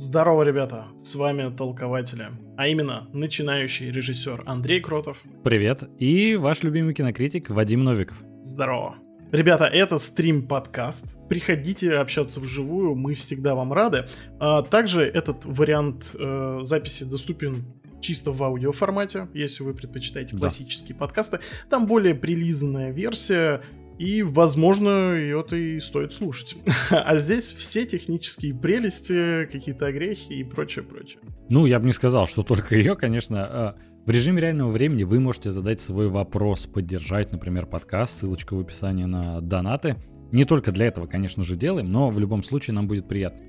Здорово, 0.00 0.44
ребята! 0.44 0.84
С 1.02 1.16
вами 1.16 1.52
Толкователи, 1.54 2.28
а 2.56 2.68
именно 2.68 3.08
начинающий 3.12 3.90
режиссер 3.90 4.44
Андрей 4.46 4.80
Кротов. 4.80 5.18
Привет! 5.42 5.82
И 5.98 6.36
ваш 6.36 6.62
любимый 6.62 6.94
кинокритик 6.94 7.50
Вадим 7.50 7.82
Новиков. 7.82 8.22
Здорово! 8.42 8.94
Ребята, 9.32 9.64
это 9.64 9.98
стрим-подкаст. 9.98 11.16
Приходите 11.28 11.94
общаться 11.96 12.38
вживую, 12.38 12.94
мы 12.94 13.14
всегда 13.14 13.56
вам 13.56 13.72
рады. 13.72 14.06
А 14.38 14.62
также 14.62 15.02
этот 15.02 15.44
вариант 15.44 16.12
э, 16.14 16.60
записи 16.62 17.02
доступен 17.02 17.64
чисто 18.00 18.30
в 18.30 18.40
аудиоформате, 18.42 19.26
если 19.34 19.64
вы 19.64 19.74
предпочитаете 19.74 20.34
Да. 20.34 20.38
классические 20.42 20.96
подкасты. 20.96 21.40
Там 21.68 21.86
более 21.88 22.14
прилизанная 22.14 22.92
версия, 22.92 23.62
и, 23.98 24.22
возможно, 24.22 25.14
ее-то 25.16 25.56
и 25.56 25.80
стоит 25.80 26.12
слушать. 26.12 26.56
А 26.90 27.18
здесь 27.18 27.50
все 27.52 27.84
технические 27.84 28.54
прелести, 28.54 29.46
какие-то 29.46 29.86
огрехи 29.86 30.32
и 30.32 30.44
прочее-прочее. 30.44 31.20
Ну, 31.48 31.66
я 31.66 31.80
бы 31.80 31.86
не 31.86 31.92
сказал, 31.92 32.26
что 32.26 32.42
только 32.42 32.76
ее, 32.76 32.94
конечно. 32.94 33.44
а, 33.44 33.76
В 34.06 34.10
режиме 34.10 34.40
реального 34.40 34.70
времени 34.70 35.02
вы 35.02 35.20
можете 35.20 35.50
задать 35.50 35.80
свой 35.80 36.08
вопрос, 36.08 36.66
поддержать, 36.66 37.32
например, 37.32 37.66
подкаст, 37.66 38.18
ссылочка 38.18 38.54
в 38.54 38.60
описании 38.60 39.04
на 39.04 39.40
донаты. 39.40 39.96
Не 40.30 40.44
только 40.44 40.72
для 40.72 40.86
этого, 40.86 41.06
конечно 41.06 41.42
же, 41.42 41.56
делаем, 41.56 41.90
но 41.90 42.10
в 42.10 42.18
любом 42.18 42.42
случае 42.42 42.74
нам 42.74 42.86
будет 42.86 43.08
приятно. 43.08 43.40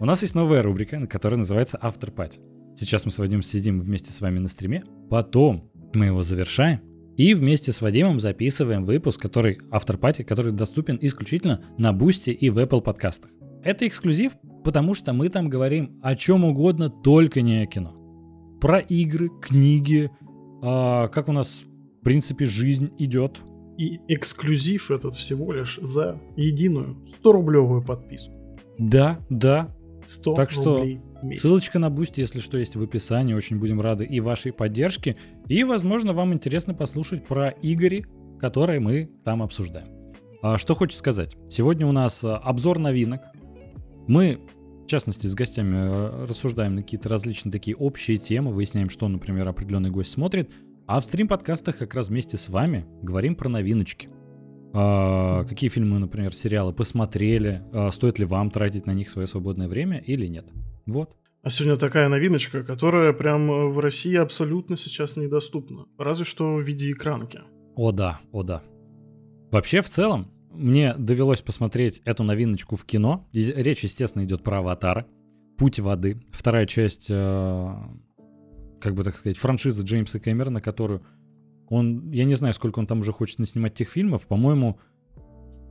У 0.00 0.04
нас 0.04 0.22
есть 0.22 0.34
новая 0.34 0.62
рубрика, 0.62 1.06
которая 1.06 1.38
называется 1.38 1.78
After 1.82 2.14
Party. 2.14 2.38
Сейчас 2.76 3.04
мы 3.04 3.10
с 3.10 3.18
Вадимом 3.18 3.42
сидим 3.42 3.80
вместе 3.80 4.12
с 4.12 4.20
вами 4.20 4.38
на 4.38 4.46
стриме, 4.46 4.84
потом 5.10 5.68
мы 5.92 6.06
его 6.06 6.22
завершаем, 6.22 6.80
и 7.18 7.34
вместе 7.34 7.72
с 7.72 7.82
Вадимом 7.82 8.20
записываем 8.20 8.84
выпуск, 8.84 9.20
который 9.20 9.58
Party, 9.58 10.22
который 10.22 10.52
доступен 10.52 10.96
исключительно 11.00 11.64
на 11.76 11.92
Бусти 11.92 12.30
и 12.30 12.48
в 12.48 12.58
Apple 12.58 12.80
подкастах. 12.80 13.32
Это 13.64 13.88
эксклюзив, 13.88 14.34
потому 14.62 14.94
что 14.94 15.12
мы 15.12 15.28
там 15.28 15.48
говорим 15.48 15.98
о 16.00 16.14
чем 16.14 16.44
угодно, 16.44 16.90
только 16.90 17.42
не 17.42 17.60
о 17.60 17.66
кино. 17.66 17.92
Про 18.60 18.78
игры, 18.78 19.30
книги, 19.42 20.12
а, 20.62 21.08
как 21.08 21.28
у 21.28 21.32
нас, 21.32 21.64
в 22.00 22.04
принципе, 22.04 22.46
жизнь 22.46 22.92
идет. 22.98 23.40
И 23.76 23.98
эксклюзив 24.06 24.92
этот 24.92 25.16
всего 25.16 25.52
лишь 25.52 25.80
за 25.82 26.20
единую 26.36 27.04
100-рублевую 27.20 27.84
подписку. 27.84 28.32
Да, 28.78 29.18
да. 29.28 29.74
100 30.06 30.34
Так 30.34 30.50
что 30.52 30.78
рублей 30.78 31.00
в 31.20 31.24
месяц. 31.24 31.42
Ссылочка 31.42 31.78
на 31.78 31.90
Бусти, 31.90 32.20
если 32.20 32.40
что, 32.40 32.58
есть 32.58 32.76
в 32.76 32.82
описании. 32.82 33.34
Очень 33.34 33.58
будем 33.58 33.80
рады 33.80 34.04
и 34.04 34.20
вашей 34.20 34.52
поддержке. 34.52 35.16
И, 35.48 35.64
возможно, 35.64 36.12
вам 36.12 36.34
интересно 36.34 36.74
послушать 36.74 37.26
про 37.26 37.48
игры, 37.48 38.04
которые 38.38 38.80
мы 38.80 39.10
там 39.24 39.42
обсуждаем. 39.42 39.88
А, 40.42 40.58
Что 40.58 40.74
хочется 40.74 40.98
сказать. 40.98 41.36
Сегодня 41.48 41.86
у 41.86 41.92
нас 41.92 42.22
а, 42.22 42.36
обзор 42.36 42.78
новинок. 42.78 43.22
Мы, 44.06 44.40
в 44.84 44.86
частности, 44.86 45.26
с 45.26 45.34
гостями 45.34 45.76
э, 45.76 46.24
рассуждаем 46.26 46.74
на 46.74 46.82
какие-то 46.82 47.08
различные 47.08 47.52
такие 47.52 47.76
общие 47.76 48.18
темы, 48.18 48.52
выясняем, 48.52 48.90
что, 48.90 49.08
например, 49.08 49.48
определенный 49.48 49.90
гость 49.90 50.12
смотрит. 50.12 50.50
А 50.86 51.00
в 51.00 51.04
стрим-подкастах 51.04 51.76
как 51.78 51.94
раз 51.94 52.08
вместе 52.08 52.36
с 52.36 52.48
вами 52.48 52.86
говорим 53.02 53.34
про 53.34 53.48
новиночки. 53.48 54.10
А, 54.74 55.44
Какие 55.44 55.70
фильмы, 55.70 55.98
например, 55.98 56.34
сериалы 56.34 56.74
посмотрели, 56.74 57.62
стоит 57.90 58.18
ли 58.18 58.26
вам 58.26 58.50
тратить 58.50 58.86
на 58.86 58.92
них 58.92 59.08
свое 59.08 59.26
свободное 59.26 59.68
время 59.68 59.98
или 59.98 60.26
нет. 60.26 60.46
Вот. 60.86 61.16
А 61.48 61.50
сегодня 61.50 61.78
такая 61.78 62.10
новиночка, 62.10 62.62
которая 62.62 63.14
прям 63.14 63.50
э, 63.50 63.68
в 63.68 63.78
России 63.78 64.14
абсолютно 64.16 64.76
сейчас 64.76 65.16
недоступна. 65.16 65.86
Разве 65.96 66.26
что 66.26 66.56
в 66.56 66.60
виде 66.60 66.92
экранки. 66.92 67.40
О 67.74 67.90
да, 67.90 68.20
о 68.32 68.42
да. 68.42 68.62
Вообще, 69.50 69.80
в 69.80 69.88
целом, 69.88 70.30
мне 70.52 70.92
довелось 70.98 71.40
посмотреть 71.40 72.02
эту 72.04 72.22
новиночку 72.22 72.76
в 72.76 72.84
кино. 72.84 73.26
И 73.32 73.42
Речь, 73.44 73.82
естественно, 73.82 74.24
идет 74.24 74.44
про 74.44 74.58
«Аватара». 74.58 75.06
«Путь 75.56 75.80
воды». 75.80 76.20
Вторая 76.32 76.66
часть, 76.66 77.06
э, 77.08 77.74
как 78.78 78.94
бы 78.94 79.02
так 79.02 79.16
сказать, 79.16 79.38
франшизы 79.38 79.82
Джеймса 79.84 80.20
Кэмерона, 80.20 80.60
которую 80.60 81.00
он, 81.70 82.10
я 82.10 82.24
не 82.24 82.34
знаю, 82.34 82.52
сколько 82.52 82.78
он 82.78 82.86
там 82.86 83.00
уже 83.00 83.12
хочет 83.12 83.38
наснимать 83.38 83.72
тех 83.72 83.88
фильмов, 83.88 84.26
по-моему, 84.26 84.78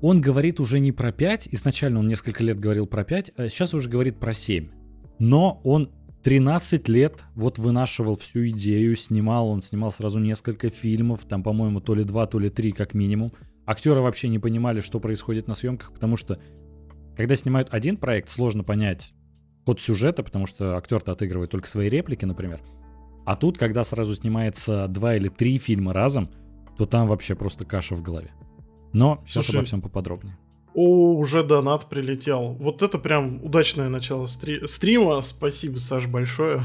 он 0.01 0.21
говорит 0.21 0.59
уже 0.59 0.79
не 0.79 0.91
про 0.91 1.11
5, 1.11 1.49
изначально 1.51 1.99
он 1.99 2.07
несколько 2.07 2.44
лет 2.44 2.59
говорил 2.59 2.88
про 2.88 3.03
5, 3.03 3.33
а 3.38 3.47
сейчас 3.47 3.75
уже 3.75 3.89
говорит 3.89 4.19
про 4.19 4.33
7. 4.33 4.76
Но 5.19 5.61
он 5.63 5.91
13 6.23 6.89
лет 6.89 7.23
вот 7.35 7.57
вынашивал 7.57 8.16
всю 8.16 8.47
идею, 8.50 8.95
снимал, 8.95 9.50
он 9.50 9.61
снимал 9.61 9.91
сразу 9.91 10.19
несколько 10.19 10.69
фильмов, 10.69 11.23
там, 11.23 11.44
по-моему, 11.44 11.79
то 11.79 11.95
ли 11.95 12.03
два, 12.03 12.28
то 12.28 12.39
ли 12.39 12.50
три 12.50 12.72
как 12.72 12.94
минимум. 12.94 13.31
Актеры 13.66 14.01
вообще 14.01 14.27
не 14.27 14.39
понимали, 14.39 14.81
что 14.81 15.00
происходит 15.00 15.47
на 15.47 15.56
съемках, 15.56 15.94
потому 15.94 16.17
что 16.17 16.39
когда 17.16 17.35
снимают 17.35 17.69
один 17.72 17.97
проект, 17.97 18.29
сложно 18.29 18.63
понять 18.63 19.13
ход 19.66 19.81
сюжета, 19.81 20.23
потому 20.23 20.45
что 20.45 20.77
актер-то 20.77 21.11
отыгрывает 21.11 21.51
только 21.51 21.67
свои 21.67 21.89
реплики, 21.89 22.25
например. 22.25 22.61
А 23.25 23.35
тут, 23.35 23.57
когда 23.57 23.83
сразу 23.83 24.16
снимается 24.16 24.88
два 24.88 25.16
или 25.16 25.27
три 25.27 25.57
фильма 25.57 25.91
разом, 25.91 26.29
то 26.77 26.85
там 26.85 27.07
вообще 27.07 27.35
просто 27.35 27.66
каша 27.66 27.95
в 27.95 28.01
голове. 28.01 28.31
Но 28.94 29.22
сейчас 29.25 29.45
Слушай, 29.45 29.57
обо 29.57 29.66
всем 29.66 29.81
поподробнее. 29.81 30.38
О, 30.77 31.15
уже 31.15 31.41
донат 31.41 31.89
прилетел. 31.89 32.55
Вот 32.59 32.83
это 32.83 32.99
прям 32.99 33.43
удачное 33.43 33.89
начало 33.89 34.27
стри- 34.27 34.67
стрима. 34.67 35.21
Спасибо, 35.21 35.77
Саш, 35.79 36.05
большое. 36.05 36.61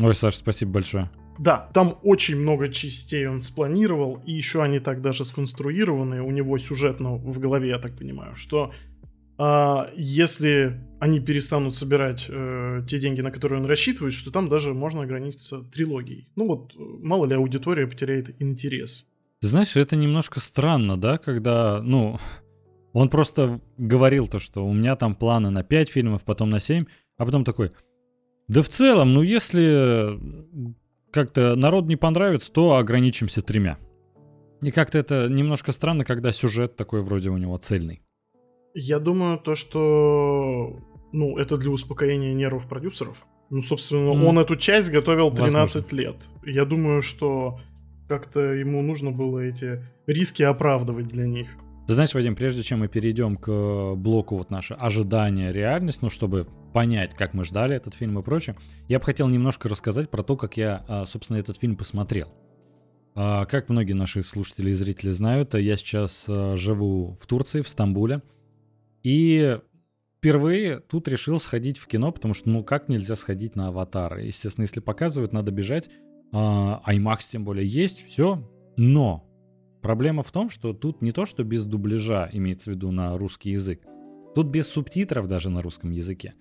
Ой, 0.00 0.12
Саш, 0.12 0.34
спасибо 0.34 0.72
большое. 0.72 1.08
Да, 1.38 1.70
там 1.72 2.00
очень 2.02 2.36
много 2.36 2.66
частей 2.66 3.28
он 3.28 3.42
спланировал, 3.42 4.20
и 4.26 4.32
еще 4.32 4.60
они 4.60 4.80
так 4.80 5.02
даже 5.02 5.24
сконструированы 5.24 6.20
у 6.20 6.32
него 6.32 6.58
сюжетно 6.58 7.14
в 7.14 7.38
голове, 7.38 7.68
я 7.68 7.78
так 7.78 7.96
понимаю, 7.96 8.34
что 8.34 8.72
а, 9.38 9.88
если 9.94 10.80
они 10.98 11.20
перестанут 11.20 11.76
собирать 11.76 12.26
э, 12.28 12.82
те 12.88 12.98
деньги, 12.98 13.20
на 13.20 13.30
которые 13.30 13.60
он 13.60 13.66
рассчитывает, 13.66 14.14
что 14.14 14.32
там 14.32 14.48
даже 14.48 14.74
можно 14.74 15.02
ограничиться 15.02 15.62
трилогией. 15.62 16.28
Ну 16.34 16.48
вот, 16.48 16.74
э, 16.74 16.78
мало 16.78 17.24
ли 17.24 17.36
аудитория 17.36 17.86
потеряет 17.86 18.34
интерес. 18.42 19.06
Ты 19.40 19.46
знаешь, 19.46 19.76
это 19.76 19.94
немножко 19.94 20.40
странно, 20.40 20.96
да, 20.96 21.18
когда, 21.18 21.80
ну, 21.82 22.18
он 22.92 23.08
просто 23.08 23.60
говорил 23.78 24.26
то, 24.26 24.38
что 24.38 24.66
у 24.66 24.72
меня 24.72 24.96
там 24.96 25.14
планы 25.14 25.50
на 25.50 25.62
5 25.62 25.88
фильмов, 25.88 26.24
потом 26.24 26.50
на 26.50 26.60
7, 26.60 26.84
а 27.16 27.24
потом 27.24 27.44
такой, 27.44 27.70
да 28.48 28.62
в 28.62 28.68
целом, 28.68 29.14
ну 29.14 29.22
если 29.22 30.18
как-то 31.10 31.56
народ 31.56 31.86
не 31.86 31.96
понравится, 31.96 32.52
то 32.52 32.76
ограничимся 32.76 33.42
тремя. 33.42 33.78
И 34.62 34.70
как-то 34.70 34.98
это 34.98 35.28
немножко 35.28 35.72
странно, 35.72 36.04
когда 36.04 36.32
сюжет 36.32 36.76
такой 36.76 37.00
вроде 37.00 37.30
у 37.30 37.38
него 37.38 37.56
цельный. 37.58 38.02
Я 38.74 38.98
думаю, 38.98 39.38
то, 39.38 39.54
что 39.54 40.76
ну, 41.12 41.38
это 41.38 41.56
для 41.56 41.70
успокоения 41.70 42.34
нервов 42.34 42.68
продюсеров. 42.68 43.16
Ну, 43.50 43.62
собственно, 43.62 44.12
М. 44.12 44.24
он 44.24 44.38
эту 44.38 44.56
часть 44.56 44.92
готовил 44.92 45.32
13 45.32 45.74
Возможно. 45.82 45.96
лет. 45.96 46.28
Я 46.44 46.64
думаю, 46.64 47.02
что 47.02 47.58
как-то 48.08 48.40
ему 48.40 48.80
нужно 48.82 49.10
было 49.10 49.40
эти 49.40 49.84
риски 50.06 50.42
оправдывать 50.42 51.08
для 51.08 51.26
них. 51.26 51.48
Ты 51.90 51.94
знаешь, 51.94 52.14
Вадим, 52.14 52.36
прежде 52.36 52.62
чем 52.62 52.78
мы 52.78 52.86
перейдем 52.86 53.36
к 53.36 53.96
блоку 53.96 54.36
вот 54.36 54.48
наше 54.48 54.74
ожидание, 54.74 55.52
реальность, 55.52 56.02
ну, 56.02 56.08
чтобы 56.08 56.46
понять, 56.72 57.16
как 57.16 57.34
мы 57.34 57.42
ждали 57.42 57.74
этот 57.74 57.94
фильм 57.94 58.16
и 58.16 58.22
прочее, 58.22 58.54
я 58.86 59.00
бы 59.00 59.04
хотел 59.04 59.26
немножко 59.26 59.68
рассказать 59.68 60.08
про 60.08 60.22
то, 60.22 60.36
как 60.36 60.56
я, 60.56 60.84
а, 60.86 61.04
собственно, 61.04 61.38
этот 61.38 61.58
фильм 61.58 61.74
посмотрел. 61.74 62.32
А, 63.16 63.44
Как 63.44 63.68
многие 63.70 63.94
наши 63.94 64.22
слушатели 64.22 64.70
и 64.70 64.72
зрители 64.72 65.10
знают, 65.10 65.54
я 65.54 65.74
сейчас 65.74 66.26
а, 66.28 66.54
живу 66.54 67.16
в 67.20 67.26
Турции, 67.26 67.60
в 67.60 67.68
Стамбуле, 67.68 68.22
и 69.02 69.58
впервые 70.18 70.78
тут 70.78 71.08
решил 71.08 71.40
сходить 71.40 71.76
в 71.76 71.88
кино, 71.88 72.12
потому 72.12 72.34
что, 72.34 72.50
ну, 72.50 72.62
как 72.62 72.88
нельзя 72.88 73.16
сходить 73.16 73.56
на 73.56 73.66
«Аватар»? 73.66 74.18
Естественно, 74.18 74.62
если 74.62 74.78
показывают, 74.78 75.32
надо 75.32 75.50
бежать. 75.50 75.90
А, 76.32 76.82
IMAX 76.86 77.18
тем 77.32 77.44
более 77.44 77.66
есть, 77.66 78.06
все. 78.06 78.48
Но 78.76 79.26
Проблема 79.82 80.22
в 80.22 80.30
том, 80.30 80.50
что 80.50 80.72
тут 80.72 81.00
не 81.00 81.12
то, 81.12 81.24
что 81.26 81.42
без 81.42 81.64
дубляжа, 81.64 82.28
имеется 82.32 82.70
в 82.70 82.74
виду 82.74 82.90
на 82.90 83.16
русский 83.16 83.52
язык, 83.52 83.80
тут 84.34 84.48
без 84.48 84.68
субтитров 84.68 85.26
даже 85.26 85.50
на 85.50 85.62
русском 85.62 85.90
языке. 85.90 86.34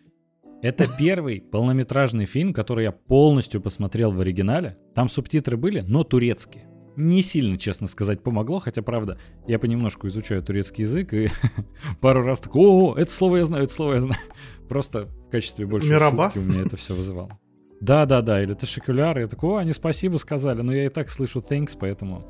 Это 0.61 0.87
первый 0.99 1.41
полнометражный 1.41 2.25
фильм, 2.25 2.53
который 2.53 2.83
я 2.83 2.91
полностью 2.91 3.61
посмотрел 3.61 4.11
в 4.11 4.19
оригинале. 4.19 4.75
Там 4.93 5.07
субтитры 5.07 5.57
были, 5.57 5.81
но 5.81 6.03
турецкие. 6.03 6.67
Не 6.97 7.21
сильно, 7.21 7.57
честно 7.57 7.87
сказать, 7.87 8.21
помогло, 8.21 8.59
хотя, 8.59 8.81
правда, 8.81 9.17
я 9.47 9.57
понемножку 9.57 10.07
изучаю 10.07 10.43
турецкий 10.43 10.83
язык, 10.83 11.13
и 11.13 11.29
пару 12.01 12.23
раз 12.23 12.41
такой, 12.41 12.61
о, 12.61 12.95
это 12.97 13.09
слово 13.09 13.37
я 13.37 13.45
знаю, 13.45 13.63
это 13.63 13.73
слово 13.73 13.93
я 13.93 14.01
знаю. 14.01 14.19
Просто 14.67 15.05
в 15.05 15.29
качестве 15.29 15.65
большой 15.65 15.91
Мираба? 15.91 16.25
шутки 16.25 16.39
у 16.39 16.41
меня 16.41 16.61
это 16.65 16.75
все 16.75 16.93
вызывало. 16.93 17.39
Да-да-да, 17.79 18.43
или 18.43 18.53
ташикуляр, 18.53 19.17
я 19.17 19.27
такой, 19.27 19.49
о, 19.51 19.57
они 19.57 19.71
спасибо 19.71 20.17
сказали, 20.17 20.61
но 20.61 20.73
я 20.73 20.87
и 20.87 20.89
так 20.89 21.09
слышу 21.09 21.39
thanks, 21.39 21.77
поэтому 21.79 22.25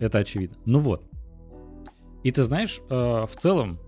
это 0.00 0.18
очевидно. 0.18 0.56
Ну 0.64 0.80
вот. 0.80 1.04
И 2.22 2.30
ты 2.30 2.42
знаешь, 2.44 2.80
э, 2.90 2.94
в 2.94 3.30
целом, 3.38 3.78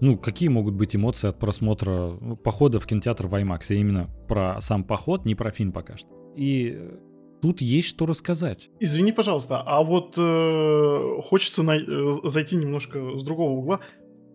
ну, 0.00 0.18
какие 0.18 0.48
могут 0.48 0.74
быть 0.74 0.94
эмоции 0.96 1.28
от 1.28 1.38
просмотра 1.38 2.16
ну, 2.20 2.36
похода 2.36 2.80
в 2.80 2.86
кинотеатр 2.86 3.26
в 3.28 3.34
IMAX? 3.34 3.60
Я 3.70 3.76
именно 3.76 4.10
про 4.28 4.60
сам 4.60 4.84
поход, 4.84 5.24
не 5.24 5.34
про 5.34 5.50
фильм 5.50 5.72
пока 5.72 5.96
что. 5.96 6.10
И 6.36 6.74
э, 6.76 6.98
тут 7.40 7.60
есть 7.60 7.88
что 7.88 8.06
рассказать. 8.06 8.70
Извини, 8.80 9.12
пожалуйста, 9.12 9.62
а 9.64 9.82
вот 9.82 10.14
э, 10.18 11.20
хочется 11.22 11.62
на- 11.62 11.76
э, 11.78 12.12
зайти 12.24 12.56
немножко 12.56 13.16
с 13.18 13.22
другого 13.22 13.52
угла. 13.52 13.80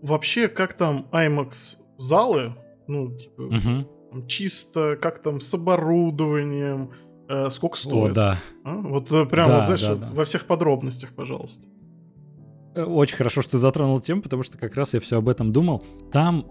Вообще, 0.01 0.47
как 0.47 0.73
там 0.73 1.07
IMAX 1.11 1.75
залы, 1.97 2.55
ну, 2.87 3.15
типа, 3.17 3.41
Мгм. 3.43 3.87
Чисто, 4.27 4.97
как 5.01 5.21
там 5.21 5.39
с 5.39 5.53
оборудованием, 5.53 6.91
э, 7.31 7.49
сколько 7.49 7.77
стоит. 7.77 8.11
О, 8.11 8.13
да. 8.13 8.39
А? 8.63 8.75
Вот 8.75 9.11
э, 9.11 9.25
прям, 9.25 9.47
да, 9.47 9.57
вот, 9.57 9.65
знаешь, 9.65 9.81
да, 9.81 9.95
да. 9.95 10.09
во 10.13 10.25
всех 10.25 10.45
подробностях, 10.45 11.13
пожалуйста. 11.13 11.67
Э, 12.75 12.83
Очень 12.83 13.17
хорошо, 13.17 13.41
что 13.41 13.51
ты 13.51 13.57
затронул 13.57 13.99
тему, 13.99 14.21
потому 14.21 14.43
что 14.43 14.57
как 14.57 14.75
раз 14.75 14.93
я 14.93 14.99
все 14.99 15.17
об 15.17 15.29
этом 15.29 15.51
думал. 15.51 15.83
Там 16.11 16.45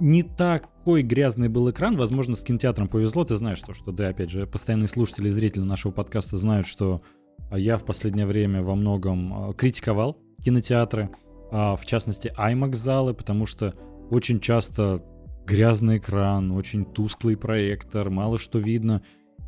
не 0.00 0.22
такой 0.22 1.02
грязный 1.02 1.48
был 1.48 1.70
экран, 1.70 1.96
возможно, 1.96 2.34
с 2.34 2.42
кинотеатром 2.42 2.88
повезло. 2.88 3.24
Ты 3.24 3.36
знаешь, 3.36 3.60
то, 3.60 3.74
что, 3.74 3.92
да, 3.92 4.08
опять 4.08 4.30
же, 4.30 4.46
постоянные 4.46 4.88
слушатели 4.88 5.28
и 5.28 5.30
зрители 5.30 5.62
нашего 5.62 5.92
подкаста 5.92 6.36
знают, 6.36 6.66
что 6.66 7.02
а, 7.50 7.58
я 7.58 7.76
в 7.76 7.84
последнее 7.84 8.26
время 8.26 8.62
во 8.62 8.74
многом 8.74 9.50
а, 9.50 9.52
критиковал 9.52 10.18
кинотеатры, 10.44 11.10
в 11.52 11.80
частности, 11.84 12.32
IMAX-залы, 12.36 13.12
потому 13.12 13.44
что 13.44 13.74
очень 14.10 14.40
часто 14.40 15.04
грязный 15.46 15.98
экран, 15.98 16.50
очень 16.52 16.84
тусклый 16.84 17.36
проектор, 17.36 18.10
мало 18.10 18.38
что 18.38 18.58
видно, 18.58 19.02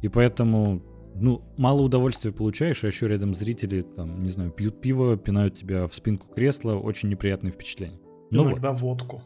и 0.05 0.09
поэтому 0.09 0.83
ну, 1.15 1.41
мало 1.57 1.81
удовольствия 1.81 2.31
получаешь, 2.31 2.85
а 2.85 2.89
еще 2.89 3.09
рядом 3.09 3.33
зрители, 3.33 3.81
там, 3.81 4.23
не 4.23 4.29
знаю, 4.29 4.51
пьют 4.51 4.83
пиво, 4.83 5.17
пинают 5.17 5.55
тебя 5.55 5.87
в 5.87 5.95
спинку 5.95 6.29
кресла, 6.29 6.75
очень 6.75 7.09
неприятные 7.09 7.53
впечатления. 7.53 7.99
Ну 8.31 8.43
вот. 8.43 8.51
Иногда 8.51 8.73
водку. 8.73 9.23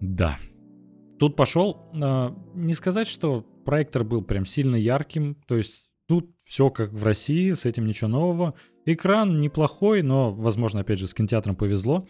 Да. 0.00 0.36
Тут 1.20 1.36
пошел, 1.36 1.92
э, 1.94 2.30
не 2.56 2.74
сказать, 2.74 3.06
что 3.06 3.42
проектор 3.64 4.02
был 4.02 4.22
прям 4.22 4.46
сильно 4.46 4.74
ярким, 4.74 5.36
то 5.46 5.56
есть 5.56 5.90
тут 6.08 6.28
все 6.44 6.70
как 6.70 6.92
в 6.92 7.04
России, 7.04 7.52
с 7.52 7.64
этим 7.64 7.86
ничего 7.86 8.08
нового. 8.08 8.54
Экран 8.84 9.40
неплохой, 9.40 10.02
но, 10.02 10.32
возможно, 10.32 10.80
опять 10.80 10.98
же, 10.98 11.06
с 11.06 11.14
кинотеатром 11.14 11.54
повезло. 11.54 12.02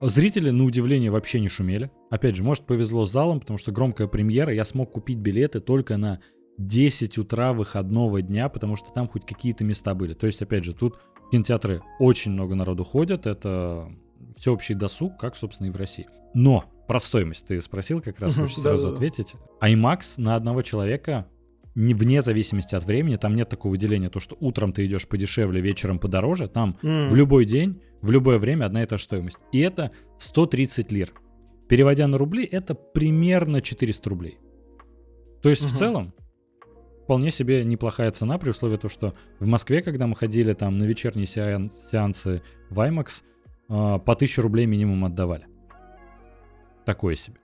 Зрители, 0.00 0.50
на 0.50 0.62
удивление, 0.62 1.10
вообще 1.10 1.40
не 1.40 1.48
шумели. 1.48 1.90
Опять 2.10 2.36
же, 2.36 2.44
может, 2.44 2.64
повезло 2.64 3.06
с 3.06 3.10
залом, 3.10 3.40
потому 3.40 3.58
что 3.58 3.72
громкая 3.72 4.06
премьера, 4.06 4.54
я 4.54 4.64
смог 4.64 4.92
купить 4.92 5.18
билеты 5.18 5.58
только 5.58 5.96
на 5.96 6.20
10 6.58 7.18
утра 7.18 7.52
выходного 7.52 8.22
дня, 8.22 8.48
потому 8.48 8.76
что 8.76 8.90
там 8.92 9.08
хоть 9.08 9.24
какие-то 9.26 9.64
места 9.64 9.94
были. 9.94 10.14
То 10.14 10.26
есть, 10.26 10.42
опять 10.42 10.64
же, 10.64 10.74
тут 10.74 10.98
в 11.26 11.30
кинотеатры 11.30 11.82
очень 11.98 12.32
много 12.32 12.54
народу 12.54 12.84
ходят, 12.84 13.26
это 13.26 13.90
всеобщий 14.36 14.74
досуг, 14.74 15.18
как, 15.18 15.36
собственно, 15.36 15.68
и 15.68 15.70
в 15.70 15.76
России. 15.76 16.06
Но 16.34 16.64
про 16.88 17.00
стоимость 17.00 17.46
ты 17.46 17.60
спросил, 17.60 18.00
как 18.00 18.20
раз 18.20 18.34
хочется 18.34 18.62
сразу 18.62 18.88
ответить. 18.88 19.34
IMAX 19.60 20.14
на 20.18 20.34
одного 20.36 20.62
человека 20.62 21.26
не 21.74 21.94
вне 21.94 22.20
зависимости 22.20 22.74
от 22.74 22.84
времени, 22.84 23.16
там 23.16 23.34
нет 23.34 23.48
такого 23.48 23.72
выделения, 23.72 24.10
то, 24.10 24.20
что 24.20 24.36
утром 24.40 24.72
ты 24.74 24.84
идешь 24.86 25.08
подешевле, 25.08 25.60
вечером 25.60 25.98
подороже, 25.98 26.48
там 26.48 26.76
в 26.82 27.14
любой 27.14 27.44
день, 27.46 27.80
в 28.02 28.10
любое 28.10 28.38
время 28.38 28.66
одна 28.66 28.82
и 28.82 28.86
та 28.86 28.98
же 28.98 29.04
стоимость. 29.04 29.38
И 29.52 29.60
это 29.60 29.90
130 30.18 30.92
лир. 30.92 31.12
Переводя 31.68 32.06
на 32.08 32.18
рубли, 32.18 32.44
это 32.44 32.74
примерно 32.74 33.62
400 33.62 34.10
рублей. 34.10 34.38
То 35.40 35.48
есть 35.48 35.62
в 35.62 35.70
Мгм. 35.70 35.76
целом 35.76 36.14
вполне 37.04 37.30
себе 37.30 37.64
неплохая 37.64 38.10
цена 38.10 38.38
при 38.38 38.50
условии 38.50 38.76
того, 38.76 38.90
что 38.90 39.14
в 39.40 39.46
Москве, 39.46 39.82
когда 39.82 40.06
мы 40.06 40.16
ходили 40.16 40.52
там 40.54 40.78
на 40.78 40.84
вечерние 40.84 41.26
сеан- 41.26 41.70
сеансы 41.70 42.42
в 42.70 42.78
IMAX, 42.80 43.22
э, 43.68 43.98
по 43.98 44.14
1000 44.14 44.42
рублей 44.42 44.66
минимум 44.66 45.04
отдавали. 45.04 45.46
Такое 46.84 47.14
себе. 47.14 47.36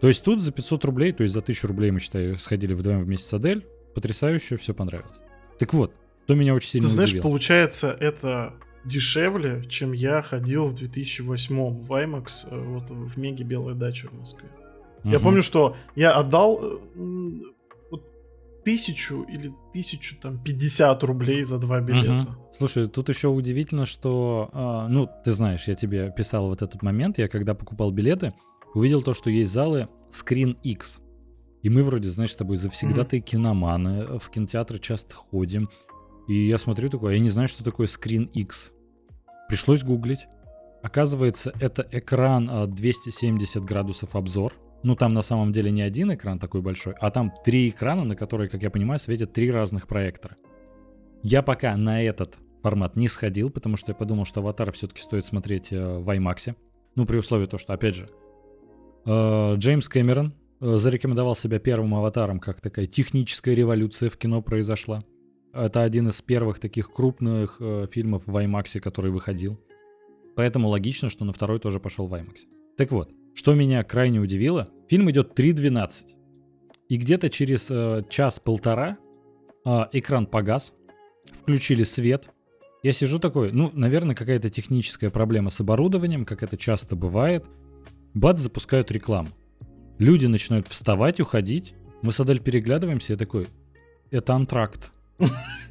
То 0.00 0.08
есть 0.08 0.24
тут 0.24 0.40
за 0.42 0.50
500 0.52 0.84
рублей, 0.84 1.12
то 1.12 1.22
есть 1.22 1.32
за 1.34 1.40
1000 1.40 1.68
рублей 1.68 1.90
мы, 1.92 2.00
считай, 2.00 2.36
сходили 2.36 2.74
вдвоем 2.74 3.00
вместе 3.00 3.28
с 3.28 3.32
Адель. 3.34 3.66
Потрясающе, 3.94 4.56
все 4.56 4.74
понравилось. 4.74 5.18
Так 5.58 5.72
вот, 5.74 5.94
что 6.24 6.34
меня 6.34 6.54
очень 6.54 6.70
сильно 6.70 6.86
Ты 6.88 6.92
знаешь, 6.94 7.10
удивило. 7.10 7.22
получается, 7.24 7.96
это 8.00 8.54
дешевле, 8.84 9.64
чем 9.68 9.92
я 9.92 10.22
ходил 10.22 10.66
в 10.66 10.74
2008 10.74 11.84
в 11.84 11.92
IMAX, 11.92 12.48
э, 12.50 12.58
вот 12.58 12.90
в 12.90 13.18
Меге 13.18 13.44
Белая 13.44 13.74
дача 13.76 14.08
в 14.08 14.12
Москве. 14.14 14.48
Я 15.04 15.16
Мгм. 15.18 15.22
помню, 15.22 15.42
что 15.42 15.76
я 15.94 16.12
отдал 16.12 16.60
э, 16.62 16.78
тысячу 18.64 19.22
или 19.22 19.52
тысячу 19.72 20.16
там 20.20 20.42
пятьдесят 20.42 21.02
рублей 21.02 21.42
за 21.42 21.58
два 21.58 21.80
билета. 21.80 22.12
Мгм. 22.12 22.38
Слушай, 22.52 22.88
тут 22.88 23.08
еще 23.08 23.28
удивительно, 23.28 23.86
что, 23.86 24.50
а, 24.52 24.88
ну, 24.88 25.08
ты 25.24 25.32
знаешь, 25.32 25.68
я 25.68 25.74
тебе 25.74 26.12
писал 26.16 26.48
вот 26.48 26.62
этот 26.62 26.82
момент, 26.82 27.18
я 27.18 27.28
когда 27.28 27.54
покупал 27.54 27.90
билеты, 27.90 28.32
увидел 28.74 29.02
то, 29.02 29.14
что 29.14 29.30
есть 29.30 29.52
залы 29.52 29.88
Screen 30.10 30.56
X. 30.62 31.00
И 31.62 31.70
мы 31.70 31.84
вроде, 31.84 32.08
знаешь, 32.08 32.32
с 32.32 32.36
тобой 32.36 32.56
завсегдатые 32.56 33.20
киноманы, 33.20 34.18
в 34.18 34.30
кинотеатры 34.30 34.78
часто 34.78 35.14
ходим. 35.14 35.70
И 36.28 36.46
я 36.46 36.58
смотрю 36.58 36.90
такое, 36.90 37.14
я 37.14 37.20
не 37.20 37.28
знаю, 37.28 37.48
что 37.48 37.62
такое 37.64 37.86
Screen 37.86 38.28
X. 38.32 38.72
Пришлось 39.48 39.82
гуглить. 39.82 40.26
Оказывается, 40.82 41.52
это 41.60 41.86
экран 41.92 42.48
а, 42.50 42.66
270 42.66 43.64
градусов 43.64 44.16
обзор. 44.16 44.52
Ну, 44.82 44.96
там 44.96 45.12
на 45.12 45.22
самом 45.22 45.52
деле 45.52 45.70
не 45.70 45.82
один 45.82 46.12
экран 46.12 46.38
такой 46.38 46.60
большой, 46.60 46.94
а 47.00 47.10
там 47.10 47.32
три 47.44 47.68
экрана, 47.68 48.04
на 48.04 48.16
которые, 48.16 48.48
как 48.48 48.62
я 48.62 48.70
понимаю, 48.70 48.98
светят 48.98 49.32
три 49.32 49.50
разных 49.50 49.86
проектора. 49.86 50.36
Я 51.22 51.42
пока 51.42 51.76
на 51.76 52.02
этот 52.02 52.38
формат 52.62 52.96
не 52.96 53.08
сходил, 53.08 53.50
потому 53.50 53.76
что 53.76 53.92
я 53.92 53.94
подумал, 53.94 54.24
что 54.24 54.40
«Аватар» 54.40 54.72
все-таки 54.72 55.00
стоит 55.00 55.24
смотреть 55.24 55.72
э, 55.72 55.98
в 55.98 56.08
IMAX. 56.08 56.56
Ну, 56.96 57.06
при 57.06 57.16
условии 57.16 57.46
то, 57.46 57.58
что, 57.58 57.72
опять 57.72 57.94
же, 57.94 58.08
э, 59.04 59.54
Джеймс 59.56 59.88
Кэмерон 59.88 60.34
э, 60.60 60.76
зарекомендовал 60.76 61.36
себя 61.36 61.60
первым 61.60 61.94
«Аватаром», 61.94 62.40
как 62.40 62.60
такая 62.60 62.86
техническая 62.86 63.54
революция 63.54 64.10
в 64.10 64.16
кино 64.16 64.42
произошла. 64.42 65.04
Это 65.52 65.82
один 65.82 66.08
из 66.08 66.20
первых 66.22 66.58
таких 66.58 66.90
крупных 66.90 67.60
фильмов 67.90 68.22
в 68.26 68.34
IMAX, 68.34 68.80
который 68.80 69.10
выходил. 69.10 69.60
Поэтому 70.34 70.68
логично, 70.68 71.10
что 71.10 71.26
на 71.26 71.32
второй 71.32 71.58
тоже 71.58 71.78
пошел 71.78 72.06
в 72.06 72.14
IMAX. 72.14 72.46
Так 72.78 72.90
вот, 72.90 73.10
что 73.34 73.54
меня 73.54 73.82
крайне 73.84 74.20
удивило, 74.20 74.70
фильм 74.88 75.10
идет 75.10 75.38
3.12. 75.38 76.14
И 76.88 76.96
где-то 76.96 77.30
через 77.30 77.70
э, 77.70 78.04
час-полтора 78.08 78.98
э, 79.64 79.84
экран 79.92 80.26
погас, 80.26 80.74
включили 81.32 81.84
свет. 81.84 82.30
Я 82.82 82.92
сижу 82.92 83.18
такой, 83.18 83.52
ну, 83.52 83.70
наверное, 83.72 84.14
какая-то 84.14 84.50
техническая 84.50 85.10
проблема 85.10 85.50
с 85.50 85.60
оборудованием, 85.60 86.24
как 86.24 86.42
это 86.42 86.56
часто 86.56 86.96
бывает. 86.96 87.46
Бац, 88.12 88.38
запускают 88.40 88.90
рекламу. 88.90 89.30
Люди 89.98 90.26
начинают 90.26 90.68
вставать, 90.68 91.20
уходить. 91.20 91.74
Мы 92.02 92.12
с 92.12 92.20
Адель 92.20 92.40
переглядываемся, 92.40 93.12
я 93.12 93.16
такой, 93.16 93.48
это 94.10 94.34
антракт. 94.34 94.92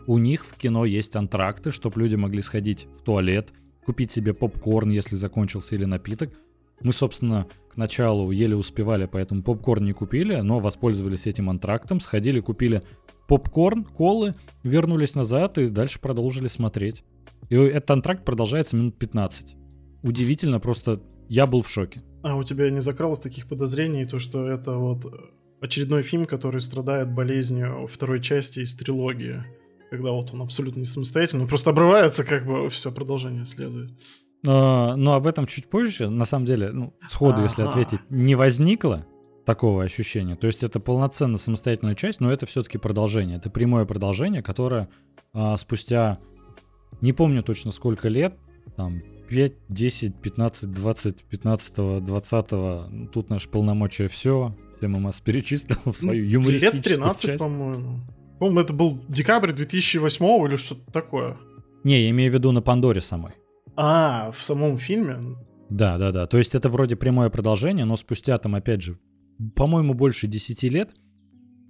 У 0.08 0.18
них 0.18 0.46
в 0.46 0.56
кино 0.56 0.86
есть 0.86 1.16
антракты, 1.16 1.72
чтобы 1.72 2.00
люди 2.00 2.16
могли 2.16 2.42
сходить 2.42 2.88
в 2.98 3.04
туалет, 3.04 3.50
купить 3.86 4.12
себе 4.12 4.34
попкорн, 4.34 4.90
если 4.90 5.16
закончился, 5.16 5.76
или 5.76 5.86
напиток. 5.86 6.32
Мы, 6.84 6.94
собственно, 6.94 7.48
к 7.70 7.78
началу 7.78 8.32
еле 8.32 8.56
успевали, 8.56 9.06
поэтому 9.06 9.44
попкорн 9.44 9.86
не 9.86 9.94
купили, 9.94 10.36
но 10.36 10.60
воспользовались 10.60 11.28
этим 11.28 11.50
антрактом, 11.50 12.00
сходили, 12.00 12.40
купили 12.40 12.82
попкорн, 13.28 13.86
колы, 13.86 14.36
вернулись 14.64 15.16
назад 15.16 15.58
и 15.58 15.68
дальше 15.68 16.00
продолжили 16.00 16.48
смотреть. 16.48 17.04
И 17.50 17.56
этот 17.56 17.92
антракт 17.92 18.26
продолжается 18.26 18.76
минут 18.76 18.98
15. 18.98 19.56
Удивительно, 20.04 20.60
просто 20.60 21.02
я 21.30 21.48
был 21.48 21.62
в 21.62 21.70
шоке. 21.70 22.04
А 22.24 22.36
у 22.36 22.44
тебя 22.44 22.70
не 22.70 22.82
закралось 22.82 23.20
таких 23.20 23.48
подозрений, 23.48 24.06
то 24.06 24.20
что 24.20 24.48
это 24.48 24.74
вот 24.74 25.06
очередной 25.62 26.04
фильм, 26.04 26.26
который 26.26 26.60
страдает 26.60 27.14
болезнью 27.14 27.88
второй 27.88 28.22
части 28.22 28.60
из 28.60 28.76
трилогии, 28.76 29.44
когда 29.90 30.12
вот 30.12 30.34
он 30.34 30.42
абсолютно 30.42 30.82
не 30.82 30.86
самостоятельный, 30.86 31.48
просто 31.48 31.70
обрывается, 31.70 32.26
как 32.26 32.46
бы 32.46 32.70
все 32.70 32.92
продолжение 32.92 33.46
следует. 33.46 33.92
Но, 34.44 34.96
но 34.96 35.14
об 35.14 35.28
этом 35.28 35.46
чуть 35.46 35.70
позже. 35.70 36.10
На 36.10 36.26
самом 36.26 36.46
деле, 36.46 36.72
ну, 36.72 36.94
сходу, 37.08 37.44
если 37.44 37.62
Ага. 37.62 37.70
ответить, 37.72 38.00
не 38.10 38.36
возникло 38.36 39.06
такого 39.46 39.84
ощущения. 39.84 40.36
То 40.36 40.48
есть 40.48 40.64
это 40.64 40.80
полноценно 40.80 41.38
самостоятельная 41.38 41.96
часть, 41.96 42.20
но 42.22 42.32
это 42.32 42.46
все-таки 42.46 42.78
продолжение. 42.78 43.38
Это 43.38 43.50
прямое 43.50 43.86
продолжение, 43.86 44.42
которое 44.42 44.90
а, 45.34 45.58
спустя, 45.58 46.20
не 47.02 47.14
помню 47.14 47.42
точно 47.44 47.72
сколько 47.72 48.08
лет, 48.10 48.36
там 48.76 49.02
5, 49.30 49.54
10, 49.70 50.16
15, 50.22 50.72
20, 50.72 51.24
15, 51.24 52.04
20, 52.06 53.12
тут 53.12 53.30
наше 53.30 53.48
полномочия 53.50 54.08
все, 54.08 54.56
все 54.78 54.88
ММС 54.88 55.22
перечислил 55.22 55.78
в 55.86 55.94
свою 55.94 56.24
Ну, 56.24 56.30
юмористическую 56.30 56.74
Лет 56.82 56.84
13, 56.84 57.22
часть. 57.26 57.40
по-моему. 57.40 58.00
По-моему, 58.40 58.60
это 58.60 58.74
был 58.74 59.00
декабрь 59.08 59.52
2008 59.54 60.48
или 60.48 60.56
что-то 60.56 60.92
такое. 60.92 61.38
Не, 61.84 62.02
я 62.04 62.10
имею 62.10 62.32
в 62.32 62.34
виду 62.34 62.52
на 62.52 62.62
Пандоре 62.62 63.00
самой. 63.02 63.32
А, 63.76 64.32
в 64.32 64.42
самом 64.44 64.78
фильме? 64.78 65.38
Да, 65.70 65.98
да, 65.98 66.12
да. 66.12 66.28
То 66.28 66.38
есть 66.38 66.54
это 66.56 66.70
вроде 66.70 66.96
прямое 66.96 67.30
продолжение, 67.30 67.86
но 67.86 67.96
спустя 67.96 68.38
там, 68.38 68.56
опять 68.56 68.82
же, 68.82 69.00
по-моему, 69.56 69.94
больше 69.94 70.28
10 70.28 70.64
лет. 70.64 70.94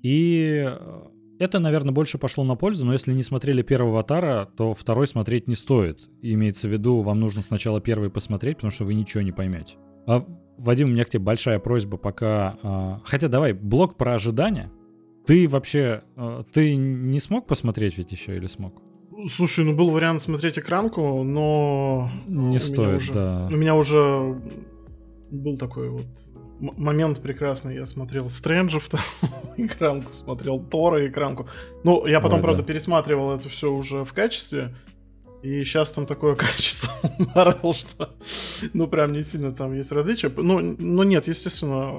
И 0.01 0.65
э, 0.67 1.01
это, 1.39 1.60
наверное, 1.60 1.91
больше 1.91 2.17
пошло 2.17 2.43
на 2.43 2.55
пользу, 2.55 2.86
но 2.86 2.93
если 2.93 3.13
не 3.13 3.24
смотрели 3.24 3.62
первого 3.62 3.91
аватара, 3.93 4.50
то 4.58 4.74
второй 4.74 5.08
смотреть 5.08 5.48
не 5.48 5.55
стоит. 5.55 6.00
Имеется 6.22 6.67
в 6.67 6.72
виду, 6.72 7.01
вам 7.01 7.20
нужно 7.20 7.43
сначала 7.43 7.79
первый 7.79 8.10
посмотреть, 8.10 8.58
потому 8.58 8.72
что 8.72 8.86
вы 8.86 8.96
ничего 8.96 9.22
не 9.22 9.31
поймете. 9.31 9.75
А, 10.08 10.25
Вадим, 10.58 10.89
у 10.89 10.91
меня 10.91 11.05
к 11.05 11.10
тебе 11.10 11.24
большая 11.24 11.60
просьба 11.60 11.98
пока... 11.98 12.58
а, 12.63 13.01
Хотя 13.03 13.27
давай, 13.27 13.53
блок 13.53 13.98
про 13.98 14.15
ожидания. 14.15 14.72
Ты 15.27 15.48
вообще... 15.48 16.01
а, 16.15 16.43
Ты 16.51 16.75
не 16.75 17.20
смог 17.20 17.46
посмотреть 17.46 17.98
ведь 17.98 18.12
еще 18.12 18.36
или 18.36 18.48
смог? 18.48 18.81
Слушай, 19.29 19.65
ну 19.65 19.75
был 19.75 19.89
вариант 19.89 20.21
смотреть 20.21 20.57
экранку, 20.59 21.23
но... 21.23 22.09
Не 22.27 22.59
стоит, 22.59 22.97
уже- 22.97 23.13
да. 23.13 23.47
У 23.49 23.55
меня 23.55 23.75
уже 23.75 24.41
был 25.29 25.57
такой 25.57 25.89
вот 25.89 26.05
момент 26.59 27.21
прекрасный. 27.21 27.75
Я 27.75 27.85
смотрел 27.85 28.29
Стрэнджев 28.29 28.87
экранку, 29.57 30.13
смотрел 30.13 30.59
Тора 30.59 31.07
экранку. 31.07 31.47
Ну, 31.83 32.05
я 32.05 32.19
потом, 32.19 32.39
Ой, 32.39 32.43
правда, 32.43 32.61
да. 32.61 32.67
пересматривал 32.67 33.31
это 33.31 33.49
все 33.49 33.71
уже 33.71 34.03
в 34.05 34.13
качестве. 34.13 34.75
И 35.41 35.63
сейчас 35.63 35.91
там 35.91 36.05
такое 36.05 36.35
качество 36.35 36.91
Марвел, 37.33 37.73
что 37.73 38.09
ну 38.73 38.87
прям 38.87 39.11
не 39.11 39.23
сильно 39.23 39.51
там 39.51 39.73
есть 39.73 39.91
различия. 39.91 40.31
Ну, 40.35 40.59
ну 40.77 41.03
нет, 41.03 41.27
естественно, 41.27 41.93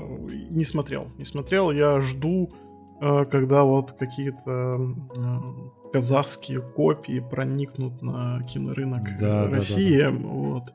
не 0.50 0.64
смотрел. 0.64 1.08
Не 1.18 1.24
смотрел. 1.24 1.72
Я 1.72 2.00
жду, 2.00 2.52
э, 3.00 3.24
когда 3.24 3.64
вот 3.64 3.92
какие-то 3.92 4.94
э, 5.16 5.81
казахские 5.92 6.61
копии 6.61 7.20
проникнут 7.20 8.02
на 8.02 8.42
кинорынок 8.44 9.16
да, 9.18 9.46
России. 9.49 10.02
Да, 10.02 10.11
да, 10.11 10.16
да. 10.18 10.26
Вот. 10.26 10.75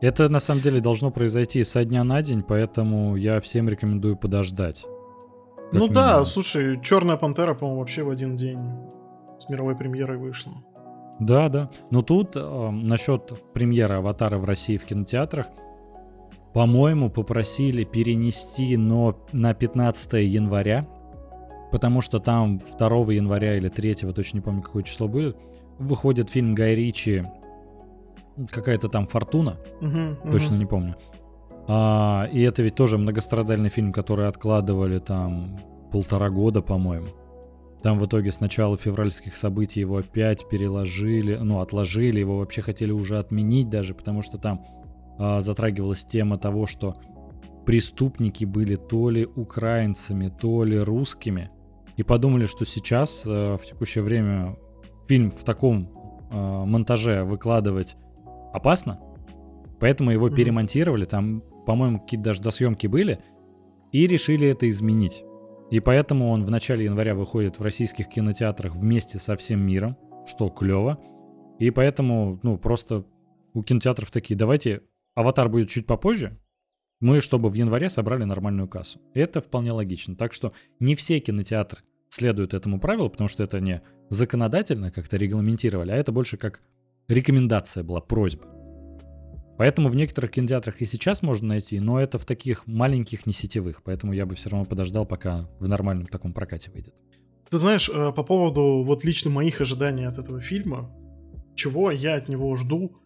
Это 0.00 0.28
на 0.28 0.40
самом 0.40 0.62
деле 0.62 0.80
должно 0.80 1.10
произойти 1.10 1.62
со 1.64 1.84
дня 1.84 2.04
на 2.04 2.22
день, 2.22 2.42
поэтому 2.42 3.16
я 3.16 3.40
всем 3.40 3.68
рекомендую 3.68 4.16
подождать. 4.16 4.84
Ну 5.72 5.80
минимум. 5.80 5.94
да, 5.94 6.24
слушай, 6.24 6.80
Черная 6.82 7.16
пантера, 7.16 7.54
по-моему, 7.54 7.80
вообще 7.80 8.02
в 8.02 8.10
один 8.10 8.36
день 8.36 8.60
с 9.38 9.48
мировой 9.48 9.76
премьерой 9.76 10.18
вышла. 10.18 10.52
Да, 11.20 11.48
да. 11.48 11.70
Но 11.90 12.02
тут 12.02 12.34
э, 12.34 12.70
насчет 12.70 13.32
премьеры 13.52 13.96
Аватара 13.96 14.38
в 14.38 14.44
России 14.44 14.78
в 14.78 14.84
кинотеатрах, 14.84 15.46
по-моему, 16.54 17.10
попросили 17.10 17.84
перенести 17.84 18.76
но 18.76 19.16
на 19.32 19.54
15 19.54 20.14
января, 20.14 20.86
потому 21.70 22.00
что 22.00 22.18
там 22.18 22.58
2 22.58 22.88
января 23.12 23.56
или 23.56 23.68
3, 23.68 23.94
точно 24.14 24.38
не 24.38 24.42
помню, 24.42 24.62
какое 24.62 24.82
число 24.82 25.08
будет, 25.08 25.36
выходит 25.78 26.30
фильм 26.30 26.54
Гай 26.54 26.74
Ричи 26.74 27.24
какая-то 28.50 28.88
там 28.88 29.06
Фортуна, 29.06 29.56
угу, 29.80 30.30
точно 30.30 30.54
угу. 30.54 30.60
не 30.60 30.66
помню. 30.66 30.96
А, 31.68 32.28
и 32.32 32.40
это 32.42 32.62
ведь 32.62 32.74
тоже 32.74 32.98
многострадальный 32.98 33.68
фильм, 33.68 33.92
который 33.92 34.28
откладывали 34.28 34.98
там 34.98 35.60
полтора 35.92 36.30
года, 36.30 36.62
по-моему. 36.62 37.08
Там 37.82 37.98
в 37.98 38.06
итоге 38.06 38.30
с 38.30 38.40
начала 38.40 38.76
февральских 38.76 39.36
событий 39.36 39.80
его 39.80 39.98
опять 39.98 40.48
переложили, 40.48 41.36
ну, 41.36 41.60
отложили, 41.60 42.20
его 42.20 42.38
вообще 42.38 42.60
хотели 42.60 42.92
уже 42.92 43.18
отменить 43.18 43.70
даже, 43.70 43.94
потому 43.94 44.22
что 44.22 44.36
там 44.36 44.64
а, 45.18 45.40
затрагивалась 45.40 46.04
тема 46.04 46.38
того, 46.38 46.66
что 46.66 46.96
преступники 47.64 48.44
были 48.44 48.76
то 48.76 49.10
ли 49.10 49.24
украинцами, 49.24 50.28
то 50.28 50.64
ли 50.64 50.78
русскими. 50.78 51.50
И 52.00 52.02
подумали, 52.02 52.46
что 52.46 52.64
сейчас, 52.64 53.24
а, 53.26 53.58
в 53.58 53.66
текущее 53.66 54.02
время, 54.02 54.56
фильм 55.06 55.30
в 55.30 55.44
таком 55.44 55.92
а, 56.30 56.64
монтаже 56.64 57.24
выкладывать 57.24 57.94
опасно. 58.54 58.98
Поэтому 59.80 60.10
его 60.10 60.28
mm-hmm. 60.28 60.34
перемонтировали, 60.34 61.04
там, 61.04 61.42
по-моему, 61.66 62.00
какие-то 62.00 62.24
даже 62.24 62.40
досъемки 62.40 62.86
были, 62.86 63.18
и 63.92 64.06
решили 64.06 64.48
это 64.48 64.70
изменить. 64.70 65.24
И 65.70 65.78
поэтому 65.80 66.30
он 66.30 66.42
в 66.42 66.50
начале 66.50 66.86
января 66.86 67.14
выходит 67.14 67.58
в 67.58 67.62
российских 67.62 68.08
кинотеатрах 68.08 68.74
вместе 68.74 69.18
со 69.18 69.36
всем 69.36 69.60
миром, 69.60 69.98
что 70.26 70.48
клево. 70.48 70.98
И 71.58 71.68
поэтому, 71.68 72.40
ну, 72.42 72.56
просто 72.56 73.04
у 73.52 73.62
кинотеатров 73.62 74.10
такие, 74.10 74.36
давайте, 74.36 74.84
аватар 75.14 75.50
будет 75.50 75.68
чуть 75.68 75.86
попозже, 75.86 76.40
мы, 76.98 77.20
чтобы 77.20 77.50
в 77.50 77.54
январе 77.54 77.90
собрали 77.90 78.24
нормальную 78.24 78.68
кассу. 78.68 79.02
Это 79.12 79.42
вполне 79.42 79.72
логично. 79.72 80.16
Так 80.16 80.32
что 80.32 80.54
не 80.78 80.94
все 80.94 81.20
кинотеатры 81.20 81.82
следуют 82.10 82.54
этому 82.54 82.78
правилу, 82.78 83.08
потому 83.08 83.28
что 83.28 83.42
это 83.42 83.60
не 83.60 83.82
законодательно 84.10 84.90
как-то 84.90 85.16
регламентировали, 85.16 85.92
а 85.92 85.96
это 85.96 86.12
больше 86.12 86.36
как 86.36 86.60
рекомендация 87.08 87.82
была, 87.82 88.00
просьба. 88.00 88.46
Поэтому 89.56 89.88
в 89.88 89.96
некоторых 89.96 90.30
кинотеатрах 90.30 90.80
и 90.80 90.86
сейчас 90.86 91.22
можно 91.22 91.48
найти, 91.48 91.80
но 91.80 92.00
это 92.00 92.16
в 92.18 92.24
таких 92.24 92.66
маленьких, 92.66 93.26
не 93.26 93.32
сетевых. 93.34 93.82
Поэтому 93.82 94.14
я 94.14 94.24
бы 94.24 94.34
все 94.34 94.48
равно 94.48 94.64
подождал, 94.64 95.04
пока 95.04 95.50
в 95.58 95.68
нормальном 95.68 96.06
таком 96.06 96.32
прокате 96.32 96.70
выйдет. 96.70 96.94
Ты 97.50 97.58
знаешь, 97.58 97.90
э, 97.90 98.12
по 98.12 98.22
поводу 98.22 98.82
вот 98.84 99.04
лично 99.04 99.30
моих 99.30 99.60
ожиданий 99.60 100.06
от 100.06 100.16
этого 100.16 100.40
фильма, 100.40 100.90
чего 101.56 101.90
я 101.90 102.14
от 102.14 102.30
него 102.30 102.56
жду, 102.56 102.96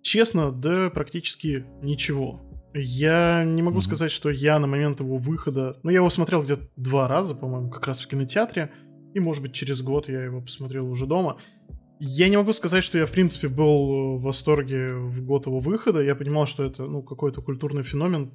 честно, 0.00 0.52
да 0.52 0.88
практически 0.88 1.66
ничего. 1.82 2.40
Я 2.74 3.44
не 3.44 3.62
могу 3.62 3.78
mm-hmm. 3.78 3.82
сказать, 3.82 4.10
что 4.10 4.30
я 4.30 4.58
на 4.58 4.66
момент 4.66 4.98
его 4.98 5.16
выхода... 5.16 5.78
Ну, 5.84 5.90
я 5.90 5.98
его 5.98 6.10
смотрел 6.10 6.42
где-то 6.42 6.68
два 6.76 7.06
раза, 7.06 7.36
по-моему, 7.36 7.70
как 7.70 7.86
раз 7.86 8.00
в 8.00 8.08
кинотеатре. 8.08 8.72
И, 9.14 9.20
может 9.20 9.42
быть, 9.42 9.52
через 9.52 9.80
год 9.80 10.08
я 10.08 10.24
его 10.24 10.40
посмотрел 10.40 10.90
уже 10.90 11.06
дома. 11.06 11.38
Я 12.00 12.28
не 12.28 12.36
могу 12.36 12.52
сказать, 12.52 12.82
что 12.82 12.98
я, 12.98 13.06
в 13.06 13.12
принципе, 13.12 13.46
был 13.46 14.16
в 14.18 14.22
восторге 14.22 14.94
в 14.94 15.24
год 15.24 15.46
его 15.46 15.60
выхода. 15.60 16.02
Я 16.02 16.16
понимал, 16.16 16.46
что 16.46 16.64
это, 16.64 16.84
ну, 16.84 17.00
какой-то 17.02 17.40
культурный 17.42 17.84
феномен, 17.84 18.32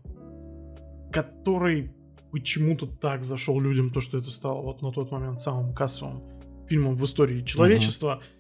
который 1.12 1.92
почему-то 2.32 2.88
так 2.88 3.26
зашел 3.26 3.60
людям, 3.60 3.92
то, 3.92 4.00
что 4.00 4.18
это 4.18 4.32
стало 4.32 4.62
вот 4.62 4.82
на 4.82 4.94
тот 4.94 5.12
момент 5.12 5.42
самым 5.42 5.74
кассовым 5.74 6.24
фильмом 6.70 6.96
в 6.96 7.04
истории 7.04 7.44
человечества. 7.44 8.22
Uh-huh. 8.22 8.39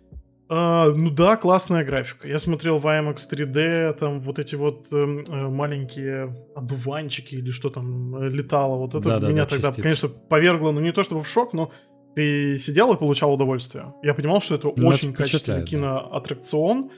Uh, 0.50 0.96
ну 0.96 1.12
да, 1.12 1.38
классная 1.38 1.86
графика. 1.86 2.27
Я 2.27 2.39
смотрел 2.39 2.79
в 2.79 2.86
IMAX 2.88 3.18
3D, 3.32 3.94
там 3.94 4.20
вот 4.20 4.39
эти 4.39 4.56
вот 4.56 4.88
э, 4.91 4.96
э, 4.96 5.48
маленькие 5.48 6.36
одуванчики 6.56 7.36
или 7.36 7.51
что 7.51 7.70
там 7.70 8.15
э, 8.15 8.29
летало. 8.29 8.77
Вот 8.77 8.96
это 8.96 9.20
да, 9.20 9.27
меня 9.27 9.44
да, 9.44 9.50
тогда, 9.50 9.68
частицы. 9.68 9.82
конечно, 9.84 10.10
повергло, 10.10 10.72
ну 10.72 10.82
не 10.82 10.91
то 10.91 11.03
чтобы 11.03 11.22
в 11.22 11.27
шок, 11.27 11.53
но 11.53 11.70
ты 12.15 12.58
сидел 12.58 12.91
и 12.94 12.98
получал 12.98 13.32
удовольствие. 13.32 13.94
Я 14.01 14.15
понимал, 14.15 14.41
что 14.41 14.56
это 14.56 14.72
ну, 14.75 14.88
очень 14.88 15.10
это 15.10 15.18
качественный 15.20 15.65
киноаттракцион, 15.65 16.89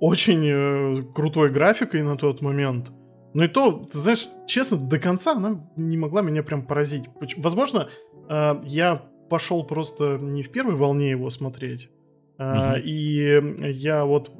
очень 0.00 0.44
э, 0.44 1.02
крутой 1.14 1.50
графикой 1.50 2.02
на 2.02 2.16
тот 2.16 2.42
момент. 2.42 2.92
Но 3.32 3.44
и 3.44 3.48
то, 3.48 3.88
ты 3.90 3.96
знаешь, 3.96 4.28
честно, 4.46 4.76
до 4.76 4.98
конца 4.98 5.32
она 5.32 5.66
не 5.76 5.96
могла 5.96 6.20
меня 6.20 6.42
прям 6.42 6.66
поразить. 6.66 7.04
Возможно, 7.38 7.88
э, 8.28 8.60
я 8.64 9.02
пошел 9.30 9.64
просто 9.64 10.18
не 10.18 10.42
в 10.42 10.50
первой 10.50 10.74
волне 10.74 11.10
его 11.10 11.30
смотреть, 11.30 11.90
Uh-huh. 12.38 12.80
И 12.80 13.72
я 13.72 14.04
вот 14.04 14.30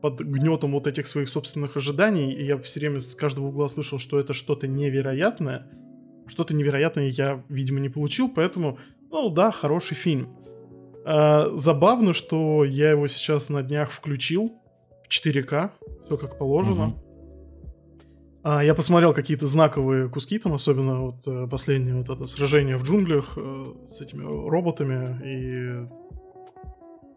под 0.00 0.20
гнетом 0.20 0.72
вот 0.72 0.86
этих 0.86 1.06
своих 1.06 1.28
собственных 1.28 1.76
ожиданий, 1.76 2.32
и 2.32 2.44
я 2.44 2.58
все 2.58 2.80
время 2.80 3.00
с 3.00 3.14
каждого 3.14 3.46
угла 3.46 3.68
слышал, 3.68 3.98
что 3.98 4.18
это 4.18 4.34
что-то 4.34 4.66
невероятное. 4.66 5.66
Что-то 6.26 6.52
невероятное 6.52 7.08
я, 7.08 7.44
видимо, 7.48 7.80
не 7.80 7.88
получил, 7.88 8.28
поэтому 8.28 8.78
ну 9.10 9.30
да, 9.30 9.52
хороший 9.52 9.94
фильм. 9.94 10.36
А, 11.04 11.50
забавно, 11.54 12.14
что 12.14 12.64
я 12.64 12.90
его 12.90 13.06
сейчас 13.06 13.48
на 13.48 13.62
днях 13.62 13.92
включил 13.92 14.52
в 15.06 15.08
4К, 15.08 15.70
все 16.04 16.16
как 16.16 16.36
положено. 16.36 16.88
Угу. 16.88 17.04
А, 18.42 18.64
я 18.64 18.74
посмотрел 18.74 19.14
какие-то 19.14 19.46
знаковые 19.46 20.08
куски, 20.08 20.38
там 20.38 20.54
особенно 20.54 21.00
вот 21.00 21.28
э, 21.28 21.46
последнее 21.48 21.94
вот 21.94 22.10
это 22.10 22.26
сражение 22.26 22.76
в 22.76 22.82
джунглях 22.82 23.38
э, 23.38 23.72
с 23.88 24.00
этими 24.00 24.22
роботами 24.24 25.20
и 25.24 25.88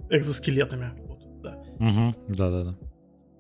экзоскелетами. 0.10 0.92
Вот, 1.06 1.42
да. 1.42 1.58
Угу, 1.80 2.16
да-да-да. 2.30 2.78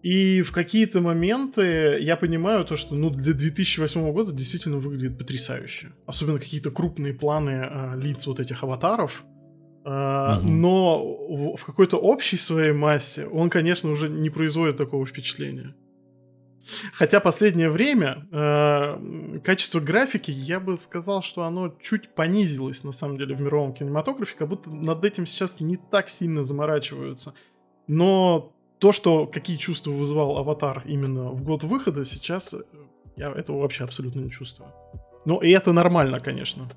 И 0.03 0.41
в 0.41 0.51
какие-то 0.51 1.01
моменты 1.01 1.97
я 1.99 2.15
понимаю 2.15 2.63
то, 2.65 2.75
что 2.75 2.95
ну, 2.95 3.09
для 3.09 3.33
2008 3.33 4.11
года 4.13 4.31
действительно 4.31 4.77
выглядит 4.77 5.17
потрясающе. 5.17 5.87
Особенно 6.05 6.39
какие-то 6.39 6.71
крупные 6.71 7.13
планы 7.13 7.49
э, 7.49 7.99
лиц 7.99 8.27
вот 8.27 8.39
этих 8.39 8.63
аватаров. 8.63 9.25
Э, 9.85 10.37
угу. 10.37 10.47
Но 10.47 11.03
в, 11.03 11.57
в 11.57 11.65
какой-то 11.65 11.97
общей 11.97 12.37
своей 12.37 12.71
массе 12.71 13.25
он, 13.25 13.49
конечно, 13.49 13.91
уже 13.91 14.07
не 14.07 14.29
производит 14.29 14.77
такого 14.77 15.05
впечатления. 15.05 15.75
Хотя 16.93 17.19
последнее 17.19 17.69
время 17.69 18.27
э, 18.31 19.39
качество 19.43 19.79
графики, 19.79 20.31
я 20.31 20.59
бы 20.59 20.77
сказал, 20.77 21.21
что 21.21 21.43
оно 21.43 21.73
чуть 21.81 22.09
понизилось 22.13 22.83
на 22.83 22.91
самом 22.91 23.17
деле 23.17 23.35
в 23.35 23.41
мировом 23.41 23.73
кинематографе, 23.73 24.35
как 24.37 24.47
будто 24.47 24.69
над 24.69 25.03
этим 25.05 25.25
сейчас 25.25 25.59
не 25.59 25.77
так 25.77 26.09
сильно 26.09 26.43
заморачиваются. 26.43 27.33
Но 27.87 28.53
то, 28.79 28.91
что 28.91 29.25
какие 29.25 29.57
чувства 29.57 29.91
вызывал 29.91 30.37
Аватар 30.37 30.83
именно 30.85 31.29
в 31.29 31.43
год 31.43 31.63
выхода, 31.63 32.03
сейчас 32.03 32.53
э, 32.53 32.61
я 33.15 33.31
этого 33.31 33.59
вообще 33.59 33.83
абсолютно 33.83 34.19
не 34.19 34.31
чувствую. 34.31 34.71
Ну, 35.25 35.39
и 35.39 35.49
это 35.49 35.73
нормально, 35.73 36.19
конечно. 36.19 36.69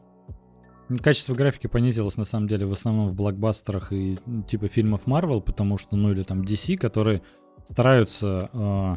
Качество 1.02 1.34
графики 1.34 1.68
понизилось 1.68 2.16
на 2.16 2.24
самом 2.24 2.48
деле 2.48 2.66
в 2.66 2.72
основном 2.72 3.08
в 3.08 3.14
блокбастерах 3.14 3.92
и 3.92 4.18
типа 4.48 4.66
фильмов 4.66 5.02
Marvel, 5.06 5.40
потому 5.40 5.78
что, 5.78 5.96
ну 5.96 6.10
или 6.10 6.24
там 6.24 6.42
DC, 6.42 6.76
которые 6.78 7.22
стараются 7.64 8.50
э, 8.52 8.96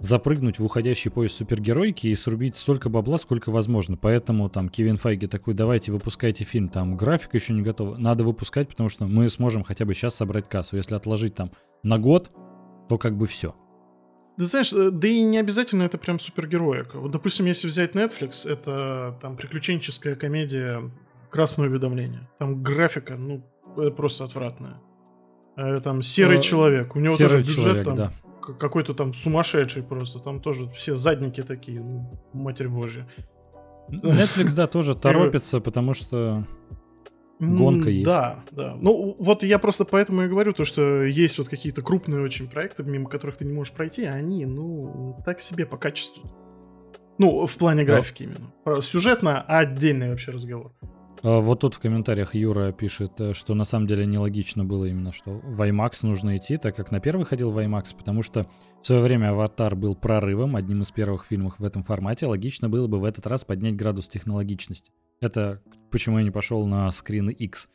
запрыгнуть 0.00 0.58
в 0.58 0.64
уходящий 0.64 1.10
поезд 1.10 1.36
супергеройки 1.36 2.08
и 2.08 2.14
срубить 2.14 2.56
столько 2.56 2.88
бабла, 2.88 3.18
сколько 3.18 3.50
возможно. 3.50 3.96
Поэтому 3.96 4.48
там 4.48 4.68
Кевин 4.68 4.96
Файги 4.96 5.26
такой, 5.26 5.54
давайте 5.54 5.92
выпускайте 5.92 6.44
фильм, 6.44 6.68
там 6.68 6.96
графика 6.96 7.36
еще 7.36 7.52
не 7.52 7.62
готова, 7.62 7.96
надо 7.96 8.24
выпускать, 8.24 8.68
потому 8.68 8.88
что 8.88 9.06
мы 9.06 9.28
сможем 9.30 9.64
хотя 9.64 9.84
бы 9.84 9.94
сейчас 9.94 10.14
собрать 10.14 10.48
кассу. 10.48 10.76
Если 10.76 10.94
отложить 10.94 11.34
там 11.34 11.52
на 11.82 11.98
год, 11.98 12.30
то 12.88 12.98
как 12.98 13.16
бы 13.16 13.26
все. 13.26 13.54
Ты 14.36 14.46
знаешь, 14.46 14.72
э, 14.72 14.90
да 14.90 15.08
и 15.08 15.22
не 15.22 15.38
обязательно 15.38 15.84
это 15.84 15.96
прям 15.96 16.18
супергероика. 16.18 16.98
Вот, 16.98 17.12
допустим, 17.12 17.46
если 17.46 17.68
взять 17.68 17.92
Netflix, 17.92 18.48
это 18.48 19.16
там 19.20 19.36
приключенческая 19.36 20.16
комедия 20.16 20.90
«Красное 21.30 21.68
уведомление». 21.68 22.28
Там 22.38 22.62
графика, 22.62 23.16
ну, 23.16 23.44
просто 23.96 24.24
отвратная. 24.24 24.80
Э, 25.56 25.80
там 25.80 26.02
«Серый 26.02 26.38
э, 26.38 26.42
человек». 26.42 26.96
У 26.96 27.00
него 27.00 27.14
Серый 27.14 27.42
тоже 27.42 27.44
бюджет 27.44 27.64
человек, 27.64 27.84
там 27.84 27.96
да. 27.96 28.12
Какой-то 28.58 28.94
там 28.94 29.14
сумасшедший 29.14 29.82
просто. 29.82 30.18
Там 30.18 30.40
тоже 30.40 30.68
все 30.70 30.96
задники 30.96 31.42
такие, 31.42 31.80
ну, 31.80 32.20
матерь 32.32 32.68
божья. 32.68 33.06
Netflix, 33.88 34.54
да, 34.54 34.66
тоже 34.66 34.94
торопится, 34.94 35.60
потому 35.60 35.94
что 35.94 36.46
гонка 37.40 37.90
есть. 37.90 38.04
Да, 38.04 38.44
да. 38.50 38.76
Ну, 38.80 39.16
вот 39.18 39.42
я 39.42 39.58
просто 39.58 39.84
поэтому 39.84 40.22
и 40.22 40.28
говорю, 40.28 40.52
то, 40.52 40.64
что 40.64 41.02
есть 41.02 41.38
вот 41.38 41.48
какие-то 41.48 41.82
крупные 41.82 42.22
очень 42.22 42.48
проекты, 42.48 42.82
мимо 42.82 43.08
которых 43.08 43.38
ты 43.38 43.44
не 43.44 43.52
можешь 43.52 43.72
пройти, 43.72 44.04
а 44.04 44.14
они, 44.14 44.46
ну, 44.46 45.20
так 45.24 45.40
себе 45.40 45.66
по 45.66 45.76
качеству. 45.76 46.30
Ну, 47.18 47.46
в 47.46 47.56
плане 47.56 47.84
графики 47.84 48.24
именно. 48.24 48.82
Сюжетно 48.82 49.42
отдельный 49.42 50.10
вообще 50.10 50.32
разговор. 50.32 50.72
А, 51.24 51.40
вот 51.40 51.60
тут 51.60 51.74
в 51.74 51.80
комментариях 51.80 52.34
Юра 52.34 52.70
пишет, 52.72 53.18
э, 53.18 53.32
что 53.32 53.54
на 53.54 53.64
самом 53.64 53.86
деле 53.86 54.04
нелогично 54.04 54.62
было 54.62 54.84
именно, 54.84 55.10
что 55.10 55.38
в 55.38 55.62
IMAX 55.62 56.00
нужно 56.02 56.36
идти, 56.36 56.58
так 56.58 56.76
как 56.76 56.90
на 56.90 57.00
первый 57.00 57.24
ходил 57.24 57.50
в 57.50 57.58
IMAX, 57.58 57.96
потому 57.96 58.22
что 58.22 58.46
в 58.82 58.86
свое 58.86 59.00
время 59.00 59.30
«Аватар» 59.30 59.74
был 59.74 59.96
прорывом, 59.96 60.54
одним 60.54 60.82
из 60.82 60.90
первых 60.90 61.24
фильмов 61.24 61.54
в 61.58 61.64
этом 61.64 61.82
формате. 61.82 62.26
Логично 62.26 62.68
было 62.68 62.88
бы 62.88 63.00
в 63.00 63.04
этот 63.04 63.26
раз 63.26 63.42
поднять 63.46 63.74
градус 63.74 64.06
технологичности. 64.06 64.92
Это 65.22 65.62
почему 65.90 66.18
я 66.18 66.24
не 66.24 66.30
пошел 66.30 66.66
на 66.66 66.90
скрины 66.90 67.30
X. 67.30 67.70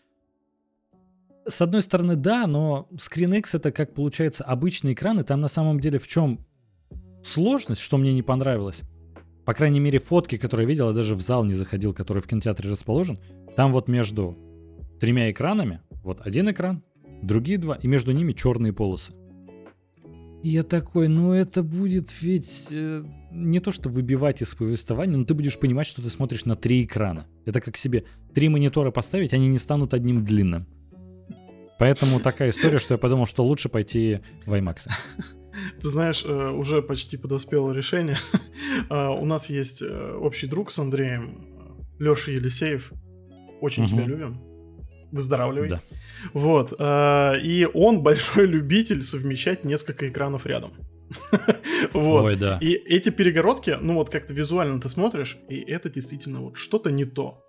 С 1.47 1.61
одной 1.63 1.81
стороны, 1.81 2.15
да, 2.15 2.45
но 2.45 2.87
скрин 2.99 3.33
X 3.33 3.55
это 3.55 3.71
как 3.71 3.95
получается 3.95 4.43
обычный 4.43 4.93
экран, 4.93 5.19
и 5.19 5.23
там 5.23 5.41
на 5.41 5.47
самом 5.47 5.79
деле 5.79 5.97
в 5.97 6.07
чем 6.07 6.45
сложность, 7.23 7.81
что 7.81 7.97
мне 7.97 8.13
не 8.13 8.21
понравилось. 8.21 8.83
По 9.49 9.55
крайней 9.55 9.79
мере, 9.79 9.97
фотки, 9.97 10.37
которые 10.37 10.65
я 10.65 10.69
видел, 10.69 10.89
я 10.89 10.93
даже 10.93 11.15
в 11.15 11.21
зал 11.21 11.43
не 11.43 11.55
заходил, 11.55 11.91
который 11.91 12.21
в 12.21 12.27
кинотеатре 12.27 12.69
расположен. 12.69 13.17
Там 13.55 13.71
вот 13.71 13.87
между 13.87 14.37
тремя 14.99 15.31
экранами, 15.31 15.81
вот 16.03 16.21
один 16.25 16.49
экран, 16.51 16.83
другие 17.21 17.57
два, 17.57 17.75
и 17.75 17.87
между 17.87 18.11
ними 18.11 18.33
черные 18.33 18.73
полосы. 18.73 19.13
Я 20.41 20.63
такой, 20.63 21.09
ну 21.09 21.33
это 21.33 21.63
будет 21.63 22.21
ведь 22.21 22.69
э, 22.71 23.03
не 23.31 23.59
то, 23.59 23.73
что 23.73 23.89
выбивать 23.89 24.41
из 24.41 24.55
повествования, 24.55 25.17
но 25.17 25.25
ты 25.25 25.33
будешь 25.33 25.59
понимать, 25.59 25.85
что 25.85 26.01
ты 26.01 26.09
смотришь 26.09 26.45
на 26.45 26.55
три 26.55 26.85
экрана. 26.85 27.27
Это 27.45 27.59
как 27.59 27.75
себе 27.75 28.05
три 28.33 28.47
монитора 28.47 28.91
поставить, 28.91 29.33
они 29.33 29.47
не 29.47 29.57
станут 29.57 29.93
одним 29.93 30.23
длинным. 30.23 30.65
Поэтому 31.77 32.21
такая 32.21 32.51
история, 32.51 32.79
что 32.79 32.93
я 32.93 32.97
подумал, 32.97 33.25
что 33.25 33.43
лучше 33.43 33.67
пойти 33.67 34.19
в 34.45 34.53
IMAX. 34.53 34.87
Ты 35.81 35.89
знаешь, 35.89 36.23
э, 36.25 36.49
уже 36.51 36.81
почти 36.81 37.17
подоспело 37.17 37.71
решение. 37.71 38.17
А, 38.89 39.09
у 39.09 39.25
нас 39.25 39.49
есть 39.49 39.81
э, 39.81 40.13
общий 40.13 40.45
друг 40.45 40.71
с 40.71 40.79
Андреем, 40.79 41.47
Леша 41.97 42.31
Елисеев. 42.31 42.93
Очень 43.61 43.83
угу. 43.83 43.91
тебя 43.91 44.05
любим. 44.05 44.41
Выздоравливай. 45.11 45.69
Да. 45.69 45.81
Вот. 46.33 46.73
А, 46.77 47.33
и 47.35 47.65
он 47.65 48.01
большой 48.03 48.45
любитель 48.45 49.01
совмещать 49.01 49.63
несколько 49.63 50.07
экранов 50.07 50.45
рядом. 50.45 50.73
вот. 51.93 52.23
Ой, 52.23 52.35
да. 52.35 52.59
И 52.61 52.73
эти 52.73 53.09
перегородки, 53.09 53.77
ну 53.79 53.95
вот 53.95 54.09
как-то 54.09 54.33
визуально 54.33 54.79
ты 54.79 54.89
смотришь, 54.89 55.37
и 55.49 55.59
это 55.59 55.89
действительно 55.89 56.41
вот 56.41 56.57
что-то 56.57 56.91
не 56.91 57.05
то. 57.05 57.43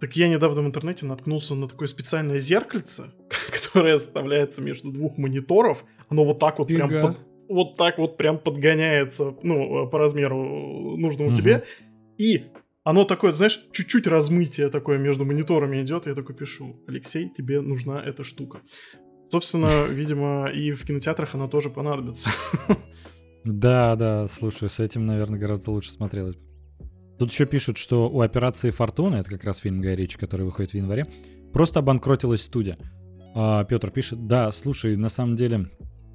Так 0.00 0.14
я 0.16 0.28
недавно 0.28 0.62
в 0.62 0.66
интернете 0.66 1.06
наткнулся 1.06 1.54
на 1.54 1.68
такое 1.68 1.88
специальное 1.88 2.38
зеркальце, 2.38 3.06
которое 3.52 3.94
оставляется 3.94 4.60
между 4.60 4.90
двух 4.90 5.18
мониторов. 5.18 5.84
Оно 6.08 6.24
вот 6.24 6.38
так 6.38 6.58
вот 6.58 6.68
Фига. 6.68 6.86
прям 6.88 7.02
под, 7.02 7.18
вот 7.48 7.76
так 7.76 7.98
вот 7.98 8.16
прям 8.16 8.38
подгоняется, 8.38 9.34
ну, 9.42 9.88
по 9.88 9.98
размеру 9.98 10.96
нужному 10.96 11.30
угу. 11.30 11.36
тебе. 11.36 11.64
И 12.16 12.46
оно 12.88 13.04
такое, 13.04 13.32
знаешь, 13.32 13.60
чуть-чуть 13.70 14.06
размытие 14.06 14.70
такое 14.70 14.96
между 14.96 15.26
мониторами 15.26 15.82
идет. 15.82 16.06
Я 16.06 16.14
такой 16.14 16.34
пишу, 16.34 16.82
Алексей, 16.86 17.28
тебе 17.28 17.60
нужна 17.60 18.02
эта 18.02 18.24
штука. 18.24 18.60
Собственно, 19.30 19.86
видимо, 19.90 20.46
и 20.46 20.72
в 20.72 20.86
кинотеатрах 20.86 21.34
она 21.34 21.48
тоже 21.48 21.68
понадобится. 21.68 22.30
Да, 23.44 23.94
да, 23.94 24.26
слушай, 24.28 24.70
с 24.70 24.80
этим, 24.80 25.04
наверное, 25.04 25.38
гораздо 25.38 25.70
лучше 25.70 25.90
смотрелось. 25.90 26.36
Тут 27.18 27.30
еще 27.30 27.44
пишут, 27.44 27.76
что 27.76 28.08
у 28.08 28.22
операции 28.22 28.70
Фортуна, 28.70 29.16
это 29.16 29.28
как 29.28 29.44
раз 29.44 29.58
фильм 29.58 29.82
Гай 29.82 29.94
Ричи, 29.94 30.16
который 30.16 30.46
выходит 30.46 30.70
в 30.70 30.74
январе, 30.74 31.06
просто 31.52 31.80
обанкротилась 31.80 32.42
студия. 32.42 32.78
А, 33.34 33.64
Петр 33.64 33.90
пишет, 33.90 34.26
да, 34.26 34.50
слушай, 34.50 34.96
на 34.96 35.10
самом 35.10 35.36
деле 35.36 35.70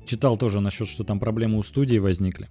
читал 0.08 0.38
тоже 0.38 0.60
насчет, 0.60 0.88
что 0.88 1.04
там 1.04 1.20
проблемы 1.20 1.60
у 1.60 1.64
студии 1.64 2.00
возникли. 2.00 2.50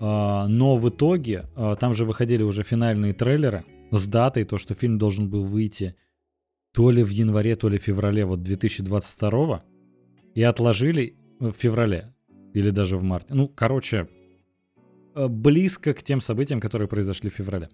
А, 0.00 0.48
но 0.48 0.76
в 0.76 0.88
итоге 0.88 1.44
а, 1.54 1.76
там 1.76 1.92
же 1.92 2.06
выходили 2.06 2.42
уже 2.42 2.62
финальные 2.62 3.12
трейлеры 3.12 3.64
с 3.90 4.08
датой, 4.08 4.44
то, 4.44 4.56
что 4.56 4.74
фильм 4.74 4.98
должен 4.98 5.28
был 5.28 5.44
выйти 5.44 5.94
то 6.72 6.90
ли 6.90 7.02
в 7.02 7.10
январе, 7.10 7.54
то 7.54 7.68
ли 7.68 7.78
в 7.78 7.82
феврале 7.82 8.24
вот 8.24 8.42
2022 8.42 9.62
и 10.34 10.42
отложили 10.42 11.16
в 11.38 11.52
феврале 11.52 12.14
или 12.54 12.70
даже 12.70 12.96
в 12.96 13.02
марте. 13.02 13.34
Ну, 13.34 13.48
короче, 13.48 14.08
э, 15.14 15.28
близко 15.28 15.92
к 15.92 16.02
тем 16.02 16.20
событиям, 16.20 16.60
которые 16.60 16.88
произошли 16.88 17.28
в 17.28 17.34
феврале. 17.34 17.68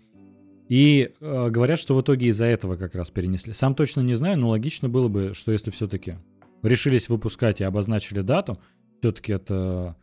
И 0.69 1.12
э, 1.21 1.51
говорят, 1.51 1.79
что 1.79 1.95
в 1.95 2.01
итоге 2.01 2.27
из-за 2.29 2.47
этого 2.47 2.77
как 2.77 2.97
раз 2.97 3.11
перенесли. 3.11 3.53
Сам 3.53 3.77
точно 3.77 4.01
не 4.01 4.15
знаю, 4.15 4.39
но 4.39 4.49
логично 4.49 4.89
было 4.89 5.07
бы, 5.07 5.33
что 5.33 5.53
если 5.53 5.71
все-таки 5.71 6.17
решились 6.62 7.09
выпускать 7.09 7.61
и 7.61 7.65
обозначили 7.65 8.23
дату, 8.23 8.59
все-таки 9.01 9.33
это 9.33 9.97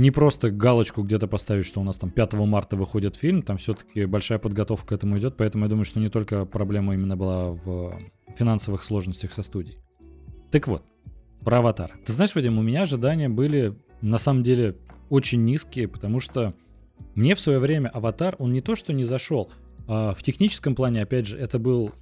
не 0.00 0.10
просто 0.10 0.50
галочку 0.50 1.02
где-то 1.02 1.28
поставить, 1.28 1.66
что 1.66 1.78
у 1.78 1.84
нас 1.84 1.98
там 1.98 2.10
5 2.10 2.32
марта 2.32 2.74
выходит 2.74 3.16
фильм, 3.16 3.42
там 3.42 3.58
все-таки 3.58 4.06
большая 4.06 4.38
подготовка 4.38 4.88
к 4.88 4.92
этому 4.92 5.18
идет, 5.18 5.36
поэтому 5.36 5.66
я 5.66 5.68
думаю, 5.68 5.84
что 5.84 6.00
не 6.00 6.08
только 6.08 6.46
проблема 6.46 6.94
именно 6.94 7.18
была 7.18 7.50
в 7.50 8.00
финансовых 8.34 8.82
сложностях 8.82 9.34
со 9.34 9.42
студией. 9.42 9.78
Так 10.50 10.68
вот, 10.68 10.84
про 11.44 11.58
аватар. 11.58 11.92
Ты 12.06 12.14
знаешь, 12.14 12.34
Вадим, 12.34 12.58
у 12.58 12.62
меня 12.62 12.84
ожидания 12.84 13.28
были 13.28 13.76
на 14.00 14.16
самом 14.16 14.42
деле 14.42 14.78
очень 15.10 15.44
низкие, 15.44 15.86
потому 15.86 16.20
что 16.20 16.54
мне 17.14 17.34
в 17.34 17.40
свое 17.40 17.58
время 17.58 17.88
аватар, 17.88 18.36
он 18.38 18.54
не 18.54 18.62
то 18.62 18.76
что 18.76 18.94
не 18.94 19.04
зашел, 19.04 19.52
а 19.86 20.14
в 20.14 20.22
техническом 20.22 20.74
плане, 20.74 21.02
опять 21.02 21.26
же, 21.26 21.36
это 21.36 21.58
был 21.58 21.92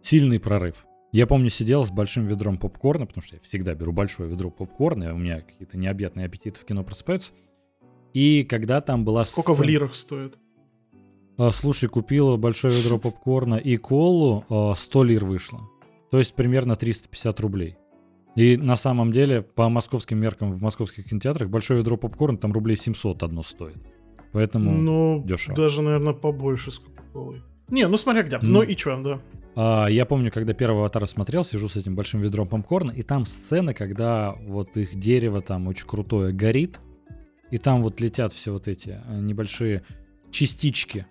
сильный 0.00 0.40
прорыв. 0.40 0.86
Я 1.12 1.26
помню, 1.26 1.50
сидел 1.50 1.84
с 1.84 1.90
большим 1.90 2.24
ведром 2.24 2.56
попкорна, 2.56 3.06
потому 3.06 3.22
что 3.22 3.36
я 3.36 3.40
всегда 3.40 3.74
беру 3.74 3.92
большое 3.92 4.30
ведро 4.30 4.50
попкорна, 4.50 5.04
и 5.04 5.10
у 5.10 5.16
меня 5.16 5.40
какие-то 5.40 5.76
необъятные 5.76 6.26
аппетиты 6.26 6.60
в 6.60 6.64
кино 6.64 6.84
просыпаются. 6.84 7.32
И 8.14 8.44
когда 8.44 8.80
там 8.80 9.04
была 9.04 9.24
Сколько 9.24 9.52
сцена... 9.52 9.64
в 9.64 9.68
лирах 9.68 9.94
стоит? 9.94 10.38
А, 11.36 11.50
слушай, 11.50 11.88
купила 11.88 12.36
большое 12.36 12.72
ведро 12.72 12.98
попкорна 13.00 13.56
и 13.56 13.76
колу, 13.76 14.44
а, 14.48 14.74
100 14.74 15.04
лир 15.04 15.24
вышло. 15.24 15.60
То 16.10 16.18
есть 16.18 16.34
примерно 16.34 16.76
350 16.76 17.40
рублей. 17.40 17.76
И 18.36 18.56
на 18.56 18.76
самом 18.76 19.10
деле, 19.10 19.42
по 19.42 19.68
московским 19.68 20.18
меркам 20.18 20.52
в 20.52 20.62
московских 20.62 21.08
кинотеатрах 21.08 21.48
большое 21.48 21.80
ведро 21.80 21.96
попкорна 21.96 22.38
там 22.38 22.52
рублей 22.52 22.76
700 22.76 23.22
одно 23.24 23.42
стоит. 23.42 23.78
Поэтому 24.32 24.70
ну, 24.70 25.22
дешево. 25.24 25.56
даже, 25.56 25.82
наверное, 25.82 26.12
побольше 26.12 26.70
с 26.70 26.78
Кока-Колой. 26.78 27.42
Не, 27.68 27.88
ну 27.88 27.96
смотря 27.96 28.22
где. 28.22 28.38
Ну, 28.38 28.48
ну 28.48 28.62
и 28.62 28.76
что, 28.76 28.96
да. 29.02 29.20
А, 29.56 29.86
я 29.86 30.06
помню, 30.06 30.30
когда 30.30 30.52
первого 30.52 30.80
аватара 30.80 31.06
смотрел, 31.06 31.44
сижу 31.44 31.68
с 31.68 31.76
этим 31.76 31.94
большим 31.94 32.20
ведром 32.20 32.48
попкорна, 32.48 32.90
и 32.90 33.02
там 33.02 33.26
сцены, 33.26 33.74
когда 33.74 34.32
вот 34.32 34.76
их 34.76 34.94
дерево 34.94 35.42
там 35.42 35.66
очень 35.68 35.86
крутое 35.86 36.32
горит, 36.32 36.78
и 37.50 37.58
там 37.58 37.82
вот 37.82 38.00
летят 38.00 38.32
все 38.32 38.52
вот 38.52 38.68
эти 38.68 39.00
э, 39.04 39.20
небольшие 39.20 39.82
частички, 40.30 41.06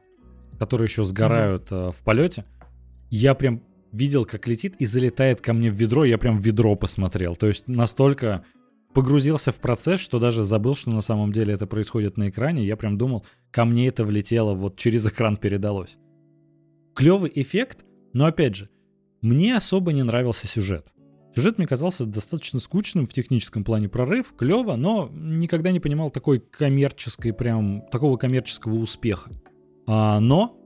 которые 0.57 0.85
еще 0.85 1.03
сгорают 1.03 1.69
mm-hmm. 1.69 1.91
в 1.91 2.03
полете. 2.03 2.45
Я 3.09 3.35
прям 3.35 3.61
видел, 3.91 4.25
как 4.25 4.47
летит 4.47 4.75
и 4.79 4.85
залетает 4.85 5.41
ко 5.41 5.53
мне 5.53 5.69
в 5.69 5.73
ведро, 5.73 6.05
я 6.05 6.17
прям 6.17 6.37
в 6.37 6.45
ведро 6.45 6.75
посмотрел. 6.75 7.35
То 7.35 7.47
есть 7.47 7.67
настолько 7.67 8.45
погрузился 8.93 9.51
в 9.51 9.59
процесс, 9.59 9.99
что 9.99 10.19
даже 10.19 10.43
забыл, 10.43 10.75
что 10.75 10.91
на 10.91 11.01
самом 11.01 11.31
деле 11.31 11.53
это 11.53 11.67
происходит 11.67 12.17
на 12.17 12.29
экране. 12.29 12.65
Я 12.65 12.77
прям 12.77 12.97
думал, 12.97 13.25
ко 13.51 13.65
мне 13.65 13.87
это 13.87 14.05
влетело, 14.05 14.53
вот 14.53 14.77
через 14.77 15.05
экран 15.07 15.37
передалось. 15.37 15.97
Клевый 16.95 17.31
эффект, 17.33 17.85
но 18.13 18.25
опять 18.25 18.55
же, 18.55 18.69
мне 19.21 19.55
особо 19.55 19.93
не 19.93 20.03
нравился 20.03 20.47
сюжет. 20.47 20.93
Сюжет 21.35 21.57
мне 21.57 21.67
казался 21.67 22.05
достаточно 22.05 22.59
скучным 22.59 23.05
в 23.05 23.13
техническом 23.13 23.63
плане 23.63 23.87
прорыв, 23.87 24.33
клево, 24.35 24.75
но 24.75 25.09
никогда 25.11 25.71
не 25.71 25.79
понимал 25.79 26.09
такой 26.09 26.39
коммерческой, 26.39 27.33
прям 27.33 27.83
такого 27.91 28.17
коммерческого 28.17 28.75
успеха. 28.75 29.31
А, 29.85 30.19
но 30.19 30.57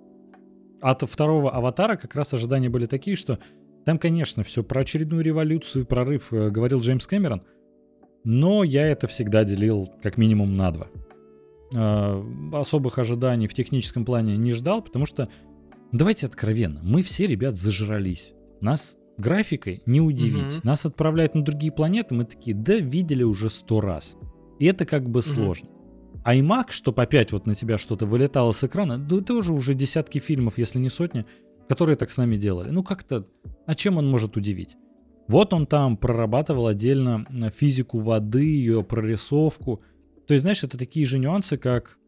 от 0.81 1.01
второго 1.03 1.51
аватара 1.51 1.95
как 1.95 2.15
раз 2.15 2.33
ожидания 2.33 2.69
были 2.69 2.85
такие, 2.85 3.15
что 3.15 3.39
там, 3.85 3.97
конечно, 3.97 4.43
все 4.43 4.63
про 4.63 4.81
очередную 4.81 5.23
революцию, 5.23 5.85
прорыв 5.85 6.31
э, 6.31 6.49
говорил 6.49 6.79
Джеймс 6.79 7.05
Кэмерон, 7.05 7.43
но 8.23 8.63
я 8.63 8.87
это 8.87 9.07
всегда 9.07 9.43
делил 9.43 9.91
как 10.01 10.17
минимум 10.17 10.55
на 10.55 10.71
два. 10.71 10.87
Э, 11.73 12.23
особых 12.53 12.99
ожиданий 12.99 13.47
в 13.47 13.53
техническом 13.53 14.05
плане 14.05 14.37
не 14.37 14.51
ждал, 14.53 14.81
потому 14.81 15.05
что, 15.05 15.27
давайте 15.93 16.25
откровенно, 16.25 16.81
мы 16.83 17.01
все, 17.01 17.25
ребят, 17.25 17.55
зажрались. 17.55 18.33
Нас 18.59 18.97
графикой 19.17 19.81
не 19.85 20.01
удивить. 20.01 20.57
Угу. 20.57 20.61
Нас 20.67 20.85
отправляют 20.85 21.35
на 21.35 21.43
другие 21.43 21.71
планеты, 21.71 22.15
мы 22.15 22.25
такие, 22.25 22.55
да, 22.55 22.75
видели 22.75 23.23
уже 23.23 23.49
сто 23.49 23.79
раз. 23.79 24.17
И 24.59 24.65
это 24.65 24.85
как 24.85 25.09
бы 25.09 25.19
угу. 25.19 25.27
сложно 25.27 25.69
iMac, 26.25 26.71
чтобы 26.71 27.03
опять 27.03 27.31
вот 27.31 27.45
на 27.45 27.55
тебя 27.55 27.77
что-то 27.77 28.05
вылетало 28.05 28.51
с 28.51 28.63
экрана, 28.63 28.97
да 28.97 29.21
тоже 29.21 29.53
уже 29.53 29.73
десятки 29.73 30.19
фильмов, 30.19 30.57
если 30.57 30.79
не 30.79 30.89
сотни, 30.89 31.25
которые 31.67 31.95
так 31.95 32.11
с 32.11 32.17
нами 32.17 32.37
делали. 32.37 32.69
Ну 32.69 32.83
как-то, 32.83 33.27
а 33.65 33.75
чем 33.75 33.97
он 33.97 34.09
может 34.09 34.37
удивить? 34.37 34.75
Вот 35.27 35.53
он 35.53 35.65
там 35.65 35.97
прорабатывал 35.97 36.67
отдельно 36.67 37.25
физику 37.55 37.99
воды, 37.99 38.43
ее 38.43 38.83
прорисовку. 38.83 39.81
То 40.27 40.33
есть, 40.33 40.41
знаешь, 40.41 40.63
это 40.63 40.77
такие 40.77 41.05
же 41.05 41.17
нюансы, 41.17 41.57
как 41.57 41.97
э, 41.97 42.02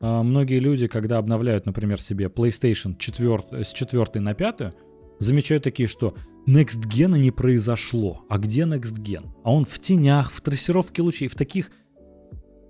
многие 0.00 0.58
люди, 0.58 0.86
когда 0.86 1.18
обновляют, 1.18 1.66
например, 1.66 2.00
себе 2.00 2.26
PlayStation 2.26 2.96
4, 2.96 3.64
с 3.64 3.72
4 3.72 4.20
на 4.20 4.34
5, 4.34 4.74
замечают 5.18 5.64
такие, 5.64 5.88
что 5.88 6.14
Next 6.46 6.80
Gen 6.88 7.18
не 7.18 7.30
произошло. 7.30 8.24
А 8.28 8.38
где 8.38 8.62
Next 8.62 9.00
Gen? 9.00 9.30
А 9.44 9.52
он 9.52 9.64
в 9.64 9.78
тенях, 9.78 10.30
в 10.30 10.40
трассировке 10.40 11.02
лучей, 11.02 11.28
в 11.28 11.34
таких 11.34 11.70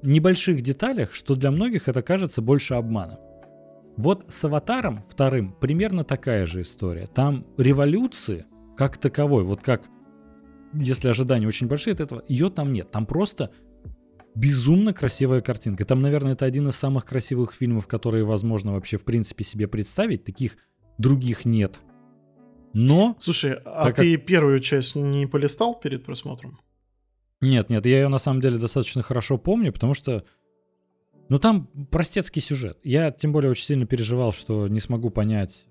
небольших 0.03 0.63
деталях, 0.63 1.13
что 1.13 1.35
для 1.35 1.51
многих 1.51 1.89
это 1.89 2.03
кажется 2.03 2.41
больше 2.43 2.75
обманом. 2.75 3.19
Вот 3.97 4.27
с 4.29 4.45
«Аватаром» 4.45 5.03
вторым 5.09 5.53
примерно 5.59 6.05
такая 6.05 6.47
же 6.47 6.61
история. 6.61 7.07
Там 7.07 7.47
революции 7.57 8.45
как 8.77 8.99
таковой, 8.99 9.43
вот 9.43 9.63
как, 9.63 9.89
если 10.75 11.09
ожидания 11.09 11.47
очень 11.47 11.67
большие 11.67 11.95
от 11.95 12.01
этого, 12.01 12.23
ее 12.29 12.51
там 12.51 12.73
нет. 12.73 12.91
Там 12.91 13.07
просто 13.07 13.51
безумно 14.37 14.93
красивая 14.93 15.41
картинка. 15.41 15.85
Там, 15.85 16.03
наверное, 16.03 16.35
это 16.35 16.45
один 16.45 16.69
из 16.69 16.77
самых 16.77 17.05
красивых 17.07 17.53
фильмов, 17.55 17.89
которые 17.89 18.25
возможно 18.25 18.75
вообще 18.75 18.99
в 18.99 19.05
принципе 19.05 19.43
себе 19.43 19.67
представить. 19.67 20.25
Таких 20.25 20.59
других 20.99 21.45
нет. 21.45 21.81
Но... 22.73 23.17
Слушай, 23.19 23.55
а 23.65 23.91
ты 23.91 24.17
как... 24.17 24.27
первую 24.27 24.61
часть 24.61 24.95
не 24.95 25.27
полистал 25.27 25.75
перед 25.75 26.05
просмотром? 26.05 26.61
Нет, 27.41 27.71
нет, 27.71 27.85
я 27.87 28.03
ее 28.03 28.09
на 28.09 28.19
самом 28.19 28.41
деле 28.41 28.59
достаточно 28.59 29.03
хорошо 29.03 29.39
помню, 29.39 29.73
потому 29.73 29.95
что 29.95 30.25
ну 31.29 31.39
там 31.39 31.67
простецкий 31.91 32.43
сюжет. 32.43 32.79
Я 32.83 33.11
тем 33.11 33.33
более 33.33 33.51
очень 33.51 33.65
сильно 33.65 33.87
переживал, 33.87 34.33
что 34.33 34.69
не 34.69 34.81
смогу 34.81 35.11
понять 35.11 35.67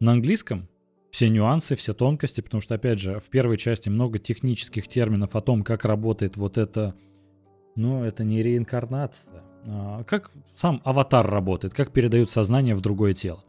на 0.00 0.12
английском 0.12 0.68
все 1.10 1.28
нюансы, 1.30 1.76
все 1.76 1.94
тонкости, 1.94 2.42
потому 2.42 2.60
что, 2.60 2.74
опять 2.74 2.98
же, 2.98 3.20
в 3.20 3.30
первой 3.30 3.56
части 3.56 3.88
много 3.88 4.18
технических 4.18 4.88
терминов 4.88 5.34
о 5.34 5.40
том, 5.40 5.62
как 5.62 5.86
работает 5.86 6.36
вот 6.36 6.58
это, 6.58 6.94
ну, 7.76 8.04
это 8.04 8.24
не 8.24 8.42
реинкарнация, 8.42 9.42
а 9.66 10.04
как 10.04 10.30
сам 10.56 10.80
аватар 10.84 11.28
работает, 11.28 11.74
как 11.74 11.92
передают 11.92 12.30
сознание 12.30 12.74
в 12.74 12.80
другое 12.80 13.14
тело. 13.14 13.44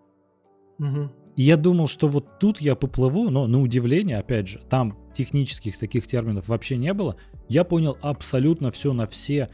Угу. 0.80 1.10
И 1.36 1.44
я 1.44 1.58
думал, 1.58 1.88
что 1.88 2.08
вот 2.08 2.40
тут 2.40 2.62
я 2.62 2.76
поплыву, 2.76 3.30
но 3.30 3.48
на 3.48 3.62
удивление, 3.62 4.18
опять 4.18 4.48
же, 4.48 4.60
там 4.70 4.98
технических 5.14 5.78
таких 5.78 6.08
терминов 6.08 6.48
вообще 6.48 6.78
не 6.78 6.94
было. 6.94 7.18
Я 7.48 7.64
понял 7.64 7.98
абсолютно 8.02 8.72
все 8.72 8.94
на 8.94 9.06
все 9.08 9.50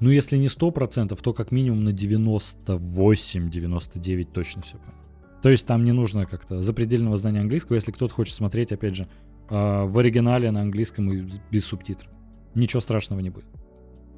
ну, 0.00 0.10
если 0.10 0.36
не 0.36 0.48
100%, 0.48 1.16
то 1.20 1.32
как 1.32 1.52
минимум 1.52 1.84
на 1.84 1.90
98-99 1.90 4.32
точно 4.32 4.62
все 4.62 4.78
понял. 4.78 4.98
То 5.42 5.50
есть 5.50 5.66
там 5.66 5.84
не 5.84 5.92
нужно 5.92 6.24
как-то 6.26 6.62
запредельного 6.62 7.16
знания 7.16 7.40
английского, 7.40 7.76
если 7.76 7.92
кто-то 7.92 8.12
хочет 8.12 8.34
смотреть, 8.34 8.72
опять 8.72 8.96
же, 8.96 9.06
а, 9.48 9.86
в 9.86 9.96
оригинале 9.98 10.50
на 10.50 10.60
английском 10.60 11.10
и 11.12 11.24
без 11.50 11.64
субтитров. 11.64 12.10
Ничего 12.54 12.80
страшного 12.80 13.20
не 13.20 13.30
будет. 13.30 13.46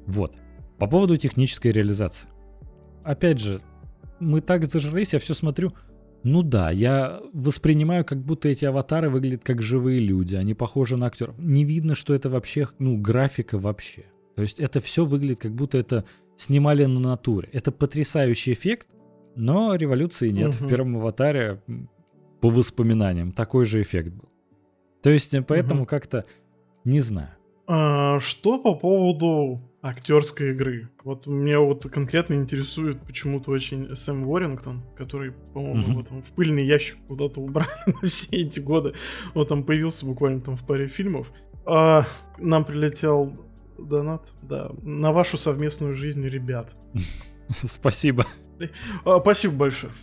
Вот. 0.09 0.35
По 0.77 0.87
поводу 0.87 1.17
технической 1.17 1.71
реализации. 1.71 2.27
Опять 3.03 3.39
же, 3.39 3.61
мы 4.19 4.41
так 4.41 4.65
зажрались, 4.65 5.13
я 5.13 5.19
все 5.19 5.33
смотрю. 5.33 5.73
Ну 6.23 6.41
да, 6.41 6.69
я 6.71 7.21
воспринимаю, 7.33 8.03
как 8.03 8.19
будто 8.19 8.49
эти 8.49 8.65
аватары 8.65 9.09
выглядят 9.09 9.43
как 9.43 9.61
живые 9.61 9.99
люди, 9.99 10.35
они 10.35 10.53
похожи 10.53 10.97
на 10.97 11.07
актеров. 11.07 11.37
Не 11.37 11.63
видно, 11.63 11.95
что 11.95 12.13
это 12.13 12.29
вообще, 12.29 12.67
ну, 12.77 12.97
графика 12.97 13.57
вообще. 13.57 14.03
То 14.35 14.41
есть 14.41 14.59
это 14.59 14.81
все 14.81 15.05
выглядит, 15.05 15.39
как 15.39 15.53
будто 15.53 15.77
это 15.77 16.05
снимали 16.37 16.85
на 16.85 16.99
натуре. 16.99 17.49
Это 17.53 17.71
потрясающий 17.71 18.53
эффект, 18.53 18.87
но 19.35 19.75
революции 19.75 20.29
нет. 20.31 20.55
Угу. 20.55 20.65
В 20.65 20.69
первом 20.69 20.97
аватаре, 20.97 21.61
по 22.41 22.49
воспоминаниям, 22.49 23.31
такой 23.31 23.65
же 23.65 23.81
эффект 23.81 24.13
был. 24.13 24.29
То 25.01 25.09
есть 25.09 25.33
э, 25.33 25.41
поэтому 25.41 25.81
угу. 25.81 25.89
как-то 25.89 26.25
не 26.83 26.99
знаю. 26.99 27.29
А, 27.67 28.19
что 28.19 28.59
по 28.59 28.75
поводу 28.75 29.61
актерской 29.81 30.51
игры? 30.51 30.89
Вот 31.03 31.27
меня 31.27 31.59
вот 31.59 31.83
конкретно 31.89 32.35
интересует 32.35 33.01
почему-то 33.01 33.51
очень 33.51 33.95
Сэм 33.95 34.27
Уоррингтон, 34.27 34.83
который, 34.97 35.31
по-моему, 35.53 35.95
вот 35.95 36.11
он 36.11 36.21
в 36.21 36.31
пыльный 36.31 36.65
ящик 36.65 36.97
куда-то 37.07 37.39
убрали 37.41 37.69
на 38.01 38.07
все 38.07 38.27
эти 38.31 38.59
годы. 38.59 38.93
Вот 39.33 39.51
он 39.51 39.63
появился 39.63 40.05
буквально 40.05 40.41
там 40.41 40.57
в 40.57 40.65
паре 40.65 40.87
фильмов. 40.87 41.31
А, 41.65 42.05
нам 42.37 42.65
прилетел 42.65 43.37
донат, 43.77 44.33
да, 44.41 44.71
на 44.81 45.11
вашу 45.11 45.37
совместную 45.37 45.95
жизнь, 45.95 46.25
ребят. 46.27 46.75
Спасибо. 47.49 48.25
А, 49.05 49.19
спасибо 49.19 49.55
большое. 49.55 49.93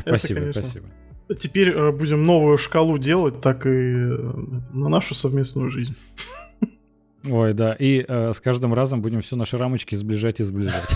спасибо, 0.00 0.50
спасибо. 0.52 0.86
Теперь 1.38 1.70
э, 1.70 1.92
будем 1.92 2.26
новую 2.26 2.58
шкалу 2.58 2.98
делать, 2.98 3.40
так 3.40 3.64
и 3.64 3.70
э, 3.70 4.32
на 4.72 4.88
нашу 4.88 5.14
совместную 5.14 5.70
жизнь. 5.70 5.96
Ой, 7.28 7.54
да, 7.54 7.74
и 7.74 8.04
э, 8.06 8.32
с 8.32 8.40
каждым 8.40 8.74
разом 8.74 9.00
будем 9.02 9.20
все 9.20 9.36
наши 9.36 9.56
рамочки 9.58 9.94
сближать 9.94 10.40
и 10.40 10.44
сближать. 10.44 10.90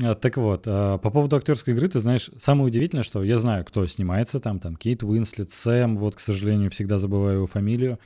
А, 0.00 0.14
так 0.14 0.36
вот, 0.36 0.62
по 0.62 0.98
поводу 0.98 1.34
актерской 1.34 1.74
игры, 1.74 1.88
ты 1.88 1.98
знаешь, 1.98 2.30
самое 2.38 2.68
удивительное, 2.68 3.02
что 3.02 3.24
я 3.24 3.36
знаю, 3.36 3.64
кто 3.64 3.84
снимается 3.88 4.38
там, 4.38 4.60
там 4.60 4.76
Кейт 4.76 5.02
Уинслет, 5.02 5.50
Сэм, 5.50 5.96
вот, 5.96 6.14
к 6.14 6.20
сожалению, 6.20 6.70
всегда 6.70 6.98
забываю 6.98 7.38
его 7.38 7.46
фамилию. 7.46 7.98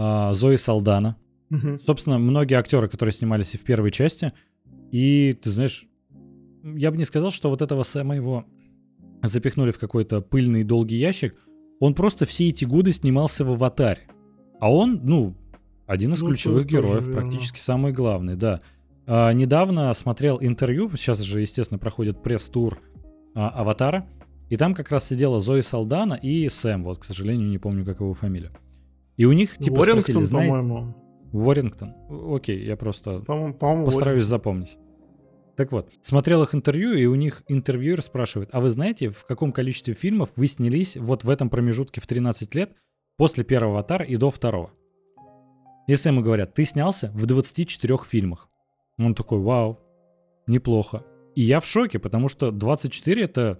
А, 0.00 0.32
Зои 0.32 0.56
Салдана. 0.56 1.16
Угу. 1.50 1.78
Собственно, 1.84 2.18
многие 2.18 2.54
актеры, 2.54 2.88
которые 2.88 3.12
снимались 3.12 3.54
и 3.54 3.58
в 3.58 3.64
первой 3.64 3.90
части. 3.90 4.32
И 4.92 5.36
ты 5.42 5.50
знаешь, 5.50 5.86
я 6.62 6.90
бы 6.92 6.96
не 6.96 7.04
сказал, 7.04 7.32
что 7.32 7.50
вот 7.50 7.62
этого 7.62 7.82
Сэма 7.82 8.14
его 8.14 8.44
запихнули 9.22 9.72
в 9.72 9.78
какой-то 9.78 10.20
пыльный 10.20 10.62
долгий 10.62 10.96
ящик. 10.96 11.34
Он 11.80 11.94
просто 11.94 12.26
все 12.26 12.48
эти 12.48 12.64
годы 12.64 12.92
снимался 12.92 13.44
в 13.44 13.50
«Аватаре». 13.50 14.08
А 14.60 14.72
он, 14.72 15.00
ну, 15.02 15.36
один 15.88 16.12
из 16.12 16.20
ну, 16.20 16.28
ключевых 16.28 16.66
героев, 16.66 17.06
верно. 17.06 17.22
практически 17.22 17.58
самый 17.58 17.92
главный, 17.92 18.36
да. 18.36 18.60
А, 19.06 19.32
недавно 19.32 19.92
смотрел 19.94 20.38
интервью, 20.40 20.90
сейчас 20.90 21.18
же, 21.20 21.40
естественно, 21.40 21.78
проходит 21.78 22.22
пресс-тур 22.22 22.78
а, 23.34 23.48
«Аватара», 23.48 24.06
и 24.50 24.56
там 24.58 24.74
как 24.74 24.90
раз 24.90 25.08
сидела 25.08 25.40
Зои 25.40 25.62
Салдана 25.62 26.14
и 26.14 26.46
Сэм, 26.48 26.84
вот, 26.84 26.98
к 26.98 27.04
сожалению, 27.04 27.48
не 27.48 27.58
помню, 27.58 27.86
как 27.86 28.00
его 28.00 28.12
фамилия. 28.12 28.50
И 29.16 29.24
у 29.24 29.32
них 29.32 29.56
типа 29.56 29.78
Уоррингтон, 29.78 30.02
спросили, 30.02 30.24
знаете... 30.24 30.50
по-моему. 30.50 30.94
Уоррингтон. 31.32 31.94
Окей, 32.08 32.64
я 32.64 32.76
просто 32.76 33.20
по 33.20 33.52
по 33.52 33.84
постараюсь 33.84 34.24
запомнить. 34.24 34.76
Так 35.56 35.72
вот, 35.72 35.90
смотрел 36.02 36.42
их 36.42 36.54
интервью, 36.54 36.92
и 36.92 37.06
у 37.06 37.14
них 37.14 37.42
интервьюер 37.48 38.00
спрашивает, 38.02 38.50
а 38.52 38.60
вы 38.60 38.70
знаете, 38.70 39.08
в 39.08 39.24
каком 39.24 39.52
количестве 39.52 39.94
фильмов 39.94 40.28
вы 40.36 40.46
снялись 40.46 40.96
вот 40.96 41.24
в 41.24 41.30
этом 41.30 41.50
промежутке 41.50 42.00
в 42.00 42.06
13 42.06 42.54
лет 42.54 42.72
после 43.16 43.42
первого 43.42 43.78
«Аватара» 43.78 44.04
и 44.04 44.16
до 44.16 44.30
второго? 44.30 44.70
Если 45.88 46.10
ему 46.10 46.20
говорят, 46.20 46.52
ты 46.52 46.66
снялся 46.66 47.10
в 47.14 47.24
24 47.24 47.96
фильмах. 48.06 48.48
Он 48.98 49.14
такой, 49.14 49.40
вау, 49.40 49.80
неплохо. 50.46 51.02
И 51.34 51.42
я 51.42 51.60
в 51.60 51.66
шоке, 51.66 51.98
потому 51.98 52.28
что 52.28 52.52
24 52.52 53.22
это... 53.22 53.58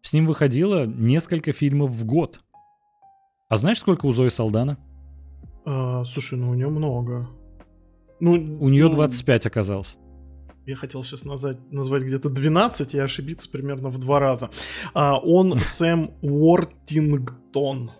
С 0.00 0.12
ним 0.12 0.26
выходило 0.26 0.86
несколько 0.86 1.52
фильмов 1.52 1.90
в 1.90 2.06
год. 2.06 2.40
А 3.50 3.56
знаешь, 3.56 3.78
сколько 3.78 4.06
у 4.06 4.12
Зои 4.12 4.28
Салдана? 4.28 4.78
А, 5.66 6.04
слушай, 6.04 6.38
ну 6.38 6.50
у 6.50 6.54
нее 6.54 6.68
много. 6.68 7.28
Ну, 8.20 8.32
у 8.32 8.68
нее 8.68 8.86
ну, 8.86 8.92
25 8.92 9.46
оказалось. 9.46 9.98
Я 10.64 10.76
хотел 10.76 11.02
сейчас 11.02 11.24
назвать, 11.24 11.58
назвать 11.70 12.04
где-то 12.04 12.30
12 12.30 12.94
и 12.94 12.98
ошибиться 12.98 13.50
примерно 13.50 13.90
в 13.90 13.98
два 13.98 14.20
раза. 14.20 14.48
А, 14.94 15.18
он 15.18 15.58
Сэм 15.62 16.12
Уортингтон. 16.22 17.90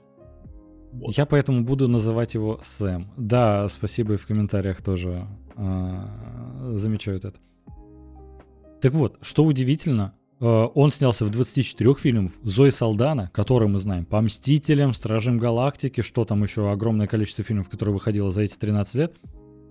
Вот. 0.98 1.16
Я 1.16 1.26
поэтому 1.26 1.62
буду 1.62 1.88
называть 1.88 2.34
его 2.34 2.60
Сэм. 2.62 3.08
Да, 3.16 3.68
спасибо 3.68 4.14
и 4.14 4.16
в 4.16 4.26
комментариях 4.26 4.82
тоже 4.82 5.26
а, 5.56 6.70
замечают 6.74 7.24
это. 7.24 7.38
Так 8.80 8.92
вот, 8.92 9.18
что 9.22 9.44
удивительно, 9.44 10.14
Э, 10.40 10.68
он 10.74 10.90
снялся 10.90 11.24
в 11.24 11.30
24 11.30 11.94
фильмах. 11.94 12.32
Зои 12.42 12.70
Салдана, 12.70 13.30
который 13.32 13.68
мы 13.68 13.78
знаем, 13.78 14.04
по 14.04 14.20
Мстителям, 14.20 14.94
Стражам 14.94 15.38
Галактики, 15.38 16.00
что 16.00 16.24
там 16.24 16.42
еще, 16.42 16.70
огромное 16.70 17.06
количество 17.06 17.44
фильмов, 17.44 17.68
которые 17.68 17.94
выходило 17.94 18.30
за 18.30 18.42
эти 18.42 18.56
13 18.56 18.94
лет. 18.94 19.16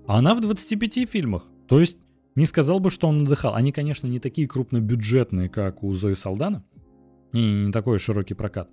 А 0.08 0.18
она 0.18 0.36
в 0.36 0.42
25 0.42 1.10
фильмах. 1.10 1.44
То 1.68 1.80
есть, 1.80 1.98
не 2.36 2.46
сказал 2.46 2.80
бы, 2.80 2.92
что 2.92 3.08
он 3.08 3.24
надыхал. 3.24 3.56
Они, 3.56 3.72
конечно, 3.72 4.08
не 4.08 4.20
такие 4.20 4.48
крупнобюджетные, 4.48 5.50
как 5.50 5.84
у 5.84 5.92
Зои 5.94 6.14
Салдана. 6.14 6.64
И 7.34 7.40
не 7.40 7.72
такой 7.72 8.00
широкий 8.00 8.34
прокат. 8.34 8.70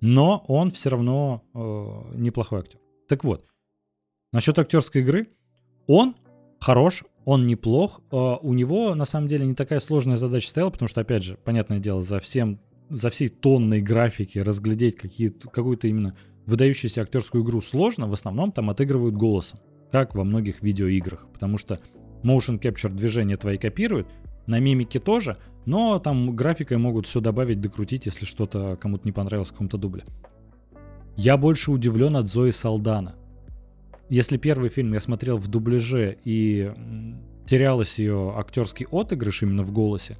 Но 0.00 0.44
он 0.48 0.70
все 0.70 0.90
равно 0.90 1.42
э, 1.54 2.16
неплохой 2.16 2.60
актер. 2.60 2.78
Так 3.08 3.24
вот, 3.24 3.44
насчет 4.32 4.58
актерской 4.58 5.02
игры. 5.02 5.28
Он 5.86 6.14
хорош, 6.60 7.04
он 7.24 7.46
неплох. 7.46 8.00
А, 8.10 8.36
у 8.36 8.52
него, 8.52 8.94
на 8.94 9.04
самом 9.04 9.28
деле, 9.28 9.46
не 9.46 9.54
такая 9.54 9.80
сложная 9.80 10.16
задача 10.16 10.50
стояла, 10.50 10.70
потому 10.70 10.88
что, 10.88 11.00
опять 11.00 11.22
же, 11.22 11.38
понятное 11.44 11.78
дело, 11.78 12.02
за 12.02 12.20
всем, 12.20 12.60
за 12.90 13.10
всей 13.10 13.28
тонной 13.28 13.80
графики 13.80 14.38
разглядеть 14.38 14.96
какие, 14.96 15.30
какую-то 15.30 15.88
именно 15.88 16.16
выдающуюся 16.46 17.02
актерскую 17.02 17.44
игру 17.44 17.60
сложно. 17.60 18.08
В 18.08 18.12
основном 18.12 18.52
там 18.52 18.70
отыгрывают 18.70 19.14
голосом, 19.14 19.60
как 19.90 20.14
во 20.14 20.24
многих 20.24 20.62
видеоиграх, 20.62 21.26
потому 21.32 21.58
что 21.58 21.80
motion 22.22 22.60
capture 22.60 22.90
движения 22.90 23.36
твои 23.36 23.58
копируют, 23.58 24.08
на 24.48 24.58
мимике 24.58 24.98
тоже, 24.98 25.36
но 25.66 25.98
там 25.98 26.34
графикой 26.34 26.78
могут 26.78 27.06
все 27.06 27.20
добавить, 27.20 27.60
докрутить, 27.60 28.06
если 28.06 28.24
что-то 28.24 28.76
кому-то 28.80 29.04
не 29.04 29.12
понравилось 29.12 29.50
в 29.50 29.52
каком-то 29.52 29.76
дубле. 29.76 30.04
Я 31.16 31.36
больше 31.36 31.70
удивлен 31.70 32.16
от 32.16 32.26
Зои 32.26 32.50
Салдана. 32.50 33.14
Если 34.08 34.38
первый 34.38 34.70
фильм 34.70 34.94
я 34.94 35.00
смотрел 35.00 35.36
в 35.36 35.48
дубляже 35.48 36.16
и 36.24 36.72
терялась 37.44 37.98
ее 37.98 38.32
актерский 38.36 38.86
отыгрыш 38.90 39.42
именно 39.42 39.62
в 39.62 39.72
голосе, 39.72 40.16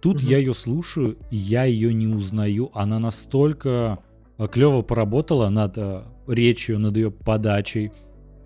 тут 0.00 0.16
угу. 0.16 0.26
я 0.26 0.38
ее 0.38 0.54
слушаю, 0.54 1.18
я 1.30 1.64
ее 1.64 1.92
не 1.92 2.06
узнаю. 2.06 2.70
Она 2.72 2.98
настолько 2.98 3.98
э, 4.38 4.48
клево 4.48 4.80
поработала 4.80 5.50
над 5.50 5.76
э, 5.76 6.04
речью, 6.26 6.78
над 6.78 6.96
ее 6.96 7.10
подачей, 7.10 7.92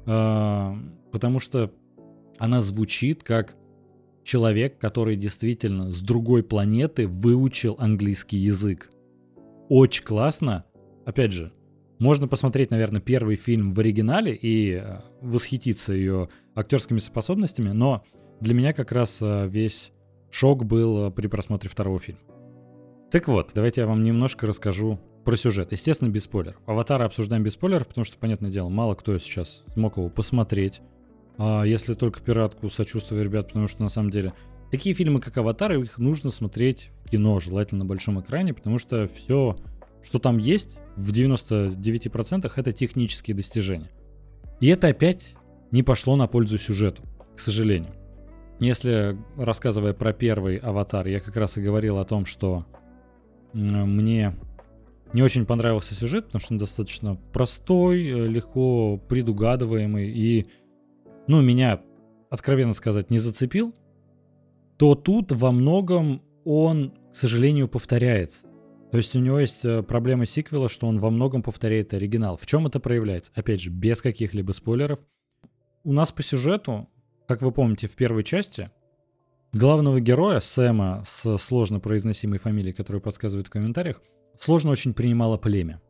э, 0.06 0.74
потому 1.12 1.38
что 1.38 1.70
она 2.38 2.60
звучит 2.60 3.22
как 3.22 3.57
человек, 4.28 4.78
который 4.78 5.16
действительно 5.16 5.90
с 5.90 6.02
другой 6.02 6.42
планеты 6.42 7.08
выучил 7.08 7.76
английский 7.78 8.36
язык. 8.36 8.90
Очень 9.70 10.04
классно. 10.04 10.66
Опять 11.06 11.32
же, 11.32 11.50
можно 11.98 12.28
посмотреть, 12.28 12.70
наверное, 12.70 13.00
первый 13.00 13.36
фильм 13.36 13.72
в 13.72 13.80
оригинале 13.80 14.34
и 14.34 14.74
э, 14.74 15.00
восхититься 15.22 15.94
ее 15.94 16.28
актерскими 16.54 16.98
способностями, 16.98 17.70
но 17.70 18.04
для 18.40 18.52
меня 18.52 18.74
как 18.74 18.92
раз 18.92 19.18
э, 19.22 19.48
весь 19.48 19.92
шок 20.30 20.66
был 20.66 21.06
э, 21.06 21.10
при 21.10 21.26
просмотре 21.26 21.70
второго 21.70 21.98
фильма. 21.98 22.20
Так 23.10 23.28
вот, 23.28 23.52
давайте 23.54 23.80
я 23.80 23.86
вам 23.86 24.04
немножко 24.04 24.46
расскажу 24.46 25.00
про 25.24 25.36
сюжет. 25.36 25.72
Естественно, 25.72 26.10
без 26.10 26.24
спойлеров. 26.24 26.60
Аватара 26.66 27.06
обсуждаем 27.06 27.42
без 27.44 27.54
спойлеров, 27.54 27.88
потому 27.88 28.04
что, 28.04 28.18
понятное 28.18 28.50
дело, 28.50 28.68
мало 28.68 28.94
кто 28.94 29.16
сейчас 29.16 29.64
смог 29.72 29.96
его 29.96 30.10
посмотреть. 30.10 30.82
А 31.38 31.62
если 31.62 31.94
только 31.94 32.20
пиратку, 32.20 32.68
сочувствую, 32.68 33.24
ребят, 33.24 33.48
потому 33.48 33.68
что 33.68 33.82
на 33.82 33.88
самом 33.88 34.10
деле 34.10 34.34
такие 34.70 34.94
фильмы, 34.94 35.20
как 35.20 35.38
Аватар, 35.38 35.72
их 35.72 35.98
нужно 35.98 36.30
смотреть 36.30 36.90
в 37.04 37.10
кино, 37.10 37.38
желательно 37.38 37.80
на 37.80 37.84
большом 37.84 38.20
экране, 38.20 38.52
потому 38.52 38.78
что 38.78 39.06
все 39.06 39.56
что 40.02 40.18
там 40.18 40.38
есть 40.38 40.78
в 40.96 41.12
99% 41.12 42.52
это 42.54 42.72
технические 42.72 43.36
достижения. 43.36 43.90
И 44.60 44.68
это 44.68 44.88
опять 44.88 45.34
не 45.70 45.82
пошло 45.82 46.16
на 46.16 46.26
пользу 46.26 46.58
сюжету, 46.58 47.02
к 47.36 47.40
сожалению. 47.40 47.92
Если, 48.58 49.16
рассказывая 49.36 49.92
про 49.92 50.12
первый 50.12 50.56
аватар, 50.56 51.06
я 51.06 51.20
как 51.20 51.36
раз 51.36 51.58
и 51.58 51.62
говорил 51.62 51.98
о 51.98 52.04
том, 52.04 52.24
что 52.24 52.66
мне 53.52 54.34
не 55.12 55.22
очень 55.22 55.46
понравился 55.46 55.94
сюжет, 55.94 56.26
потому 56.26 56.40
что 56.40 56.54
он 56.54 56.58
достаточно 56.58 57.14
простой, 57.32 58.06
э, 58.06 58.26
легко 58.26 58.98
предугадываемый 59.08 60.10
и, 60.10 60.46
ну, 61.28 61.40
меня, 61.42 61.82
откровенно 62.30 62.72
сказать, 62.72 63.10
не 63.10 63.18
зацепил, 63.18 63.74
то 64.78 64.94
тут 64.94 65.32
во 65.32 65.52
многом 65.52 66.22
он, 66.44 66.94
к 67.12 67.16
сожалению, 67.16 67.68
повторяется. 67.68 68.46
То 68.90 68.96
есть 68.96 69.14
у 69.14 69.18
него 69.18 69.38
есть 69.38 69.64
э, 69.64 69.82
проблема 69.82 70.24
сиквела, 70.24 70.68
что 70.68 70.86
он 70.86 70.98
во 70.98 71.10
многом 71.10 71.42
повторяет 71.42 71.92
оригинал. 71.92 72.36
В 72.38 72.46
чем 72.46 72.66
это 72.66 72.80
проявляется? 72.80 73.30
Опять 73.34 73.60
же, 73.60 73.70
без 73.70 74.00
каких-либо 74.00 74.52
спойлеров. 74.52 75.00
У 75.84 75.92
нас 75.92 76.10
по 76.10 76.22
сюжету, 76.22 76.88
как 77.26 77.42
вы 77.42 77.52
помните, 77.52 77.86
в 77.86 77.94
первой 77.96 78.24
части 78.24 78.70
главного 79.52 80.00
героя 80.00 80.40
Сэма 80.40 81.04
с 81.06 81.36
сложно 81.36 81.80
произносимой 81.80 82.38
фамилией, 82.38 82.72
которую 82.72 83.02
подсказывают 83.02 83.48
в 83.48 83.50
комментариях, 83.50 84.00
сложно 84.38 84.70
очень 84.70 84.94
принимало 84.94 85.36
племя. 85.36 85.82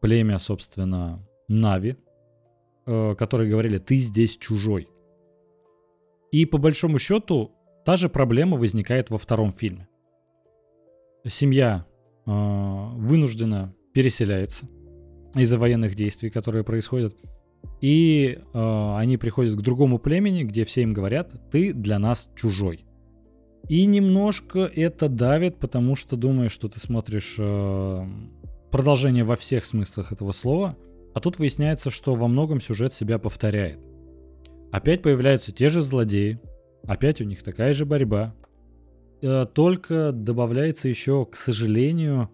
Племя, 0.00 0.38
собственно, 0.38 1.26
Нави, 1.48 1.96
э, 2.86 3.14
которые 3.16 3.50
говорили, 3.50 3.78
ты 3.78 3.96
здесь 3.96 4.36
чужой. 4.36 4.88
И 6.32 6.46
по 6.46 6.58
большому 6.58 6.98
счету, 6.98 7.52
та 7.84 7.96
же 7.96 8.08
проблема 8.08 8.56
возникает 8.56 9.10
во 9.10 9.18
втором 9.18 9.52
фильме. 9.52 9.88
Семья 11.26 11.86
а, 12.26 12.90
вынужденно 12.96 13.74
переселяется 13.92 14.68
из-за 15.34 15.58
военных 15.58 15.94
действий, 15.94 16.30
которые 16.30 16.64
происходят. 16.64 17.14
И 17.80 18.38
э, 18.52 18.94
они 18.96 19.16
приходят 19.16 19.54
к 19.54 19.62
другому 19.62 19.98
племени, 19.98 20.44
где 20.44 20.64
все 20.64 20.82
им 20.82 20.92
говорят, 20.92 21.32
ты 21.50 21.72
для 21.72 21.98
нас 21.98 22.28
чужой. 22.36 22.84
И 23.68 23.86
немножко 23.86 24.60
это 24.60 25.08
давит, 25.08 25.58
потому 25.58 25.96
что 25.96 26.16
думаешь, 26.16 26.52
что 26.52 26.68
ты 26.68 26.78
смотришь 26.78 27.36
э, 27.38 28.06
продолжение 28.70 29.24
во 29.24 29.36
всех 29.36 29.64
смыслах 29.64 30.12
этого 30.12 30.32
слова, 30.32 30.76
а 31.14 31.20
тут 31.20 31.38
выясняется, 31.38 31.90
что 31.90 32.14
во 32.14 32.28
многом 32.28 32.60
сюжет 32.60 32.92
себя 32.92 33.18
повторяет. 33.18 33.78
Опять 34.72 35.02
появляются 35.02 35.52
те 35.52 35.68
же 35.68 35.82
злодеи, 35.82 36.40
опять 36.86 37.20
у 37.20 37.24
них 37.24 37.42
такая 37.42 37.72
же 37.72 37.86
борьба, 37.86 38.34
Э, 39.26 39.46
только 39.46 40.12
добавляется 40.12 40.86
еще, 40.86 41.24
к 41.24 41.34
сожалению, 41.34 42.28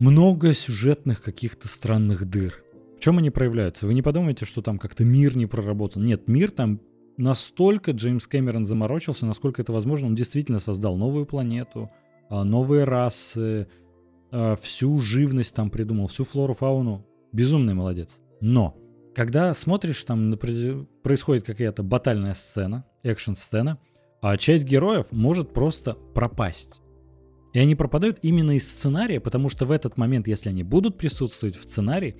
много 0.00 0.54
сюжетных 0.54 1.22
каких-то 1.22 1.68
странных 1.68 2.24
дыр. 2.24 2.64
В 2.96 3.00
чем 3.00 3.18
они 3.18 3.28
проявляются? 3.28 3.86
Вы 3.86 3.92
не 3.92 4.00
подумайте, 4.00 4.46
что 4.46 4.62
там 4.62 4.78
как-то 4.78 5.04
мир 5.04 5.36
не 5.36 5.44
проработан. 5.44 6.06
Нет, 6.06 6.26
мир 6.26 6.52
там 6.52 6.80
настолько 7.18 7.90
Джеймс 7.90 8.26
Кэмерон 8.26 8.64
заморочился, 8.64 9.26
насколько 9.26 9.60
это 9.60 9.74
возможно. 9.74 10.06
Он 10.06 10.14
действительно 10.14 10.58
создал 10.58 10.96
новую 10.96 11.26
планету, 11.26 11.90
а, 12.30 12.44
новые 12.44 12.84
расы, 12.84 13.68
а, 14.30 14.56
всю 14.56 15.02
живность 15.02 15.54
там 15.54 15.68
придумал, 15.68 16.06
всю 16.06 16.24
флору, 16.24 16.54
фауну. 16.54 17.04
Безумный 17.32 17.74
молодец. 17.74 18.20
Но, 18.40 18.76
когда 19.14 19.54
смотришь, 19.54 20.02
там 20.04 20.38
происходит 21.02 21.44
какая-то 21.44 21.82
батальная 21.82 22.34
сцена, 22.34 22.84
экшн-сцена, 23.02 23.78
а 24.20 24.36
часть 24.36 24.64
героев 24.64 25.06
может 25.10 25.52
просто 25.52 25.94
пропасть. 26.14 26.80
И 27.52 27.58
они 27.58 27.74
пропадают 27.74 28.18
именно 28.22 28.56
из 28.56 28.70
сценария, 28.70 29.20
потому 29.20 29.48
что 29.48 29.66
в 29.66 29.70
этот 29.70 29.96
момент, 29.96 30.26
если 30.26 30.48
они 30.48 30.62
будут 30.62 30.96
присутствовать 30.96 31.56
в 31.56 31.62
сценарии, 31.62 32.16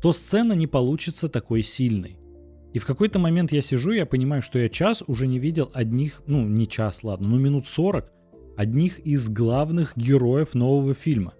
то 0.00 0.12
сцена 0.12 0.54
не 0.54 0.66
получится 0.66 1.28
такой 1.28 1.62
сильной. 1.62 2.18
И 2.72 2.78
в 2.78 2.86
какой-то 2.86 3.18
момент 3.18 3.52
я 3.52 3.60
сижу, 3.60 3.90
я 3.90 4.06
понимаю, 4.06 4.40
что 4.40 4.58
я 4.58 4.68
час 4.68 5.02
уже 5.06 5.26
не 5.26 5.38
видел 5.38 5.70
одних, 5.74 6.22
ну 6.26 6.46
не 6.46 6.66
час, 6.66 7.02
ладно, 7.02 7.28
ну 7.28 7.38
минут 7.38 7.66
40, 7.66 8.10
одних 8.56 8.98
из 9.00 9.28
главных 9.28 9.96
героев 9.96 10.54
нового 10.54 10.94
фильма. 10.94 11.34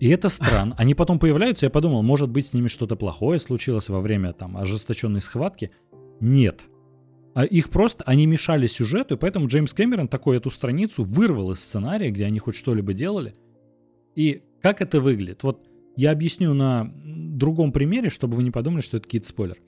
И 0.00 0.08
это 0.08 0.28
странно. 0.28 0.74
Они 0.78 0.94
потом 0.94 1.18
появляются, 1.18 1.66
я 1.66 1.70
подумал, 1.70 2.02
может 2.02 2.30
быть 2.30 2.46
с 2.46 2.52
ними 2.52 2.68
что-то 2.68 2.96
плохое 2.96 3.38
случилось 3.38 3.88
во 3.88 4.00
время 4.00 4.32
там 4.32 4.56
ожесточенной 4.56 5.20
схватки. 5.20 5.70
Нет. 6.20 6.62
А 7.34 7.44
их 7.44 7.70
просто, 7.70 8.04
они 8.04 8.26
мешали 8.26 8.66
сюжету, 8.66 9.14
и 9.14 9.18
поэтому 9.18 9.46
Джеймс 9.46 9.72
Кэмерон 9.72 10.08
такой 10.08 10.36
эту 10.36 10.50
страницу 10.50 11.02
вырвал 11.02 11.52
из 11.52 11.60
сценария, 11.60 12.10
где 12.10 12.26
они 12.26 12.38
хоть 12.38 12.56
что-либо 12.56 12.92
делали. 12.92 13.34
И 14.14 14.42
как 14.60 14.82
это 14.82 15.00
выглядит? 15.00 15.42
Вот 15.42 15.66
я 15.96 16.10
объясню 16.10 16.52
на 16.54 16.92
другом 17.04 17.72
примере, 17.72 18.10
чтобы 18.10 18.36
вы 18.36 18.42
не 18.42 18.50
подумали, 18.50 18.82
что 18.82 18.98
это 18.98 19.04
какие-то 19.04 19.28
спойлер. 19.28 19.58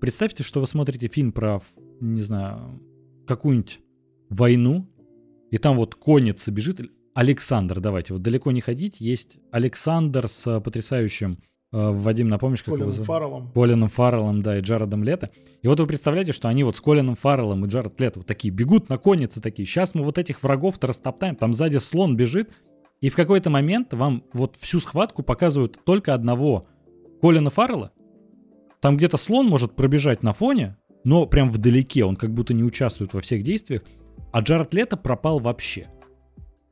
Представьте, 0.00 0.42
что 0.42 0.60
вы 0.60 0.66
смотрите 0.66 1.08
фильм 1.08 1.32
про, 1.32 1.60
не 2.00 2.22
знаю, 2.22 2.80
какую-нибудь 3.26 3.80
войну, 4.28 4.88
и 5.50 5.58
там 5.58 5.76
вот 5.76 5.94
конница 5.94 6.50
бежит. 6.50 6.80
Александр, 7.16 7.80
давайте, 7.80 8.12
вот 8.12 8.22
далеко 8.22 8.52
не 8.52 8.60
ходить, 8.60 9.00
есть 9.00 9.38
Александр 9.50 10.28
с 10.28 10.60
потрясающим 10.60 11.38
Э, 11.72 11.90
Вадим, 11.90 12.28
напомнишь, 12.28 12.62
как 12.62 12.74
Колином 12.74 12.88
его 12.88 12.90
зовут? 12.90 13.06
Фарреллом. 13.06 13.52
Колином 13.52 13.88
Фарреллом, 13.88 14.42
да, 14.42 14.56
и 14.56 14.60
Джаредом 14.60 15.04
Лето. 15.04 15.30
И 15.62 15.68
вот 15.68 15.80
вы 15.80 15.86
представляете, 15.86 16.32
что 16.32 16.48
они 16.48 16.64
вот 16.64 16.76
с 16.76 16.80
Колином 16.80 17.16
Фарреллом 17.16 17.64
и 17.64 17.68
Джаред 17.68 18.00
Лето 18.00 18.20
вот 18.20 18.26
такие 18.26 18.52
бегут 18.52 18.88
на 18.88 18.98
коннице 18.98 19.40
такие. 19.40 19.66
Сейчас 19.66 19.94
мы 19.94 20.02
вот 20.02 20.16
этих 20.16 20.42
врагов-то 20.42 20.86
растоптаем. 20.86 21.36
Там 21.36 21.52
сзади 21.52 21.78
слон 21.78 22.16
бежит. 22.16 22.50
И 23.02 23.10
в 23.10 23.16
какой-то 23.16 23.50
момент 23.50 23.92
вам 23.92 24.24
вот 24.32 24.56
всю 24.56 24.80
схватку 24.80 25.22
показывают 25.22 25.78
только 25.84 26.14
одного 26.14 26.66
Колина 27.20 27.50
Фаррелла. 27.50 27.92
Там 28.80 28.96
где-то 28.96 29.18
слон 29.18 29.46
может 29.46 29.74
пробежать 29.74 30.22
на 30.22 30.32
фоне, 30.32 30.78
но 31.04 31.26
прям 31.26 31.50
вдалеке, 31.50 32.04
он 32.04 32.16
как 32.16 32.32
будто 32.32 32.54
не 32.54 32.62
участвует 32.62 33.12
во 33.12 33.20
всех 33.20 33.42
действиях. 33.42 33.82
А 34.32 34.40
Джаред 34.40 34.72
Лето 34.72 34.96
пропал 34.96 35.40
вообще. 35.40 35.88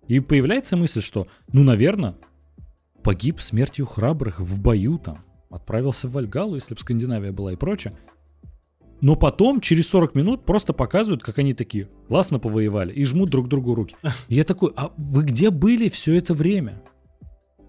И 0.09 0.21
появляется 0.21 0.77
мысль, 0.77 1.03
что, 1.03 1.27
ну, 1.53 1.63
наверное, 1.63 2.17
погиб 3.03 3.41
смертью 3.41 3.87
храбрых 3.87 4.41
в 4.41 4.61
бою 4.61 4.99
там, 4.99 5.25
отправился 5.51 6.09
в 6.09 6.13
Вальгалу, 6.13 6.57
если 6.57 6.75
бы 6.75 6.81
Скандинавия 6.81 7.33
была 7.33 7.53
и 7.53 7.57
прочее. 7.57 7.95
Но 9.01 9.17
потом, 9.17 9.61
через 9.61 9.89
40 9.89 10.15
минут, 10.15 10.45
просто 10.45 10.73
показывают, 10.73 11.23
как 11.23 11.39
они 11.39 11.53
такие 11.53 11.89
классно 12.09 12.39
повоевали 12.39 12.93
и 12.93 13.05
жмут 13.05 13.31
друг 13.31 13.49
другу 13.49 13.75
руки. 13.75 13.97
Я 14.29 14.45
такой, 14.45 14.73
а 14.77 14.93
вы 14.97 15.25
где 15.25 15.51
были 15.51 15.89
все 15.89 16.17
это 16.17 16.35
время? 16.35 16.83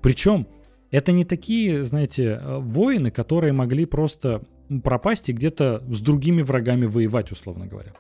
Причем, 0.02 0.48
это 0.92 1.12
не 1.12 1.26
такие, 1.26 1.84
знаете, 1.84 2.40
воины, 2.42 3.12
которые 3.12 3.54
могли 3.54 3.86
просто 3.86 4.44
пропасть 4.84 5.30
и 5.30 5.34
где-то 5.34 5.84
с 5.90 6.00
другими 6.00 6.42
врагами 6.42 6.86
воевать, 6.86 7.32
условно 7.32 7.68
говоря. 7.68 7.94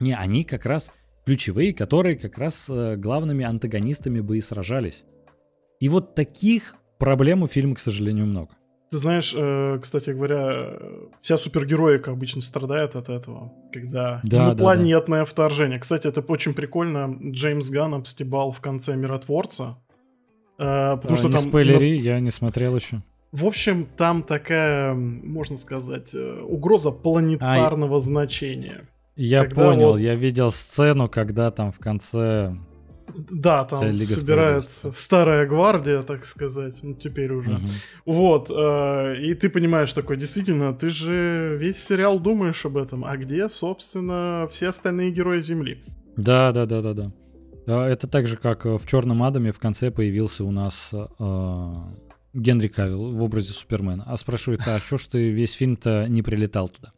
Не, 0.00 0.16
они 0.16 0.42
как 0.42 0.66
раз 0.66 0.90
ключевые, 1.24 1.72
которые 1.72 2.16
как 2.16 2.38
раз 2.38 2.68
э, 2.68 2.96
главными 2.96 3.44
антагонистами 3.44 4.20
бы 4.20 4.38
и 4.38 4.40
сражались. 4.40 5.04
И 5.80 5.88
вот 5.88 6.14
таких 6.14 6.76
проблем 6.98 7.42
у 7.42 7.46
фильма, 7.46 7.74
к 7.74 7.80
сожалению, 7.80 8.26
много. 8.26 8.50
Ты 8.90 8.98
знаешь, 8.98 9.34
э, 9.36 9.78
кстати 9.80 10.10
говоря, 10.10 10.78
вся 11.20 11.38
супергероика 11.38 12.10
обычно 12.10 12.42
страдает 12.42 12.94
от 12.94 13.08
этого, 13.08 13.52
когда 13.72 14.20
да, 14.24 14.48
инопланетное 14.48 15.20
да, 15.20 15.24
да. 15.24 15.30
вторжение. 15.30 15.78
Кстати, 15.78 16.06
это 16.06 16.20
очень 16.20 16.52
прикольно. 16.54 17.16
Джеймс 17.22 17.70
Ганн 17.70 17.94
обстебал 17.94 18.52
в 18.52 18.60
конце 18.60 18.94
Миротворца. 18.96 19.78
Э, 20.58 20.96
потому 20.96 21.14
а, 21.14 21.16
что 21.16 21.28
не 21.28 21.32
там... 21.32 21.42
спойлери, 21.42 21.98
я 22.00 22.20
не 22.20 22.30
смотрел 22.30 22.76
еще. 22.76 22.98
В 23.30 23.46
общем, 23.46 23.86
там 23.96 24.22
такая, 24.22 24.92
можно 24.92 25.56
сказать, 25.56 26.14
угроза 26.14 26.90
планетарного 26.90 27.96
а, 27.96 28.00
значения. 28.00 28.86
Я 29.16 29.44
когда 29.44 29.64
понял, 29.64 29.92
вот... 29.92 30.00
я 30.00 30.14
видел 30.14 30.50
сцену, 30.50 31.08
когда 31.08 31.50
там 31.50 31.70
в 31.72 31.78
конце 31.78 32.56
да, 33.30 33.64
там 33.64 33.98
собирается 33.98 34.90
старая 34.92 35.46
гвардия, 35.46 36.02
так 36.02 36.24
сказать, 36.24 36.78
ну 36.82 36.94
теперь 36.94 37.32
уже. 37.32 37.52
Угу. 37.52 37.66
Вот, 38.06 38.50
э, 38.50 39.16
и 39.20 39.34
ты 39.34 39.50
понимаешь 39.50 39.92
такой, 39.92 40.16
действительно, 40.16 40.72
ты 40.72 40.90
же 40.90 41.56
весь 41.60 41.82
сериал 41.82 42.18
думаешь 42.18 42.64
об 42.64 42.76
этом, 42.76 43.04
а 43.04 43.16
где, 43.16 43.48
собственно, 43.48 44.48
все 44.50 44.68
остальные 44.68 45.10
герои 45.10 45.40
Земли? 45.40 45.82
Да, 46.16 46.52
да, 46.52 46.66
да, 46.66 46.80
да, 46.80 46.94
да. 46.94 47.12
Это 47.88 48.08
так 48.08 48.26
же, 48.26 48.36
как 48.36 48.64
в 48.64 48.86
Черном 48.86 49.22
Адаме 49.22 49.52
в 49.52 49.58
конце 49.58 49.90
появился 49.90 50.44
у 50.44 50.50
нас 50.50 50.90
э, 50.92 51.74
Генри 52.34 52.68
Кавилл 52.68 53.12
в 53.12 53.22
образе 53.22 53.52
Супермена. 53.52 54.04
А 54.06 54.16
спрашивается, 54.16 54.74
а 54.74 54.78
что 54.78 54.98
ж 54.98 55.06
ты 55.06 55.30
весь 55.30 55.52
фильм-то 55.52 56.06
не 56.08 56.22
прилетал 56.22 56.68
туда? 56.68 56.92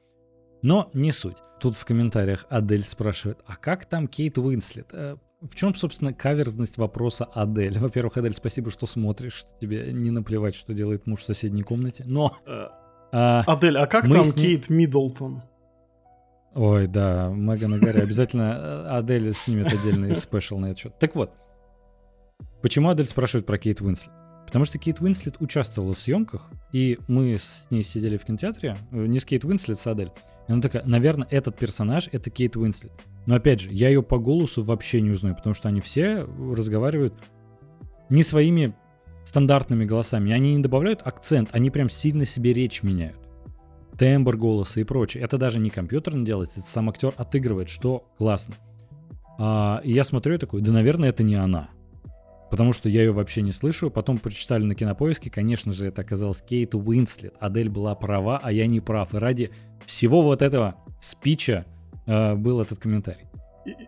Но 0.63 0.91
не 0.95 1.13
суть. 1.13 1.37
Тут 1.65 1.79
в 1.79 1.85
комментариях 1.87 2.45
Адель 2.51 2.83
спрашивает, 2.83 3.39
а 3.47 3.57
как 3.57 3.87
там 3.87 4.07
Кейт 4.07 4.37
Уинслет? 4.37 4.89
Э, 4.93 5.17
в 5.41 5.55
чем, 5.55 5.75
собственно, 5.75 6.13
каверзность 6.13 6.77
вопроса 6.77 7.25
Адель? 7.25 7.79
Во-первых, 7.79 8.19
Адель, 8.19 8.35
спасибо, 8.35 8.71
что 8.71 8.87
смотришь, 8.87 9.33
что 9.33 9.49
тебе 9.59 9.91
не 9.91 10.11
наплевать, 10.11 10.55
что 10.55 10.75
делает 10.75 11.07
муж 11.07 11.23
в 11.23 11.25
соседней 11.25 11.63
комнате, 11.63 12.05
но... 12.07 12.37
Э, 12.45 12.67
а, 13.13 13.45
Адель, 13.47 13.79
а 13.79 13.87
как 13.87 14.05
там 14.05 14.13
ним... 14.13 14.33
Кейт 14.35 14.69
Миддлтон? 14.69 15.43
Ой, 16.55 16.87
да, 16.87 17.29
Меган 17.29 17.77
и 17.77 17.79
Гарри. 17.79 18.03
Обязательно 18.03 18.85
э, 18.87 18.99
Адель 18.99 19.33
снимет 19.33 19.73
отдельный 19.73 20.15
спешл 20.17 20.59
на 20.59 20.67
этот 20.67 20.81
счет. 20.81 20.99
Так 20.99 21.15
вот, 21.15 21.33
почему 22.61 22.91
Адель 22.91 23.07
спрашивает 23.07 23.47
про 23.47 23.57
Кейт 23.57 23.81
Уинслет? 23.81 24.13
Потому 24.47 24.65
что 24.65 24.79
Кейт 24.79 25.01
Уинслет 25.01 25.37
участвовала 25.41 25.95
в 25.95 26.01
съемках, 26.01 26.51
и 26.73 26.99
мы 27.09 27.39
с 27.39 27.67
ней 27.71 27.83
сидели 27.83 28.17
в 28.17 28.25
кинотеатре, 28.25 28.77
э, 28.93 29.07
не 29.07 29.19
с 29.19 29.25
Кейт 29.25 29.45
Уинслет, 29.45 29.81
с 29.81 29.87
Адель. 29.87 30.13
И 30.49 30.53
она 30.53 30.61
такая, 30.61 30.85
наверное, 30.85 31.27
этот 31.31 31.57
персонаж— 31.57 32.09
это 32.13 32.31
Кейт 32.31 32.57
Уинслет. 32.57 32.93
Но 33.27 33.35
опять 33.35 33.61
же, 33.61 33.71
я 33.73 33.89
ее 33.89 34.03
по 34.03 34.19
голосу 34.19 34.63
вообще 34.63 35.01
не 35.01 35.11
узнаю, 35.11 35.35
потому 35.35 35.55
что 35.55 35.69
они 35.69 35.81
все 35.81 36.27
разговаривают 36.55 37.15
не 38.11 38.23
своими 38.23 38.75
стандартными 39.25 39.85
голосами. 39.85 40.33
Они 40.33 40.55
не 40.55 40.63
добавляют 40.63 41.01
акцент, 41.05 41.49
они 41.53 41.71
прям 41.71 41.89
сильно 41.89 42.25
себе 42.25 42.53
речь 42.53 42.83
меняют. 42.83 43.19
Тембр 43.99 44.37
голоса 44.37 44.81
и 44.81 44.85
прочее. 44.85 45.23
Это 45.23 45.39
даже 45.39 45.59
не 45.59 45.71
компьютерно 45.71 46.25
делается, 46.25 46.61
это 46.61 46.69
сам 46.69 46.91
актер 46.91 47.15
отыгрывает, 47.17 47.69
что 47.69 48.09
классно. 48.19 48.57
А, 49.39 49.81
и 49.85 49.93
я 49.93 50.05
смотрю 50.05 50.35
и 50.35 50.39
такой, 50.39 50.61
да, 50.61 50.73
наверное, 50.73 51.09
это 51.09 51.23
не 51.23 51.37
она. 51.37 51.71
Потому 52.51 52.73
что 52.73 52.89
я 52.89 53.03
ее 53.03 53.13
вообще 53.13 53.43
не 53.43 53.53
слышу. 53.53 53.91
Потом 53.91 54.19
прочитали 54.19 54.65
на 54.65 54.75
кинопоиске, 54.75 55.31
конечно 55.31 55.73
же, 55.73 55.87
это 55.87 56.03
оказалось 56.03 56.43
Кейт 56.43 56.75
Уинслет. 56.75 57.35
Адель 57.41 57.69
была 57.69 57.95
права, 57.95 58.41
а 58.43 58.53
я 58.53 58.67
не 58.67 58.81
прав. 58.81 59.15
И 59.15 59.19
ради 59.19 59.51
всего 59.87 60.23
вот 60.23 60.43
этого 60.43 60.77
спича 61.01 61.67
э, 62.07 62.35
был 62.35 62.61
этот 62.61 62.79
комментарий. 62.79 63.27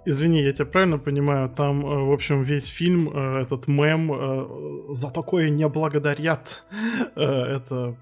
Извини, 0.06 0.42
я 0.42 0.52
тебя 0.52 0.66
правильно 0.66 0.98
понимаю, 0.98 1.50
там, 1.50 1.84
э, 1.84 2.04
в 2.04 2.12
общем, 2.12 2.42
весь 2.42 2.66
фильм, 2.66 3.10
э, 3.10 3.42
этот 3.42 3.68
мем 3.68 4.10
э, 4.12 4.94
за 4.94 5.10
такое 5.10 5.50
не 5.50 5.68
благодарят. 5.68 6.64
Это 7.14 7.96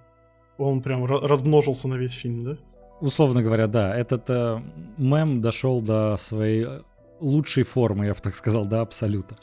он 0.59 0.83
прям 0.83 1.05
размножился 1.05 1.89
на 1.89 1.95
весь 1.95 2.13
фильм, 2.13 2.45
да? 2.45 2.57
Условно 3.01 3.43
говоря, 3.43 3.67
да. 3.67 3.95
Этот 3.95 4.31
э, 4.31 4.61
мем 4.99 5.41
дошел 5.41 5.81
до 5.81 6.17
своей 6.17 6.67
лучшей 7.21 7.65
формы, 7.65 8.07
я 8.07 8.15
бы 8.15 8.21
так 8.21 8.37
сказал, 8.37 8.67
до 8.67 8.81
абсолюта. 8.81 9.37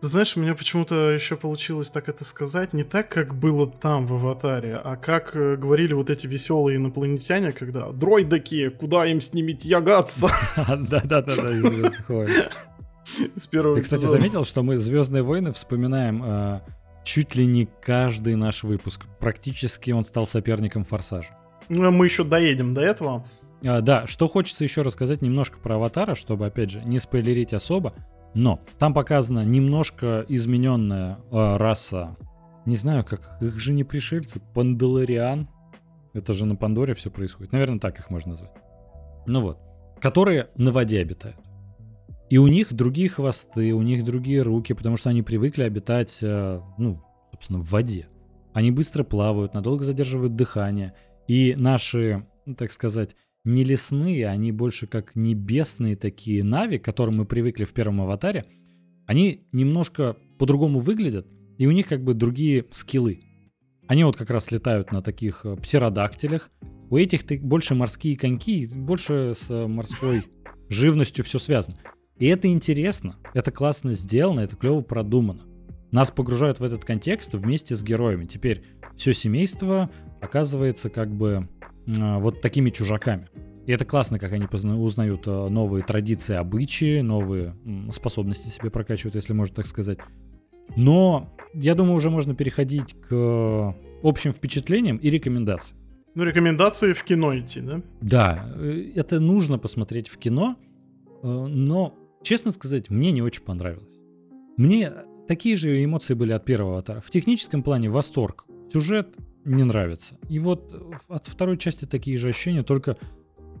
Ты 0.00 0.06
знаешь, 0.06 0.36
у 0.36 0.40
меня 0.40 0.54
почему-то 0.54 1.10
еще 1.10 1.36
получилось 1.36 1.90
так 1.90 2.08
это 2.08 2.24
сказать, 2.24 2.72
не 2.72 2.84
так, 2.84 3.08
как 3.08 3.34
было 3.34 3.66
там 3.66 4.06
в 4.06 4.14
«Аватаре», 4.14 4.76
а 4.76 4.96
как 4.96 5.34
э, 5.34 5.56
говорили 5.56 5.92
вот 5.92 6.08
эти 6.08 6.28
веселые 6.28 6.76
инопланетяне, 6.76 7.50
когда 7.50 7.90
«Дроидаки, 7.90 8.68
куда 8.68 9.06
им 9.06 9.20
с 9.20 9.32
ними 9.32 9.52
тягаться?» 9.52 10.28
Да-да-да, 10.56 11.32
из 11.32 13.42
С 13.42 13.46
первого 13.48 13.74
Ты, 13.74 13.82
кстати, 13.82 14.04
заметил, 14.04 14.44
что 14.44 14.62
мы 14.62 14.78
«Звездные 14.78 15.24
войны» 15.24 15.52
вспоминаем 15.52 16.22
э, 16.24 16.60
чуть 17.02 17.34
ли 17.34 17.44
не 17.44 17.68
каждый 17.82 18.36
наш 18.36 18.62
выпуск. 18.62 19.06
Практически 19.18 19.90
он 19.90 20.04
стал 20.04 20.28
соперником 20.28 20.84
«Форсажа». 20.84 21.36
Ну, 21.68 21.84
а 21.84 21.90
мы 21.90 22.06
еще 22.06 22.22
доедем 22.22 22.72
до 22.72 22.82
этого. 22.82 23.26
А, 23.64 23.80
да, 23.80 24.06
что 24.06 24.28
хочется 24.28 24.62
еще 24.62 24.82
рассказать 24.82 25.22
немножко 25.22 25.58
про 25.58 25.74
«Аватара», 25.74 26.14
чтобы, 26.14 26.46
опять 26.46 26.70
же, 26.70 26.82
не 26.84 27.00
спойлерить 27.00 27.52
особо. 27.52 27.94
Но 28.34 28.60
там 28.78 28.94
показана 28.94 29.44
немножко 29.44 30.24
измененная 30.28 31.18
э, 31.30 31.56
раса. 31.56 32.16
Не 32.66 32.76
знаю, 32.76 33.04
как 33.04 33.38
их 33.40 33.58
же 33.58 33.72
не 33.72 33.84
пришельцы, 33.84 34.40
Пандалариан. 34.54 35.48
Это 36.12 36.32
же 36.34 36.46
на 36.46 36.56
Пандоре 36.56 36.94
все 36.94 37.10
происходит. 37.10 37.52
Наверное, 37.52 37.78
так 37.78 37.98
их 37.98 38.10
можно 38.10 38.30
назвать. 38.30 38.52
Ну 39.26 39.40
вот. 39.40 39.58
Которые 40.00 40.48
на 40.56 40.72
воде 40.72 41.00
обитают. 41.00 41.36
И 42.30 42.36
у 42.36 42.46
них 42.46 42.74
другие 42.74 43.08
хвосты, 43.08 43.72
у 43.72 43.82
них 43.82 44.04
другие 44.04 44.42
руки, 44.42 44.74
потому 44.74 44.96
что 44.96 45.08
они 45.08 45.22
привыкли 45.22 45.62
обитать, 45.62 46.18
э, 46.20 46.60
ну, 46.76 47.02
собственно, 47.32 47.58
в 47.60 47.70
воде. 47.70 48.08
Они 48.52 48.70
быстро 48.70 49.02
плавают, 49.02 49.54
надолго 49.54 49.84
задерживают 49.84 50.36
дыхание. 50.36 50.94
И 51.26 51.54
наши, 51.56 52.26
так 52.56 52.72
сказать, 52.72 53.16
не 53.48 53.64
лесные, 53.64 54.28
они 54.28 54.52
больше 54.52 54.86
как 54.86 55.16
небесные 55.16 55.96
такие 55.96 56.44
нави, 56.44 56.78
к 56.78 56.84
которым 56.84 57.16
мы 57.16 57.24
привыкли 57.24 57.64
в 57.64 57.72
первом 57.72 58.02
аватаре, 58.02 58.44
они 59.06 59.48
немножко 59.52 60.16
по-другому 60.38 60.80
выглядят, 60.80 61.26
и 61.56 61.66
у 61.66 61.70
них 61.70 61.86
как 61.86 62.04
бы 62.04 62.14
другие 62.14 62.66
скиллы. 62.70 63.20
Они 63.86 64.04
вот 64.04 64.16
как 64.16 64.28
раз 64.30 64.50
летают 64.50 64.92
на 64.92 65.00
таких 65.00 65.46
э, 65.46 65.56
птеродактилях. 65.56 66.50
У 66.90 66.98
этих 66.98 67.24
больше 67.40 67.74
морские 67.74 68.18
коньки, 68.18 68.66
больше 68.66 69.32
с 69.34 69.48
э, 69.48 69.66
морской 69.66 70.24
живностью 70.68 71.24
все 71.24 71.38
связано. 71.38 71.78
И 72.18 72.26
это 72.26 72.48
интересно, 72.48 73.16
это 73.32 73.50
классно 73.50 73.94
сделано, 73.94 74.40
это 74.40 74.56
клево 74.56 74.82
продумано. 74.82 75.44
Нас 75.90 76.10
погружают 76.10 76.60
в 76.60 76.64
этот 76.64 76.84
контекст 76.84 77.32
вместе 77.32 77.76
с 77.76 77.82
героями. 77.82 78.26
Теперь 78.26 78.62
все 78.94 79.14
семейство 79.14 79.90
оказывается 80.20 80.90
как 80.90 81.10
бы 81.10 81.48
вот 81.96 82.40
такими 82.40 82.70
чужаками. 82.70 83.28
И 83.66 83.72
это 83.72 83.84
классно, 83.84 84.18
как 84.18 84.32
они 84.32 84.46
узнают 84.46 85.24
а, 85.26 85.48
новые 85.48 85.84
традиции, 85.84 86.34
обычаи, 86.34 87.00
новые 87.02 87.54
способности 87.92 88.48
себе 88.48 88.70
прокачивают, 88.70 89.14
если 89.14 89.34
можно 89.34 89.56
так 89.56 89.66
сказать. 89.66 89.98
Но 90.76 91.34
я 91.52 91.74
думаю, 91.74 91.96
уже 91.96 92.08
можно 92.08 92.34
переходить 92.34 92.94
к 93.08 93.74
общим 94.02 94.32
впечатлениям 94.32 94.96
и 94.96 95.10
рекомендациям. 95.10 95.78
Ну, 96.14 96.24
рекомендации 96.24 96.94
в 96.94 97.04
кино 97.04 97.38
идти, 97.38 97.60
да? 97.60 97.82
Да, 98.00 98.52
э, 98.56 98.92
это 98.94 99.20
нужно 99.20 99.58
посмотреть 99.58 100.08
в 100.08 100.16
кино, 100.16 100.56
э, 101.22 101.26
но, 101.26 101.94
честно 102.22 102.52
сказать, 102.52 102.90
мне 102.90 103.12
не 103.12 103.22
очень 103.22 103.42
понравилось. 103.42 104.02
Мне 104.56 104.92
такие 105.28 105.56
же 105.56 105.84
эмоции 105.84 106.14
были 106.14 106.32
от 106.32 106.44
первого 106.44 106.72
аватара. 106.72 107.00
В 107.00 107.10
техническом 107.10 107.62
плане 107.62 107.90
восторг. 107.90 108.46
Сюжет 108.72 109.14
не 109.48 109.64
нравится. 109.64 110.16
И 110.28 110.38
вот 110.38 110.74
от 111.08 111.26
второй 111.26 111.58
части 111.58 111.84
такие 111.84 112.18
же 112.18 112.28
ощущения, 112.28 112.62
только 112.62 112.96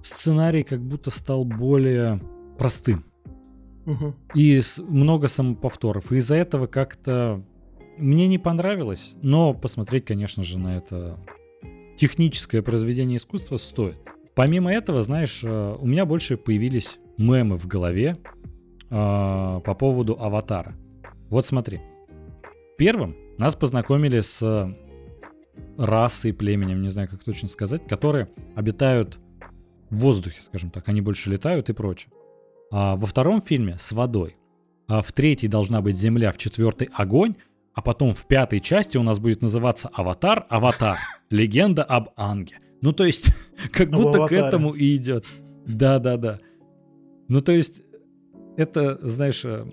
сценарий 0.02 0.62
как 0.62 0.82
будто 0.82 1.10
стал 1.10 1.44
более 1.44 2.20
простым. 2.58 3.04
Угу. 3.86 4.14
И 4.34 4.60
много 4.88 5.28
самоповторов. 5.28 6.12
И 6.12 6.16
из-за 6.16 6.34
этого 6.34 6.66
как-то 6.66 7.42
мне 7.96 8.26
не 8.26 8.38
понравилось, 8.38 9.16
но 9.22 9.54
посмотреть, 9.54 10.04
конечно 10.04 10.42
же, 10.42 10.58
на 10.58 10.76
это 10.76 11.18
техническое 11.96 12.62
произведение 12.62 13.16
искусства 13.16 13.56
стоит. 13.56 13.96
Помимо 14.34 14.72
этого, 14.72 15.02
знаешь, 15.02 15.40
э, 15.42 15.76
у 15.80 15.86
меня 15.86 16.06
больше 16.06 16.36
появились 16.36 16.98
мемы 17.16 17.56
в 17.56 17.66
голове 17.66 18.16
э, 18.88 19.60
по 19.64 19.74
поводу 19.74 20.16
аватара. 20.20 20.76
Вот 21.28 21.44
смотри. 21.44 21.80
Первым 22.76 23.16
нас 23.36 23.56
познакомили 23.56 24.20
с 24.20 24.40
расой, 25.76 26.32
племенем, 26.32 26.82
не 26.82 26.88
знаю, 26.88 27.08
как 27.08 27.22
точно 27.24 27.48
сказать, 27.48 27.86
которые 27.86 28.28
обитают 28.54 29.18
в 29.90 29.98
воздухе, 29.98 30.42
скажем 30.42 30.70
так, 30.70 30.88
они 30.88 31.00
больше 31.00 31.30
летают 31.30 31.68
и 31.70 31.72
прочее. 31.72 32.12
А 32.70 32.96
во 32.96 33.06
втором 33.06 33.40
фильме 33.40 33.76
с 33.78 33.92
водой. 33.92 34.36
А 34.86 35.02
в 35.02 35.12
третьей 35.12 35.48
должна 35.48 35.80
быть 35.80 35.96
земля, 35.96 36.32
в 36.32 36.38
четвертой 36.38 36.88
огонь, 36.92 37.36
а 37.74 37.82
потом 37.82 38.12
в 38.12 38.26
пятой 38.26 38.60
части 38.60 38.96
у 38.96 39.02
нас 39.02 39.18
будет 39.18 39.40
называться 39.40 39.88
Аватар, 39.92 40.46
Аватар, 40.48 40.98
легенда 41.30 41.84
об 41.84 42.10
Анге. 42.16 42.58
Ну, 42.80 42.92
то 42.92 43.04
есть, 43.04 43.32
как 43.72 43.90
будто 43.90 44.26
к 44.26 44.32
этому 44.32 44.72
и 44.72 44.96
идет. 44.96 45.26
Да-да-да. 45.66 46.40
Ну, 47.28 47.40
то 47.40 47.52
есть, 47.52 47.82
это, 48.56 48.98
знаешь, 49.06 49.44
э, 49.44 49.66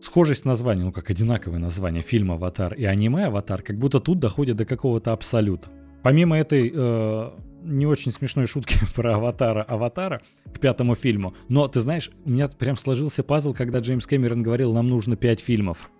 схожесть 0.00 0.44
названия, 0.44 0.84
ну 0.84 0.92
как 0.92 1.10
одинаковое 1.10 1.58
название 1.58 2.02
фильма 2.02 2.34
«Аватар» 2.34 2.74
и 2.74 2.84
аниме 2.84 3.26
«Аватар», 3.26 3.62
как 3.62 3.78
будто 3.78 4.00
тут 4.00 4.18
доходит 4.18 4.56
до 4.56 4.64
какого-то 4.64 5.12
абсолюта. 5.12 5.68
Помимо 6.02 6.38
этой 6.38 6.72
э, 6.74 7.30
не 7.62 7.86
очень 7.86 8.10
смешной 8.10 8.46
шутки 8.46 8.78
про 8.94 9.16
«Аватара» 9.16 9.62
«Аватара» 9.62 10.22
к 10.52 10.58
пятому 10.58 10.94
фильму, 10.94 11.34
но 11.48 11.68
ты 11.68 11.80
знаешь, 11.80 12.10
у 12.24 12.30
меня 12.30 12.48
прям 12.48 12.76
сложился 12.76 13.22
пазл, 13.22 13.52
когда 13.52 13.80
Джеймс 13.80 14.06
Кэмерон 14.06 14.42
говорил, 14.42 14.72
нам 14.72 14.88
нужно 14.88 15.16
пять 15.16 15.40
фильмов. 15.40 15.90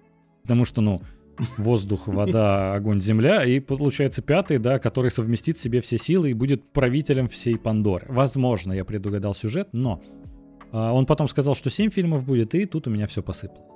Потому 0.43 0.65
что, 0.65 0.81
ну, 0.81 1.03
воздух, 1.59 2.07
вода, 2.07 2.75
огонь, 2.77 3.01
земля, 3.01 3.45
и 3.45 3.61
получается 3.61 4.23
пятый, 4.23 4.59
да, 4.59 4.79
который 4.79 5.11
совместит 5.11 5.59
в 5.59 5.63
себе 5.63 5.81
все 5.81 5.99
силы 5.99 6.31
и 6.31 6.35
будет 6.35 6.73
правителем 6.73 7.29
всей 7.29 7.59
Пандоры. 7.59 8.07
Возможно, 8.09 8.73
я 8.73 8.85
предугадал 8.85 9.35
сюжет, 9.35 9.69
но 9.73 10.03
а, 10.73 10.93
он 10.93 11.07
потом 11.07 11.29
сказал, 11.29 11.55
что 11.55 11.71
7 11.71 11.91
фильмов 11.91 12.25
будет, 12.25 12.55
и 12.55 12.65
тут 12.65 12.87
у 12.87 12.91
меня 12.91 13.07
все 13.07 13.23
посыпалось. 13.23 13.70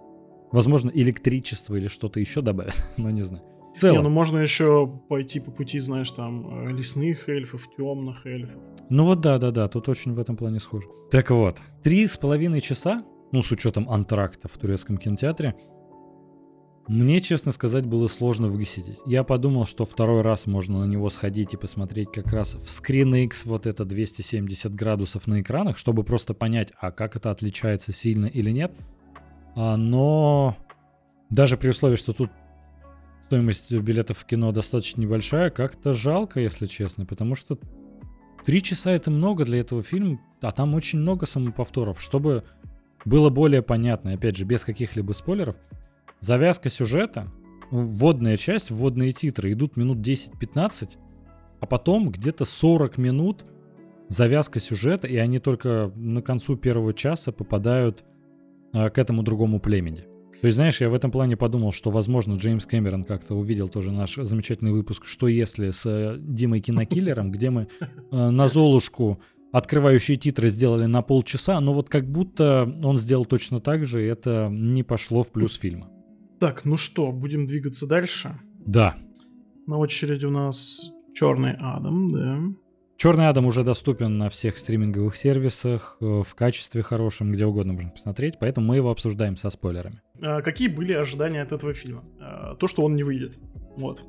Возможно, 0.54 0.92
электричество 0.94 1.74
или 1.74 1.88
что-то 1.88 2.20
еще 2.20 2.40
добавят, 2.40 2.80
но 2.96 3.10
не 3.10 3.22
знаю. 3.22 3.42
В 3.76 3.80
целом. 3.80 3.96
Не, 3.96 4.02
ну 4.04 4.08
можно 4.08 4.38
еще 4.38 4.86
пойти 5.08 5.40
по 5.40 5.50
пути, 5.50 5.80
знаешь, 5.80 6.12
там, 6.12 6.68
э, 6.68 6.72
лесных 6.72 7.28
эльфов, 7.28 7.68
темных 7.76 8.24
эльфов. 8.24 8.62
Ну 8.88 9.04
вот 9.04 9.20
да, 9.20 9.38
да, 9.38 9.50
да, 9.50 9.66
тут 9.66 9.88
очень 9.88 10.12
в 10.12 10.20
этом 10.20 10.36
плане 10.36 10.60
схоже. 10.60 10.86
Так 11.10 11.30
вот, 11.30 11.58
три 11.82 12.06
с 12.06 12.16
половиной 12.16 12.60
часа, 12.60 13.02
ну 13.32 13.42
с 13.42 13.50
учетом 13.50 13.90
антракта 13.90 14.46
в 14.46 14.56
турецком 14.56 14.96
кинотеатре, 14.96 15.56
мне, 16.86 17.20
честно 17.20 17.50
сказать, 17.50 17.84
было 17.86 18.06
сложно 18.06 18.48
высидеть. 18.48 18.98
Я 19.06 19.24
подумал, 19.24 19.66
что 19.66 19.84
второй 19.84 20.22
раз 20.22 20.46
можно 20.46 20.80
на 20.80 20.84
него 20.84 21.10
сходить 21.10 21.54
и 21.54 21.56
посмотреть 21.56 22.12
как 22.12 22.28
раз 22.32 22.54
в 22.54 22.68
Screen 22.68 23.24
X 23.24 23.46
вот 23.46 23.66
это 23.66 23.84
270 23.84 24.72
градусов 24.72 25.26
на 25.26 25.40
экранах, 25.40 25.78
чтобы 25.78 26.04
просто 26.04 26.32
понять, 26.32 26.72
а 26.78 26.92
как 26.92 27.16
это 27.16 27.32
отличается 27.32 27.92
сильно 27.92 28.26
или 28.26 28.52
нет. 28.52 28.72
А, 29.56 29.76
но 29.76 30.56
даже 31.30 31.56
при 31.56 31.68
условии, 31.68 31.96
что 31.96 32.12
тут 32.12 32.30
стоимость 33.26 33.72
билетов 33.72 34.18
в 34.18 34.24
кино 34.26 34.52
достаточно 34.52 35.00
небольшая, 35.00 35.50
как-то 35.50 35.92
жалко, 35.92 36.40
если 36.40 36.66
честно, 36.66 37.06
потому 37.06 37.34
что 37.34 37.58
три 38.44 38.62
часа 38.62 38.90
это 38.90 39.10
много 39.10 39.44
для 39.44 39.60
этого 39.60 39.82
фильма, 39.82 40.20
а 40.40 40.52
там 40.52 40.74
очень 40.74 40.98
много 40.98 41.26
самоповторов, 41.26 42.00
чтобы 42.00 42.44
было 43.04 43.30
более 43.30 43.62
понятно, 43.62 44.12
опять 44.12 44.36
же, 44.36 44.44
без 44.44 44.64
каких-либо 44.64 45.12
спойлеров– 45.12 45.56
завязка 46.24 46.70
сюжета, 46.70 47.30
вводная 47.70 48.36
часть, 48.36 48.70
вводные 48.70 49.12
титры 49.12 49.52
идут 49.52 49.76
минут 49.76 49.98
10-15, 49.98 50.96
а 51.60 51.66
потом 51.66 52.10
где-то 52.10 52.44
40 52.44 52.98
минут 52.98 53.44
завязка 54.08 54.58
сюжета, 54.58 55.06
и 55.06 55.16
они 55.16 55.38
только 55.38 55.92
на 55.94 56.22
концу 56.22 56.56
первого 56.56 56.94
часа 56.94 57.30
попадают 57.30 58.04
к 58.74 58.98
этому 58.98 59.22
другому 59.22 59.60
племени. 59.60 60.04
То 60.44 60.48
есть, 60.48 60.56
знаешь, 60.56 60.80
я 60.82 60.90
в 60.90 60.94
этом 60.94 61.10
плане 61.10 61.38
подумал, 61.38 61.72
что, 61.72 61.88
возможно, 61.88 62.34
Джеймс 62.34 62.66
Кэмерон 62.66 63.04
как-то 63.04 63.34
увидел 63.34 63.70
тоже 63.70 63.92
наш 63.92 64.16
замечательный 64.16 64.72
выпуск 64.72 65.06
«Что 65.06 65.26
если» 65.26 65.70
с 65.70 65.86
э, 65.86 66.16
Димой 66.18 66.60
Кинокиллером, 66.60 67.30
где 67.30 67.48
мы 67.48 67.68
э, 68.10 68.28
на 68.28 68.46
Золушку 68.48 69.22
открывающие 69.52 70.18
титры 70.18 70.50
сделали 70.50 70.84
на 70.84 71.00
полчаса, 71.00 71.58
но 71.60 71.72
вот 71.72 71.88
как 71.88 72.10
будто 72.10 72.70
он 72.82 72.98
сделал 72.98 73.24
точно 73.24 73.60
так 73.60 73.86
же, 73.86 74.04
и 74.04 74.06
это 74.06 74.48
не 74.50 74.82
пошло 74.82 75.22
в 75.22 75.32
плюс 75.32 75.56
фильма. 75.56 75.88
Так, 76.40 76.66
ну 76.66 76.76
что, 76.76 77.10
будем 77.10 77.46
двигаться 77.46 77.86
дальше? 77.86 78.38
Да. 78.66 78.96
На 79.66 79.78
очереди 79.78 80.26
у 80.26 80.30
нас 80.30 80.82
Черный 81.14 81.54
Адам, 81.58 82.12
да. 82.12 82.38
Черный 82.96 83.28
Адам 83.28 83.46
уже 83.46 83.64
доступен 83.64 84.18
на 84.18 84.28
всех 84.28 84.56
стриминговых 84.56 85.16
сервисах 85.16 85.96
э, 86.00 86.22
в 86.24 86.34
качестве 86.34 86.82
хорошем, 86.82 87.32
где 87.32 87.44
угодно 87.44 87.72
можно 87.72 87.90
посмотреть, 87.90 88.38
поэтому 88.38 88.68
мы 88.68 88.76
его 88.76 88.90
обсуждаем 88.90 89.36
со 89.36 89.50
спойлерами. 89.50 90.00
А 90.22 90.42
какие 90.42 90.68
были 90.68 90.92
ожидания 90.92 91.42
от 91.42 91.52
этого 91.52 91.74
фильма? 91.74 92.04
А, 92.20 92.54
то, 92.54 92.68
что 92.68 92.82
он 92.82 92.94
не 92.94 93.02
выйдет. 93.02 93.36
Вот. 93.76 94.02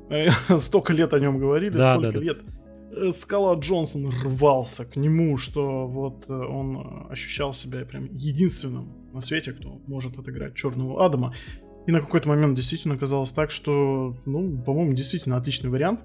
Столько 0.58 0.92
лет 0.92 1.12
о 1.14 1.20
нем 1.20 1.38
говорили, 1.38 1.76
да, 1.76 1.96
столько 1.96 2.18
да, 2.18 2.24
лет. 2.24 2.38
Да. 2.44 2.52
Э, 2.96 3.10
Скала 3.10 3.54
Джонсон 3.54 4.10
рвался 4.22 4.84
к 4.84 4.96
нему, 4.96 5.36
что 5.36 5.86
вот 5.86 6.24
э, 6.28 6.32
он 6.32 7.06
ощущал 7.10 7.52
себя 7.52 7.84
прям 7.84 8.06
единственным 8.12 8.92
на 9.12 9.20
свете, 9.20 9.52
кто 9.52 9.80
может 9.86 10.18
отыграть 10.18 10.54
Черного 10.54 11.04
Адама. 11.04 11.34
И 11.86 11.92
на 11.92 12.00
какой-то 12.00 12.28
момент 12.28 12.56
действительно 12.56 12.96
казалось 12.96 13.32
так, 13.32 13.50
что, 13.50 14.16
ну, 14.26 14.58
по-моему, 14.58 14.94
действительно 14.94 15.36
отличный 15.36 15.70
вариант. 15.70 16.00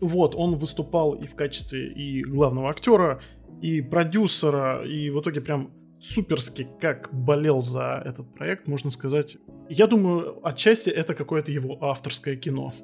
Вот, 0.00 0.34
он 0.34 0.56
выступал 0.56 1.12
и 1.14 1.26
в 1.26 1.34
качестве 1.34 1.88
и 1.92 2.22
главного 2.22 2.70
актера, 2.70 3.20
и 3.62 3.80
продюсера, 3.80 4.84
и 4.86 5.10
в 5.10 5.20
итоге 5.20 5.40
прям 5.40 5.70
суперски 5.98 6.68
как 6.80 7.08
болел 7.12 7.60
за 7.62 8.02
этот 8.04 8.32
проект, 8.34 8.68
можно 8.68 8.90
сказать. 8.90 9.38
Я 9.68 9.86
думаю, 9.86 10.38
отчасти 10.46 10.90
это 10.90 11.14
какое-то 11.14 11.50
его 11.50 11.78
авторское 11.80 12.36
кино. 12.36 12.72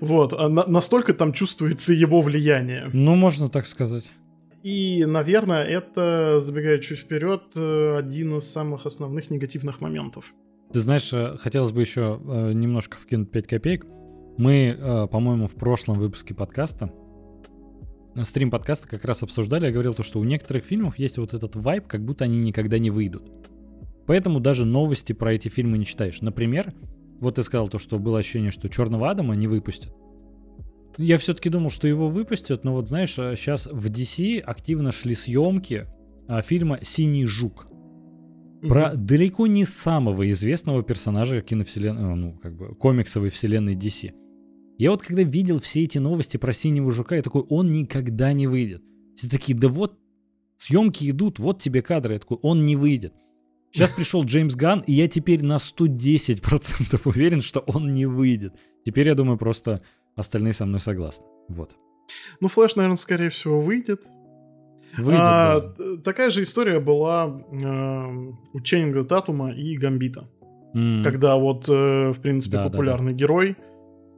Вот, 0.00 0.32
а 0.32 0.48
настолько 0.48 1.14
там 1.14 1.32
чувствуется 1.32 1.92
его 1.92 2.20
влияние. 2.20 2.88
Ну, 2.92 3.16
можно 3.16 3.48
так 3.48 3.66
сказать. 3.66 4.10
И, 4.62 5.04
наверное, 5.06 5.64
это, 5.64 6.40
забегая 6.40 6.78
чуть 6.78 6.98
вперед, 6.98 7.42
э, 7.54 7.96
один 7.96 8.38
из 8.38 8.50
самых 8.50 8.86
основных 8.86 9.30
негативных 9.30 9.80
моментов. 9.80 10.32
Ты 10.72 10.80
знаешь, 10.80 11.12
э, 11.12 11.36
хотелось 11.38 11.72
бы 11.72 11.80
еще 11.80 12.20
э, 12.22 12.52
немножко 12.52 12.98
вкинуть 12.98 13.30
5 13.30 13.46
копеек. 13.46 13.86
Мы, 14.38 14.76
э, 14.78 15.08
по-моему, 15.08 15.48
в 15.48 15.56
прошлом 15.56 15.98
выпуске 15.98 16.32
подкаста, 16.32 16.92
стрим 18.22 18.52
подкаста 18.52 18.86
как 18.86 19.04
раз 19.04 19.24
обсуждали, 19.24 19.66
я 19.66 19.72
говорил 19.72 19.94
то, 19.94 20.04
что 20.04 20.20
у 20.20 20.24
некоторых 20.24 20.64
фильмов 20.64 20.96
есть 20.96 21.18
вот 21.18 21.34
этот 21.34 21.56
вайб, 21.56 21.88
как 21.88 22.04
будто 22.04 22.24
они 22.24 22.38
никогда 22.38 22.78
не 22.78 22.90
выйдут. 22.90 23.28
Поэтому 24.06 24.38
даже 24.38 24.64
новости 24.64 25.12
про 25.12 25.34
эти 25.34 25.48
фильмы 25.48 25.76
не 25.76 25.84
читаешь. 25.84 26.22
Например, 26.22 26.72
вот 27.18 27.34
ты 27.34 27.42
сказал 27.42 27.68
то, 27.68 27.80
что 27.80 27.98
было 27.98 28.20
ощущение, 28.20 28.52
что 28.52 28.68
Черного 28.68 29.10
Адама 29.10 29.34
не 29.34 29.48
выпустят. 29.48 29.92
Я 30.98 31.18
все-таки 31.18 31.50
думал, 31.50 31.70
что 31.70 31.88
его 31.88 32.08
выпустят, 32.08 32.62
но 32.62 32.74
вот 32.74 32.88
знаешь, 32.88 33.14
сейчас 33.14 33.66
в 33.66 33.90
DC 33.90 34.38
активно 34.38 34.92
шли 34.92 35.16
съемки 35.16 35.88
фильма 36.44 36.78
«Синий 36.82 37.26
жук». 37.26 37.66
Про 38.62 38.92
mm-hmm. 38.92 38.96
далеко 38.96 39.46
не 39.48 39.64
самого 39.64 40.30
известного 40.30 40.82
персонажа 40.84 41.40
киновселенной, 41.40 42.14
ну, 42.14 42.38
как 42.40 42.56
бы, 42.56 42.74
комиксовой 42.74 43.30
вселенной 43.30 43.74
DC. 43.74 44.12
Я 44.78 44.92
вот 44.92 45.02
когда 45.02 45.24
видел 45.24 45.60
все 45.60 45.84
эти 45.84 45.98
новости 45.98 46.36
про 46.36 46.52
Синего 46.52 46.92
Жука, 46.92 47.16
я 47.16 47.22
такой, 47.22 47.42
он 47.42 47.72
никогда 47.72 48.32
не 48.32 48.46
выйдет. 48.46 48.82
Все 49.16 49.28
такие, 49.28 49.58
да 49.58 49.68
вот, 49.68 49.98
съемки 50.56 51.10
идут, 51.10 51.40
вот 51.40 51.60
тебе 51.60 51.82
кадры. 51.82 52.14
Я 52.14 52.20
такой, 52.20 52.38
он 52.42 52.64
не 52.64 52.76
выйдет. 52.76 53.12
Сейчас 53.72 53.92
пришел 53.92 54.24
Джеймс 54.24 54.54
Ган, 54.54 54.80
и 54.86 54.92
я 54.92 55.08
теперь 55.08 55.42
на 55.44 55.56
110% 55.56 57.00
уверен, 57.04 57.40
что 57.40 57.60
он 57.60 57.92
не 57.92 58.06
выйдет. 58.06 58.54
Теперь, 58.84 59.08
я 59.08 59.14
думаю, 59.14 59.36
просто 59.36 59.80
остальные 60.14 60.52
со 60.52 60.64
мной 60.64 60.80
согласны. 60.80 61.26
Вот. 61.48 61.76
Ну, 62.40 62.48
Флэш, 62.48 62.76
наверное, 62.76 62.96
скорее 62.96 63.28
всего, 63.28 63.60
выйдет. 63.60 64.06
Выйдет, 64.96 65.20
а, 65.22 65.74
да. 65.76 65.96
Такая 66.02 66.30
же 66.30 66.44
история 66.44 66.80
была 66.80 67.26
э, 67.26 68.32
у 68.52 68.60
Ченнинга 68.60 69.04
Татума 69.04 69.52
и 69.52 69.76
Гамбита. 69.76 70.30
Mm. 70.74 71.02
Когда 71.02 71.36
вот, 71.36 71.68
э, 71.68 72.12
в 72.12 72.20
принципе, 72.20 72.58
да, 72.58 72.64
популярный 72.64 73.12
да, 73.12 73.18
да. 73.18 73.18
герой, 73.18 73.56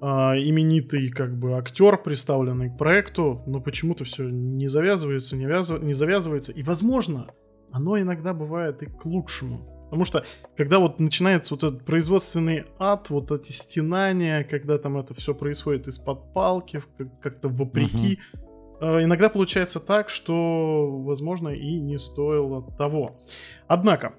э, 0.01 0.05
именитый 0.05 1.11
как 1.11 1.39
бы 1.39 1.57
актер, 1.57 1.97
представленный 1.97 2.71
к 2.71 2.79
проекту, 2.79 3.43
но 3.47 3.61
почему-то 3.61 4.05
все 4.05 4.29
не 4.29 4.69
завязывается, 4.69 5.37
не, 5.37 5.47
вяз... 5.47 5.71
не 5.71 5.93
завязывается. 5.93 6.53
И, 6.53 6.63
возможно, 6.63 7.29
оно 7.73 7.99
иногда 8.01 8.35
бывает 8.35 8.83
и 8.83 8.87
к 8.87 9.05
лучшему. 9.05 9.67
Потому 9.87 10.05
что, 10.05 10.25
когда 10.57 10.79
вот 10.79 11.01
начинается 11.01 11.53
вот 11.55 11.65
этот 11.65 11.85
производственный 11.85 12.65
ад, 12.79 13.11
вот 13.11 13.33
эти 13.33 13.51
стенания, 13.51 14.45
когда 14.45 14.79
там 14.79 14.97
это 14.97 15.15
все 15.15 15.35
происходит 15.35 15.89
из-под 15.89 16.33
палки, 16.33 16.83
как-то 17.21 17.49
вопреки, 17.49 18.21
uh-huh 18.33 18.51
иногда 18.81 19.29
получается 19.29 19.79
так, 19.79 20.09
что, 20.09 21.03
возможно, 21.03 21.51
и 21.51 21.79
не 21.79 21.99
стоило 21.99 22.63
того. 22.79 23.21
Однако, 23.67 24.15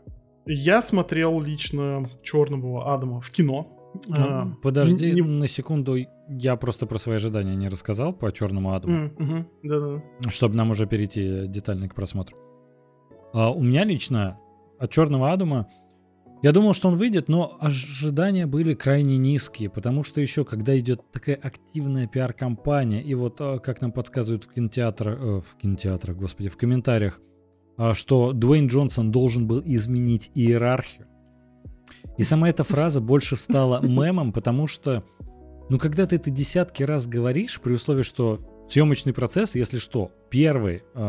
я 0.46 0.82
смотрел 0.82 1.42
лично 1.42 2.08
Черного 2.24 2.94
Адама 2.94 3.22
в 3.22 3.30
кино. 3.32 3.81
Ну, 4.08 4.56
подожди 4.62 5.12
не... 5.14 5.22
на 5.22 5.48
секунду, 5.48 5.98
я 6.30 6.56
просто 6.56 6.86
про 6.86 6.98
свои 6.98 7.18
ожидания 7.18 7.56
не 7.56 7.68
рассказал 7.68 8.14
по 8.14 8.32
Черному 8.32 8.74
Адаму. 8.74 9.12
Mm-hmm. 9.18 9.46
Да-да. 9.64 10.32
Чтобы 10.32 10.56
нам 10.56 10.72
уже 10.72 10.86
перейти 10.86 11.48
детально 11.48 11.90
к 11.90 11.96
просмотру. 11.96 12.38
А, 13.34 13.52
у 13.52 13.62
меня 13.62 13.84
лично 13.84 14.38
от 14.80 14.92
Черного 14.92 15.32
Адама 15.32 15.68
я 16.42 16.54
думал, 16.54 16.74
что 16.74 16.88
он 16.88 16.96
выйдет, 16.96 17.30
но 17.30 17.56
ожидания 17.60 18.48
были 18.48 18.74
крайне 18.74 19.18
низкие, 19.18 19.70
потому 19.70 20.04
что 20.04 20.22
еще, 20.22 20.44
когда 20.44 20.78
идет 20.80 21.02
такая 21.12 21.36
активная 21.36 22.08
пиар-компания, 22.08 23.04
и 23.04 23.14
вот 23.14 23.40
а, 23.40 23.60
как 23.60 23.80
нам 23.82 23.92
подсказывают 23.92 24.46
в 24.46 24.52
кинотеатрах, 24.52 25.20
э, 25.20 25.42
в 25.42 25.56
кинотеатрах, 25.62 26.18
господи, 26.18 26.50
в 26.50 26.58
комментариях, 26.58 27.22
э, 27.78 27.94
что 27.94 28.34
Дуэйн 28.34 28.68
Джонсон 28.68 29.12
должен 29.12 29.46
был 29.46 29.62
изменить 29.64 30.32
иерархию. 30.34 31.06
И 32.22 32.24
сама 32.24 32.50
эта 32.50 32.64
фраза 32.72 33.02
больше 33.02 33.36
стала 33.36 33.84
мемом, 33.84 34.32
потому 34.32 34.68
что, 34.68 35.04
ну, 35.70 35.80
когда 35.80 36.06
ты 36.06 36.18
это 36.18 36.30
десятки 36.30 36.84
раз 36.84 37.08
говоришь, 37.08 37.60
при 37.60 37.74
условии, 37.74 38.04
что 38.04 38.40
съемочный 38.70 39.12
процесс, 39.12 39.56
если 39.56 39.80
что, 39.80 40.12
первая 40.30 40.84
э, 40.94 41.02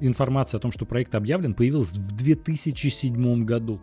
информация 0.00 0.58
о 0.58 0.60
том, 0.60 0.72
что 0.72 0.84
проект 0.84 1.14
объявлен, 1.14 1.54
появилась 1.54 1.90
в 1.90 2.16
2007 2.16 3.44
году. 3.44 3.80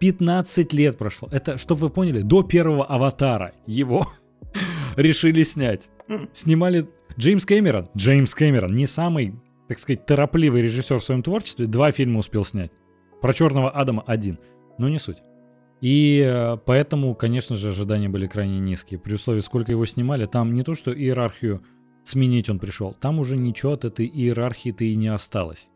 15 0.00 0.74
лет 0.74 0.98
прошло. 0.98 1.30
Это, 1.32 1.56
чтобы 1.56 1.80
вы 1.80 1.90
поняли, 1.90 2.20
до 2.20 2.42
первого 2.42 2.84
аватара 2.84 3.54
его 3.66 4.12
решили 4.96 5.44
снять. 5.44 5.88
Снимали 6.34 6.86
Джеймс 7.18 7.46
Кэмерон. 7.46 7.88
Джеймс 7.96 8.34
Кэмерон 8.34 8.76
не 8.76 8.86
самый, 8.86 9.34
так 9.66 9.78
сказать, 9.78 10.04
торопливый 10.04 10.60
режиссер 10.60 10.98
в 10.98 11.04
своем 11.04 11.22
творчестве. 11.22 11.66
Два 11.66 11.90
фильма 11.90 12.18
успел 12.18 12.44
снять. 12.44 12.70
Про 13.22 13.32
Черного 13.32 13.70
Адама 13.70 14.04
один. 14.06 14.38
Но 14.76 14.90
не 14.90 14.98
суть. 14.98 15.22
И 15.84 16.24
э, 16.26 16.56
поэтому, 16.64 17.14
конечно 17.14 17.58
же, 17.58 17.68
ожидания 17.68 18.08
были 18.08 18.26
крайне 18.26 18.58
низкие. 18.58 18.98
При 18.98 19.12
условии, 19.12 19.40
сколько 19.40 19.70
его 19.70 19.84
снимали, 19.84 20.24
там 20.24 20.54
не 20.54 20.62
то, 20.62 20.74
что 20.74 20.98
иерархию 20.98 21.62
сменить 22.04 22.48
он 22.48 22.58
пришел, 22.58 22.96
там 22.98 23.18
уже 23.18 23.36
ничего 23.36 23.72
от 23.72 23.84
этой 23.84 24.06
иерархии-то 24.06 24.82
и 24.82 24.94
не 24.94 25.08
осталось. 25.08 25.68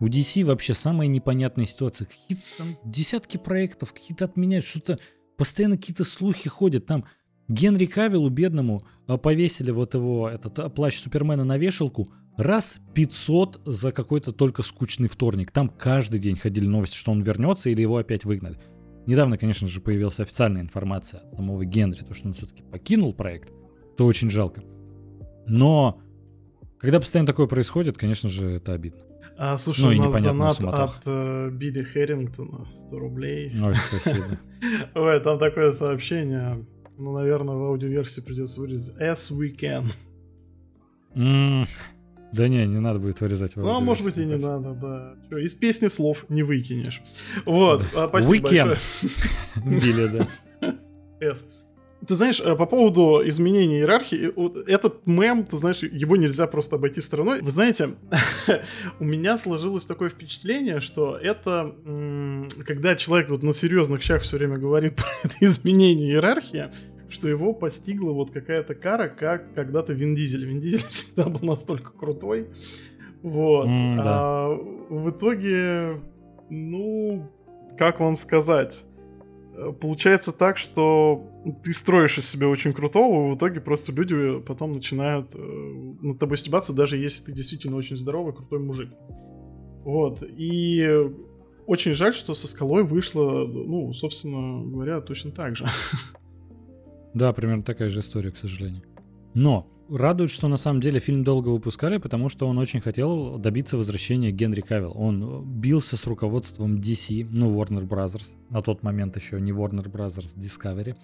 У 0.00 0.06
DC 0.06 0.46
вообще 0.46 0.72
самая 0.72 1.08
непонятная 1.08 1.66
ситуация. 1.66 2.06
Какие-то 2.06 2.42
там 2.56 2.68
десятки 2.86 3.36
проектов, 3.36 3.92
какие-то 3.92 4.24
отменяют, 4.24 4.64
что-то 4.64 4.98
постоянно 5.36 5.76
какие-то 5.76 6.04
слухи 6.04 6.48
ходят. 6.48 6.86
Там 6.86 7.04
Генри 7.46 7.84
Кавиллу, 7.84 8.30
бедному, 8.30 8.86
э, 9.06 9.18
повесили 9.18 9.72
вот 9.72 9.92
его, 9.92 10.26
этот 10.26 10.58
э, 10.58 10.70
плащ 10.70 11.02
Супермена 11.02 11.44
на 11.44 11.58
вешалку 11.58 12.10
раз 12.38 12.76
500 12.94 13.60
за 13.66 13.92
какой-то 13.92 14.32
только 14.32 14.62
скучный 14.62 15.08
вторник. 15.08 15.50
Там 15.50 15.68
каждый 15.68 16.18
день 16.18 16.38
ходили 16.38 16.66
новости, 16.66 16.96
что 16.96 17.12
он 17.12 17.20
вернется 17.20 17.68
или 17.68 17.82
его 17.82 17.98
опять 17.98 18.24
выгнали. 18.24 18.58
Недавно, 19.06 19.36
конечно 19.38 19.68
же, 19.68 19.80
появилась 19.80 20.20
официальная 20.20 20.62
информация 20.62 21.20
от 21.20 21.34
самого 21.34 21.64
Генри, 21.64 22.02
то, 22.02 22.14
что 22.14 22.28
он 22.28 22.34
все-таки 22.34 22.62
покинул 22.62 23.12
проект. 23.12 23.52
То 23.96 24.06
очень 24.06 24.30
жалко. 24.30 24.62
Но 25.46 26.00
когда 26.78 27.00
постоянно 27.00 27.26
такое 27.26 27.46
происходит, 27.46 27.96
конечно 27.98 28.28
же, 28.28 28.50
это 28.50 28.72
обидно. 28.72 29.00
А, 29.36 29.56
слушай, 29.56 29.96
ну, 29.96 30.08
у 30.08 30.12
нас 30.12 30.22
донат 30.22 30.60
от 30.60 31.00
э, 31.06 31.50
Билли 31.50 31.82
Хэррингтона 31.82 32.66
100 32.72 32.98
рублей. 32.98 33.52
Ой, 33.60 33.74
спасибо. 33.74 34.38
Ой, 34.94 35.20
там 35.20 35.38
такое 35.38 35.72
сообщение. 35.72 36.64
Ну, 36.96 37.12
наверное, 37.12 37.56
в 37.56 37.62
аудиоверсии 37.64 38.20
придется 38.20 38.60
вырезать. 38.60 38.96
As 39.00 39.30
we 39.30 39.56
can. 39.56 39.86
Да 42.36 42.48
не, 42.48 42.66
не 42.66 42.80
надо 42.80 42.98
будет 42.98 43.20
вырезать. 43.20 43.56
Ну, 43.56 43.68
а 43.68 43.80
может 43.80 44.04
быть 44.04 44.16
и 44.16 44.24
не 44.24 44.36
надо, 44.36 44.74
да. 44.74 45.14
Что, 45.26 45.38
из 45.38 45.54
песни 45.54 45.88
слов 45.88 46.26
не 46.28 46.42
выкинешь. 46.42 47.02
Вот, 47.44 47.86
да. 47.94 48.08
спасибо 48.08 48.48
Weekend. 48.48 48.68
большое. 48.68 48.78
Билли, 49.80 50.06
да. 50.60 50.76
S. 51.20 51.46
Ты 52.06 52.16
знаешь, 52.16 52.40
э, 52.40 52.54
по 52.54 52.66
поводу 52.66 53.22
изменения 53.26 53.78
иерархии, 53.78 54.32
этот 54.68 55.06
мем, 55.06 55.44
ты 55.44 55.56
знаешь, 55.56 55.82
его 55.82 56.16
нельзя 56.16 56.46
просто 56.46 56.76
обойти 56.76 57.00
стороной. 57.00 57.40
Вы 57.40 57.50
знаете, 57.50 57.94
у 59.00 59.04
меня 59.04 59.38
сложилось 59.38 59.86
такое 59.86 60.10
впечатление, 60.10 60.80
что 60.80 61.16
это, 61.16 61.74
когда 62.66 62.96
человек 62.96 63.30
вот 63.30 63.42
на 63.42 63.54
серьезных 63.54 64.02
щах 64.02 64.22
все 64.22 64.36
время 64.36 64.58
говорит 64.58 64.96
про 64.96 65.08
это 65.22 65.36
изменение 65.40 66.10
иерархии, 66.10 66.70
что 67.14 67.28
его 67.28 67.54
постигла 67.54 68.12
вот 68.12 68.30
какая-то 68.30 68.74
кара, 68.74 69.08
как 69.08 69.54
когда-то 69.54 69.92
Вин 69.94 70.14
Дизель. 70.14 70.44
Вин 70.44 70.60
Дизель 70.60 70.86
всегда 70.88 71.28
был 71.28 71.46
настолько 71.46 71.92
крутой. 71.92 72.48
Вот. 73.22 73.66
Mm, 73.68 74.02
да. 74.02 74.02
А 74.04 74.48
в 74.90 75.10
итоге, 75.10 76.00
ну, 76.50 77.30
как 77.78 78.00
вам 78.00 78.16
сказать? 78.16 78.84
Э, 79.54 79.72
получается 79.72 80.32
так, 80.32 80.58
что 80.58 81.24
ты 81.62 81.72
строишь 81.72 82.18
из 82.18 82.28
себя 82.28 82.48
очень 82.48 82.72
крутого, 82.72 83.28
и 83.28 83.34
в 83.34 83.38
итоге 83.38 83.60
просто 83.60 83.92
люди 83.92 84.40
потом 84.40 84.72
начинают 84.72 85.34
э, 85.34 85.38
над 85.38 86.18
тобой 86.18 86.36
стебаться, 86.36 86.72
даже 86.72 86.96
если 86.96 87.26
ты 87.26 87.32
действительно 87.32 87.76
очень 87.76 87.96
здоровый, 87.96 88.34
крутой 88.34 88.58
мужик. 88.58 88.90
Вот. 89.84 90.22
И 90.22 90.86
очень 91.66 91.94
жаль, 91.94 92.14
что 92.14 92.34
со 92.34 92.48
скалой 92.48 92.82
вышло, 92.82 93.46
ну, 93.46 93.92
собственно 93.92 94.64
говоря, 94.64 95.00
точно 95.00 95.30
так 95.30 95.56
же. 95.56 95.64
Да, 97.14 97.32
примерно 97.32 97.62
такая 97.62 97.88
же 97.88 98.00
история, 98.00 98.30
к 98.32 98.36
сожалению. 98.36 98.82
Но 99.34 99.68
радует, 99.88 100.30
что 100.30 100.48
на 100.48 100.56
самом 100.56 100.80
деле 100.80 101.00
фильм 101.00 101.24
долго 101.24 101.48
выпускали, 101.48 101.98
потому 101.98 102.28
что 102.28 102.48
он 102.48 102.58
очень 102.58 102.80
хотел 102.80 103.38
добиться 103.38 103.76
возвращения 103.76 104.30
Генри 104.30 104.60
Кавилл. 104.60 104.92
Он 104.96 105.44
бился 105.44 105.96
с 105.96 106.06
руководством 106.06 106.76
DC, 106.76 107.26
ну, 107.30 107.54
Warner 107.56 107.86
Brothers, 107.86 108.36
на 108.50 108.62
тот 108.62 108.82
момент 108.82 109.16
еще 109.16 109.40
не 109.40 109.52
Warner 109.52 109.90
Brothers, 109.90 110.36
Discovery. 110.36 110.96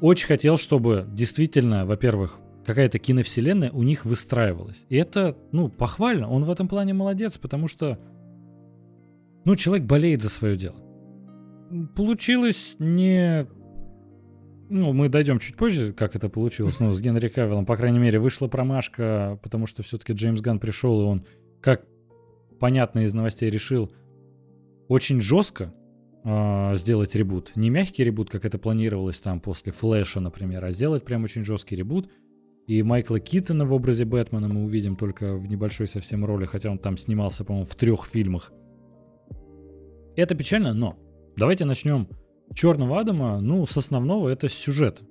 Очень 0.00 0.26
хотел, 0.26 0.56
чтобы 0.56 1.06
действительно, 1.12 1.86
во-первых, 1.86 2.38
какая-то 2.66 2.98
киновселенная 2.98 3.70
у 3.70 3.82
них 3.82 4.04
выстраивалась. 4.04 4.84
И 4.88 4.96
это, 4.96 5.36
ну, 5.52 5.68
похвально. 5.68 6.28
Он 6.28 6.44
в 6.44 6.50
этом 6.50 6.68
плане 6.68 6.94
молодец, 6.94 7.38
потому 7.38 7.68
что, 7.68 7.98
ну, 9.44 9.54
человек 9.54 9.86
болеет 9.86 10.22
за 10.22 10.30
свое 10.30 10.56
дело. 10.56 10.76
Получилось 11.96 12.74
не 12.78 13.46
ну, 14.74 14.92
мы 14.92 15.08
дойдем 15.08 15.38
чуть 15.38 15.56
позже, 15.56 15.92
как 15.92 16.16
это 16.16 16.28
получилось. 16.28 16.80
Ну, 16.80 16.92
с 16.92 17.00
Генри 17.00 17.28
Кавиллом, 17.28 17.64
по 17.64 17.76
крайней 17.76 18.00
мере, 18.00 18.18
вышла 18.18 18.48
промашка, 18.48 19.38
потому 19.40 19.68
что 19.68 19.84
все-таки 19.84 20.12
Джеймс 20.12 20.40
Ган 20.40 20.58
пришел, 20.58 21.00
и 21.00 21.04
он, 21.04 21.24
как 21.60 21.86
понятно 22.58 23.04
из 23.04 23.14
новостей, 23.14 23.50
решил 23.50 23.92
очень 24.88 25.20
жестко 25.20 25.72
э, 26.24 26.72
сделать 26.74 27.14
ребут. 27.14 27.52
Не 27.54 27.70
мягкий 27.70 28.02
ребут, 28.02 28.30
как 28.30 28.44
это 28.44 28.58
планировалось 28.58 29.20
там 29.20 29.38
после 29.38 29.70
Флэша, 29.70 30.18
например, 30.18 30.64
а 30.64 30.72
сделать 30.72 31.04
прям 31.04 31.22
очень 31.22 31.44
жесткий 31.44 31.76
ребут. 31.76 32.10
И 32.66 32.82
Майкла 32.82 33.20
Китона 33.20 33.64
в 33.64 33.72
образе 33.72 34.04
Бэтмена 34.04 34.48
мы 34.48 34.64
увидим 34.64 34.96
только 34.96 35.36
в 35.36 35.46
небольшой 35.46 35.86
совсем 35.86 36.24
роли, 36.24 36.46
хотя 36.46 36.68
он 36.68 36.78
там 36.78 36.98
снимался, 36.98 37.44
по-моему, 37.44 37.64
в 37.64 37.76
трех 37.76 38.06
фильмах. 38.06 38.52
Это 40.16 40.34
печально, 40.34 40.74
но 40.74 40.98
давайте 41.36 41.64
начнем 41.64 42.08
Черного 42.52 43.00
Адама, 43.00 43.40
ну, 43.40 43.66
с 43.66 43.76
основного 43.76 44.28
это 44.28 44.48
сюжет. 44.48 45.02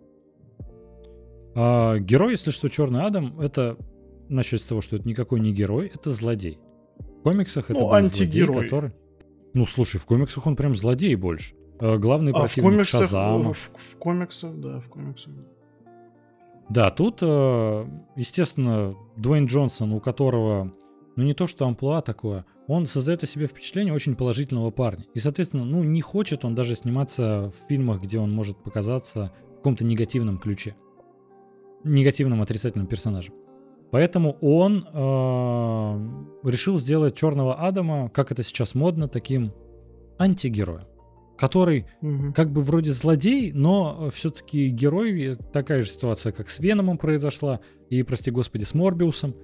А 1.55 1.99
герой, 1.99 2.31
если 2.31 2.51
что, 2.51 2.69
Черный 2.69 3.03
Адам, 3.03 3.39
это 3.39 3.77
начать 4.29 4.61
с 4.61 4.67
того, 4.67 4.81
что 4.81 4.95
это 4.95 5.07
никакой 5.07 5.39
не 5.39 5.53
герой, 5.53 5.91
это 5.93 6.11
злодей. 6.11 6.59
В 6.97 7.23
комиксах 7.23 7.69
это 7.69 7.79
ну, 7.79 7.91
антигерой. 7.91 8.47
злодей, 8.47 8.69
который... 8.69 8.91
Ну, 9.53 9.65
слушай, 9.65 9.99
в 9.99 10.05
комиксах 10.05 10.47
он 10.47 10.55
прям 10.55 10.75
злодей 10.75 11.15
больше. 11.15 11.53
А, 11.79 11.97
главный 11.97 12.31
а, 12.31 12.39
противник 12.39 12.69
в 12.69 12.73
комиксах, 12.73 13.01
Шазама. 13.01 13.53
В, 13.53 13.71
в 13.75 13.97
комиксах, 13.97 14.55
да, 14.55 14.79
в 14.79 14.89
комиксах. 14.89 15.33
Да, 16.69 16.89
тут, 16.89 17.19
э, 17.21 17.85
естественно, 18.15 18.95
Дуэйн 19.17 19.45
Джонсон, 19.45 19.91
у 19.91 19.99
которого, 19.99 20.73
ну 21.15 21.23
не 21.23 21.33
то 21.33 21.45
что 21.45 21.67
амплуа 21.67 22.01
такое, 22.01 22.45
он 22.67 22.85
создает 22.85 23.23
о 23.23 23.27
себе 23.27 23.47
впечатление 23.47 23.93
очень 23.93 24.15
положительного 24.15 24.71
парня. 24.71 25.05
И, 25.13 25.19
соответственно, 25.19 25.65
ну, 25.65 25.83
не 25.83 26.01
хочет 26.01 26.45
он 26.45 26.55
даже 26.55 26.75
сниматься 26.75 27.51
в 27.53 27.67
фильмах, 27.67 28.01
где 28.01 28.19
он 28.19 28.31
может 28.31 28.57
показаться 28.57 29.33
в 29.53 29.57
каком-то 29.57 29.83
негативном 29.85 30.37
ключе. 30.37 30.75
Негативным, 31.83 32.41
отрицательным 32.41 32.87
персонажем. 32.87 33.33
Поэтому 33.91 34.37
он 34.41 34.87
э, 34.91 36.49
решил 36.49 36.77
сделать 36.77 37.15
Черного 37.15 37.55
Адама, 37.55 38.09
как 38.09 38.31
это 38.31 38.41
сейчас 38.41 38.73
модно, 38.73 39.07
таким 39.07 39.53
антигероем. 40.17 40.85
Который 41.37 41.85
угу. 42.01 42.33
как 42.33 42.51
бы 42.51 42.61
вроде 42.61 42.91
злодей, 42.91 43.51
но 43.51 44.09
все-таки 44.11 44.69
герой. 44.69 45.35
Такая 45.51 45.81
же 45.81 45.89
ситуация, 45.89 46.31
как 46.31 46.49
с 46.49 46.59
Веномом 46.59 46.97
произошла, 46.97 47.59
и, 47.89 48.01
прости 48.03 48.31
господи, 48.31 48.63
с 48.63 48.73
Морбиусом. 48.73 49.35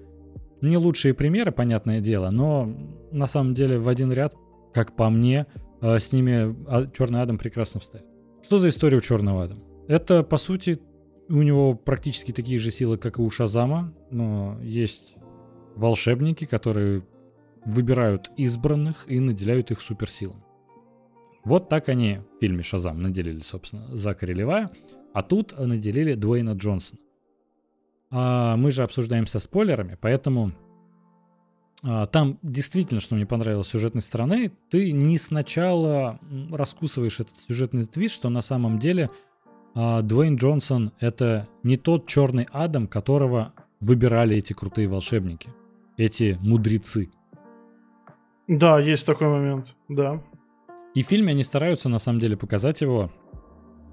Не 0.62 0.78
лучшие 0.78 1.14
примеры, 1.14 1.52
понятное 1.52 2.02
дело, 2.02 2.30
но 2.30 2.74
на 3.12 3.28
самом 3.28 3.54
деле 3.54 3.80
в 3.80 3.88
один 3.88 4.12
ряд, 4.12 4.36
как 4.74 4.96
по 4.96 5.10
мне, 5.10 5.46
э, 5.82 6.00
с 6.00 6.12
ними 6.12 6.56
а, 6.68 6.88
Черный 6.88 7.22
Адам 7.22 7.38
прекрасно 7.38 7.80
встает. 7.80 8.06
Что 8.44 8.60
за 8.60 8.70
история 8.70 8.98
у 8.98 9.02
Черного 9.02 9.44
Адама? 9.44 9.62
Это, 9.88 10.24
по 10.24 10.38
сути, 10.38 10.80
у 11.30 11.42
него 11.42 11.76
практически 11.76 12.32
такие 12.32 12.60
же 12.60 12.72
силы, 12.72 12.98
как 12.98 13.20
и 13.20 13.22
у 13.22 13.30
Шазама, 13.30 13.94
но 14.12 14.58
есть 14.62 15.16
волшебники, 15.76 16.46
которые 16.46 17.04
выбирают 17.66 18.32
избранных 18.38 19.06
и 19.08 19.20
наделяют 19.20 19.72
их 19.72 19.82
суперсилами. 19.82 20.44
Вот 21.46 21.70
так 21.70 21.90
они 21.90 22.20
в 22.36 22.40
фильме 22.42 22.64
«Шазам» 22.64 23.02
наделили, 23.02 23.40
собственно, 23.40 23.96
Закари 23.96 24.34
Левая, 24.34 24.72
а 25.14 25.24
тут 25.24 25.58
наделили 25.58 26.14
Дуэйна 26.16 26.52
Джонсона. 26.52 27.00
А 28.12 28.56
мы 28.58 28.72
же 28.72 28.84
обсуждаем 28.84 29.28
со 29.28 29.40
спойлерами, 29.40 29.98
поэтому 30.00 30.52
а, 31.84 32.08
там 32.08 32.40
действительно, 32.42 33.00
что 33.00 33.16
мне 33.16 33.26
понравилось 33.26 33.68
с 33.68 33.72
сюжетной 33.72 34.02
стороны, 34.02 34.52
ты 34.70 34.92
не 34.92 35.18
сначала 35.18 36.20
раскусываешь 36.52 37.20
этот 37.20 37.38
сюжетный 37.48 37.86
твист, 37.86 38.16
что 38.16 38.30
на 38.30 38.42
самом 38.42 38.80
деле 38.80 39.10
а, 39.76 40.02
Дуэйн 40.02 40.36
Джонсон 40.36 40.92
это 41.00 41.48
не 41.64 41.78
тот 41.78 42.08
черный 42.08 42.48
Адам, 42.52 42.88
которого 42.88 43.54
выбирали 43.80 44.36
эти 44.36 44.54
крутые 44.54 44.88
волшебники, 44.88 45.54
эти 45.96 46.38
мудрецы. 46.42 47.12
Да, 48.48 48.80
есть 48.80 49.06
такой 49.06 49.28
момент, 49.28 49.78
да. 49.88 50.22
И 50.96 51.04
в 51.04 51.08
фильме 51.08 51.32
они 51.32 51.44
стараются 51.44 51.88
на 51.88 52.00
самом 52.00 52.20
деле 52.20 52.36
показать 52.36 52.82
его 52.82 53.12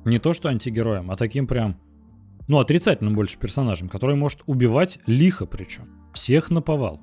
не 0.05 0.19
то 0.19 0.33
что 0.33 0.49
антигероем, 0.49 1.11
а 1.11 1.17
таким 1.17 1.47
прям 1.47 1.77
ну, 2.49 2.59
отрицательным 2.59 3.15
больше 3.15 3.39
персонажем, 3.39 3.89
который 3.89 4.17
может 4.17 4.41
убивать 4.47 4.99
лихо 5.07 5.47
причем. 5.47 5.89
Всех 6.13 6.51
наповал. 6.51 7.01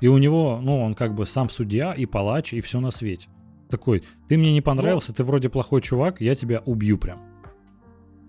И 0.00 0.08
у 0.08 0.18
него, 0.18 0.60
ну, 0.62 0.82
он 0.82 0.94
как 0.94 1.14
бы 1.14 1.26
сам 1.26 1.48
судья 1.48 1.94
и 1.94 2.06
палач, 2.06 2.52
и 2.52 2.60
все 2.60 2.80
на 2.80 2.90
свете. 2.90 3.28
Такой, 3.70 4.04
ты 4.28 4.36
мне 4.36 4.52
не 4.52 4.60
понравился, 4.60 5.14
ты 5.14 5.24
вроде 5.24 5.48
плохой 5.48 5.80
чувак, 5.80 6.20
я 6.20 6.34
тебя 6.34 6.62
убью 6.66 6.98
прям. 6.98 7.20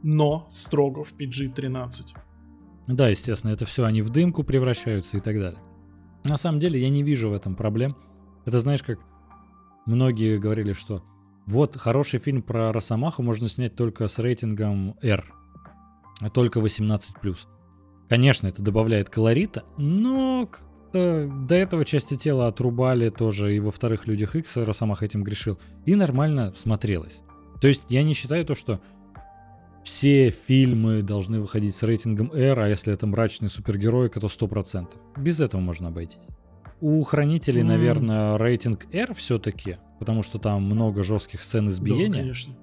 Но 0.01 0.47
строго 0.49 1.03
в 1.03 1.13
PG-13. 1.13 1.89
Да, 2.87 3.09
естественно, 3.09 3.51
это 3.51 3.65
все 3.65 3.83
они 3.83 4.01
в 4.01 4.09
дымку 4.09 4.43
превращаются 4.43 5.17
и 5.17 5.19
так 5.19 5.37
далее. 5.37 5.59
На 6.23 6.37
самом 6.37 6.59
деле 6.59 6.81
я 6.81 6.89
не 6.89 7.03
вижу 7.03 7.29
в 7.29 7.33
этом 7.33 7.55
проблем. 7.55 7.95
Это 8.45 8.59
знаешь, 8.59 8.81
как 8.81 8.99
многие 9.85 10.37
говорили, 10.39 10.73
что 10.73 11.03
Вот 11.45 11.77
хороший 11.77 12.19
фильм 12.19 12.41
про 12.41 12.73
Росомаху 12.73 13.23
можно 13.23 13.47
снять 13.47 13.75
только 13.75 14.07
с 14.07 14.19
рейтингом 14.19 14.97
R, 15.01 15.33
а 16.19 16.29
только 16.29 16.59
18+. 16.59 17.37
Конечно, 18.09 18.47
это 18.47 18.61
добавляет 18.61 19.09
колорита, 19.09 19.63
но 19.77 20.47
как-то 20.47 21.29
до 21.47 21.55
этого 21.55 21.85
части 21.85 22.15
тела 22.15 22.47
отрубали 22.47 23.09
тоже 23.09 23.55
и 23.55 23.59
во 23.59 23.71
вторых 23.71 24.07
Людях 24.07 24.35
Икс 24.35 24.55
Росомах 24.57 25.03
этим 25.03 25.23
грешил, 25.23 25.59
и 25.85 25.95
нормально 25.95 26.53
смотрелось. 26.55 27.21
То 27.61 27.67
есть 27.67 27.83
я 27.89 28.03
не 28.03 28.13
считаю 28.13 28.45
то, 28.45 28.55
что 28.55 28.79
все 29.83 30.29
фильмы 30.31 31.01
должны 31.01 31.39
выходить 31.39 31.75
с 31.75 31.83
рейтингом 31.83 32.31
R, 32.33 32.59
а 32.59 32.67
если 32.67 32.93
это 32.93 33.07
мрачный 33.07 33.49
супергеройка, 33.49 34.19
то 34.19 34.27
100%. 34.27 34.87
Без 35.17 35.39
этого 35.39 35.61
можно 35.61 35.87
обойтись. 35.87 36.19
У 36.81 37.01
Хранителей, 37.03 37.61
mm. 37.61 37.65
наверное, 37.65 38.37
рейтинг 38.37 38.85
R 38.93 39.13
все-таки, 39.15 39.77
потому 39.99 40.23
что 40.23 40.39
там 40.39 40.63
много 40.63 41.03
жестких 41.03 41.41
сцен 41.41 41.69
избиения. 41.69 42.09
Да, 42.09 42.19
конечно. 42.19 42.55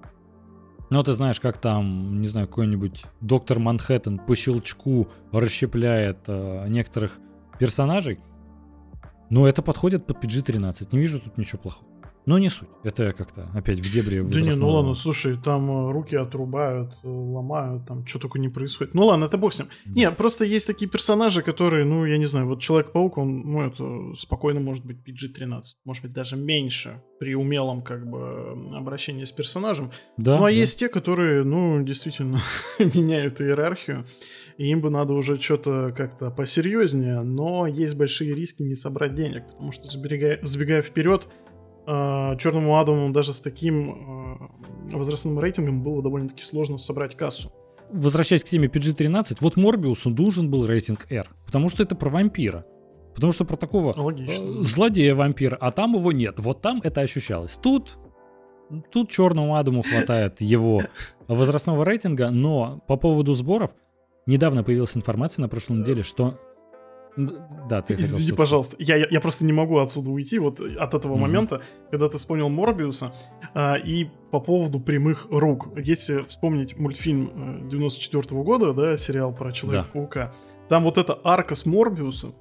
Ну, 0.89 1.01
ты 1.03 1.13
знаешь, 1.13 1.39
как 1.39 1.57
там, 1.57 2.21
не 2.21 2.27
знаю, 2.27 2.47
какой-нибудь 2.47 3.05
доктор 3.21 3.59
Манхэттен 3.59 4.19
по 4.19 4.35
щелчку 4.35 5.07
расщепляет 5.31 6.19
э, 6.27 6.67
некоторых 6.67 7.17
персонажей. 7.59 8.19
Но 9.29 9.47
это 9.47 9.61
подходит 9.61 10.05
под 10.05 10.23
PG-13. 10.23 10.89
Не 10.91 10.99
вижу 10.99 11.19
тут 11.19 11.37
ничего 11.37 11.59
плохого. 11.59 11.87
Но 12.25 12.39
не 12.39 12.49
суть. 12.49 12.67
Это 12.83 13.13
как-то 13.13 13.49
опять 13.53 13.79
в 13.79 13.91
дебри 13.91 14.21
Да 14.21 14.41
не, 14.41 14.55
ну 14.55 14.69
ладно, 14.69 14.95
слушай, 14.95 15.37
там 15.37 15.89
э, 15.89 15.91
руки 15.91 16.15
отрубают, 16.15 16.93
э, 17.03 17.07
ломают, 17.07 17.85
там 17.85 18.05
что 18.07 18.19
только 18.19 18.39
не 18.39 18.49
происходит. 18.49 18.95
Ну 18.95 19.05
ладно, 19.05 19.25
это 19.25 19.37
бог 19.37 19.53
с 19.53 19.59
ним. 19.59 19.67
Да. 19.85 19.91
Не, 19.93 20.11
просто 20.11 20.43
есть 20.43 20.65
такие 20.65 20.89
персонажи, 20.89 21.43
которые, 21.43 21.85
ну, 21.85 22.05
я 22.05 22.17
не 22.17 22.25
знаю, 22.25 22.47
вот 22.47 22.61
Человек-паук, 22.61 23.17
он, 23.17 23.41
ну, 23.41 23.61
это 23.61 24.15
спокойно 24.17 24.59
может 24.59 24.85
быть 24.85 24.97
PG-13. 25.05 25.61
Может 25.83 26.03
быть, 26.03 26.13
даже 26.13 26.35
меньше 26.35 27.03
при 27.19 27.35
умелом, 27.35 27.83
как 27.83 28.09
бы, 28.09 28.75
обращении 28.75 29.23
с 29.23 29.31
персонажем. 29.31 29.91
Да, 30.17 30.37
ну, 30.37 30.45
а 30.45 30.47
да. 30.47 30.49
есть 30.49 30.79
те, 30.79 30.89
которые, 30.89 31.43
ну, 31.43 31.83
действительно 31.83 32.41
меняют 32.79 33.39
иерархию, 33.39 34.05
и 34.57 34.67
им 34.67 34.81
бы 34.81 34.89
надо 34.89 35.13
уже 35.13 35.39
что-то 35.39 35.93
как-то 35.95 36.31
посерьезнее, 36.31 37.21
но 37.21 37.67
есть 37.67 37.95
большие 37.95 38.33
риски 38.33 38.63
не 38.63 38.75
собрать 38.75 39.13
денег, 39.13 39.45
потому 39.51 39.71
что, 39.71 39.87
забегая, 39.87 40.39
забегая 40.41 40.81
вперед, 40.81 41.27
э, 41.85 42.37
Черному 42.37 42.77
Адаму 42.79 43.11
даже 43.11 43.33
с 43.33 43.41
таким 43.41 44.49
э, 44.91 44.95
возрастным 44.95 45.39
рейтингом 45.39 45.83
было 45.83 46.01
довольно-таки 46.01 46.43
сложно 46.43 46.77
собрать 46.77 47.15
кассу. 47.15 47.51
Возвращаясь 47.91 48.43
к 48.43 48.47
теме 48.47 48.67
PG-13, 48.67 49.37
вот 49.41 49.57
Морбиусу 49.57 50.09
нужен 50.09 50.49
был 50.49 50.65
рейтинг 50.65 51.11
R, 51.11 51.27
потому 51.45 51.69
что 51.69 51.83
это 51.83 51.95
про 51.95 52.09
вампира. 52.09 52.65
Потому 53.13 53.31
что 53.31 53.45
про 53.45 53.55
такого 53.55 53.91
э, 53.91 54.63
злодея-вампира, 54.63 55.55
а 55.59 55.71
там 55.71 55.95
его 55.95 56.11
нет. 56.11 56.35
Вот 56.39 56.61
там 56.61 56.81
это 56.83 57.01
ощущалось. 57.01 57.57
Тут, 57.61 57.97
тут 58.91 59.09
Черному 59.09 59.55
Адаму 59.55 59.83
хватает 59.83 60.41
его 60.41 60.81
возрастного 61.27 61.85
рейтинга, 61.85 62.29
но 62.31 62.81
по 62.87 62.97
поводу 62.97 63.33
сборов, 63.33 63.71
недавно 64.25 64.63
появилась 64.63 64.97
информация 64.97 65.43
на 65.43 65.49
прошлой 65.49 65.77
неделе, 65.77 66.03
что 66.03 66.39
да, 67.17 67.81
ты 67.81 67.93
Извини, 67.93 68.31
пожалуйста. 68.31 68.75
Я, 68.79 68.97
я, 68.97 69.07
я 69.09 69.21
просто 69.21 69.45
не 69.45 69.53
могу 69.53 69.77
отсюда 69.77 70.09
уйти 70.09 70.37
вот 70.39 70.59
от 70.59 70.93
этого 70.93 71.15
mm-hmm. 71.15 71.19
момента, 71.19 71.61
когда 71.89 72.09
ты 72.09 72.17
вспомнил 72.17 72.49
Морбиуса. 72.49 73.13
А, 73.53 73.75
и 73.75 74.09
по 74.31 74.39
поводу 74.39 74.79
прямых 74.79 75.27
рук. 75.29 75.69
Если 75.77 76.23
вспомнить 76.23 76.77
мультфильм 76.77 77.69
94 77.69 78.23
-го 78.23 78.43
года, 78.43 78.73
да, 78.73 78.97
сериал 78.97 79.33
про 79.33 79.51
Человека-паука, 79.51 80.25
да. 80.25 80.33
там 80.67 80.83
вот 80.83 80.97
эта 80.97 81.17
арка 81.23 81.55
с 81.55 81.65
Морбиусом, 81.65 82.35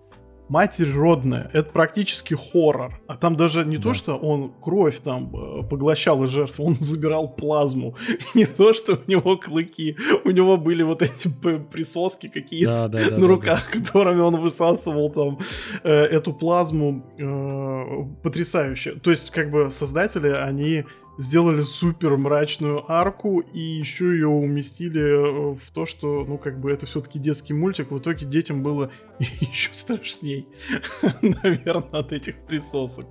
Матерь 0.48 0.92
родная, 0.92 1.50
это 1.54 1.70
практически 1.70 2.34
хоррор. 2.34 3.00
А 3.06 3.16
там 3.16 3.34
даже 3.36 3.64
не 3.64 3.78
да. 3.78 3.84
то, 3.84 3.94
что 3.94 4.16
он 4.16 4.52
кровь 4.60 4.98
там 5.00 5.30
э, 5.34 5.62
поглощал 5.62 6.22
из 6.24 6.30
жертвы, 6.30 6.64
он 6.64 6.74
забирал 6.74 7.28
плазму. 7.28 7.96
Не 8.34 8.44
то, 8.44 8.72
что 8.72 8.94
у 8.94 9.10
него 9.10 9.36
клыки, 9.38 9.96
у 10.24 10.30
него 10.30 10.56
были 10.56 10.82
вот 10.82 11.00
эти 11.00 11.28
присоски 11.72 12.28
какие-то 12.28 12.88
да, 12.88 12.88
да, 12.88 13.10
да, 13.10 13.18
на 13.18 13.26
руках, 13.26 13.70
да, 13.72 13.78
да. 13.78 13.84
которыми 13.84 14.20
он 14.20 14.36
высасывал 14.40 15.10
там 15.10 15.38
э, 15.82 15.90
эту 15.90 16.32
плазму. 16.34 17.04
Э, 17.18 18.04
потрясающе. 18.22 18.96
То 18.96 19.10
есть, 19.10 19.30
как 19.30 19.50
бы 19.50 19.70
создатели, 19.70 20.28
они 20.28 20.84
сделали 21.18 21.60
супер 21.60 22.16
мрачную 22.16 22.90
арку 22.90 23.40
и 23.40 23.58
еще 23.58 24.06
ее 24.06 24.28
уместили 24.28 25.00
э, 25.00 25.54
в 25.54 25.70
то, 25.72 25.86
что, 25.86 26.24
ну, 26.26 26.38
как 26.38 26.60
бы 26.60 26.70
это 26.70 26.86
все-таки 26.86 27.18
детский 27.18 27.54
мультик. 27.54 27.90
В 27.90 27.98
итоге 27.98 28.26
детям 28.26 28.62
было 28.62 28.90
еще 29.18 29.70
страшней, 29.72 30.46
наверное, 31.22 31.88
от 31.92 32.12
этих 32.12 32.36
присосок. 32.46 33.06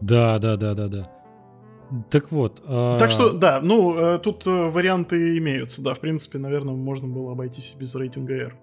Да, 0.00 0.38
да, 0.38 0.56
да, 0.56 0.74
да, 0.74 0.88
да. 0.88 1.12
Так 2.10 2.30
вот. 2.30 2.62
А... 2.66 2.98
Так 2.98 3.10
что, 3.10 3.32
да, 3.32 3.60
ну, 3.62 3.94
э, 3.96 4.18
тут 4.18 4.46
э, 4.46 4.50
варианты 4.50 5.38
имеются, 5.38 5.82
да. 5.82 5.94
В 5.94 6.00
принципе, 6.00 6.38
наверное, 6.38 6.74
можно 6.74 7.08
было 7.08 7.32
обойтись 7.32 7.74
без 7.78 7.94
рейтинга 7.94 8.34
R. 8.34 8.56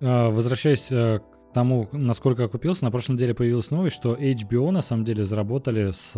А, 0.00 0.30
возвращаясь 0.30 0.88
к 0.88 1.22
тому, 1.52 1.88
насколько 1.92 2.44
окупился, 2.44 2.84
на 2.84 2.90
прошлой 2.90 3.14
неделе 3.14 3.34
появилась 3.34 3.70
новость, 3.70 3.96
что 3.96 4.14
HBO 4.14 4.70
на 4.70 4.82
самом 4.82 5.04
деле 5.04 5.24
заработали 5.24 5.90
с 5.92 6.14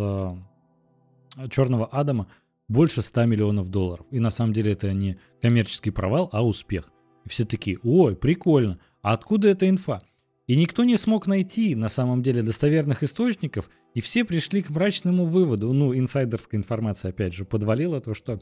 Черного 1.49 1.85
Адама 1.87 2.27
больше 2.67 3.01
100 3.01 3.25
миллионов 3.25 3.69
долларов. 3.69 4.05
И 4.11 4.19
на 4.19 4.29
самом 4.29 4.53
деле 4.53 4.73
это 4.73 4.93
не 4.93 5.17
коммерческий 5.41 5.91
провал, 5.91 6.29
а 6.31 6.45
успех. 6.45 6.91
И 7.25 7.29
все 7.29 7.45
такие, 7.45 7.79
ой, 7.83 8.15
прикольно, 8.15 8.79
а 9.01 9.13
откуда 9.13 9.49
эта 9.49 9.69
инфа? 9.69 10.01
И 10.47 10.55
никто 10.55 10.85
не 10.85 10.97
смог 10.97 11.27
найти 11.27 11.75
на 11.75 11.89
самом 11.89 12.23
деле 12.23 12.41
достоверных 12.41 13.03
источников, 13.03 13.69
и 13.93 14.01
все 14.01 14.23
пришли 14.23 14.61
к 14.61 14.69
мрачному 14.69 15.25
выводу. 15.25 15.73
Ну, 15.73 15.93
инсайдерская 15.93 16.59
информация, 16.59 17.09
опять 17.09 17.33
же, 17.33 17.43
подвалила 17.43 17.99
то, 17.99 18.13
что 18.13 18.39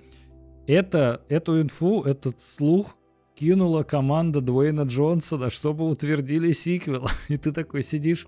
это, 0.68 1.24
эту 1.30 1.62
инфу, 1.62 2.04
этот 2.04 2.41
слух 2.41 2.96
кинула 3.36 3.84
команда 3.84 4.39
Дуэйна 4.39 4.82
Джонсона, 4.82 5.50
чтобы 5.50 5.88
утвердили 5.89 6.52
сиквел. 6.54 7.10
И 7.28 7.38
ты 7.38 7.52
такой 7.52 7.84
сидишь. 7.84 8.28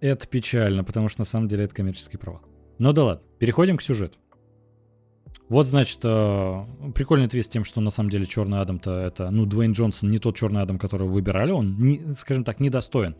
Это 0.00 0.26
печально, 0.26 0.84
потому 0.84 1.08
что 1.08 1.20
на 1.20 1.24
самом 1.26 1.48
деле 1.48 1.64
это 1.64 1.74
коммерческий 1.74 2.16
провал. 2.16 2.47
Ну 2.78 2.92
да 2.92 3.04
ладно, 3.04 3.24
переходим 3.38 3.76
к 3.76 3.82
сюжету. 3.82 4.18
Вот, 5.48 5.66
значит, 5.66 6.00
э, 6.02 6.64
прикольный 6.94 7.28
твист 7.28 7.50
тем, 7.50 7.64
что 7.64 7.80
на 7.80 7.90
самом 7.90 8.10
деле 8.10 8.26
Черный 8.26 8.60
Адам-то 8.60 8.92
это, 8.92 9.30
ну, 9.30 9.46
Дуэйн 9.46 9.72
Джонсон 9.72 10.10
не 10.10 10.18
тот 10.18 10.36
Черный 10.36 10.60
Адам, 10.60 10.78
которого 10.78 11.08
выбирали, 11.08 11.52
он, 11.52 11.78
не, 11.78 12.14
скажем 12.14 12.44
так, 12.44 12.60
недостоин 12.60 13.16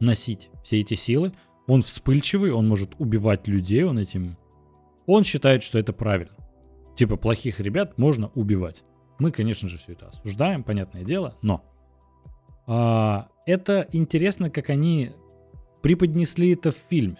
носить 0.00 0.50
все 0.62 0.80
эти 0.80 0.94
силы. 0.94 1.32
Он 1.66 1.82
вспыльчивый, 1.82 2.52
он 2.52 2.66
может 2.66 2.94
убивать 2.98 3.46
людей, 3.46 3.84
он 3.84 3.98
этим... 3.98 4.36
Он 5.06 5.22
считает, 5.22 5.62
что 5.62 5.78
это 5.78 5.92
правильно. 5.92 6.34
Типа, 6.96 7.16
плохих 7.16 7.60
ребят 7.60 7.98
можно 7.98 8.30
убивать. 8.34 8.82
Мы, 9.18 9.30
конечно 9.30 9.68
же, 9.68 9.78
все 9.78 9.92
это 9.92 10.08
осуждаем, 10.08 10.64
понятное 10.64 11.04
дело, 11.04 11.36
но... 11.42 11.62
А, 12.66 13.28
это 13.44 13.86
интересно, 13.92 14.48
как 14.48 14.70
они 14.70 15.12
преподнесли 15.82 16.54
это 16.54 16.72
в 16.72 16.76
фильме. 16.88 17.18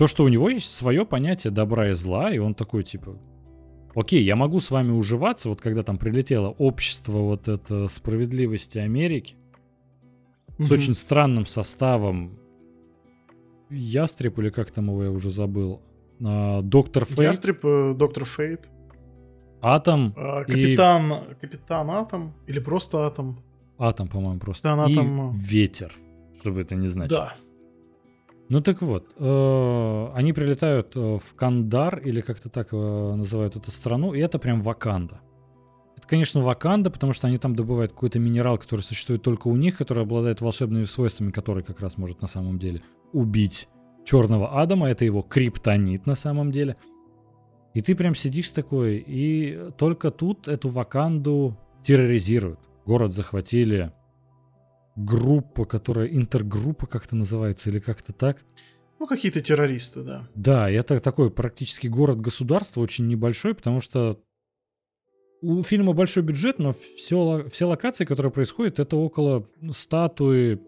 То, 0.00 0.06
что 0.06 0.24
у 0.24 0.28
него 0.28 0.48
есть 0.48 0.74
свое 0.74 1.04
понятие 1.04 1.50
добра 1.50 1.90
и 1.90 1.92
зла, 1.92 2.32
и 2.32 2.38
он 2.38 2.54
такой, 2.54 2.84
типа, 2.84 3.18
окей, 3.94 4.24
я 4.24 4.34
могу 4.34 4.58
с 4.60 4.70
вами 4.70 4.92
уживаться, 4.92 5.50
вот 5.50 5.60
когда 5.60 5.82
там 5.82 5.98
прилетело 5.98 6.48
общество 6.48 7.18
вот 7.18 7.48
это 7.48 7.86
справедливости 7.86 8.78
Америки, 8.78 9.36
mm-hmm. 10.56 10.64
с 10.64 10.70
очень 10.70 10.94
странным 10.94 11.44
составом, 11.44 12.38
Ястреб 13.68 14.38
или 14.38 14.48
как 14.48 14.70
там 14.70 14.86
его 14.86 15.04
я 15.04 15.10
уже 15.10 15.30
забыл, 15.30 15.82
а, 16.24 16.62
Доктор 16.62 17.04
Фейт. 17.04 17.18
Ястреб, 17.18 17.62
э, 17.62 17.94
Доктор 17.94 18.24
Фейт. 18.24 18.70
Атом. 19.60 20.14
А, 20.16 20.44
капитан, 20.44 21.12
и... 21.12 21.34
капитан 21.34 21.90
Атом 21.90 22.32
или 22.46 22.58
просто 22.58 23.04
Атом. 23.04 23.42
Атом, 23.76 24.08
по-моему, 24.08 24.40
просто. 24.40 24.62
Капитан 24.62 24.92
Атом. 24.92 25.32
И 25.32 25.36
Ветер, 25.36 25.92
чтобы 26.40 26.62
это 26.62 26.74
не 26.74 26.86
значило. 26.86 27.34
Да. 27.38 27.49
Ну 28.50 28.60
так 28.60 28.82
вот, 28.82 29.14
э, 29.16 30.08
они 30.12 30.32
прилетают 30.32 30.96
э, 30.96 31.18
в 31.18 31.34
Кандар, 31.36 32.00
или 32.00 32.20
как-то 32.20 32.48
так 32.48 32.70
э, 32.72 32.76
называют 32.76 33.54
эту 33.54 33.70
страну, 33.70 34.12
и 34.12 34.18
это 34.18 34.40
прям 34.40 34.60
Ваканда. 34.60 35.20
Это, 35.96 36.08
конечно, 36.08 36.42
Ваканда, 36.42 36.90
потому 36.90 37.12
что 37.12 37.28
они 37.28 37.38
там 37.38 37.54
добывают 37.54 37.92
какой-то 37.92 38.18
минерал, 38.18 38.58
который 38.58 38.80
существует 38.80 39.22
только 39.22 39.46
у 39.46 39.54
них, 39.54 39.78
который 39.78 40.02
обладает 40.02 40.40
волшебными 40.40 40.82
свойствами, 40.82 41.30
который 41.30 41.62
как 41.62 41.78
раз 41.78 41.96
может 41.96 42.22
на 42.22 42.26
самом 42.26 42.58
деле 42.58 42.82
убить 43.12 43.68
черного 44.04 44.60
Адама. 44.60 44.90
Это 44.90 45.04
его 45.04 45.22
криптонит 45.22 46.06
на 46.06 46.16
самом 46.16 46.50
деле. 46.50 46.74
И 47.72 47.82
ты 47.82 47.94
прям 47.94 48.16
сидишь 48.16 48.50
такой, 48.50 48.96
и 48.96 49.70
только 49.78 50.10
тут 50.10 50.48
эту 50.48 50.70
Ваканду 50.70 51.56
терроризируют. 51.84 52.58
Город 52.84 53.12
захватили 53.12 53.92
группа, 55.04 55.64
которая 55.64 56.08
интергруппа 56.08 56.86
как-то 56.86 57.16
называется, 57.16 57.70
или 57.70 57.78
как-то 57.78 58.12
так. 58.12 58.44
Ну, 58.98 59.06
какие-то 59.06 59.40
террористы, 59.40 60.02
да. 60.02 60.28
Да, 60.34 60.70
это 60.70 61.00
такой 61.00 61.30
практически 61.30 61.86
город-государство, 61.86 62.80
очень 62.80 63.06
небольшой, 63.06 63.54
потому 63.54 63.80
что 63.80 64.20
у 65.42 65.62
фильма 65.62 65.94
большой 65.94 66.22
бюджет, 66.22 66.58
но 66.58 66.72
все, 66.72 67.46
все 67.50 67.64
локации, 67.64 68.04
которые 68.04 68.30
происходят, 68.30 68.78
это 68.78 68.96
около 68.96 69.46
статуи 69.72 70.60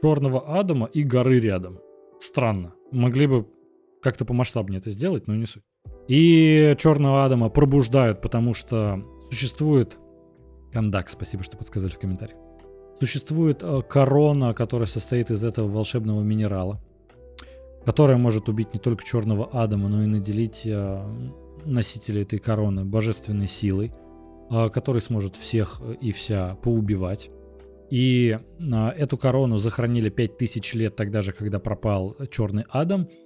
Черного 0.00 0.58
Адама 0.58 0.86
и 0.86 1.02
горы 1.02 1.40
рядом. 1.40 1.80
Странно. 2.20 2.74
Могли 2.92 3.26
бы 3.26 3.48
как-то 4.00 4.24
помасштабнее 4.24 4.78
это 4.78 4.90
сделать, 4.90 5.26
но 5.26 5.34
не 5.34 5.46
суть. 5.46 5.62
И 6.08 6.74
Черного 6.78 7.24
Адама 7.24 7.48
пробуждают, 7.48 8.20
потому 8.20 8.54
что 8.54 9.04
существует... 9.30 9.98
Кондак, 10.72 11.10
спасибо, 11.10 11.42
что 11.42 11.58
подсказали 11.58 11.92
в 11.92 11.98
комментариях. 11.98 12.41
Существует 13.00 13.62
э, 13.62 13.82
корона, 13.88 14.54
которая 14.54 14.86
состоит 14.86 15.30
из 15.30 15.44
этого 15.44 15.68
волшебного 15.68 16.22
минерала, 16.22 16.80
которая 17.84 18.16
может 18.16 18.48
убить 18.48 18.72
не 18.74 18.80
только 18.80 19.04
Черного 19.04 19.46
Адама, 19.52 19.88
но 19.88 20.02
и 20.02 20.06
наделить 20.06 20.62
э, 20.64 21.04
носителя 21.64 22.22
этой 22.22 22.38
короны 22.38 22.84
божественной 22.84 23.48
силой, 23.48 23.92
э, 24.50 24.68
который 24.68 25.00
сможет 25.00 25.36
всех 25.36 25.80
и 26.00 26.12
вся 26.12 26.56
поубивать. 26.62 27.30
И 27.90 28.38
эту 28.96 29.18
корону 29.18 29.58
захоронили 29.58 30.08
5000 30.08 30.74
лет 30.74 30.96
тогда 30.96 31.20
же, 31.20 31.32
когда 31.32 31.58
пропал 31.58 32.16
Черный 32.30 32.64
Адам– 32.70 33.08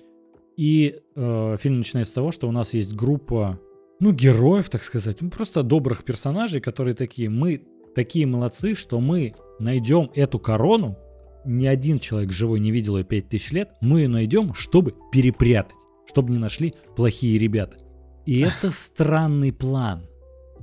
и 0.57 1.01
э, 1.15 1.57
фильм 1.59 1.79
начинается 1.79 2.13
с 2.13 2.15
того, 2.15 2.33
что 2.33 2.49
у 2.49 2.53
нас 2.53 2.73
есть 2.73 2.95
группа, 2.95 3.61
ну, 4.01 4.13
героев, 4.13 4.71
так 4.71 4.83
сказать, 4.83 5.21
ну, 5.21 5.31
просто 5.31 5.63
добрых 5.63 6.03
персонажей, 6.03 6.61
которые 6.61 6.95
такие, 6.95 7.29
мы 7.29 7.63
такие 7.95 8.27
молодцы, 8.27 8.75
что 8.75 9.01
мы 9.01 9.35
найдем 9.59 10.11
эту 10.15 10.39
корону, 10.39 10.97
ни 11.45 11.67
один 11.67 11.99
человек 11.99 12.33
живой 12.33 12.61
не 12.61 12.71
видел 12.71 12.97
ее 12.97 13.05
5000 13.05 13.53
лет, 13.53 13.71
мы 13.81 14.01
ее 14.01 14.09
найдем, 14.09 14.55
чтобы 14.55 14.95
перепрятать, 15.13 15.77
чтобы 16.07 16.33
не 16.33 16.39
нашли 16.39 16.75
плохие 16.97 17.39
ребята. 17.39 17.79
И 18.25 18.41
это 18.43 18.71
странный 18.71 19.53
план. 19.53 20.07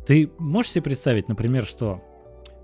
Ты 0.05 0.29
можешь 0.37 0.73
себе 0.73 0.83
представить, 0.83 1.27
например, 1.27 1.65
что... 1.65 2.01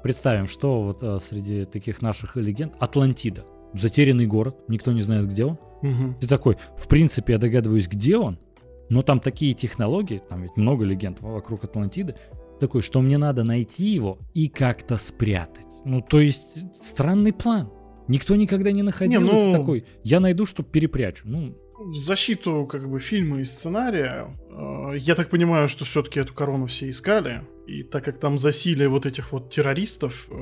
Представим, 0.04 0.48
что 0.48 0.82
вот 0.82 1.04
а, 1.04 1.20
среди 1.20 1.66
таких 1.66 2.02
наших 2.02 2.38
легенд 2.38 2.74
Атлантида. 2.80 3.44
Затерянный 3.74 4.28
город, 4.28 4.56
никто 4.70 4.94
не 4.94 5.02
знает, 5.02 5.28
где 5.28 5.44
он. 5.44 5.58
Угу. 5.82 6.16
Ты 6.22 6.28
такой, 6.28 6.58
в 6.78 6.88
принципе, 6.88 7.34
я 7.34 7.40
догадываюсь, 7.40 7.88
где 7.88 8.18
он, 8.18 8.40
но 8.90 9.02
там 9.02 9.20
такие 9.20 9.54
технологии, 9.54 10.22
там 10.30 10.44
ведь 10.44 10.56
много 10.56 10.86
легенд 10.86 11.22
вокруг 11.22 11.66
Атлантиды, 11.66 12.16
такой, 12.60 12.82
что 12.82 13.02
мне 13.02 13.18
надо 13.18 13.44
найти 13.44 13.88
его 13.88 14.20
и 14.34 14.48
как-то 14.48 14.98
спрятать. 14.98 15.69
Ну, 15.86 16.02
то 16.02 16.20
есть, 16.20 16.64
странный 16.82 17.34
план. 17.34 17.72
Никто 18.08 18.36
никогда 18.36 18.72
не 18.72 18.84
находил. 18.84 19.22
Не, 19.22 19.28
ну... 19.28 19.50
Это 19.50 19.60
такой, 19.60 19.86
я 20.04 20.20
найду, 20.20 20.46
чтобы 20.46 20.70
перепрячу. 20.70 21.28
Ну, 21.28 21.56
в 21.80 21.96
защиту 21.96 22.66
как 22.66 22.90
бы 22.90 23.00
фильма 23.00 23.40
и 23.40 23.46
сценария, 23.46 24.28
э, 24.50 24.98
я 24.98 25.16
так 25.16 25.30
понимаю, 25.30 25.70
что 25.70 25.86
все-таки 25.86 26.20
эту 26.20 26.34
корону 26.34 26.66
все 26.66 26.90
искали, 26.90 27.44
и 27.68 27.84
так 27.84 28.04
как 28.04 28.20
там 28.20 28.38
засилие 28.38 28.90
вот 28.90 29.06
этих 29.06 29.32
вот 29.32 29.50
террористов, 29.50 30.28
э, 30.30 30.36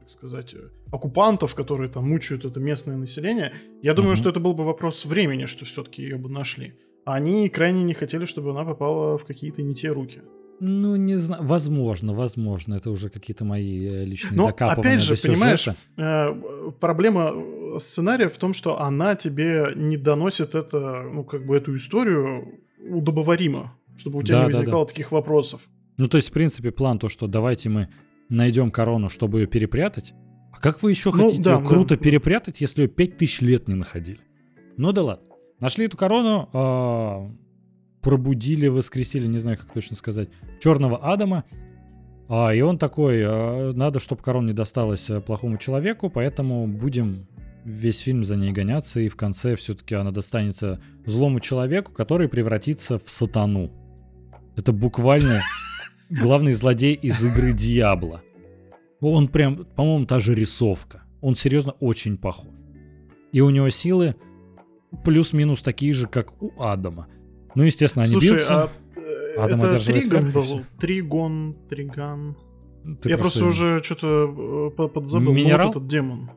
так 0.00 0.10
сказать, 0.10 0.54
э, 0.54 0.68
оккупантов, 0.92 1.54
которые 1.56 1.90
там 1.90 2.08
мучают 2.08 2.44
это 2.44 2.60
местное 2.60 2.96
население, 2.96 3.54
я 3.82 3.92
думаю, 3.94 4.12
угу. 4.12 4.18
что 4.18 4.30
это 4.30 4.38
был 4.38 4.54
бы 4.54 4.64
вопрос 4.64 5.04
времени, 5.04 5.46
что 5.46 5.64
все-таки 5.64 6.02
ее 6.02 6.16
бы 6.16 6.28
нашли. 6.28 6.74
Они 7.04 7.48
крайне 7.48 7.82
не 7.82 7.94
хотели, 7.94 8.24
чтобы 8.24 8.50
она 8.50 8.64
попала 8.64 9.18
в 9.18 9.24
какие-то 9.24 9.62
не 9.62 9.74
те 9.74 9.90
руки. 9.90 10.22
Ну, 10.60 10.96
не 10.96 11.16
знаю, 11.16 11.42
возможно, 11.44 12.12
возможно, 12.12 12.74
это 12.74 12.90
уже 12.90 13.10
какие-то 13.10 13.44
мои 13.44 13.86
э, 13.86 14.04
личные 14.04 14.36
Но, 14.36 14.48
опять 14.48 15.02
же, 15.02 15.16
понимаешь, 15.16 15.68
э, 15.96 16.72
проблема 16.80 17.32
э, 17.34 17.78
сценария 17.78 18.28
в 18.28 18.38
том, 18.38 18.54
что 18.54 18.80
она 18.80 19.16
тебе 19.16 19.72
не 19.76 19.96
доносит 19.96 20.54
это, 20.54 21.02
ну, 21.12 21.24
как 21.24 21.44
бы 21.44 21.56
эту 21.56 21.76
историю 21.76 22.60
удобоваримо, 22.78 23.76
чтобы 23.96 24.20
у 24.20 24.22
тебя 24.22 24.38
да, 24.38 24.46
не 24.46 24.52
возникало 24.52 24.84
да, 24.84 24.88
да. 24.88 24.92
таких 24.94 25.12
вопросов. 25.12 25.60
Ну, 25.98 26.08
то 26.08 26.16
есть, 26.16 26.30
в 26.30 26.32
принципе, 26.32 26.70
план 26.70 26.98
то, 26.98 27.08
что 27.08 27.26
давайте 27.26 27.68
мы 27.68 27.88
найдем 28.28 28.70
корону, 28.70 29.08
чтобы 29.08 29.40
ее 29.40 29.46
перепрятать. 29.46 30.14
А 30.52 30.60
как 30.60 30.82
вы 30.82 30.90
еще 30.90 31.10
ну, 31.12 31.24
хотите 31.24 31.42
да, 31.42 31.58
ее 31.58 31.66
круто 31.66 31.96
да. 31.96 32.02
перепрятать, 32.02 32.60
если 32.60 32.82
ее 32.82 32.88
5000 32.88 33.40
лет 33.42 33.68
не 33.68 33.74
находили? 33.74 34.20
Ну 34.76 34.92
да 34.92 35.02
ладно. 35.02 35.26
Нашли 35.60 35.86
эту 35.86 35.96
корону, 35.96 36.48
э, 36.52 37.45
пробудили, 38.06 38.68
воскресили, 38.68 39.26
не 39.26 39.38
знаю, 39.38 39.58
как 39.58 39.72
точно 39.72 39.96
сказать, 39.96 40.28
черного 40.60 41.12
Адама. 41.12 41.42
А, 42.28 42.54
и 42.54 42.60
он 42.60 42.78
такой, 42.78 43.16
э, 43.16 43.72
надо, 43.72 43.98
чтобы 43.98 44.22
корона 44.22 44.46
не 44.46 44.52
досталась 44.52 45.10
э, 45.10 45.20
плохому 45.20 45.58
человеку, 45.58 46.08
поэтому 46.08 46.68
будем 46.68 47.26
весь 47.64 47.98
фильм 47.98 48.22
за 48.22 48.36
ней 48.36 48.52
гоняться, 48.52 49.00
и 49.00 49.08
в 49.08 49.16
конце 49.16 49.56
все-таки 49.56 49.96
она 49.96 50.12
достанется 50.12 50.80
злому 51.04 51.40
человеку, 51.40 51.90
который 51.90 52.28
превратится 52.28 53.00
в 53.00 53.10
сатану. 53.10 53.72
Это 54.54 54.72
буквально 54.72 55.42
главный 56.08 56.52
злодей 56.52 56.94
из 56.94 57.24
игры 57.24 57.54
Диабло. 57.54 58.22
Он 59.00 59.26
прям, 59.26 59.64
по-моему, 59.64 60.06
та 60.06 60.20
же 60.20 60.32
рисовка. 60.32 61.02
Он 61.20 61.34
серьезно 61.34 61.72
очень 61.80 62.18
похож. 62.18 62.54
И 63.32 63.40
у 63.40 63.50
него 63.50 63.68
силы 63.70 64.14
плюс-минус 65.02 65.60
такие 65.60 65.92
же, 65.92 66.06
как 66.06 66.40
у 66.40 66.52
Адама. 66.62 67.08
Ну, 67.56 67.62
естественно, 67.64 68.04
они 68.04 68.12
Слушай, 68.12 68.34
бьются. 68.34 68.64
А, 68.64 68.70
э, 68.96 69.34
Адам 69.38 69.62
это 69.62 69.84
Триган 69.84 70.30
был? 70.30 70.60
Тригон, 70.78 71.56
Триган. 71.68 72.36
Ты 73.00 73.08
Я 73.08 73.16
просто, 73.18 73.40
просто 73.40 73.44
уже 73.46 73.82
что-то 73.82 74.70
э, 74.78 74.88
подзабыл. 74.88 75.32
Ну, 75.32 75.32
Минерал? 75.32 75.68
Вот 75.68 75.76
этот 75.76 75.88
демон. 75.88 76.30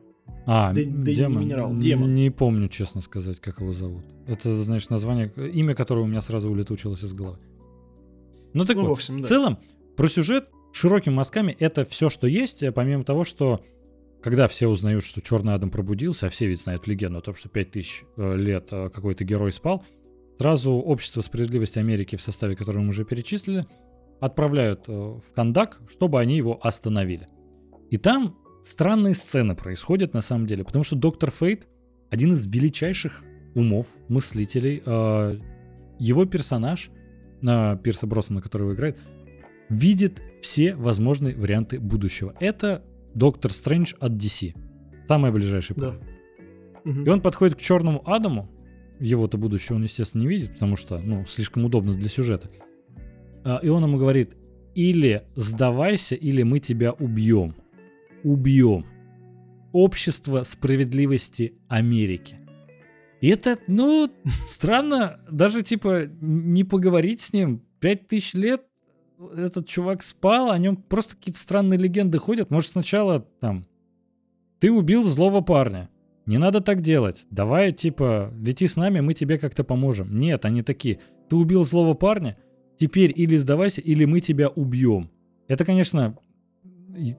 А, 0.46 0.72
Д- 0.72 0.84
демон. 0.84 1.40
Не 1.40 1.44
минерал, 1.44 1.76
демон. 1.76 2.14
Не 2.14 2.30
помню, 2.30 2.68
честно 2.68 3.02
сказать, 3.02 3.38
как 3.38 3.60
его 3.60 3.74
зовут. 3.74 4.02
Это, 4.26 4.50
значит, 4.62 4.88
название, 4.88 5.30
имя 5.36 5.74
которого 5.74 6.04
у 6.04 6.06
меня 6.06 6.22
сразу 6.22 6.50
улетучилось 6.50 7.04
из 7.04 7.12
головы. 7.12 7.38
Ну 8.54 8.64
так 8.64 8.76
ну, 8.76 8.82
вот, 8.82 8.88
в, 8.88 8.92
общем, 8.92 9.18
да. 9.18 9.26
в 9.26 9.28
целом, 9.28 9.58
про 9.96 10.08
сюжет 10.08 10.48
широкими 10.72 11.12
мазками 11.12 11.54
это 11.58 11.84
все, 11.84 12.08
что 12.08 12.26
есть, 12.26 12.62
э, 12.62 12.72
помимо 12.72 13.04
того, 13.04 13.24
что 13.24 13.62
когда 14.22 14.48
все 14.48 14.68
узнают, 14.68 15.04
что 15.04 15.20
Черный 15.20 15.54
Адам 15.54 15.70
пробудился, 15.70 16.26
а 16.26 16.30
все 16.30 16.46
ведь 16.46 16.62
знают 16.62 16.86
легенду 16.86 17.18
о 17.18 17.22
том, 17.22 17.34
что 17.34 17.50
5000 17.50 18.04
э, 18.16 18.36
лет 18.36 18.70
какой-то 18.70 19.24
герой 19.24 19.52
спал, 19.52 19.84
сразу 20.40 20.72
Общество 20.72 21.20
справедливости 21.20 21.78
Америки 21.78 22.16
в 22.16 22.22
составе, 22.22 22.56
которое 22.56 22.80
мы 22.80 22.88
уже 22.88 23.04
перечислили, 23.04 23.66
отправляют 24.20 24.88
в 24.88 25.22
Кандак, 25.34 25.82
чтобы 25.90 26.18
они 26.18 26.34
его 26.34 26.58
остановили. 26.62 27.28
И 27.90 27.98
там 27.98 28.38
странные 28.64 29.12
сцены 29.12 29.54
происходят 29.54 30.14
на 30.14 30.22
самом 30.22 30.46
деле, 30.46 30.64
потому 30.64 30.82
что 30.82 30.96
Доктор 30.96 31.30
Фейт 31.30 31.68
один 32.08 32.32
из 32.32 32.46
величайших 32.46 33.22
умов, 33.54 33.88
мыслителей. 34.08 34.82
Его 35.98 36.24
персонаж 36.24 36.90
на 37.42 37.76
Пирса 37.76 38.06
Броссона, 38.06 38.40
которого 38.40 38.72
играет, 38.72 38.98
видит 39.68 40.22
все 40.40 40.74
возможные 40.74 41.36
варианты 41.36 41.78
будущего. 41.78 42.34
Это 42.40 42.82
Доктор 43.14 43.52
Стрэндж 43.52 43.92
от 44.00 44.12
DC. 44.12 44.54
Самый 45.06 45.32
ближайший 45.32 45.76
да. 45.76 45.96
И 46.86 47.08
он 47.10 47.20
подходит 47.20 47.56
к 47.56 47.60
Черному 47.60 48.02
Адаму. 48.06 48.48
Его-то 49.00 49.38
будущего 49.38 49.76
он, 49.76 49.82
естественно, 49.82 50.22
не 50.22 50.28
видит, 50.28 50.52
потому 50.52 50.76
что, 50.76 50.98
ну, 50.98 51.24
слишком 51.26 51.64
удобно 51.64 51.94
для 51.94 52.08
сюжета. 52.08 52.50
А, 53.44 53.58
и 53.62 53.68
он 53.68 53.82
ему 53.82 53.98
говорит, 53.98 54.36
или 54.74 55.24
сдавайся, 55.36 56.14
или 56.14 56.42
мы 56.42 56.58
тебя 56.58 56.92
убьем. 56.92 57.54
Убьем. 58.22 58.86
Общество 59.72 60.42
справедливости 60.42 61.54
Америки. 61.68 62.38
И 63.20 63.28
это, 63.28 63.58
ну, 63.66 64.10
странно, 64.46 65.20
даже 65.30 65.62
типа 65.62 66.06
не 66.20 66.64
поговорить 66.64 67.20
с 67.20 67.32
ним. 67.32 67.62
Пять 67.80 68.06
тысяч 68.06 68.34
лет 68.34 68.62
этот 69.36 69.66
чувак 69.66 70.02
спал, 70.02 70.50
о 70.50 70.58
нем 70.58 70.76
просто 70.76 71.16
какие-то 71.16 71.40
странные 71.40 71.78
легенды 71.78 72.18
ходят. 72.18 72.50
Может, 72.50 72.72
сначала 72.72 73.20
там 73.40 73.64
ты 74.58 74.70
убил 74.70 75.04
злого 75.04 75.42
парня. 75.42 75.89
Не 76.30 76.38
надо 76.38 76.60
так 76.60 76.80
делать. 76.80 77.26
Давай, 77.32 77.72
типа, 77.72 78.32
лети 78.40 78.68
с 78.68 78.76
нами, 78.76 79.00
мы 79.00 79.14
тебе 79.14 79.36
как-то 79.36 79.64
поможем. 79.64 80.16
Нет, 80.16 80.44
они 80.44 80.62
такие. 80.62 81.00
Ты 81.28 81.34
убил 81.34 81.64
злого 81.64 81.94
парня, 81.94 82.38
теперь 82.78 83.12
или 83.12 83.36
сдавайся, 83.36 83.80
или 83.80 84.04
мы 84.04 84.20
тебя 84.20 84.48
убьем. 84.48 85.10
Это, 85.48 85.64
конечно, 85.64 86.16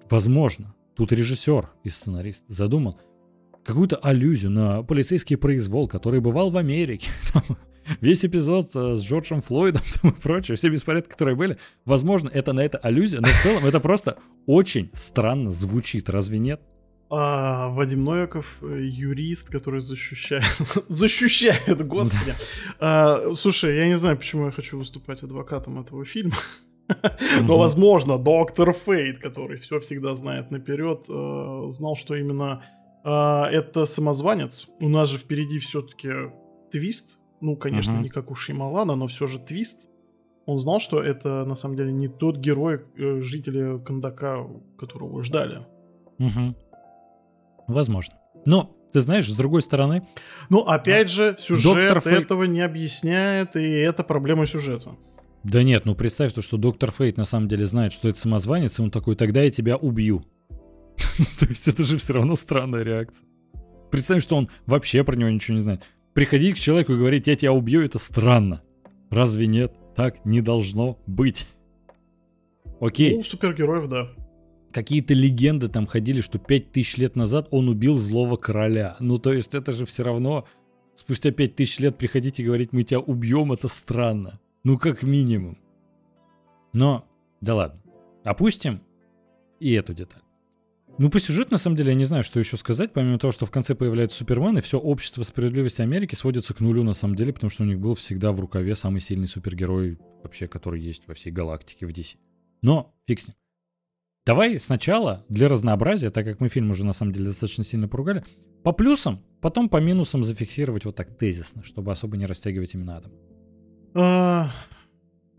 возможно. 0.09 0.73
Тут 0.95 1.11
режиссер 1.11 1.71
и 1.83 1.89
сценарист 1.89 2.45
задумал 2.47 3.01
какую-то 3.65 3.97
аллюзию 3.97 4.49
на 4.49 4.81
полицейский 4.81 5.35
произвол, 5.35 5.89
который 5.89 6.21
бывал 6.21 6.49
в 6.49 6.55
Америке. 6.55 7.09
Там, 7.33 7.57
весь 7.99 8.23
эпизод 8.23 8.69
э, 8.75 8.95
с 8.95 9.03
Джорджем 9.03 9.41
Флойдом 9.41 9.81
там, 10.01 10.11
и 10.11 10.21
прочее, 10.21 10.55
все 10.55 10.69
беспорядки, 10.69 11.09
которые 11.09 11.35
были. 11.35 11.57
Возможно, 11.83 12.29
это 12.29 12.53
на 12.53 12.61
это 12.61 12.77
аллюзия, 12.77 13.19
но 13.19 13.27
в 13.27 13.43
целом 13.43 13.65
это 13.65 13.81
просто 13.81 14.19
очень 14.45 14.89
странно 14.93 15.51
звучит, 15.51 16.09
разве 16.09 16.39
нет? 16.39 16.61
А, 17.13 17.67
Вадим 17.69 18.05
Новиков, 18.05 18.57
э, 18.61 18.83
юрист, 18.83 19.49
который 19.49 19.81
защищает, 19.81 20.45
защищает, 20.87 21.85
господи. 21.85 22.33
А, 22.79 23.33
слушай, 23.35 23.75
я 23.75 23.87
не 23.87 23.97
знаю, 23.97 24.15
почему 24.15 24.45
я 24.45 24.51
хочу 24.51 24.77
выступать 24.77 25.21
адвокатом 25.21 25.77
этого 25.81 26.05
фильма. 26.05 26.37
Но, 27.41 27.57
возможно, 27.57 28.17
доктор 28.17 28.71
Фейт, 28.71 29.19
который 29.19 29.57
все 29.59 29.79
всегда 29.81 30.15
знает 30.15 30.51
наперед, 30.51 31.05
э, 31.09 31.65
знал, 31.69 31.97
что 31.97 32.15
именно 32.15 32.63
а, 33.03 33.49
это 33.51 33.85
самозванец. 33.85 34.69
У 34.79 34.87
нас 34.87 35.09
же 35.09 35.17
впереди 35.17 35.59
все-таки 35.59 36.09
твист. 36.71 37.17
Ну, 37.41 37.57
конечно, 37.57 37.97
не 37.97 38.09
как 38.09 38.31
у 38.31 38.35
Шималана, 38.35 38.95
но 38.95 39.07
все 39.07 39.27
же 39.27 39.39
твист. 39.39 39.89
Он 40.45 40.59
знал, 40.59 40.79
что 40.79 41.01
это 41.01 41.43
на 41.43 41.55
самом 41.55 41.75
деле 41.75 41.91
не 41.91 42.07
тот 42.07 42.37
герой, 42.37 42.81
э, 42.97 43.19
жителя 43.19 43.79
Кандака, 43.79 44.47
которого 44.77 45.23
ждали. 45.23 45.65
Угу. 46.19 46.55
Возможно. 47.71 48.15
Но 48.45 48.75
ты 48.91 49.01
знаешь, 49.01 49.27
с 49.27 49.35
другой 49.35 49.61
стороны... 49.61 50.07
Ну, 50.49 50.59
опять 50.59 51.09
же, 51.09 51.35
сюжет 51.39 52.03
Фейт... 52.03 52.21
этого 52.23 52.43
не 52.43 52.61
объясняет, 52.61 53.55
и 53.55 53.61
это 53.61 54.03
проблема 54.03 54.47
сюжета. 54.47 54.91
Да 55.43 55.63
нет, 55.63 55.85
ну 55.85 55.95
представь 55.95 56.33
то, 56.33 56.41
что 56.41 56.57
доктор 56.57 56.91
Фейт 56.91 57.17
на 57.17 57.25
самом 57.25 57.47
деле 57.47 57.65
знает, 57.65 57.93
что 57.93 58.09
это 58.09 58.19
самозванец, 58.19 58.77
и 58.77 58.81
он 58.81 58.91
такой, 58.91 59.15
тогда 59.15 59.41
я 59.41 59.49
тебя 59.49 59.75
убью. 59.75 60.23
То 61.39 61.45
есть 61.47 61.67
это 61.67 61.83
же 61.83 61.97
все 61.97 62.13
равно 62.13 62.35
странная 62.35 62.83
реакция. 62.83 63.25
Представь, 63.89 64.21
что 64.21 64.35
он 64.35 64.49
вообще 64.65 65.03
про 65.03 65.15
него 65.15 65.29
ничего 65.29 65.55
не 65.55 65.61
знает. 65.61 65.83
Приходить 66.13 66.57
к 66.57 66.59
человеку 66.59 66.93
и 66.93 66.97
говорить, 66.97 67.27
я 67.27 67.35
тебя 67.35 67.53
убью, 67.53 67.81
это 67.81 67.97
странно. 67.97 68.61
Разве 69.09 69.47
нет? 69.47 69.73
Так 69.95 70.23
не 70.25 70.41
должно 70.41 70.99
быть. 71.07 71.47
Окей. 72.79 73.17
Ну, 73.17 73.23
супергероев, 73.23 73.89
да. 73.89 74.09
Какие-то 74.71 75.13
легенды 75.13 75.67
там 75.67 75.85
ходили, 75.87 76.21
что 76.21 76.39
5000 76.39 76.97
лет 76.97 77.15
назад 77.15 77.47
он 77.51 77.69
убил 77.69 77.95
злого 77.95 78.37
короля. 78.37 78.95
Ну, 78.99 79.17
то 79.17 79.33
есть 79.33 79.55
это 79.55 79.71
же 79.71 79.85
все 79.85 80.03
равно... 80.03 80.45
Спустя 80.93 81.31
5000 81.31 81.79
лет 81.79 81.97
приходить 81.97 82.39
и 82.39 82.43
говорить, 82.43 82.73
мы 82.73 82.83
тебя 82.83 82.99
убьем, 82.99 83.53
это 83.53 83.69
странно. 83.69 84.39
Ну, 84.63 84.77
как 84.77 85.03
минимум. 85.03 85.57
Но, 86.73 87.05
да 87.39 87.55
ладно. 87.55 87.81
Опустим 88.23 88.81
и 89.59 89.71
эту 89.71 89.93
деталь. 89.93 90.21
Ну, 90.97 91.09
по 91.09 91.19
сюжету, 91.19 91.51
на 91.51 91.57
самом 91.57 91.77
деле, 91.77 91.89
я 91.89 91.95
не 91.95 92.03
знаю, 92.03 92.23
что 92.23 92.39
еще 92.39 92.57
сказать, 92.57 92.93
помимо 92.93 93.17
того, 93.17 93.31
что 93.31 93.45
в 93.45 93.51
конце 93.51 93.73
появляется 93.73 94.17
Супермен, 94.17 94.57
и 94.57 94.61
все 94.61 94.77
общество 94.77 95.23
справедливости 95.23 95.81
Америки 95.81 96.13
сводится 96.15 96.53
к 96.53 96.59
нулю, 96.59 96.83
на 96.83 96.93
самом 96.93 97.15
деле, 97.15 97.33
потому 97.33 97.49
что 97.49 97.63
у 97.63 97.65
них 97.65 97.79
был 97.79 97.95
всегда 97.95 98.31
в 98.31 98.39
рукаве 98.39 98.75
самый 98.75 99.01
сильный 99.01 99.27
супергерой 99.27 99.97
вообще, 100.21 100.47
который 100.47 100.81
есть 100.81 101.07
во 101.07 101.13
всей 101.13 101.31
галактике 101.31 101.85
в 101.85 101.89
DC. 101.89 102.17
Но 102.61 102.93
фиг 103.07 103.21
с 103.21 103.27
ним. 103.29 103.35
Давай 104.25 104.59
сначала, 104.59 105.25
для 105.29 105.47
разнообразия, 105.47 106.11
так 106.11 106.25
как 106.25 106.39
мы 106.39 106.47
фильм 106.47 106.69
уже 106.69 106.85
на 106.85 106.93
самом 106.93 107.11
деле 107.11 107.27
достаточно 107.27 107.63
сильно 107.63 107.87
поругали, 107.87 108.23
по 108.63 108.71
плюсам, 108.71 109.19
потом 109.41 109.67
по 109.67 109.77
минусам 109.77 110.23
зафиксировать 110.23 110.85
вот 110.85 110.95
так 110.95 111.17
тезисно, 111.17 111.63
чтобы 111.63 111.91
особо 111.91 112.17
не 112.17 112.27
растягивать 112.27 112.75
именно 112.75 112.97
Адам. 112.97 113.11
А, 113.95 114.51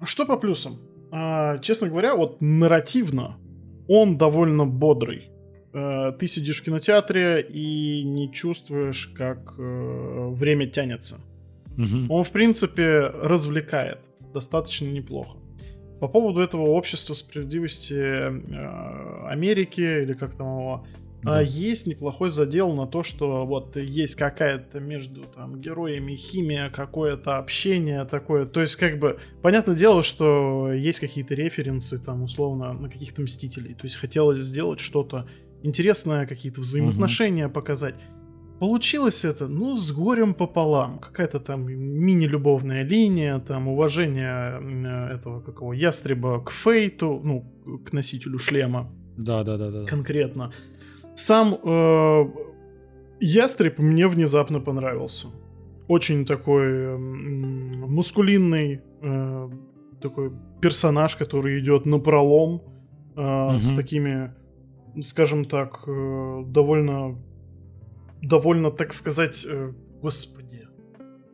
что 0.05 0.27
по 0.27 0.37
плюсам? 0.37 0.79
А, 1.13 1.59
честно 1.59 1.89
говоря, 1.89 2.17
вот 2.17 2.39
нарративно 2.41 3.37
он 3.87 4.19
довольно 4.19 4.67
бодрый. 4.67 5.31
А, 5.73 6.11
ты 6.11 6.27
сидишь 6.27 6.61
в 6.61 6.65
кинотеатре 6.65 7.41
и 7.41 8.03
не 8.03 8.33
чувствуешь, 8.33 9.07
как 9.17 9.55
э, 9.59 10.29
время 10.31 10.67
тянется. 10.67 11.21
Угу. 11.79 12.13
Он, 12.13 12.25
в 12.25 12.31
принципе, 12.33 13.07
развлекает 13.07 14.01
достаточно 14.35 14.87
неплохо. 14.87 15.39
По 16.03 16.09
поводу 16.09 16.41
этого 16.41 16.63
общества 16.63 17.15
справедливости 17.15 17.95
э, 17.95 19.27
Америки, 19.29 20.03
или 20.03 20.15
как 20.15 20.35
там 20.35 20.49
его, 20.49 20.85
да. 21.23 21.39
А 21.39 21.43
есть 21.43 21.87
неплохой 21.87 22.31
задел 22.31 22.73
на 22.73 22.89
то, 22.89 23.05
что 23.05 23.47
вот 23.47 23.77
есть 23.77 24.17
какая-то 24.17 24.81
между 24.81 25.23
там 25.23 25.61
героями 25.61 26.17
химия, 26.17 26.71
какое-то 26.71 27.39
общение 27.39 28.05
такое. 28.05 28.47
То 28.47 28.59
есть, 28.59 28.75
как 28.75 28.99
бы, 28.99 29.21
понятное 29.43 29.77
дело, 29.77 30.03
что 30.03 30.73
есть 30.73 30.99
какие-то 30.99 31.37
референсы, 31.37 31.99
там, 31.99 32.25
условно, 32.25 32.73
на 32.73 32.89
каких-то 32.89 33.23
мстителей. 33.23 33.75
То 33.75 33.85
есть 33.85 33.95
хотелось 33.95 34.41
сделать 34.41 34.81
что-то 34.81 35.29
интересное, 35.63 36.27
какие-то 36.27 36.63
взаимоотношения 36.63 37.47
угу. 37.47 37.55
показать. 37.55 37.95
Получилось 38.63 39.25
это, 39.25 39.49
ну, 39.49 39.77
с 39.77 39.91
горем 39.91 40.35
пополам. 40.35 41.01
Какая-то 41.01 41.41
там 41.41 41.67
мини-любовная 41.67 42.85
линия, 42.85 43.41
там 43.41 43.67
уважение 43.67 44.61
э, 44.61 45.15
этого 45.15 45.41
какого 45.41 45.73
ястреба 45.73 46.41
к 46.45 46.53
Фейту, 46.53 47.21
ну, 47.25 47.45
к 47.85 47.93
носителю 47.93 48.39
шлема. 48.39 48.87
Да, 49.17 49.43
да, 49.43 49.57
да, 49.57 49.71
да. 49.71 49.85
Конкретно. 49.85 50.53
Сам 51.17 51.59
э, 51.65 52.25
ястреб 53.19 53.81
мне 53.81 54.07
внезапно 54.07 54.61
понравился. 54.61 55.27
Очень 55.89 56.25
такой 56.25 56.67
э, 56.67 56.97
мускулинный 56.97 58.81
э, 59.03 59.51
такой 60.01 60.31
персонаж, 60.61 61.17
который 61.17 61.59
идет 61.59 61.85
на 61.85 61.99
пролом 61.99 62.63
э, 63.17 63.55
угу. 63.55 63.63
с 63.63 63.73
такими, 63.75 64.31
скажем 65.01 65.47
так, 65.47 65.83
э, 65.89 66.43
довольно, 66.47 67.17
довольно, 68.23 68.71
так 68.71 68.93
сказать, 68.93 69.45
э, 69.49 69.73
господи, 70.01 70.43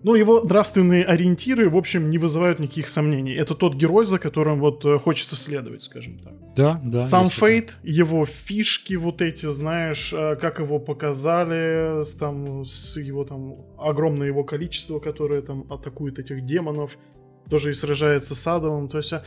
ну, 0.04 0.14
его 0.14 0.40
нравственные 0.42 1.04
ориентиры, 1.04 1.68
в 1.68 1.76
общем, 1.76 2.08
не 2.08 2.18
вызывают 2.18 2.60
никаких 2.60 2.88
сомнений. 2.88 3.34
Это 3.34 3.54
тот 3.54 3.74
герой, 3.74 4.04
за 4.04 4.20
которым 4.20 4.60
вот 4.60 4.84
э, 4.84 4.98
хочется 4.98 5.34
следовать, 5.34 5.82
скажем 5.82 6.20
так. 6.20 6.34
Да, 6.54 6.80
да. 6.84 7.04
Сам 7.04 7.28
Фейт, 7.30 7.78
его 7.82 8.24
фишки 8.24 8.94
вот 8.94 9.22
эти, 9.22 9.46
знаешь, 9.46 10.12
э, 10.12 10.36
как 10.36 10.60
его 10.60 10.78
показали, 10.78 12.04
с, 12.04 12.14
там, 12.14 12.64
с 12.64 12.96
его 12.96 13.24
там 13.24 13.56
огромное 13.76 14.28
его 14.28 14.44
количество, 14.44 15.00
которое 15.00 15.42
там 15.42 15.66
атакует 15.68 16.20
этих 16.20 16.44
демонов, 16.44 16.96
тоже 17.50 17.72
и 17.72 17.74
сражается 17.74 18.36
с 18.36 18.46
Адамом. 18.46 18.88
То 18.88 18.98
есть 18.98 19.12
а, 19.12 19.24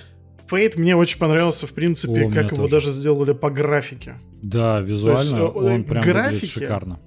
Фейт 0.48 0.78
мне 0.78 0.96
очень 0.96 1.20
понравился, 1.20 1.68
в 1.68 1.74
принципе, 1.74 2.28
О, 2.28 2.32
как 2.32 2.54
его 2.54 2.64
тоже. 2.64 2.72
даже 2.72 2.92
сделали 2.92 3.34
по 3.34 3.50
графике. 3.50 4.16
Да, 4.42 4.80
визуально 4.80 5.20
есть, 5.20 5.34
э, 5.34 5.44
он 5.44 5.84
прям 5.84 6.02
графики, 6.02 6.46
шикарно 6.46 7.00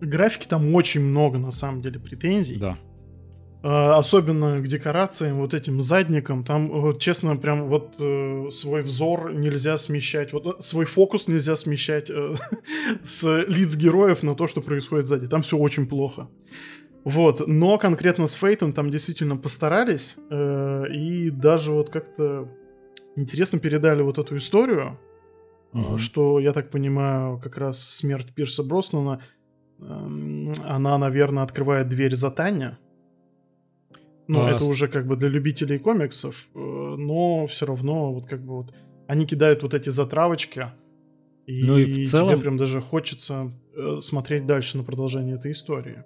графики 0.00 0.46
там 0.46 0.74
очень 0.74 1.00
много, 1.00 1.38
на 1.38 1.50
самом 1.50 1.82
деле, 1.82 1.98
претензий. 1.98 2.56
Да. 2.56 2.78
Uh, 3.62 3.96
особенно 3.96 4.60
к 4.60 4.66
декорациям, 4.68 5.38
вот 5.38 5.52
этим 5.52 5.80
задникам, 5.80 6.44
там, 6.44 6.68
вот, 6.68 7.00
честно, 7.00 7.36
прям 7.36 7.68
вот 7.68 7.96
uh, 7.98 8.48
свой 8.50 8.82
взор 8.82 9.32
нельзя 9.34 9.76
смещать, 9.76 10.32
вот 10.32 10.46
uh, 10.46 10.60
свой 10.60 10.84
фокус 10.84 11.26
нельзя 11.26 11.56
смещать 11.56 12.08
э, 12.08 12.34
с 13.02 13.26
лиц 13.48 13.74
героев 13.74 14.22
на 14.22 14.36
то, 14.36 14.46
что 14.46 14.60
происходит 14.60 15.06
сзади. 15.06 15.26
Там 15.26 15.42
все 15.42 15.56
очень 15.56 15.86
плохо. 15.86 16.28
Вот, 17.02 17.48
но 17.48 17.78
конкретно 17.78 18.28
с 18.28 18.34
Фейтом 18.34 18.72
там 18.72 18.90
действительно 18.90 19.36
постарались, 19.36 20.16
э, 20.30 20.84
и 20.92 21.30
даже 21.30 21.72
вот 21.72 21.90
как-то 21.90 22.46
интересно 23.16 23.58
передали 23.58 24.02
вот 24.02 24.18
эту 24.18 24.36
историю, 24.36 24.98
угу. 25.72 25.98
что, 25.98 26.38
я 26.38 26.52
так 26.52 26.70
понимаю, 26.70 27.40
как 27.42 27.56
раз 27.56 27.82
смерть 27.82 28.32
Пирса 28.32 28.62
Броснана— 28.62 29.22
она, 29.80 30.98
наверное, 30.98 31.42
открывает 31.42 31.88
дверь 31.88 32.14
за 32.14 32.30
Таня. 32.30 32.78
Ну, 34.28 34.44
а 34.44 34.50
это 34.50 34.64
уже 34.64 34.88
как 34.88 35.06
бы 35.06 35.16
для 35.16 35.28
любителей 35.28 35.78
комиксов, 35.78 36.48
э, 36.54 36.58
но 36.58 37.46
все 37.46 37.66
равно 37.66 38.12
вот 38.12 38.26
как 38.26 38.40
бы 38.44 38.56
вот 38.56 38.74
они 39.06 39.24
кидают 39.24 39.62
вот 39.62 39.72
эти 39.72 39.88
затравочки, 39.90 40.66
и, 41.46 41.62
ну 41.62 41.78
и 41.78 42.04
в 42.04 42.10
целом... 42.10 42.30
тебе 42.30 42.40
прям 42.40 42.56
даже 42.56 42.80
хочется 42.80 43.52
э, 43.76 43.98
смотреть 44.00 44.46
дальше 44.46 44.78
на 44.78 44.84
продолжение 44.84 45.36
этой 45.36 45.52
истории. 45.52 46.04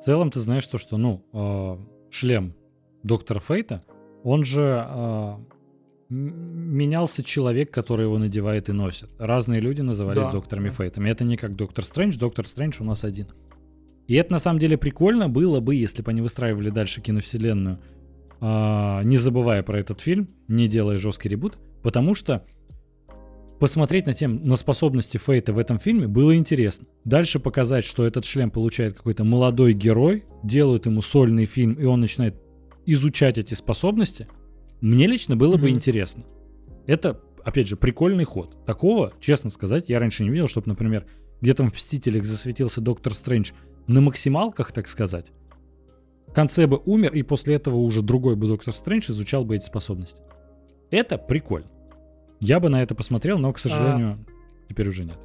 В 0.00 0.04
целом 0.04 0.30
ты 0.30 0.40
знаешь 0.40 0.66
то, 0.66 0.78
что, 0.78 0.96
ну, 0.96 1.22
э, 1.32 1.76
шлем 2.10 2.54
доктора 3.02 3.40
Фейта, 3.40 3.82
он 4.22 4.44
же 4.44 4.62
э, 4.62 5.36
менялся 6.14 7.22
человек, 7.22 7.70
который 7.70 8.04
его 8.04 8.18
надевает 8.18 8.68
и 8.68 8.72
носит. 8.72 9.10
Разные 9.18 9.60
люди 9.60 9.80
назывались 9.80 10.26
да. 10.26 10.32
докторами 10.32 10.70
Фейтами. 10.70 11.10
Это 11.10 11.24
не 11.24 11.36
как 11.36 11.56
Доктор 11.56 11.84
Стрэндж, 11.84 12.16
Доктор 12.16 12.46
Стрэндж 12.46 12.76
у 12.80 12.84
нас 12.84 13.04
один. 13.04 13.28
И 14.06 14.14
это 14.14 14.32
на 14.32 14.38
самом 14.38 14.58
деле 14.58 14.76
прикольно 14.76 15.28
было 15.28 15.60
бы, 15.60 15.74
если 15.74 16.02
бы 16.02 16.10
они 16.10 16.20
выстраивали 16.20 16.70
дальше 16.70 17.00
киновселенную, 17.00 17.78
э, 18.40 19.00
не 19.04 19.16
забывая 19.16 19.62
про 19.62 19.78
этот 19.78 20.00
фильм, 20.00 20.28
не 20.46 20.68
делая 20.68 20.98
жесткий 20.98 21.28
ребут, 21.28 21.58
потому 21.82 22.14
что 22.14 22.44
посмотреть 23.58 24.06
на, 24.06 24.12
тем, 24.12 24.46
на 24.46 24.56
способности 24.56 25.16
Фейта 25.16 25.54
в 25.54 25.58
этом 25.58 25.78
фильме 25.78 26.06
было 26.06 26.36
интересно. 26.36 26.86
Дальше 27.04 27.40
показать, 27.40 27.84
что 27.84 28.06
этот 28.06 28.26
шлем 28.26 28.50
получает 28.50 28.94
какой-то 28.94 29.24
молодой 29.24 29.72
герой, 29.72 30.24
делают 30.42 30.84
ему 30.84 31.00
сольный 31.00 31.46
фильм, 31.46 31.72
и 31.74 31.84
он 31.84 32.00
начинает 32.00 32.36
изучать 32.84 33.38
эти 33.38 33.54
способности– 33.54 34.28
мне 34.84 35.06
лично 35.06 35.34
было 35.34 35.56
mm-hmm. 35.56 35.60
бы 35.60 35.70
интересно. 35.70 36.24
Это, 36.86 37.18
опять 37.42 37.66
же, 37.66 37.74
прикольный 37.74 38.24
ход. 38.24 38.66
Такого, 38.66 39.14
честно 39.18 39.48
сказать, 39.48 39.88
я 39.88 39.98
раньше 39.98 40.24
не 40.24 40.28
видел, 40.28 40.46
чтобы, 40.46 40.68
например, 40.68 41.06
где-то 41.40 41.64
в 41.64 41.72
«Мстителях» 41.72 42.26
засветился 42.26 42.82
Доктор 42.82 43.14
Стрэндж 43.14 43.52
на 43.86 44.02
максималках, 44.02 44.72
так 44.72 44.86
сказать. 44.88 45.32
В 46.26 46.32
конце 46.34 46.66
бы 46.66 46.82
умер, 46.84 47.14
и 47.14 47.22
после 47.22 47.54
этого 47.54 47.76
уже 47.76 48.02
другой 48.02 48.36
бы 48.36 48.46
Доктор 48.46 48.74
Стрэндж 48.74 49.10
изучал 49.10 49.46
бы 49.46 49.56
эти 49.56 49.64
способности. 49.64 50.20
Это 50.90 51.16
прикольно. 51.16 51.70
Я 52.40 52.60
бы 52.60 52.68
на 52.68 52.82
это 52.82 52.94
посмотрел, 52.94 53.38
но, 53.38 53.54
к 53.54 53.58
сожалению, 53.58 54.18
а... 54.20 54.68
теперь 54.68 54.88
уже 54.88 55.06
нет. 55.06 55.16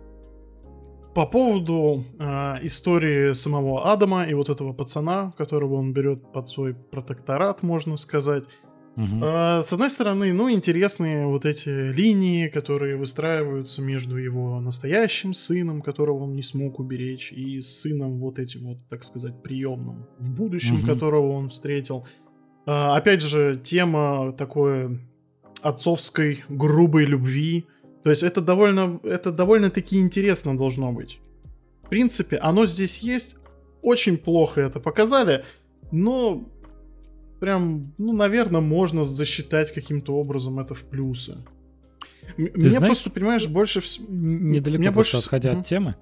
По 1.13 1.25
поводу 1.25 2.05
э, 2.17 2.65
истории 2.65 3.33
самого 3.33 3.91
Адама 3.91 4.23
и 4.23 4.33
вот 4.33 4.47
этого 4.47 4.71
пацана, 4.71 5.33
которого 5.37 5.73
он 5.73 5.91
берет 5.91 6.31
под 6.31 6.47
свой 6.47 6.75
протекторат, 6.75 7.61
можно 7.61 7.97
сказать. 7.97 8.45
Угу. 8.99 9.63
с 9.63 9.71
одной 9.71 9.89
стороны, 9.89 10.33
ну, 10.33 10.51
интересные 10.51 11.25
вот 11.25 11.45
эти 11.45 11.69
линии, 11.69 12.49
которые 12.49 12.97
выстраиваются 12.97 13.81
между 13.81 14.17
его 14.17 14.59
настоящим 14.59 15.33
сыном, 15.33 15.81
которого 15.81 16.23
он 16.23 16.35
не 16.35 16.43
смог 16.43 16.79
уберечь, 16.79 17.31
и 17.31 17.61
сыном 17.61 18.19
вот 18.19 18.39
этим 18.39 18.67
вот, 18.67 18.77
так 18.89 19.05
сказать, 19.05 19.41
приемным 19.41 20.05
в 20.19 20.31
будущем, 20.31 20.79
угу. 20.79 20.87
которого 20.87 21.31
он 21.31 21.47
встретил. 21.47 22.05
А, 22.65 22.97
опять 22.97 23.21
же, 23.21 23.57
тема 23.63 24.33
такой 24.33 24.99
отцовской 25.61 26.43
грубой 26.49 27.05
любви. 27.05 27.67
То 28.03 28.09
есть 28.09 28.23
это 28.23 28.41
довольно, 28.41 28.99
это 29.03 29.31
довольно-таки 29.31 29.97
интересно 29.97 30.57
должно 30.57 30.91
быть. 30.91 31.19
в 31.83 31.89
принципе, 31.89 32.35
оно 32.37 32.65
здесь 32.65 32.99
есть. 32.99 33.37
Очень 33.81 34.17
плохо 34.17 34.59
это 34.59 34.81
показали, 34.81 35.45
но 35.89 36.43
прям, 37.39 37.93
ну, 37.97 38.13
наверное, 38.13 38.61
можно 38.61 39.05
засчитать 39.05 39.73
каким-то 39.73 40.15
образом 40.15 40.59
это 40.59 40.75
в 40.75 40.83
плюсы. 40.83 41.37
Ты 42.35 42.51
Мне 42.53 42.69
знаешь, 42.69 42.85
просто, 42.87 43.09
понимаешь, 43.09 43.47
больше 43.47 43.81
всего... 43.81 44.05
Недалеко 44.09 44.79
Мне 44.79 44.91
больше 44.91 45.17
отходя 45.17 45.51
от 45.53 45.65
темы. 45.65 45.95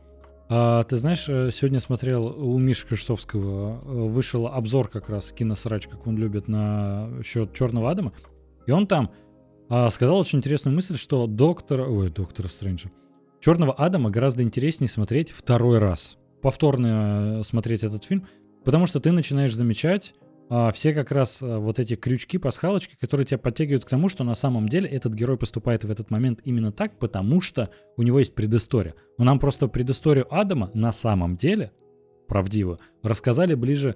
А, 0.50 0.84
ты 0.84 0.98
знаешь, 0.98 1.26
э, 1.28 1.50
сегодня 1.52 1.80
смотрел 1.80 2.26
у 2.26 2.58
Миши 2.58 2.88
Криштовского 2.88 3.82
э, 3.84 4.08
вышел 4.08 4.48
обзор 4.48 4.88
как 4.88 5.10
раз 5.10 5.32
киносрач, 5.32 5.88
как 5.88 6.08
он 6.08 6.18
любит, 6.18 6.48
на 6.48 7.10
счет 7.24 7.54
Черного 7.54 7.92
Адама. 7.92 8.14
И 8.66 8.72
он 8.72 8.88
там 8.88 9.12
а, 9.70 9.90
сказал 9.90 10.18
очень 10.18 10.40
интересную 10.40 10.74
мысль, 10.74 10.98
что 10.98 11.28
доктор, 11.28 11.82
ой, 11.82 12.10
доктора 12.10 12.48
Стрэнджа, 12.48 12.90
Черного 13.42 13.74
Адама 13.74 14.10
гораздо 14.10 14.44
интереснее 14.44 14.90
смотреть 14.90 15.32
второй 15.32 15.80
раз. 15.80 16.18
Повторно 16.42 17.40
э, 17.40 17.44
смотреть 17.44 17.84
этот 17.84 18.06
фильм, 18.06 18.26
потому 18.64 18.86
что 18.86 19.00
ты 19.00 19.12
начинаешь 19.12 19.54
замечать 19.54 20.14
все 20.72 20.94
как 20.94 21.12
раз 21.12 21.40
а, 21.42 21.60
вот 21.60 21.78
эти 21.80 21.96
крючки, 21.96 22.38
пасхалочки, 22.38 22.96
которые 23.00 23.26
тебя 23.26 23.38
подтягивают 23.38 23.84
к 23.86 23.90
тому, 23.90 24.08
что 24.08 24.24
на 24.24 24.36
самом 24.36 24.70
деле 24.70 24.88
этот 24.88 25.14
герой 25.14 25.38
поступает 25.38 25.84
в 25.84 25.92
этот 25.92 26.10
момент 26.10 26.40
именно 26.44 26.72
так, 26.72 26.98
потому 27.00 27.42
что 27.42 27.70
у 27.98 28.04
него 28.04 28.20
есть 28.20 28.34
предыстория. 28.34 28.96
Но 29.18 29.26
нам 29.26 29.40
просто 29.40 29.68
предысторию 29.68 30.26
Адама 30.34 30.72
на 30.74 30.92
самом 30.92 31.36
деле, 31.36 31.72
правдиво, 32.28 32.80
рассказали 33.04 33.56
ближе 33.56 33.96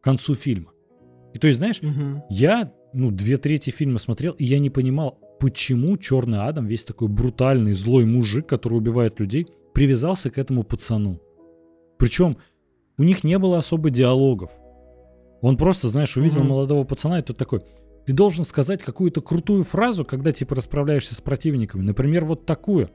к 0.00 0.04
концу 0.04 0.34
фильма. 0.34 0.72
И 1.34 1.38
то 1.38 1.46
есть, 1.46 1.58
знаешь, 1.58 1.80
Мгм. 1.82 2.22
я, 2.28 2.72
ну, 2.92 3.10
две 3.10 3.36
трети 3.36 3.70
фильма 3.70 3.98
смотрел, 3.98 4.34
и 4.34 4.44
я 4.44 4.58
не 4.58 4.70
понимал, 4.70 5.18
почему 5.40 5.96
Черный 5.96 6.46
Адам, 6.46 6.66
весь 6.66 6.84
такой 6.84 7.08
брутальный, 7.08 7.72
злой 7.72 8.04
мужик, 8.04 8.46
который 8.46 8.74
убивает 8.74 9.18
людей, 9.18 9.48
привязался 9.74 10.30
к 10.30 10.38
этому 10.38 10.62
пацану. 10.62 11.20
Причем 11.98 12.36
у 12.98 13.02
них 13.02 13.24
не 13.24 13.38
было 13.38 13.58
особо 13.58 13.90
диалогов. 13.90 14.50
Он 15.42 15.56
просто, 15.58 15.88
знаешь, 15.88 16.16
увидел 16.16 16.40
Мгм. 16.40 16.48
молодого 16.48 16.84
пацана, 16.84 17.18
и 17.18 17.22
тот 17.22 17.36
такой, 17.36 17.60
ты 18.06 18.12
должен 18.14 18.44
сказать 18.44 18.82
какую-то 18.82 19.20
крутую 19.20 19.64
фразу, 19.64 20.04
когда, 20.04 20.32
типа, 20.32 20.54
расправляешься 20.54 21.14
с 21.14 21.20
противниками. 21.20 21.82
Например, 21.82 22.24
вот 22.24 22.46
такую. 22.46 22.90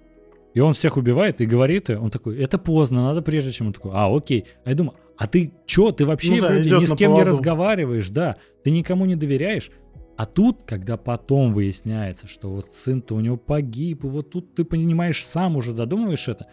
И 0.53 0.59
он 0.59 0.73
всех 0.73 0.97
убивает 0.97 1.39
и 1.39 1.45
говорит, 1.45 1.89
и 1.91 1.93
он 1.95 2.09
такой, 2.09 2.37
это 2.39 2.57
поздно, 2.57 3.03
надо 3.03 3.21
прежде, 3.21 3.51
чем 3.51 3.67
он 3.67 3.73
такой, 3.73 3.91
а, 3.93 4.07
окей. 4.15 4.45
А 4.65 4.69
я 4.69 4.75
думаю, 4.75 4.95
а 5.17 5.27
ты 5.27 5.53
чё, 5.67 5.91
ты 5.91 6.05
вообще 6.05 6.35
Ну 6.35 6.41
да, 6.41 6.47
вроде 6.49 6.77
ни 6.79 6.85
с 6.85 6.95
кем 6.95 7.11
не 7.11 7.17
поводу. 7.19 7.29
разговариваешь, 7.29 8.09
да, 8.09 8.37
ты 8.63 8.71
никому 8.71 9.05
не 9.05 9.15
доверяешь. 9.15 9.69
А 10.15 10.25
тут, 10.25 10.63
когда 10.63 10.97
потом 10.97 11.53
выясняется, 11.53 12.27
что 12.27 12.49
вот 12.49 12.71
сын-то 12.73 13.13
у 13.13 13.19
него 13.19 13.37
погиб, 13.37 14.03
и 14.03 14.07
вот 14.07 14.31
тут 14.31 14.55
ты 14.55 14.63
понимаешь, 14.63 15.23
сам 15.23 15.57
уже 15.57 15.73
додумываешь 15.73 16.27
это, 16.27 16.47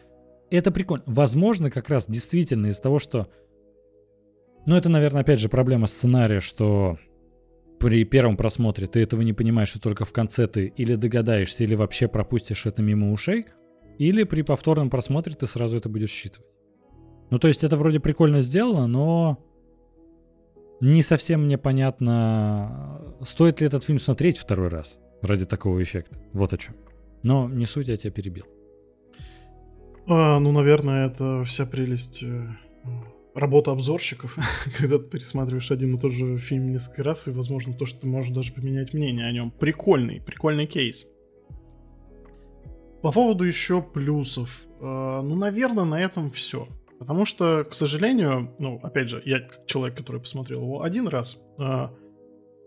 это 0.50 0.70
прикольно. 0.70 1.04
Возможно, 1.06 1.70
как 1.70 1.88
раз 1.88 2.04
действительно 2.08 2.66
из 2.66 2.78
того, 2.80 2.98
что... 2.98 3.28
Ну, 4.66 4.76
это, 4.76 4.88
наверное, 4.88 5.22
опять 5.22 5.40
же 5.40 5.48
проблема 5.48 5.86
сценария, 5.86 6.40
что 6.40 6.98
при 7.78 8.04
первом 8.04 8.36
просмотре 8.36 8.86
ты 8.86 9.00
этого 9.02 9.20
не 9.20 9.32
понимаешь, 9.32 9.74
и 9.76 9.78
только 9.78 10.04
в 10.04 10.12
конце 10.12 10.46
ты 10.46 10.72
или 10.76 10.94
догадаешься, 10.94 11.64
или 11.64 11.74
вообще 11.74 12.08
пропустишь 12.08 12.64
это 12.66 12.82
мимо 12.82 13.12
ушей, 13.12 13.46
или 13.98 14.24
при 14.24 14.42
повторном 14.42 14.90
просмотре 14.90 15.34
ты 15.34 15.46
сразу 15.46 15.76
это 15.76 15.88
будешь 15.88 16.10
считывать. 16.10 16.48
Ну, 17.30 17.38
то 17.38 17.48
есть 17.48 17.62
это 17.64 17.76
вроде 17.76 18.00
прикольно 18.00 18.40
сделано, 18.40 18.86
но 18.86 19.38
не 20.80 21.02
совсем 21.02 21.44
мне 21.44 21.58
понятно, 21.58 23.16
стоит 23.22 23.60
ли 23.60 23.66
этот 23.66 23.84
фильм 23.84 23.98
смотреть 23.98 24.38
второй 24.38 24.68
раз 24.68 24.98
ради 25.20 25.44
такого 25.44 25.82
эффекта. 25.82 26.18
Вот 26.32 26.52
о 26.52 26.58
чем. 26.58 26.74
Но 27.22 27.48
не 27.48 27.66
суть, 27.66 27.88
я 27.88 27.96
тебя 27.96 28.12
перебил. 28.12 28.44
А, 30.06 30.38
ну, 30.38 30.52
наверное, 30.52 31.06
это 31.06 31.42
вся 31.44 31.64
прелесть 31.64 32.22
работы 33.34 33.70
обзорщиков, 33.70 34.36
когда 34.78 34.98
ты 34.98 35.04
пересматриваешь 35.04 35.70
один 35.70 35.96
и 35.96 36.00
тот 36.00 36.12
же 36.12 36.38
фильм 36.38 36.70
несколько 36.70 37.02
раз, 37.02 37.28
и, 37.28 37.32
возможно, 37.32 37.74
то, 37.74 37.86
что 37.86 38.00
ты 38.00 38.06
можешь 38.06 38.32
даже 38.32 38.52
поменять 38.52 38.94
мнение 38.94 39.26
о 39.26 39.32
нем. 39.32 39.50
Прикольный, 39.50 40.20
прикольный 40.20 40.66
кейс. 40.66 41.06
По 43.02 43.12
поводу 43.12 43.44
еще 43.44 43.82
плюсов. 43.82 44.62
э, 44.80 44.82
ну, 44.82 45.34
наверное, 45.34 45.84
на 45.84 46.00
этом 46.00 46.30
все. 46.30 46.68
Потому 46.98 47.26
что, 47.26 47.64
к 47.64 47.74
сожалению, 47.74 48.54
ну, 48.58 48.80
опять 48.82 49.08
же, 49.08 49.20
я 49.26 49.40
как 49.40 49.66
человек, 49.66 49.96
который 49.96 50.20
посмотрел 50.20 50.62
его 50.62 50.82
один 50.82 51.08
раз, 51.08 51.44
э, 51.58 51.88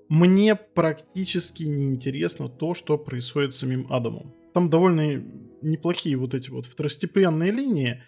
мне 0.09 0.55
практически 0.55 1.63
неинтересно 1.63 2.49
то, 2.49 2.73
что 2.73 2.97
происходит 2.97 3.55
с 3.55 3.57
самим 3.57 3.91
Адамом. 3.91 4.33
Там 4.53 4.69
довольно 4.69 5.23
неплохие 5.61 6.17
вот 6.17 6.33
эти 6.33 6.49
вот 6.49 6.65
второстепенные 6.65 7.51
линии, 7.51 8.03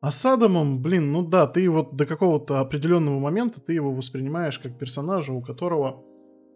а 0.00 0.10
с 0.10 0.24
Адамом, 0.26 0.82
блин, 0.82 1.12
ну 1.12 1.26
да, 1.26 1.46
ты 1.46 1.68
вот 1.68 1.96
до 1.96 2.06
какого-то 2.06 2.60
определенного 2.60 3.18
момента 3.18 3.60
ты 3.60 3.72
его 3.72 3.92
воспринимаешь 3.92 4.58
как 4.58 4.78
персонажа, 4.78 5.32
у 5.32 5.40
которого 5.40 6.04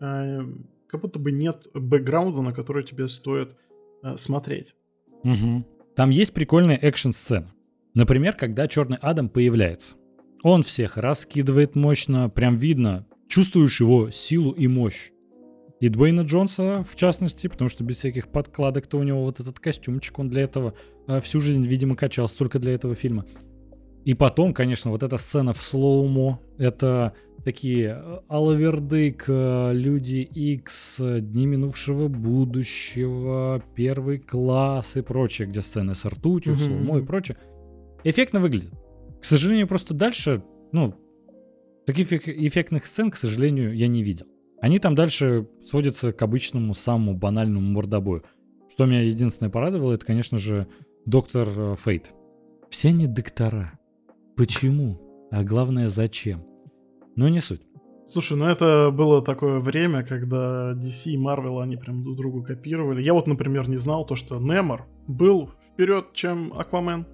э, 0.01 0.41
как 0.89 1.01
будто 1.01 1.19
бы 1.19 1.33
нет 1.33 1.67
бэкграунда, 1.73 2.43
на 2.43 2.53
который 2.53 2.85
тебе 2.85 3.09
стоит 3.09 3.57
э, 4.03 4.17
смотреть. 4.17 4.75
Мгм. 5.23 5.65
Там 5.97 6.11
есть 6.11 6.35
прикольная 6.35 6.77
экшн-сцена. 6.77 7.49
Например, 7.95 8.35
когда 8.35 8.69
Черный 8.69 8.99
Адам 9.01 9.29
появляется. 9.29 9.97
Он 10.43 10.63
всех 10.63 10.97
раскидывает 10.97 11.75
мощно, 11.75 12.29
прям 12.29 12.55
видно, 12.55 13.07
чувствуешь 13.29 13.81
его 13.81 14.11
силу 14.11 14.53
и 14.53 14.69
мощь. 14.69 15.11
И 15.81 15.89
Дуэйна 15.89 16.23
Джонса, 16.23 16.83
в 16.83 16.97
частности, 16.97 17.47
потому 17.47 17.69
что 17.69 17.85
без 17.85 17.99
всяких 17.99 18.29
подкладок-то 18.29 18.99
у 18.99 19.03
него 19.05 19.23
вот 19.23 19.39
этот 19.39 19.61
костюмчик, 19.61 20.19
он 20.19 20.29
для 20.29 20.43
этого 20.43 20.75
э, 21.07 21.21
всю 21.21 21.41
жизнь, 21.41 21.63
видимо, 21.63 21.95
качался 21.95 22.37
только 22.37 22.59
для 22.59 22.73
этого 22.75 22.97
фильма. 22.97 23.25
И 24.05 24.15
потом, 24.15 24.55
конечно, 24.55 24.91
вот 24.91 25.03
эта 25.03 25.19
сцена 25.19 25.53
в 25.53 25.63
слоумо, 25.63 26.41
это 26.57 27.13
такие 27.45 28.03
э, 28.03 28.21
Алавердык, 28.29 29.25
э, 29.29 29.73
Люди 29.73 30.29
э, 30.33 31.21
Дни 31.21 31.47
минувшего 31.47 32.09
будущего, 32.09 33.63
Первый 33.77 34.19
класс 34.19 34.97
и 34.97 35.03
прочее, 35.03 35.47
где 35.47 35.61
сцены 35.63 35.95
с 35.95 36.05
ртутью, 36.05 36.55
Мгм, 36.55 36.63
слоумо 36.63 36.99
и 36.99 37.05
прочее. 37.05 37.37
Эффектно 38.03 38.41
выглядит. 38.41 38.73
К 39.21 39.25
сожалению, 39.25 39.69
просто 39.69 39.95
дальше, 39.95 40.43
ну, 40.73 40.95
таких 41.87 42.11
эффек- 42.13 42.35
эффектных 42.35 42.87
сцен, 42.87 43.11
к 43.11 43.17
сожалению, 43.17 43.77
я 43.77 43.87
не 43.89 44.03
видел. 44.03 44.27
Они 44.61 44.79
там 44.79 44.95
дальше 44.95 45.47
сводятся 45.65 46.13
к 46.13 46.21
обычному, 46.23 46.75
самому 46.75 47.15
банальному 47.15 47.67
мордобою. 47.67 48.25
Что 48.71 48.87
меня 48.87 49.03
единственное 49.03 49.51
порадовало, 49.51 49.93
это, 49.93 50.05
конечно 50.05 50.39
же, 50.39 50.67
доктор 51.07 51.49
э, 51.57 51.77
Фейт. 51.85 52.13
Все 52.69 52.89
они 52.89 53.07
доктора. 53.07 53.79
Почему? 54.37 55.01
А 55.31 55.45
главное, 55.45 55.89
зачем? 55.89 56.45
Но 57.17 57.29
не 57.29 57.41
суть. 57.41 57.63
Слушай, 58.05 58.39
ну 58.39 58.47
это 58.47 58.91
было 58.91 59.23
такое 59.23 59.61
время, 59.61 60.03
когда 60.03 60.73
DC 60.73 61.11
и 61.11 61.19
Marvel, 61.19 61.63
они 61.63 61.77
прям 61.77 62.03
друг 62.03 62.17
другу 62.17 62.43
копировали. 62.43 63.03
Я 63.03 63.13
вот, 63.13 63.27
например, 63.27 63.69
не 63.69 63.77
знал 63.77 64.07
то, 64.07 64.17
что 64.17 64.39
Немор 64.39 64.87
был 65.07 65.51
вперед, 65.73 66.07
чем 66.15 66.53
Аквамен. 66.55 67.07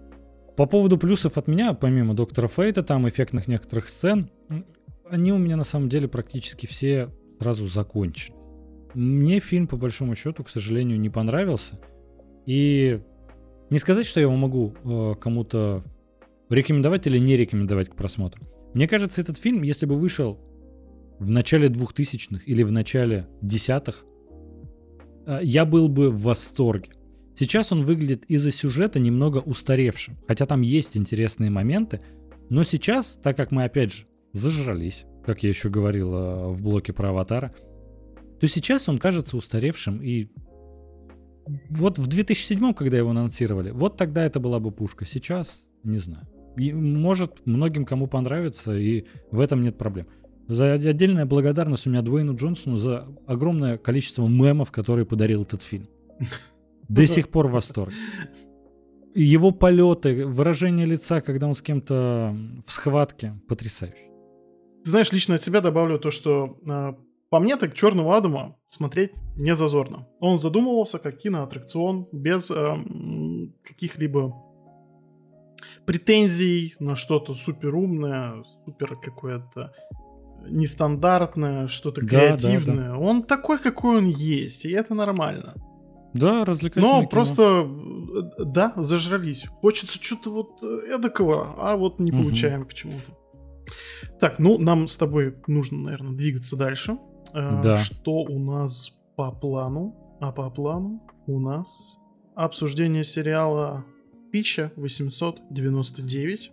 По 0.57 0.67
поводу 0.67 0.97
плюсов 0.97 1.37
от 1.37 1.49
меня, 1.49 1.75
помимо 1.75 2.15
доктора 2.15 2.47
Фейта, 2.47 2.85
там 2.85 3.09
эффектных 3.09 3.49
некоторых 3.49 3.89
сцен, 3.89 4.31
они 5.09 5.33
у 5.33 5.39
меня 5.39 5.57
на 5.57 5.65
самом 5.65 5.89
деле 5.89 6.07
практически 6.07 6.67
все 6.67 7.11
сразу 7.41 7.67
закончились. 7.67 8.35
Мне 8.95 9.41
фильм, 9.41 9.67
по 9.67 9.77
большому 9.77 10.15
счету, 10.15 10.45
к 10.45 10.51
сожалению, 10.51 11.01
не 11.01 11.11
понравился. 11.11 11.81
И 12.47 13.01
не 13.71 13.79
сказать, 13.79 14.07
что 14.07 14.21
я 14.21 14.27
его 14.27 14.37
могу 14.37 14.75
э, 14.85 15.15
кому-то 15.21 15.83
рекомендовать 16.49 17.07
или 17.07 17.19
не 17.19 17.37
рекомендовать 17.37 17.89
к 17.89 17.97
просмотру. 17.97 18.47
Мне 18.73 18.87
кажется, 18.87 19.21
этот 19.21 19.39
фильм, 19.39 19.63
если 19.63 19.87
бы 19.87 19.97
вышел 19.97 20.39
в 21.19 21.31
начале 21.31 21.69
2000-х 21.69 22.43
или 22.47 22.63
в 22.63 22.71
начале 22.71 23.27
десятых, 23.41 24.05
э, 25.27 25.41
я 25.43 25.65
был 25.65 25.89
бы 25.89 26.11
в 26.11 26.23
восторге. 26.23 26.91
Сейчас 27.35 27.73
он 27.73 27.85
выглядит 27.85 28.25
из-за 28.29 28.53
сюжета 28.53 29.01
немного 29.01 29.39
устаревшим, 29.39 30.19
хотя 30.29 30.47
там 30.47 30.61
есть 30.61 30.97
интересные 30.97 31.51
моменты, 31.51 32.01
но 32.49 32.63
сейчас, 32.63 33.19
так 33.23 33.37
как 33.37 33.51
мы 33.51 33.65
опять 33.65 33.93
же 33.93 34.07
зажрались, 34.33 35.05
как 35.25 35.43
я 35.43 35.49
еще 35.49 35.69
говорил 35.69 36.15
э, 36.15 36.49
в 36.49 36.63
блоке 36.63 36.93
про 36.93 37.11
аватара, 37.11 37.55
то 38.41 38.47
сейчас 38.47 38.89
он 38.89 38.99
кажется 38.99 39.37
устаревшим 39.37 40.03
и 40.03 40.29
вот 41.71 41.99
в 41.99 42.07
2007, 42.07 42.75
когда 42.75 42.97
его 42.97 43.11
анонсировали, 43.11 43.71
вот 43.71 43.97
тогда 43.97 44.25
это 44.25 44.41
была 44.41 44.61
бы 44.61 44.71
пушка. 44.71 45.05
Сейчас 45.05 45.67
не 45.83 45.99
знаю. 45.99 46.27
И, 46.57 46.73
может, 46.73 47.45
многим 47.47 47.85
кому 47.85 48.07
понравится, 48.07 48.77
и 48.77 49.05
в 49.31 49.41
этом 49.41 49.63
нет 49.63 49.77
проблем. 49.77 50.07
За 50.47 50.75
отдельная 50.75 51.27
благодарность 51.27 51.87
у 51.87 51.91
меня 51.91 52.03
Дуэйну 52.03 52.37
Джонсону 52.37 52.77
за 52.77 53.09
огромное 53.27 53.79
количество 53.79 54.27
мемов, 54.27 54.71
которые 54.71 55.07
подарил 55.07 55.43
этот 55.43 55.63
фильм. 55.63 55.89
До 56.89 57.07
сих 57.07 57.31
пор 57.31 57.49
в 57.49 57.53
восторге. 57.53 57.97
Его 59.15 59.53
полеты, 59.53 60.27
выражение 60.27 60.87
лица, 60.87 61.21
когда 61.21 61.47
он 61.47 61.55
с 61.55 61.63
кем-то 61.63 62.37
в 62.67 62.71
схватке, 62.71 63.35
потрясающе. 63.49 64.14
Ты 64.85 64.91
знаешь, 64.91 65.13
лично 65.13 65.37
от 65.37 65.43
себя 65.43 65.63
добавлю 65.63 65.99
то, 65.99 66.11
что 66.11 66.59
э, 66.67 66.93
по 67.31 67.39
мне 67.41 67.57
так 67.57 67.75
Черного 67.75 68.17
Адама 68.17 68.57
смотреть 68.69 69.13
не 69.35 69.55
зазорно. 69.55 70.07
Он 70.21 70.39
задумывался 70.39 70.99
как 70.99 71.17
киноаттракцион 71.17 72.07
без 72.13 72.51
э, 72.51 72.77
каких-либо 73.67 74.35
претензий 75.87 76.77
на 76.81 76.97
что-то 76.97 77.35
супер 77.35 77.75
умное, 77.75 78.45
супер 78.67 78.97
какое-то 78.97 79.73
нестандартное, 80.47 81.67
что-то 81.69 82.03
да, 82.03 82.07
креативное. 82.07 82.77
Да, 82.77 82.89
да. 82.91 82.99
Он 82.99 83.23
такой, 83.23 83.59
какой 83.59 83.97
он 83.97 84.07
есть, 84.07 84.67
и 84.67 84.71
это 84.71 84.95
нормально. 84.95 85.55
Да, 86.13 86.45
развлекательное 86.45 86.93
Но 86.93 87.01
кино. 87.01 87.09
просто, 87.09 87.69
да, 88.39 88.75
зажрались. 88.77 89.47
Хочется 89.63 89.99
что-то 90.01 90.31
вот 90.31 90.63
эдакого, 90.63 91.55
а 91.57 91.77
вот 91.77 91.99
не 92.01 92.13
получаем 92.13 92.61
угу. 92.61 92.69
почему-то. 92.69 93.24
Так, 94.21 94.39
ну, 94.39 94.59
нам 94.59 94.89
с 94.89 94.97
тобой 94.97 95.37
нужно, 95.47 95.79
наверное, 95.79 96.17
двигаться 96.17 96.57
дальше. 96.57 96.99
А, 97.33 97.63
да. 97.63 97.79
Что 97.79 98.23
у 98.23 98.39
нас 98.39 98.93
по 99.17 99.33
плану? 99.33 99.97
А 100.21 100.31
по 100.33 100.51
плану 100.51 101.03
у 101.27 101.41
нас 101.41 101.99
обсуждение 102.35 103.05
сериала 103.05 103.85
1899 104.29 106.53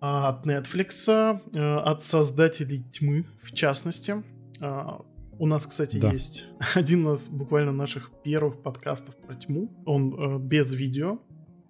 от 0.00 0.46
Netflix, 0.46 1.40
э, 1.52 1.76
от 1.76 2.02
создателей 2.02 2.84
тьмы, 2.90 3.26
в 3.42 3.52
частности. 3.52 4.14
А, 4.60 5.02
у 5.38 5.46
нас, 5.46 5.66
кстати, 5.66 5.98
да. 5.98 6.10
есть 6.12 6.46
один 6.74 7.12
из 7.12 7.28
буквально 7.28 7.72
наших 7.72 8.10
первых 8.22 8.62
подкастов 8.62 9.14
про 9.16 9.34
тьму. 9.34 9.70
Он 9.84 10.14
э, 10.14 10.38
без 10.38 10.72
видео. 10.74 11.18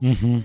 Угу. 0.00 0.42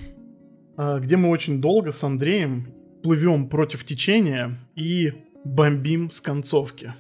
Где 1.00 1.16
мы 1.16 1.30
очень 1.30 1.62
долго 1.62 1.94
с 1.94 2.04
Андреем 2.04 2.75
плывем 3.06 3.50
против 3.50 3.84
течения 3.84 4.58
и 4.76 5.14
бомбим 5.44 6.10
с 6.10 6.22
концовки. 6.22 6.96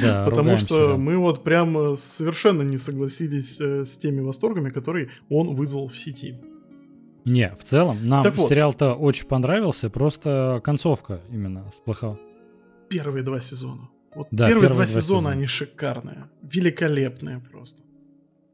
Да, 0.00 0.24
Потому 0.30 0.56
что 0.56 0.90
да. 0.90 0.96
мы 0.96 1.18
вот 1.18 1.42
прям 1.42 1.96
совершенно 1.96 2.62
не 2.62 2.78
согласились 2.78 3.60
э, 3.60 3.82
с 3.82 3.98
теми 3.98 4.20
восторгами, 4.20 4.70
которые 4.70 5.10
он 5.28 5.56
вызвал 5.56 5.88
в 5.88 5.98
сети. 5.98 6.36
Не, 7.24 7.52
в 7.58 7.64
целом, 7.64 8.06
нам 8.06 8.22
так 8.22 8.36
сериал-то 8.36 8.94
очень 8.94 9.26
понравился, 9.26 9.90
просто 9.90 10.60
концовка 10.62 11.20
именно 11.28 11.68
сплохала. 11.72 12.20
Первые 12.88 13.24
два 13.24 13.40
сезона. 13.40 13.90
Вот 14.14 14.28
да, 14.30 14.46
первые, 14.46 14.68
первые 14.68 14.68
два, 14.68 14.76
два 14.76 14.86
сезона, 14.86 15.02
сезона, 15.02 15.30
они 15.30 15.46
шикарные, 15.46 16.24
великолепные 16.42 17.40
просто. 17.50 17.82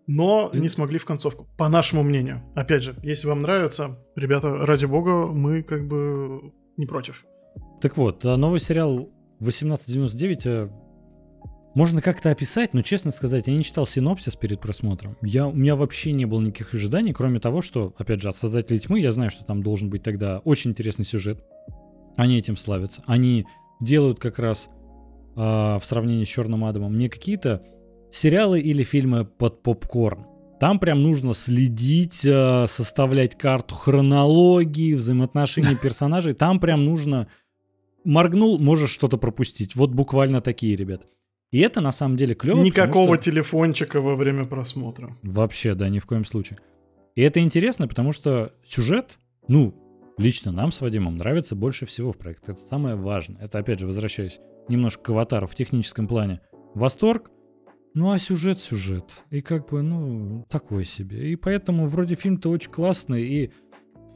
Но 0.06 0.48
Ты... 0.48 0.60
не 0.60 0.70
смогли 0.70 0.98
в 0.98 1.04
концовку, 1.04 1.46
по 1.58 1.68
нашему 1.68 2.02
мнению. 2.02 2.40
Опять 2.54 2.82
же, 2.82 2.96
если 3.02 3.28
вам 3.28 3.42
нравится, 3.42 3.98
ребята, 4.16 4.48
ради 4.50 4.86
бога, 4.86 5.26
мы 5.26 5.62
как 5.62 5.86
бы 5.86 6.50
не 6.78 6.86
против. 6.86 7.26
Так 7.80 7.96
вот, 7.96 8.24
а 8.24 8.36
новый 8.36 8.60
сериал 8.60 9.10
1899 9.40 10.46
э, 10.46 10.68
можно 11.74 12.00
как-то 12.00 12.30
описать, 12.30 12.74
но, 12.74 12.82
честно 12.82 13.10
сказать, 13.10 13.46
я 13.46 13.54
не 13.54 13.62
читал 13.62 13.86
синопсис 13.86 14.34
перед 14.36 14.60
просмотром. 14.60 15.16
Я, 15.22 15.46
у 15.46 15.52
меня 15.52 15.76
вообще 15.76 16.12
не 16.12 16.24
было 16.24 16.40
никаких 16.40 16.74
ожиданий, 16.74 17.12
кроме 17.12 17.40
того, 17.40 17.62
что, 17.62 17.94
опять 17.98 18.20
же, 18.20 18.28
от 18.28 18.36
создателей 18.36 18.80
тьмы 18.80 19.00
я 19.00 19.12
знаю, 19.12 19.30
что 19.30 19.44
там 19.44 19.62
должен 19.62 19.90
быть 19.90 20.02
тогда 20.02 20.38
очень 20.40 20.70
интересный 20.70 21.04
сюжет. 21.04 21.44
Они 22.16 22.36
этим 22.36 22.56
славятся. 22.56 23.02
Они 23.06 23.46
делают 23.80 24.18
как 24.18 24.38
раз 24.38 24.68
э, 25.36 25.40
в 25.40 25.82
сравнении 25.82 26.24
с 26.24 26.28
Черным 26.28 26.64
Адамом 26.64 26.98
не 26.98 27.08
какие-то 27.08 27.62
сериалы 28.10 28.60
или 28.60 28.82
фильмы 28.82 29.24
под 29.24 29.62
попкорн. 29.62 30.26
Там 30.58 30.78
прям 30.78 31.02
нужно 31.02 31.34
следить, 31.34 32.24
э, 32.24 32.66
составлять 32.68 33.38
карту 33.38 33.74
хронологии, 33.74 34.94
взаимоотношений 34.94 35.76
персонажей. 35.82 36.34
Там 36.34 36.58
прям 36.58 36.84
нужно 36.84 37.28
моргнул, 38.04 38.58
можешь 38.58 38.90
что-то 38.90 39.18
пропустить. 39.18 39.76
Вот 39.76 39.90
буквально 39.90 40.40
такие, 40.40 40.74
ребят. 40.76 41.06
И 41.50 41.60
это 41.60 41.80
на 41.80 41.92
самом 41.92 42.16
деле 42.16 42.34
клево. 42.34 42.62
Никакого 42.62 43.16
что... 43.16 43.30
телефончика 43.30 44.00
во 44.00 44.16
время 44.16 44.44
просмотра. 44.44 45.16
Вообще, 45.22 45.74
да, 45.74 45.88
ни 45.88 45.98
в 45.98 46.06
коем 46.06 46.24
случае. 46.24 46.58
И 47.14 47.22
это 47.22 47.40
интересно, 47.40 47.88
потому 47.88 48.12
что 48.12 48.52
сюжет, 48.66 49.18
ну, 49.48 49.74
лично 50.18 50.52
нам 50.52 50.72
с 50.72 50.80
Вадимом 50.80 51.16
нравится 51.16 51.54
больше 51.56 51.86
всего 51.86 52.12
в 52.12 52.18
проекте. 52.18 52.52
Это 52.52 52.60
самое 52.60 52.96
важное. 52.96 53.42
Это, 53.42 53.58
опять 53.58 53.80
же, 53.80 53.86
возвращаюсь 53.86 54.40
немножко 54.68 55.02
к 55.04 55.08
аватару 55.10 55.46
в 55.46 55.54
техническом 55.54 56.06
плане. 56.06 56.40
Восторг, 56.74 57.30
ну 57.98 58.12
а 58.12 58.18
сюжет 58.18 58.58
сюжет. 58.58 59.24
И 59.30 59.40
как 59.40 59.68
бы, 59.68 59.82
ну, 59.82 60.46
такой 60.48 60.84
себе. 60.84 61.30
И 61.30 61.36
поэтому 61.36 61.86
вроде 61.86 62.14
фильм-то 62.14 62.50
очень 62.50 62.70
классный, 62.70 63.22
и 63.22 63.52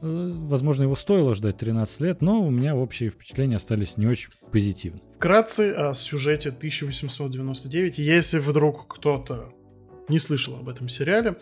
Э, 0.03 0.33
возможно, 0.35 0.83
его 0.83 0.95
стоило 0.95 1.33
ждать 1.33 1.57
13 1.57 2.01
лет, 2.01 2.21
но 2.21 2.41
у 2.41 2.49
меня 2.49 2.75
общие 2.75 3.09
впечатления 3.09 3.55
остались 3.55 3.95
не 3.95 4.05
очень 4.05 4.31
позитивны. 4.51 4.99
Вкратце 5.15 5.71
о 5.71 5.93
сюжете 5.93 6.49
1899. 6.49 7.99
Если 7.99 8.39
вдруг 8.39 8.93
кто-то 8.93 9.53
не 10.09 10.19
слышал 10.19 10.57
об 10.57 10.67
этом 10.67 10.89
сериале, 10.89 11.37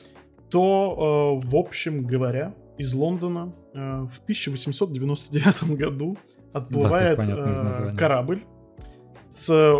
то, 0.51 1.41
э, 1.41 1.47
в 1.47 1.55
общем 1.55 2.05
говоря, 2.05 2.53
из 2.77 2.93
Лондона 2.93 3.51
э, 3.73 3.77
в 3.79 4.19
1899 4.23 5.63
году 5.75 6.17
отплывает 6.53 7.17
да, 7.17 7.95
корабль 7.97 8.43
с 9.31 9.73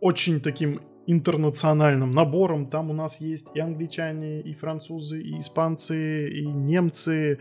очень 0.00 0.40
таким 0.40 0.80
интернациональным 1.06 2.12
набором. 2.12 2.66
Там 2.66 2.90
у 2.90 2.92
нас 2.92 3.20
есть 3.20 3.48
и 3.54 3.60
англичане, 3.60 4.40
и 4.40 4.54
французы, 4.54 5.20
и 5.20 5.40
испанцы, 5.40 6.28
и 6.28 6.46
немцы, 6.46 7.38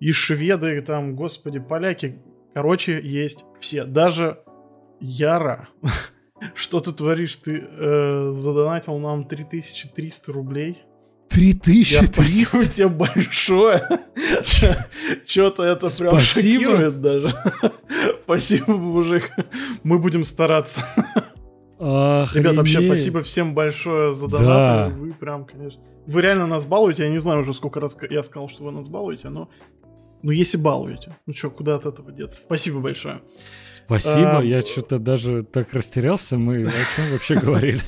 и 0.00 0.12
шведы, 0.12 0.80
там, 0.82 1.16
господи, 1.16 1.58
поляки. 1.58 2.18
Короче, 2.54 3.00
есть 3.02 3.44
все. 3.60 3.84
Даже 3.84 4.38
Яра. 5.00 5.68
Что 6.54 6.80
ты 6.80 6.92
творишь? 6.92 7.36
Ты 7.36 7.64
э, 7.66 8.30
задонатил 8.32 8.98
нам 8.98 9.24
3300 9.24 10.32
рублей. 10.32 10.82
3300? 11.28 12.12
Спасибо 12.12 12.66
тебе 12.66 12.88
большое. 12.88 13.82
Что-то 15.26 15.64
это 15.64 15.88
прям 15.98 16.18
шокирует 16.18 17.00
даже. 17.00 17.34
Спасибо, 18.24 18.76
мужик. 18.76 19.32
Мы 19.82 19.98
будем 19.98 20.24
стараться. 20.24 20.86
Ребят, 21.78 22.56
вообще 22.56 22.86
спасибо 22.86 23.22
всем 23.22 23.54
большое 23.54 24.12
за 24.12 24.28
донаты. 24.28 24.96
Вы 24.96 25.12
прям, 25.12 25.44
конечно... 25.44 25.82
Вы 26.06 26.20
реально 26.20 26.46
нас 26.46 26.64
балуете. 26.64 27.02
Я 27.02 27.10
не 27.10 27.18
знаю 27.18 27.42
уже, 27.42 27.52
сколько 27.52 27.80
раз 27.80 27.98
я 28.08 28.22
сказал, 28.22 28.48
что 28.48 28.64
вы 28.64 28.70
нас 28.70 28.88
балуете, 28.88 29.28
но 29.28 29.48
ну, 30.22 30.30
если 30.30 30.56
балуете. 30.56 31.16
Ну 31.26 31.34
что, 31.34 31.50
куда 31.50 31.76
от 31.76 31.86
этого 31.86 32.10
деться? 32.10 32.40
Спасибо 32.44 32.80
большое. 32.80 33.20
Спасибо, 33.72 34.38
а, 34.38 34.42
я 34.42 34.62
что-то 34.62 34.98
даже 34.98 35.42
так 35.42 35.72
растерялся. 35.72 36.38
Мы 36.38 36.64
о 36.64 36.70
чем 36.96 37.12
вообще 37.12 37.34
говорили? 37.40 37.80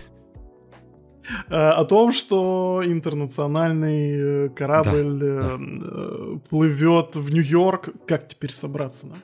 А, 1.48 1.72
о 1.72 1.84
том, 1.84 2.12
что 2.12 2.82
интернациональный 2.84 4.46
э, 4.46 4.48
корабль 4.50 5.18
да, 5.18 5.40
да. 5.40 5.58
Э, 5.58 6.38
плывет 6.48 7.16
в 7.16 7.30
Нью-Йорк. 7.32 7.88
Как 8.06 8.28
теперь 8.28 8.52
собраться 8.52 9.08
нам? 9.08 9.18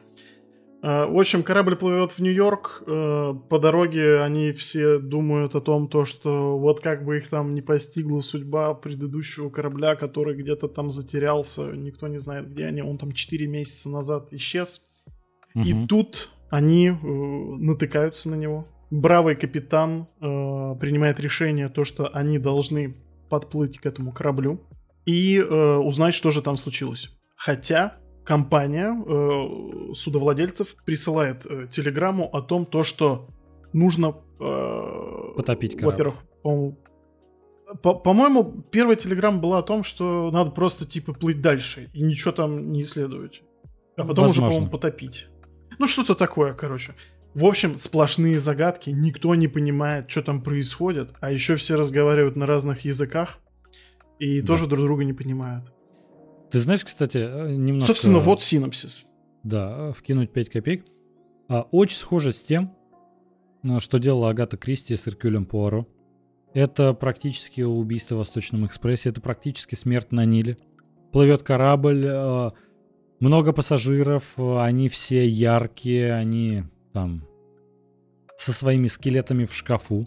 Э, 0.85 1.07
в 1.07 1.19
общем, 1.19 1.43
корабль 1.43 1.77
плывет 1.77 2.13
в 2.13 2.19
Нью-Йорк. 2.19 2.83
Э, 2.87 3.35
по 3.49 3.59
дороге 3.59 4.21
они 4.21 4.53
все 4.53 4.99
думают 4.99 5.55
о 5.55 5.63
том, 5.63 5.89
то, 5.89 6.05
что 6.05 6.59
вот 6.59 6.81
как 6.81 7.07
бы 7.07 7.17
их 7.17 7.29
там 7.31 7.55
не 7.55 7.63
постигла 7.63 8.21
судьба 8.21 8.75
предыдущего 8.75 9.49
корабля, 9.49 9.97
который 9.97 10.37
где-то 10.37 10.69
там 10.69 10.91
затерялся. 10.91 11.73
Никто 11.73 12.07
не 12.07 12.19
знает, 12.19 12.51
где 12.51 12.67
они. 12.67 12.83
Он 12.83 12.99
там 12.99 13.13
4 13.13 13.47
месяца 13.47 13.89
назад 13.89 14.35
исчез. 14.35 14.83
Угу. 15.55 15.65
И 15.65 15.87
тут 15.87 16.29
они 16.51 16.89
э, 16.89 16.95
натыкаются 17.01 18.29
на 18.29 18.35
него. 18.35 18.69
Бравый 18.91 19.35
капитан 19.35 20.07
принимает 20.21 21.19
решение, 21.19 21.69
то, 21.69 21.83
что 21.83 22.15
они 22.15 22.39
должны 22.39 22.95
подплыть 23.29 23.79
к 23.81 23.87
этому 23.87 24.13
кораблю 24.13 24.61
и 25.05 25.41
узнать, 25.41 26.15
что 26.15 26.31
же 26.31 26.43
там 26.43 26.57
случилось. 26.57 27.11
Хотя 27.35 27.97
компания 28.25 28.93
э, 28.93 29.95
судовладельцев 29.95 30.77
присылает 30.85 31.47
э, 31.47 31.67
телеграмму 31.71 32.29
о 32.33 32.43
том, 32.43 32.67
то, 32.67 32.83
что 32.83 33.29
нужно... 33.73 34.17
Э, 34.41 35.35
Потопить 35.37 35.77
корабль. 35.77 35.93
Во-первых, 35.93 36.15
по-моему, 36.43 36.79
по-моему, 37.83 38.63
первая 38.71 38.97
телеграмма 38.97 39.39
была 39.39 39.59
о 39.59 39.63
том, 39.63 39.85
что 39.85 40.31
надо 40.31 40.51
просто 40.51 40.87
типа 40.87 41.13
плыть 41.13 41.41
дальше 41.41 41.91
и 41.93 42.03
ничего 42.03 42.33
там 42.33 42.63
не 42.73 42.83
исследовать. 42.83 43.43
А 43.97 44.03
потом 44.03 44.27
Возможно. 44.27 44.31
уже, 44.31 44.41
по-моему, 44.51 44.71
потопить. 44.71 45.29
Ну, 45.79 45.89
что-то 45.89 46.15
такое, 46.15 46.55
короче. 46.55 46.95
В 47.35 47.45
общем, 47.45 47.77
сплошные 47.77 48.39
загадки, 48.39 48.91
никто 48.91 49.35
не 49.35 49.49
понимает, 49.49 50.11
что 50.11 50.23
там 50.23 50.41
происходит, 50.41 51.13
а 51.21 51.33
еще 51.33 51.57
все 51.57 51.75
разговаривают 51.75 52.37
на 52.37 52.47
разных 52.47 52.85
языках 52.85 53.41
и 54.21 54.41
да. 54.41 54.47
тоже 54.47 54.67
друг 54.67 54.85
друга 54.85 55.05
не 55.05 55.13
понимают. 55.13 55.73
Ты 56.55 56.61
знаешь, 56.61 56.85
кстати, 56.85 57.19
э, 57.19 57.57
немножко... 57.57 57.89
Собственно, 57.89 58.21
вот 58.21 58.41
синопсис. 58.41 59.07
Да, 59.43 59.91
вкинуть 59.91 60.33
5 60.33 60.51
копеек. 60.51 60.87
А, 61.49 61.63
очень 61.73 61.97
схоже 61.97 62.31
с 62.31 62.41
тем, 62.41 62.77
э, 63.65 63.81
что 63.81 63.99
делала 63.99 64.31
Агата 64.31 64.57
Кристи 64.57 64.95
с 64.95 65.09
Эркюлем 65.09 65.47
Пуаро. 65.47 65.89
Это 66.53 66.95
практически 66.95 67.63
убийство 67.63 68.15
в 68.15 68.19
Восточном 68.19 68.67
экспрессе, 68.67 69.09
это 69.09 69.21
практически 69.21 69.75
смерть 69.75 70.13
на 70.13 70.25
Ниле. 70.25 70.57
Плывет 71.11 71.43
корабль, 71.43 72.05
э, 72.07 72.51
много 73.19 73.53
пассажиров, 73.53 74.39
они 74.39 74.89
все 74.89 75.27
яркие, 75.27 76.15
они 76.15 76.63
там 76.93 77.27
со 78.37 78.53
своими 78.53 78.87
скелетами 78.87 79.45
в 79.45 79.53
шкафу. 79.53 80.07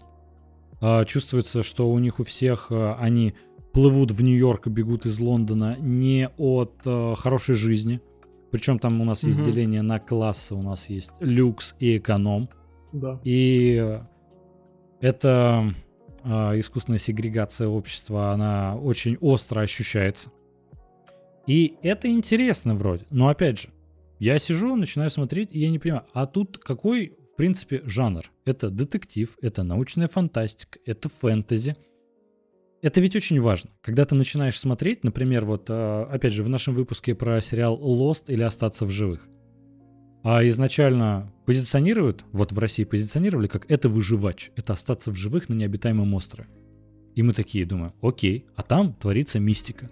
Чувствуется, 1.06 1.62
что 1.62 1.90
у 1.90 1.98
них 1.98 2.20
у 2.20 2.24
всех 2.24 2.70
они 2.70 3.34
плывут 3.78 4.10
в 4.10 4.20
Нью-Йорк 4.20 4.66
и 4.66 4.70
бегут 4.70 5.06
из 5.06 5.20
Лондона 5.20 5.76
не 5.78 6.28
от 6.36 6.80
э, 6.84 7.14
хорошей 7.16 7.54
жизни. 7.54 8.00
Причем 8.50 8.80
там 8.80 9.00
у 9.00 9.04
нас 9.04 9.22
есть 9.22 9.38
Мгм. 9.38 9.46
деление 9.46 9.82
на 9.82 10.00
классы, 10.00 10.56
у 10.56 10.62
нас 10.62 10.90
есть 10.90 11.12
люкс 11.20 11.76
и 11.78 11.98
эконом. 11.98 12.48
Да. 12.92 13.20
И 13.22 14.00
эта 15.00 15.72
а, 16.24 16.58
искусственная 16.58 16.98
сегрегация 16.98 17.68
общества, 17.68 18.32
она 18.32 18.74
очень 18.74 19.16
остро 19.20 19.60
ощущается. 19.60 20.32
И 21.46 21.76
это 21.82 22.08
интересно 22.08 22.74
вроде. 22.74 23.06
Но 23.10 23.28
опять 23.28 23.60
же, 23.60 23.68
я 24.18 24.40
сижу, 24.40 24.74
начинаю 24.74 25.10
смотреть, 25.10 25.50
и 25.52 25.60
я 25.60 25.70
не 25.70 25.78
понимаю, 25.78 26.02
а 26.12 26.26
тут 26.26 26.58
какой, 26.58 27.16
в 27.32 27.36
принципе, 27.36 27.82
жанр? 27.84 28.28
Это 28.44 28.70
детектив, 28.70 29.38
это 29.40 29.62
научная 29.62 30.08
фантастика, 30.08 30.80
это 30.84 31.08
фэнтези. 31.08 31.76
Это 32.80 33.00
ведь 33.00 33.16
очень 33.16 33.40
важно. 33.40 33.70
Когда 33.82 34.04
ты 34.04 34.14
начинаешь 34.14 34.58
смотреть, 34.58 35.02
например, 35.02 35.44
вот, 35.44 35.66
а, 35.68 36.08
опять 36.10 36.32
же, 36.32 36.42
в 36.42 36.48
нашем 36.48 36.74
выпуске 36.74 37.14
про 37.14 37.40
сериал 37.40 37.78
Lost 37.78 38.24
или 38.28 38.42
Остаться 38.42 38.84
в 38.84 38.90
живых, 38.90 39.26
а 40.22 40.46
изначально 40.48 41.32
позиционируют, 41.46 42.24
вот 42.32 42.52
в 42.52 42.58
России 42.58 42.84
позиционировали, 42.84 43.46
как 43.46 43.70
это 43.70 43.88
выживач, 43.88 44.50
это 44.56 44.74
остаться 44.74 45.10
в 45.10 45.16
живых 45.16 45.48
на 45.48 45.54
необитаемом 45.54 46.12
острове. 46.14 46.48
И 47.14 47.22
мы 47.22 47.32
такие 47.32 47.64
думаем, 47.64 47.94
окей, 48.00 48.46
а 48.54 48.62
там 48.62 48.94
творится 48.94 49.40
мистика. 49.40 49.90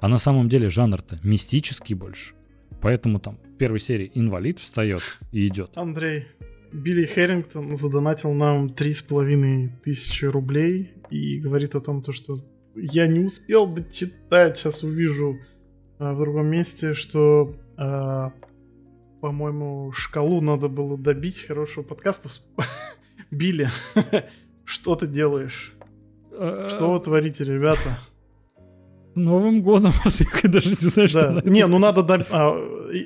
А 0.00 0.08
на 0.08 0.18
самом 0.18 0.48
деле 0.48 0.70
жанр-то 0.70 1.18
мистический 1.22 1.94
больше. 1.94 2.34
Поэтому 2.80 3.20
там 3.20 3.38
в 3.44 3.56
первой 3.56 3.80
серии 3.80 4.10
инвалид 4.14 4.58
встает 4.58 5.18
и 5.32 5.46
идет. 5.46 5.72
Андрей, 5.74 6.26
Билли 6.72 7.04
Хэррингтон 7.04 7.74
задонатил 7.74 8.32
нам 8.32 8.70
три 8.70 8.92
с 8.92 9.02
половиной 9.02 9.72
тысячи 9.82 10.24
рублей 10.24 10.92
и 11.10 11.38
говорит 11.38 11.74
о 11.74 11.80
том, 11.80 12.02
то, 12.02 12.12
что 12.12 12.44
я 12.74 13.06
не 13.06 13.20
успел 13.20 13.66
дочитать, 13.66 14.56
сейчас 14.56 14.84
увижу 14.84 15.38
а, 15.98 16.14
в 16.14 16.18
другом 16.18 16.46
месте, 16.46 16.94
что, 16.94 17.56
а, 17.76 18.32
по-моему, 19.20 19.92
шкалу 19.92 20.40
надо 20.40 20.68
было 20.68 20.96
добить 20.96 21.42
хорошего 21.42 21.82
подкаста. 21.82 22.28
Билли, 23.30 23.68
что 24.64 24.94
ты 24.94 25.06
делаешь? 25.06 25.74
Что 26.30 26.92
вы 26.92 27.00
творите, 27.00 27.44
ребята? 27.44 27.98
Новым 29.14 29.62
годом 29.62 29.92
я 30.04 30.48
даже 30.48 30.70
не 30.70 30.88
знаю, 30.88 31.08
что 31.08 31.22
Да. 31.22 31.30
на 31.32 31.38
это 31.40 31.50
Не, 31.50 31.66
ну 31.66 31.78
надо 31.78 32.02
добить... 32.02 32.28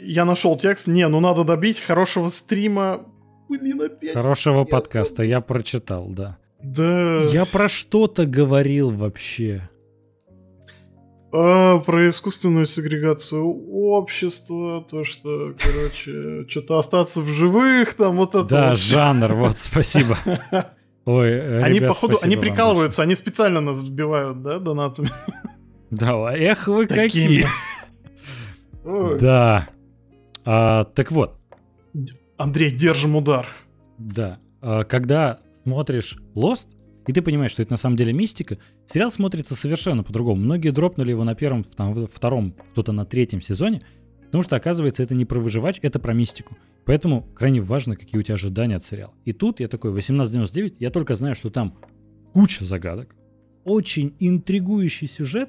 Я 0.02 0.24
нашел 0.24 0.56
текст. 0.56 0.86
Не, 0.86 1.08
ну 1.08 1.20
надо 1.20 1.44
добить 1.44 1.80
хорошего 1.80 2.28
стрима. 2.28 3.06
Блин, 3.58 3.80
опять. 3.82 4.14
Хорошего 4.14 4.60
Я 4.60 4.64
подкаста, 4.64 5.16
забыл. 5.16 5.30
я 5.30 5.40
прочитал, 5.40 6.06
да. 6.08 6.38
Да. 6.62 7.22
Я 7.24 7.44
про 7.44 7.68
что-то 7.68 8.24
говорил 8.26 8.90
вообще. 8.90 9.68
А, 11.36 11.78
про 11.80 12.08
искусственную 12.08 12.66
сегрегацию 12.66 13.44
общества, 13.44 14.84
то, 14.88 15.04
что, 15.04 15.54
короче, 15.58 16.46
что-то 16.48 16.78
остаться 16.78 17.20
в 17.20 17.28
живых, 17.28 17.94
там 17.94 18.16
вот 18.16 18.34
это. 18.36 18.44
Да, 18.44 18.68
вот. 18.70 18.78
жанр, 18.78 19.34
вот, 19.34 19.58
спасибо. 19.58 20.16
Ой, 21.06 21.62
Они, 21.62 21.80
ребят, 21.80 21.88
походу, 21.90 22.18
они 22.22 22.36
прикалываются, 22.36 23.02
они 23.02 23.14
специально 23.14 23.60
нас 23.60 23.78
сбивают, 23.78 24.42
да, 24.42 24.58
донатами? 24.58 25.10
Да, 25.90 26.14
эх 26.34 26.66
вы 26.66 26.86
Такими. 26.86 27.04
какие. 27.06 27.46
Ой. 28.84 29.18
Да. 29.20 29.68
А, 30.44 30.84
так 30.84 31.12
вот, 31.12 31.36
Андрей, 32.44 32.70
держим 32.70 33.16
удар. 33.16 33.48
да. 33.96 34.38
А, 34.60 34.84
когда 34.84 35.40
смотришь 35.62 36.18
Lost, 36.34 36.66
и 37.06 37.12
ты 37.14 37.22
понимаешь, 37.22 37.52
что 37.52 37.62
это 37.62 37.72
на 37.72 37.78
самом 37.78 37.96
деле 37.96 38.12
мистика, 38.12 38.58
сериал 38.84 39.10
смотрится 39.10 39.56
совершенно 39.56 40.02
по-другому. 40.02 40.42
Многие 40.42 40.68
дропнули 40.68 41.08
его 41.08 41.24
на 41.24 41.34
первом, 41.34 41.64
там, 41.64 42.06
втором, 42.06 42.54
кто-то 42.72 42.92
на 42.92 43.06
третьем 43.06 43.40
сезоне, 43.40 43.80
потому 44.26 44.42
что, 44.42 44.56
оказывается, 44.56 45.02
это 45.02 45.14
не 45.14 45.24
про 45.24 45.40
выживач, 45.40 45.78
это 45.80 45.98
про 45.98 46.12
мистику. 46.12 46.54
Поэтому 46.84 47.22
крайне 47.34 47.62
важно, 47.62 47.96
какие 47.96 48.20
у 48.20 48.22
тебя 48.22 48.34
ожидания 48.34 48.76
от 48.76 48.84
сериала. 48.84 49.14
И 49.24 49.32
тут 49.32 49.60
я 49.60 49.68
такой, 49.68 49.92
1899, 49.92 50.74
я 50.80 50.90
только 50.90 51.14
знаю, 51.14 51.34
что 51.34 51.48
там 51.48 51.78
куча 52.34 52.66
загадок, 52.66 53.16
очень 53.64 54.14
интригующий 54.20 55.08
сюжет, 55.08 55.48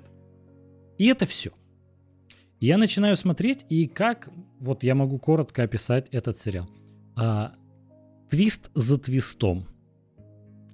и 0.97 1.07
это 1.07 1.25
все. 1.25 1.51
Я 2.61 2.77
начинаю 2.77 3.17
смотреть, 3.17 3.65
и 3.67 3.85
как, 3.85 4.29
вот 4.61 4.83
я 4.83 4.95
могу 4.95 5.19
коротко 5.19 5.63
описать 5.63 6.07
этот 6.11 6.39
сериал. 6.39 6.69
А, 7.15 7.53
твист 8.29 8.69
за 8.73 8.97
твистом. 8.97 9.67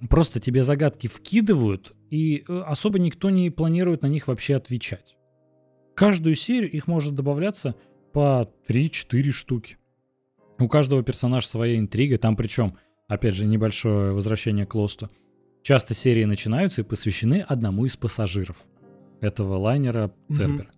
Просто 0.09 0.39
тебе 0.39 0.63
загадки 0.63 1.07
вкидывают, 1.07 1.95
и 2.09 2.43
э, 2.47 2.63
особо 2.65 2.97
никто 2.97 3.29
не 3.29 3.51
планирует 3.51 4.01
на 4.01 4.07
них 4.07 4.27
вообще 4.27 4.55
отвечать. 4.55 5.15
Каждую 5.95 6.35
серию 6.35 6.71
их 6.71 6.87
может 6.87 7.13
добавляться 7.13 7.75
по 8.11 8.51
3-4 8.67 9.31
штуки. 9.31 9.77
У 10.59 10.67
каждого 10.67 11.03
персонажа 11.03 11.47
своя 11.47 11.77
интрига, 11.77 12.17
там 12.17 12.35
причем, 12.35 12.77
опять 13.07 13.35
же, 13.35 13.45
небольшое 13.45 14.13
возвращение 14.13 14.65
к 14.65 14.73
Лосту. 14.73 15.09
Часто 15.61 15.93
серии 15.93 16.25
начинаются 16.25 16.81
и 16.81 16.85
посвящены 16.85 17.45
одному 17.47 17.85
из 17.85 17.95
пассажиров 17.95 18.65
этого 19.21 19.57
лайнера. 19.57 20.11
Цербера. 20.33 20.71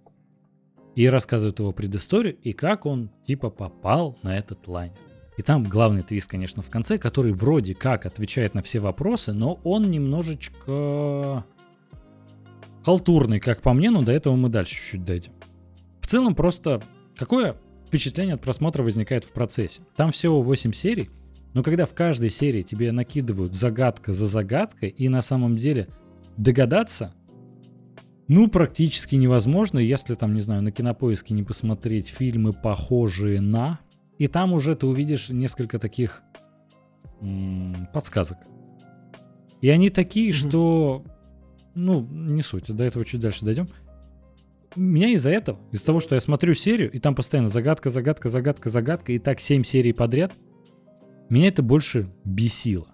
И 0.95 1.07
рассказывают 1.07 1.59
его 1.59 1.71
предысторию 1.71 2.35
и 2.35 2.53
как 2.53 2.85
он 2.85 3.09
типа 3.25 3.49
попал 3.49 4.19
на 4.21 4.37
этот 4.37 4.67
лайнер. 4.67 5.12
И 5.37 5.41
там 5.41 5.63
главный 5.63 6.03
твист, 6.03 6.29
конечно, 6.29 6.61
в 6.61 6.69
конце, 6.69 6.97
который 6.97 7.31
вроде 7.31 7.73
как 7.73 8.05
отвечает 8.05 8.53
на 8.53 8.61
все 8.61 8.79
вопросы, 8.79 9.33
но 9.33 9.59
он 9.63 9.89
немножечко 9.89 11.45
халтурный, 12.85 13.39
как 13.39 13.61
по 13.61 13.73
мне, 13.73 13.89
но 13.89 14.03
до 14.03 14.11
этого 14.11 14.35
мы 14.35 14.49
дальше 14.49 14.75
чуть-чуть 14.75 15.05
дойдем. 15.05 15.33
В 16.01 16.07
целом 16.07 16.35
просто 16.35 16.83
какое 17.17 17.55
впечатление 17.87 18.35
от 18.35 18.41
просмотра 18.41 18.83
возникает 18.83 19.23
в 19.23 19.31
процессе? 19.31 19.81
Там 19.95 20.11
всего 20.11 20.41
8 20.41 20.73
серий, 20.73 21.09
но 21.53 21.63
когда 21.63 21.85
в 21.85 21.93
каждой 21.93 22.29
серии 22.29 22.61
тебе 22.61 22.91
накидывают 22.91 23.55
загадка 23.55 24.13
за 24.13 24.27
загадкой, 24.27 24.89
и 24.89 25.07
на 25.09 25.21
самом 25.21 25.55
деле 25.55 25.87
догадаться, 26.37 27.13
ну, 28.27 28.47
практически 28.49 29.15
невозможно, 29.15 29.79
если 29.79 30.15
там, 30.15 30.33
не 30.33 30.39
знаю, 30.39 30.63
на 30.63 30.71
кинопоиске 30.71 31.33
не 31.33 31.43
посмотреть 31.43 32.07
фильмы, 32.07 32.53
похожие 32.53 33.41
на, 33.41 33.79
и 34.23 34.27
там 34.27 34.53
уже 34.53 34.73
ты 34.75 34.87
увидишь 34.87 35.27
несколько 35.27 35.77
таких 35.79 36.23
м, 37.19 37.89
подсказок. 37.93 38.37
И 39.61 39.67
они 39.67 39.89
такие, 39.89 40.29
Мгм. 40.31 40.37
что, 40.49 41.03
ну, 41.75 42.07
не 42.09 42.41
суть, 42.41 42.73
до 42.73 42.85
этого 42.85 43.03
чуть 43.03 43.19
дальше 43.19 43.43
дойдем. 43.43 43.67
Меня 44.77 45.09
из-за 45.09 45.29
этого, 45.29 45.59
из-за 45.71 45.85
того, 45.85 45.99
что 45.99 46.15
я 46.15 46.21
смотрю 46.21 46.53
серию, 46.53 46.89
и 46.89 46.99
там 46.99 47.15
постоянно 47.15 47.49
загадка, 47.49 47.89
загадка, 47.89 48.29
загадка, 48.29 48.69
загадка, 48.69 49.11
и 49.11 49.19
так 49.19 49.41
7 49.41 49.63
серий 49.65 49.91
подряд, 49.91 50.31
меня 51.29 51.49
это 51.49 51.61
больше 51.63 52.09
бесило. 52.23 52.87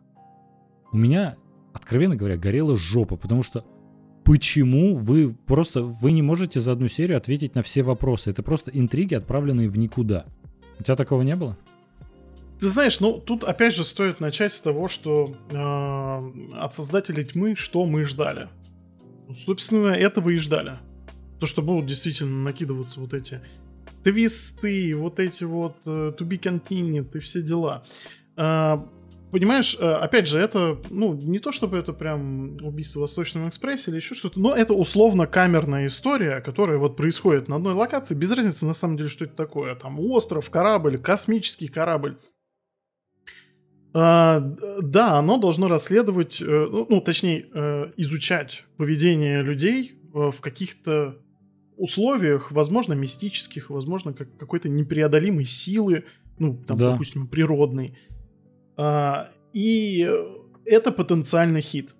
У 0.91 0.97
меня, 0.97 1.35
откровенно 1.73 2.15
говоря, 2.15 2.37
горела 2.37 2.75
жопа, 2.75 3.17
потому 3.17 3.43
что 3.43 3.65
почему 4.25 4.95
вы 4.95 5.31
просто, 5.45 5.83
вы 5.83 6.11
не 6.11 6.23
можете 6.23 6.59
за 6.59 6.71
одну 6.71 6.87
серию 6.87 7.17
ответить 7.17 7.53
на 7.53 7.61
все 7.61 7.83
вопросы? 7.83 8.31
Это 8.31 8.41
просто 8.41 8.71
интриги, 8.71 9.13
отправленные 9.13 9.69
в 9.69 9.77
никуда. 9.77 10.25
У 10.79 10.83
тебя 10.83 10.95
такого 10.95 11.21
не 11.21 11.35
было? 11.35 11.57
Ты 12.59 12.67
знаешь, 12.67 12.99
ну 12.99 13.19
тут 13.19 13.43
опять 13.43 13.73
же 13.73 13.83
стоит 13.83 14.19
начать 14.19 14.51
с 14.51 14.59
того, 14.59 14.87
что 14.87 15.33
э, 15.49 16.57
от 16.57 16.73
создателей 16.73 17.23
тьмы 17.23 17.55
что 17.55 17.85
мы 17.85 18.03
ждали. 18.03 18.49
Ну, 19.27 19.35
Собственно, 19.35 19.87
этого 19.87 20.29
и 20.29 20.37
ждали. 20.37 20.73
То, 21.39 21.45
что 21.45 21.61
будут 21.61 21.85
действительно 21.85 22.43
накидываться 22.43 22.99
вот 22.99 23.13
эти 23.13 23.41
твисты, 24.03 24.93
вот 24.95 25.19
эти 25.19 25.45
вот 25.45 25.77
э, 25.85 26.13
to 26.17 26.27
be 26.27 26.39
continued 26.39 27.15
и 27.15 27.19
все 27.19 27.41
дела. 27.41 27.83
А, 28.35 28.85
понимаешь, 29.31 29.75
э, 29.79 29.85
опять 29.85 30.27
же, 30.27 30.39
это, 30.39 30.77
ну, 30.89 31.13
не 31.13 31.39
то 31.39 31.51
чтобы 31.51 31.77
это 31.77 31.93
прям 31.93 32.57
убийство 32.63 32.99
в 32.99 33.01
Восточном 33.01 33.47
экспрессе 33.47 33.91
или 33.91 33.97
еще 33.97 34.15
что-то, 34.15 34.39
но 34.39 34.55
это 34.55 34.73
условно 34.73 35.27
камерная 35.27 35.87
история, 35.87 36.41
которая 36.41 36.77
вот 36.77 36.95
происходит 36.95 37.47
на 37.47 37.57
одной 37.57 37.73
локации, 37.73 38.15
без 38.15 38.31
разницы 38.31 38.65
на 38.65 38.73
самом 38.73 38.97
деле, 38.97 39.09
что 39.09 39.25
это 39.25 39.35
такое. 39.35 39.75
Там 39.75 39.99
остров, 39.99 40.49
корабль, 40.49 40.97
космический 40.97 41.67
корабль. 41.67 42.17
А, 43.93 44.39
да, 44.81 45.17
оно 45.17 45.37
должно 45.37 45.67
расследовать, 45.67 46.41
э, 46.41 46.45
ну, 46.45 46.85
ну, 46.89 47.01
точнее, 47.01 47.47
э, 47.53 47.91
изучать 47.97 48.65
поведение 48.77 49.41
людей 49.41 49.95
в 50.13 50.35
каких-то 50.41 51.17
условиях, 51.77 52.51
возможно, 52.51 52.93
мистических, 52.93 53.69
возможно, 53.69 54.13
как 54.13 54.35
какой-то 54.37 54.69
непреодолимой 54.69 55.45
силы, 55.45 56.03
ну, 56.37 56.55
там, 56.67 56.77
Да. 56.77 56.91
допустим, 56.91 57.27
природной. 57.27 57.97
А, 58.81 59.29
и 59.51 60.07
э, 60.09 60.25
это 60.65 60.93
потенциальный 60.93 61.59
хит. 61.59 61.95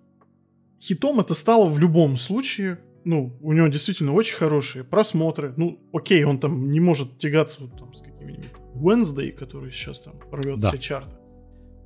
Хитом 0.80 1.20
это 1.20 1.34
стало 1.34 1.66
в 1.66 1.78
любом 1.78 2.16
случае. 2.16 2.80
Ну, 3.04 3.38
у 3.42 3.52
него 3.52 3.68
действительно 3.68 4.14
очень 4.14 4.38
хорошие 4.38 4.86
просмотры. 4.86 5.54
Ну, 5.58 5.78
окей, 5.92 6.24
он 6.24 6.40
там 6.40 6.70
не 6.70 6.80
может 6.80 7.18
тягаться 7.18 7.64
вот 7.64 7.78
там 7.78 7.94
с 7.94 8.02
какими-нибудь 8.02 8.52
Wednesday, 8.76 9.32
который 9.32 9.72
сейчас 9.72 10.00
там 10.02 10.14
рвет 10.32 10.60
Да. 10.60 10.70
все 10.70 10.78
чарты. 10.78 11.18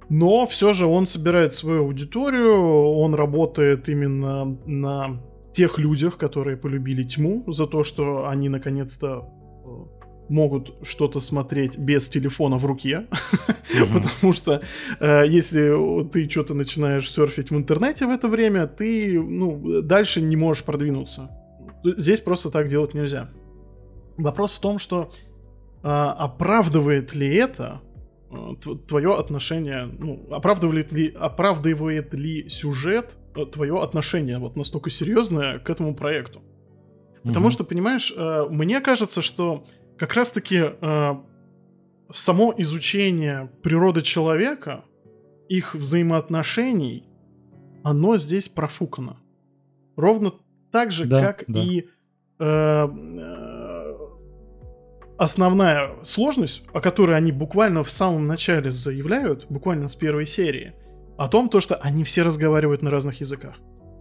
Но 0.09 0.45
все 0.45 0.73
же 0.73 0.85
он 0.85 1.07
собирает 1.07 1.53
свою 1.53 1.85
аудиторию, 1.85 2.93
он 2.93 3.15
работает 3.15 3.89
именно 3.89 4.45
на 4.67 5.19
тех 5.53 5.79
людях, 5.79 6.17
которые 6.17 6.55
полюбили 6.55 7.03
тьму, 7.03 7.51
за 7.51 7.65
то, 7.65 7.83
что 7.83 8.27
они 8.27 8.47
наконец-то 8.47 9.27
могут 10.29 10.75
что-то 10.83 11.19
смотреть 11.19 11.77
без 11.77 12.09
телефона 12.09 12.57
в 12.57 12.65
руке, 12.65 13.07
потому 13.93 14.33
что 14.33 14.61
э, 14.99 15.23
если 15.27 16.07
ты 16.09 16.29
что-то 16.29 16.53
начинаешь 16.53 17.11
серфить 17.11 17.51
в 17.51 17.55
интернете 17.55 18.05
в 18.05 18.09
это 18.09 18.27
время, 18.27 18.67
ты 18.67 19.19
ну, 19.21 19.81
дальше 19.81 20.21
не 20.21 20.35
можешь 20.35 20.63
продвинуться. 20.63 21.29
Здесь 21.83 22.21
просто 22.21 22.49
так 22.49 22.69
делать 22.69 22.93
нельзя. 22.93 23.29
Вопрос 24.17 24.51
в 24.51 24.59
том, 24.59 24.79
что 24.79 25.09
э, 25.83 25.87
оправдывает 25.87 27.13
ли 27.15 27.35
это 27.35 27.81
э, 28.31 28.35
твое 28.87 29.13
отношение, 29.13 29.89
ну, 29.99 30.25
оправдывает 30.31 30.91
ли, 30.91 31.09
оправдывает 31.09 32.13
ли 32.13 32.47
сюжет 32.47 33.17
э, 33.35 33.45
твое 33.45 33.81
отношение 33.81 34.37
вот 34.37 34.55
настолько 34.55 34.89
серьезное 34.89 35.59
к 35.59 35.69
этому 35.69 35.95
проекту? 35.95 36.41
Потому 37.23 37.49
что, 37.51 37.63
понимаешь, 37.63 38.13
э, 38.15 38.47
мне 38.49 38.81
кажется, 38.81 39.21
что 39.21 39.63
как 39.97 40.13
раз-таки 40.13 40.59
э, 40.59 41.15
само 42.11 42.53
изучение 42.57 43.49
природы 43.61 44.01
человека, 44.01 44.83
их 45.49 45.75
взаимоотношений, 45.75 47.05
оно 47.83 48.17
здесь 48.17 48.49
профукано. 48.49 49.17
Ровно 49.95 50.33
так 50.71 50.91
же, 50.91 51.05
да, 51.05 51.21
как 51.21 51.43
да. 51.47 51.61
и 51.61 51.81
э, 51.81 51.83
э, 52.39 53.73
основная 55.17 55.91
сложность, 56.03 56.63
о 56.73 56.81
которой 56.81 57.15
они 57.15 57.31
буквально 57.31 57.83
в 57.83 57.91
самом 57.91 58.27
начале 58.27 58.71
заявляют, 58.71 59.45
буквально 59.49 59.87
с 59.87 59.95
первой 59.95 60.25
серии, 60.25 60.73
о 61.17 61.27
том, 61.27 61.49
то, 61.49 61.59
что 61.59 61.75
они 61.75 62.03
все 62.03 62.23
разговаривают 62.23 62.81
на 62.81 62.89
разных 62.89 63.21
языках. 63.21 63.55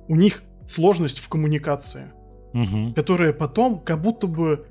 У 0.09 0.17
них 0.17 0.43
сложность 0.65 1.19
в 1.19 1.29
коммуникации, 1.29 2.13
угу. 2.55 2.95
которая 2.95 3.33
потом 3.33 3.81
как 3.81 4.01
будто 4.01 4.27
бы 4.27 4.67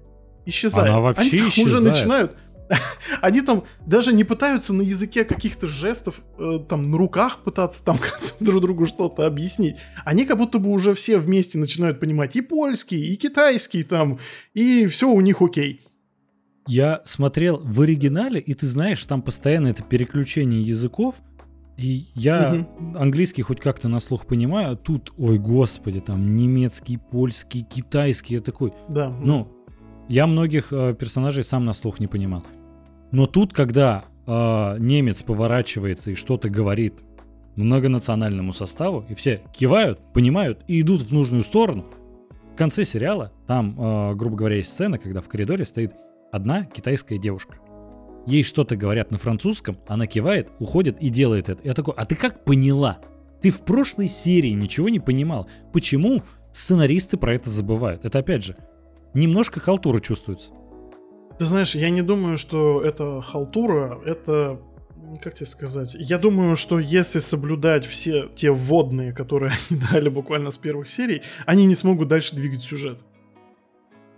исчезает. 0.45 0.89
Она 0.89 0.99
вообще 0.99 1.39
Они 1.39 1.49
исчезает. 1.49 1.68
уже 1.68 1.81
начинают 1.81 2.38
они 3.22 3.41
там 3.41 3.63
даже 3.85 4.13
не 4.13 4.23
пытаются 4.23 4.73
на 4.73 4.81
языке 4.81 5.23
каких-то 5.23 5.68
жестов, 5.68 6.22
э, 6.38 6.59
там, 6.68 6.89
на 6.91 6.97
руках 6.97 7.39
пытаться 7.43 7.84
там 7.84 7.97
друг 8.39 8.61
другу 8.61 8.85
что-то 8.85 9.26
объяснить. 9.26 9.77
Они 10.05 10.26
как 10.26 10.38
будто 10.38 10.59
бы 10.59 10.69
уже 10.69 10.93
все 10.93 11.18
вместе 11.18 11.57
начинают 11.57 11.99
понимать 11.99 12.35
и 12.35 12.41
польский, 12.41 13.13
и 13.13 13.15
китайский 13.15 13.84
там, 13.84 14.19
и 14.53 14.85
все 14.88 15.09
у 15.09 15.22
них 15.22 15.41
окей. 15.41 15.81
Я 16.68 17.01
смотрел 17.05 17.59
в 17.63 17.81
оригинале, 17.81 18.39
и 18.39 18.53
ты 18.53 18.68
знаешь, 18.68 19.03
там 19.05 19.22
постоянно 19.22 19.68
это 19.68 19.84
переключение 19.84 20.61
языков, 20.61 21.15
и 21.77 22.07
я 22.13 22.53
угу. 22.53 22.97
английский 22.99 23.41
хоть 23.41 23.59
как-то 23.59 23.88
на 23.89 23.99
слух 23.99 24.27
понимаю, 24.27 24.73
а 24.73 24.76
тут, 24.76 25.11
ой, 25.18 25.39
господи, 25.39 25.99
там 25.99 26.35
немецкий, 26.35 26.97
польский, 26.97 27.63
китайский, 27.63 28.35
я 28.35 28.41
такой, 28.41 28.73
да. 28.88 29.09
ну, 29.09 29.60
я 30.07 30.28
многих 30.28 30.72
э, 30.72 30.94
персонажей 30.94 31.44
сам 31.44 31.65
на 31.65 31.73
слух 31.73 31.99
не 31.99 32.07
понимал. 32.07 32.44
Но 33.11 33.28
тут, 33.28 33.53
когда 33.53 34.06
э, 34.26 34.76
немец 34.80 35.23
поворачивается 35.23 36.11
и 36.11 36.15
что-то 36.15 36.49
говорит 36.49 37.02
многонациональному 37.56 38.53
составу, 38.53 39.06
и 39.10 39.15
все 39.15 39.41
кивают, 39.53 39.99
понимают 40.14 40.64
и 40.68 40.82
идут 40.82 41.02
в 41.02 41.11
нужную 41.14 41.44
сторону, 41.44 41.86
в 42.53 42.57
конце 42.57 42.86
сериала, 42.86 43.32
там, 43.48 43.76
э, 43.80 44.15
грубо 44.15 44.38
говоря, 44.38 44.57
есть 44.57 44.72
сцена, 44.72 44.98
когда 44.98 45.22
в 45.22 45.28
коридоре 45.28 45.65
стоит 45.65 45.94
одна 46.32 46.65
китайская 46.65 47.18
девушка. 47.18 47.56
Ей 48.26 48.44
что-то 48.44 48.76
говорят 48.76 49.11
на 49.11 49.18
французском, 49.18 49.78
она 49.88 50.06
кивает, 50.07 50.52
уходит 50.60 51.02
и 51.02 51.10
делает 51.10 51.49
это. 51.49 51.61
Я 51.65 51.73
такой, 51.73 51.94
а 51.98 52.06
ты 52.06 52.15
как 52.15 52.44
поняла? 52.44 52.99
Ты 53.41 53.49
в 53.49 53.61
прошлой 53.61 54.07
серии 54.07 54.52
ничего 54.52 54.90
не 54.90 54.99
понимал. 54.99 55.48
Почему 55.73 56.22
сценаристы 56.52 57.18
про 57.18 57.34
это 57.34 57.49
забывают? 57.49 58.06
Это 58.06 58.19
опять 58.19 58.44
же, 58.44 58.56
немножко 59.13 59.59
халтура 59.59 59.99
чувствуется. 59.99 60.51
Ты 61.38 61.45
знаешь, 61.45 61.75
я 61.75 61.89
не 61.89 62.01
думаю, 62.01 62.38
что 62.38 62.81
это 62.81 63.21
халтура, 63.21 63.99
это 64.05 64.59
как 65.21 65.33
тебе 65.33 65.45
сказать? 65.45 65.95
Я 65.97 66.17
думаю, 66.17 66.55
что 66.55 66.79
если 66.79 67.19
соблюдать 67.19 67.85
все 67.85 68.29
те 68.35 68.51
вводные, 68.51 69.13
которые 69.13 69.51
они 69.69 69.79
дали 69.91 70.09
буквально 70.09 70.51
с 70.51 70.57
первых 70.57 70.88
серий, 70.88 71.23
они 71.45 71.65
не 71.65 71.75
смогут 71.75 72.07
дальше 72.07 72.35
двигать 72.35 72.61
сюжет. 72.61 72.99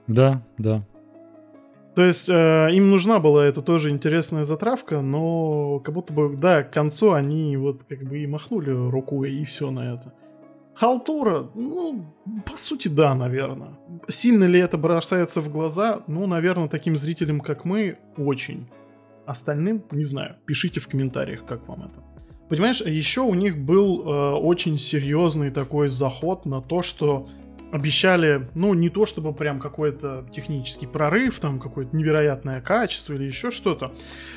Да, 0.08 0.46
да. 0.58 0.86
То 1.96 2.04
есть 2.04 2.28
э, 2.28 2.70
им 2.74 2.90
нужна 2.90 3.20
была 3.20 3.46
эта 3.46 3.62
тоже 3.62 3.92
интересная 3.92 4.46
затравка, 4.46 5.02
но 5.02 5.80
как 5.80 5.94
будто 5.94 6.12
бы, 6.12 6.36
да, 6.36 6.64
к 6.64 6.74
концу 6.74 7.14
они 7.14 7.56
вот 7.56 7.84
как 7.84 8.04
бы 8.04 8.20
и 8.20 8.28
махнули 8.28 8.72
рукой, 8.72 9.32
и 9.34 9.46
все 9.46 9.70
на 9.70 9.94
это. 9.94 10.12
Халтура, 10.76 11.50
ну, 11.56 12.06
по 12.46 12.58
сути, 12.58 12.88
да, 12.88 13.14
наверное. 13.16 13.78
Сильно 14.08 14.46
ли 14.46 14.60
это 14.60 14.78
бросается 14.78 15.42
в 15.42 15.52
глаза? 15.52 16.02
Ну, 16.08 16.28
наверное, 16.28 16.68
таким 16.68 16.98
зрителям, 16.98 17.40
как 17.40 17.66
мы, 17.66 17.98
очень. 18.18 18.68
Остальным, 19.26 19.84
не 19.92 20.04
знаю. 20.04 20.36
Пишите 20.46 20.80
в 20.80 20.88
комментариях, 20.88 21.46
как 21.46 21.68
вам 21.68 21.84
это. 21.84 22.04
Понимаешь, 22.50 22.82
еще 22.82 23.22
у 23.22 23.34
них 23.34 23.58
был 23.58 24.02
э, 24.02 24.34
очень 24.34 24.78
серьезный 24.78 25.50
такой 25.50 25.88
заход 25.88 26.46
на 26.46 26.62
то, 26.62 26.82
что 26.82 27.28
обещали, 27.72 28.48
ну, 28.54 28.74
не 28.74 28.90
то 28.90 29.06
чтобы 29.06 29.34
прям 29.34 29.60
какой-то 29.60 30.26
технический 30.32 30.86
прорыв, 30.86 31.40
там 31.40 31.60
какое-то 31.60 31.96
невероятное 31.96 32.62
качество 32.62 33.14
или 33.14 33.24
еще 33.24 33.50
что-то, 33.50 33.94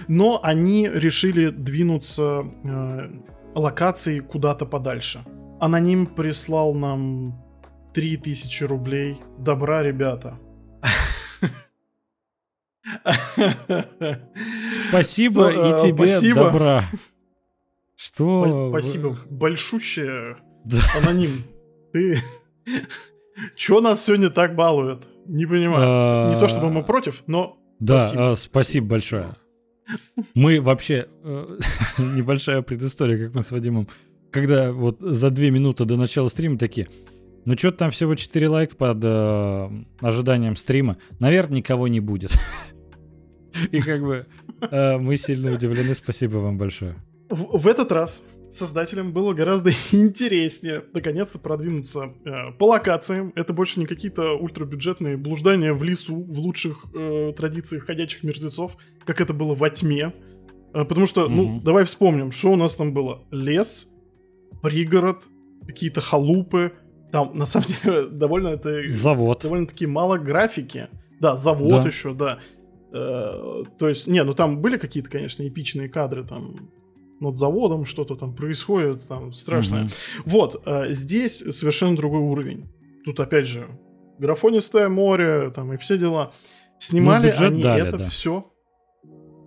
но 0.08 0.40
они 0.42 0.88
решили 0.88 1.50
двинуться 1.50 2.44
э, 2.64 3.10
локацией 3.54 4.20
куда-то 4.20 4.64
подальше. 4.64 5.20
Аноним 5.60 6.06
прислал 6.06 6.74
нам 6.74 7.34
3000 7.94 8.64
рублей. 8.64 9.20
Добра, 9.38 9.82
ребята. 9.82 10.38
Спасибо 14.88 15.50
и 15.50 15.56
э, 15.56 15.82
тебе 15.82 16.08
спасибо. 16.08 16.44
добра. 16.44 16.90
Что? 17.96 18.68
Спасибо 18.70 19.16
большущее. 19.30 20.36
Да. 20.64 20.78
Аноним. 20.96 21.44
Ты... 21.92 22.22
Чё 23.56 23.80
нас 23.80 24.04
сегодня 24.04 24.30
так 24.30 24.54
балует? 24.54 25.06
Не 25.26 25.46
понимаю. 25.46 26.34
Не 26.34 26.40
то 26.40 26.48
чтобы 26.48 26.70
мы 26.70 26.82
против, 26.84 27.22
но 27.26 27.58
Да, 27.80 27.98
спасибо, 28.00 28.30
а, 28.30 28.36
спасибо 28.36 28.86
большое. 28.86 29.36
Мы 30.34 30.60
вообще... 30.60 31.08
Э, 31.22 31.46
небольшая 31.98 32.62
предыстория, 32.62 33.26
как 33.26 33.34
мы 33.34 33.42
с 33.42 33.50
Вадимом 33.50 33.88
когда 34.30 34.72
вот 34.72 34.98
за 35.00 35.30
две 35.30 35.50
минуты 35.50 35.84
до 35.84 35.96
начала 35.96 36.28
стрима 36.28 36.58
такие, 36.58 36.88
ну 37.44 37.56
что-то 37.56 37.78
там 37.78 37.90
всего 37.90 38.14
4 38.14 38.48
лайка 38.48 38.76
под 38.76 38.98
э, 39.02 39.70
ожиданием 40.00 40.56
стрима, 40.56 40.98
наверное, 41.18 41.58
никого 41.58 41.88
не 41.88 42.00
будет. 42.00 42.36
И 43.72 43.80
как 43.80 44.02
бы 44.02 44.26
э, 44.60 44.98
мы 44.98 45.16
сильно 45.16 45.52
удивлены, 45.52 45.94
спасибо 45.94 46.38
вам 46.38 46.58
большое. 46.58 46.96
В, 47.28 47.58
в 47.58 47.66
этот 47.66 47.90
раз 47.92 48.22
создателям 48.50 49.12
было 49.12 49.32
гораздо 49.32 49.70
интереснее 49.92 50.84
наконец-то 50.92 51.38
продвинуться 51.38 52.14
э, 52.24 52.52
по 52.58 52.64
локациям. 52.64 53.32
Это 53.34 53.52
больше 53.52 53.80
не 53.80 53.86
какие-то 53.86 54.32
ультрабюджетные 54.32 55.16
блуждания 55.16 55.72
в 55.72 55.82
лесу 55.82 56.16
в 56.16 56.38
лучших 56.38 56.86
э, 56.94 57.32
традициях 57.36 57.84
ходячих 57.84 58.22
мертвецов, 58.24 58.76
как 59.04 59.20
это 59.20 59.32
было 59.32 59.54
во 59.54 59.70
тьме. 59.70 60.12
Э, 60.74 60.84
потому 60.84 61.06
что, 61.06 61.26
mm-hmm. 61.26 61.34
ну, 61.34 61.60
давай 61.60 61.84
вспомним, 61.84 62.32
что 62.32 62.52
у 62.52 62.56
нас 62.56 62.76
там 62.76 62.92
было. 62.92 63.22
Лес, 63.30 63.88
пригород, 64.62 65.26
какие-то 65.66 66.00
халупы. 66.00 66.72
Там, 67.12 67.36
на 67.36 67.46
самом 67.46 67.68
деле, 67.68 68.06
довольно 68.10 68.48
это... 68.48 68.88
Завод. 68.88 69.40
Довольно-таки 69.42 69.86
мало 69.86 70.18
графики. 70.18 70.88
Да, 71.20 71.36
завод 71.36 71.82
да. 71.82 71.88
еще, 71.88 72.14
да. 72.14 72.38
Э, 72.92 73.64
то 73.78 73.88
есть, 73.88 74.06
не, 74.06 74.22
ну 74.22 74.34
там 74.34 74.60
были 74.60 74.76
какие-то, 74.76 75.10
конечно, 75.10 75.46
эпичные 75.46 75.88
кадры, 75.88 76.24
там 76.24 76.70
над 77.20 77.36
заводом 77.36 77.86
что-то 77.86 78.14
там 78.14 78.34
происходит, 78.34 79.06
там 79.08 79.32
страшное. 79.32 79.84
Угу. 79.84 79.90
Вот, 80.26 80.62
э, 80.66 80.92
здесь 80.92 81.38
совершенно 81.38 81.96
другой 81.96 82.20
уровень. 82.20 82.68
Тут, 83.04 83.20
опять 83.20 83.46
же, 83.46 83.66
графонистое 84.18 84.88
море, 84.88 85.50
там 85.54 85.72
и 85.72 85.76
все 85.76 85.96
дела. 85.98 86.32
Снимали 86.78 87.32
ну, 87.38 87.46
они 87.46 87.62
дали, 87.62 87.88
это 87.88 87.98
да. 87.98 88.08
все. 88.08 88.52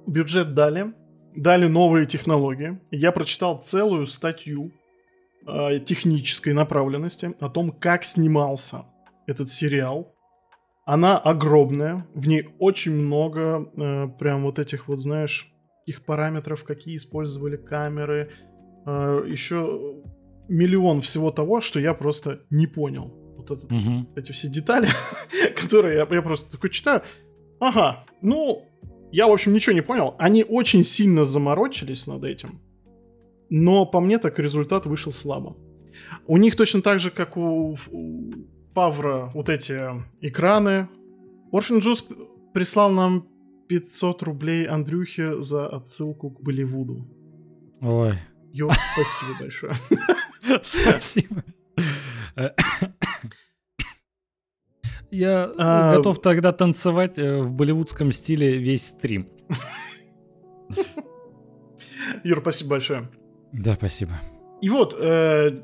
Бюджет 0.08 0.54
дали. 0.54 0.94
Дали 1.36 1.68
новые 1.68 2.06
технологии. 2.06 2.80
Я 2.90 3.12
прочитал 3.12 3.62
целую 3.62 4.08
статью 4.08 4.72
э, 5.50 5.80
технической 5.80 6.54
направленности, 6.54 7.36
о 7.40 7.50
том, 7.50 7.72
как 7.72 8.04
снимался 8.04 8.86
этот 9.28 9.50
сериал. 9.50 10.16
Она 10.86 11.18
огромная, 11.18 12.08
в 12.14 12.28
ней 12.28 12.50
очень 12.60 12.94
много 12.94 13.70
э, 13.76 14.08
прям 14.20 14.44
вот 14.44 14.60
этих 14.60 14.88
вот, 14.88 15.00
знаешь, 15.00 15.52
каких 15.82 16.06
параметров, 16.06 16.64
какие 16.64 16.96
использовали 16.96 17.58
камеры, 17.58 18.32
э, 18.86 19.24
еще 19.28 20.02
миллион 20.48 21.02
всего 21.02 21.32
того, 21.32 21.62
что 21.62 21.80
я 21.80 21.94
просто 21.94 22.42
не 22.50 22.68
понял. 22.68 23.14
Вот 23.38 23.52
этот, 23.52 23.72
угу. 23.72 24.08
эти 24.16 24.32
все 24.32 24.50
детали, 24.50 24.88
которые 25.56 25.98
я, 25.98 26.08
я 26.10 26.22
просто 26.22 26.52
такой 26.52 26.70
читаю. 26.70 27.04
Ага, 27.60 28.04
ну, 28.22 28.68
я, 29.12 29.28
в 29.28 29.32
общем, 29.32 29.54
ничего 29.54 29.74
не 29.74 29.82
понял. 29.82 30.16
Они 30.18 30.44
очень 30.44 30.84
сильно 30.84 31.26
заморочились 31.26 32.08
над 32.08 32.24
этим. 32.24 32.62
Но 33.50 33.86
по 33.86 34.00
мне 34.00 34.18
так 34.20 34.40
результат 34.40 34.86
вышел 34.86 35.12
слабо. 35.12 35.56
У 36.28 36.38
них 36.38 36.56
точно 36.56 36.82
так 36.82 37.00
же, 37.00 37.12
как 37.12 37.38
у, 37.38 37.78
у 37.92 38.32
Павра, 38.74 39.32
вот 39.34 39.50
эти 39.50 39.74
экраны. 40.22 40.88
Orphan 41.52 41.80
Juice 41.82 42.04
прислал 42.54 42.92
нам 42.92 43.28
500 43.68 44.24
рублей 44.24 44.68
Андрюхе 44.68 45.42
за 45.42 45.68
отсылку 45.68 46.30
к 46.30 46.42
Болливуду. 46.42 47.08
Ой. 47.82 48.20
Ё, 48.52 48.70
спасибо 48.94 49.40
большое. 49.40 49.74
Спасибо. 50.64 51.44
Я 55.12 55.52
а... 55.58 55.96
готов 55.96 56.22
тогда 56.22 56.52
танцевать 56.52 57.18
э, 57.18 57.42
в 57.42 57.52
болливудском 57.52 58.12
стиле 58.12 58.58
весь 58.58 58.88
стрим. 58.88 59.28
Юр, 62.24 62.42
спасибо 62.42 62.72
большое. 62.72 63.10
Да, 63.52 63.76
спасибо. 63.76 64.14
И 64.62 64.70
вот, 64.70 64.96
э, 65.00 65.62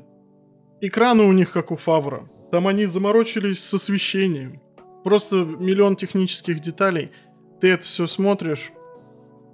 экраны 0.80 1.24
у 1.24 1.32
них 1.32 1.52
как 1.52 1.70
у 1.70 1.76
Фавра. 1.76 2.28
Там 2.50 2.66
они 2.66 2.86
заморочились 2.86 3.62
с 3.62 3.74
освещением. 3.74 4.60
Просто 5.04 5.36
миллион 5.36 5.96
технических 5.96 6.60
деталей. 6.60 7.12
Ты 7.60 7.68
это 7.68 7.84
все 7.84 8.06
смотришь, 8.06 8.72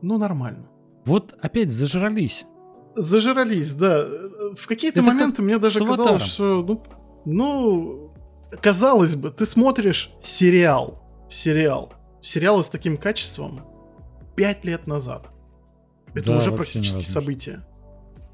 ну, 0.03 0.19
нормально. 0.19 0.69
Вот 1.05 1.35
опять 1.41 1.71
зажрались. 1.71 2.45
Зажрались, 2.95 3.73
да. 3.75 4.07
В 4.57 4.67
какие-то 4.67 5.01
моменты 5.03 5.43
мне 5.43 5.59
даже 5.59 5.79
казалось, 5.79 6.25
что, 6.25 6.63
ну, 6.63 6.83
ну, 7.25 8.15
казалось 8.61 9.17
бы, 9.17 9.31
ты 9.31 9.47
смотришь 9.47 10.11
сериал, 10.23 11.03
сериал, 11.31 11.95
сериалы 12.21 12.63
с 12.63 12.69
таким 12.69 12.97
качеством 12.99 13.61
пять 14.37 14.65
лет 14.65 14.87
назад. 14.87 15.33
Это 16.15 16.33
да, 16.33 16.37
уже 16.37 16.53
практически 16.53 17.03
событие. 17.03 17.63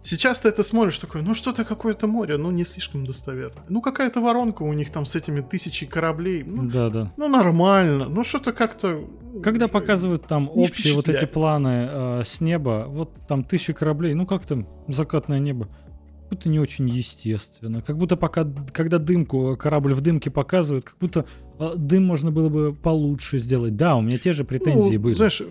Сейчас 0.08 0.40
ты 0.40 0.48
это 0.48 0.62
смотришь 0.62 0.98
такой, 0.98 1.22
ну 1.22 1.34
что-то 1.34 1.64
какое-то 1.64 2.06
море, 2.06 2.38
ну 2.38 2.50
не 2.50 2.64
слишком 2.64 3.06
достоверно. 3.06 3.62
Ну 3.68 3.82
какая-то 3.82 4.20
воронка 4.20 4.62
у 4.62 4.72
них 4.72 4.90
там 4.90 5.04
с 5.04 5.14
этими 5.14 5.40
тысячей 5.40 5.86
кораблей. 5.86 6.42
Ну, 6.44 6.68
да, 6.68 6.88
да. 6.88 7.12
Ну 7.16 7.28
нормально, 7.28 8.08
ну 8.08 8.24
что-то 8.24 8.52
как-то... 8.52 9.04
Когда 9.42 9.68
показывают 9.68 10.26
там 10.26 10.50
общие 10.52 10.94
вот 10.94 11.08
эти 11.08 11.26
планы 11.26 11.88
э, 11.90 12.22
с 12.24 12.40
неба, 12.40 12.86
вот 12.88 13.12
там 13.28 13.44
тысячи 13.44 13.72
кораблей, 13.72 14.14
ну 14.14 14.26
как 14.26 14.46
там 14.46 14.66
закатное 14.88 15.40
небо, 15.40 15.66
как 15.66 16.30
будто 16.30 16.48
не 16.48 16.58
очень 16.58 16.88
естественно. 16.88 17.82
Как 17.82 17.98
будто 17.98 18.16
пока, 18.16 18.46
когда 18.72 18.98
дымку, 18.98 19.56
корабль 19.58 19.92
в 19.92 20.00
дымке 20.00 20.30
показывают, 20.30 20.86
как 20.86 20.96
будто 20.98 21.26
э, 21.58 21.72
дым 21.76 22.06
можно 22.06 22.30
было 22.30 22.48
бы 22.48 22.74
получше 22.74 23.38
сделать. 23.38 23.76
Да, 23.76 23.96
у 23.96 24.00
меня 24.00 24.18
те 24.18 24.32
же 24.32 24.44
претензии 24.44 24.96
ну, 24.96 25.02
были. 25.02 25.14
Знаешь, 25.14 25.42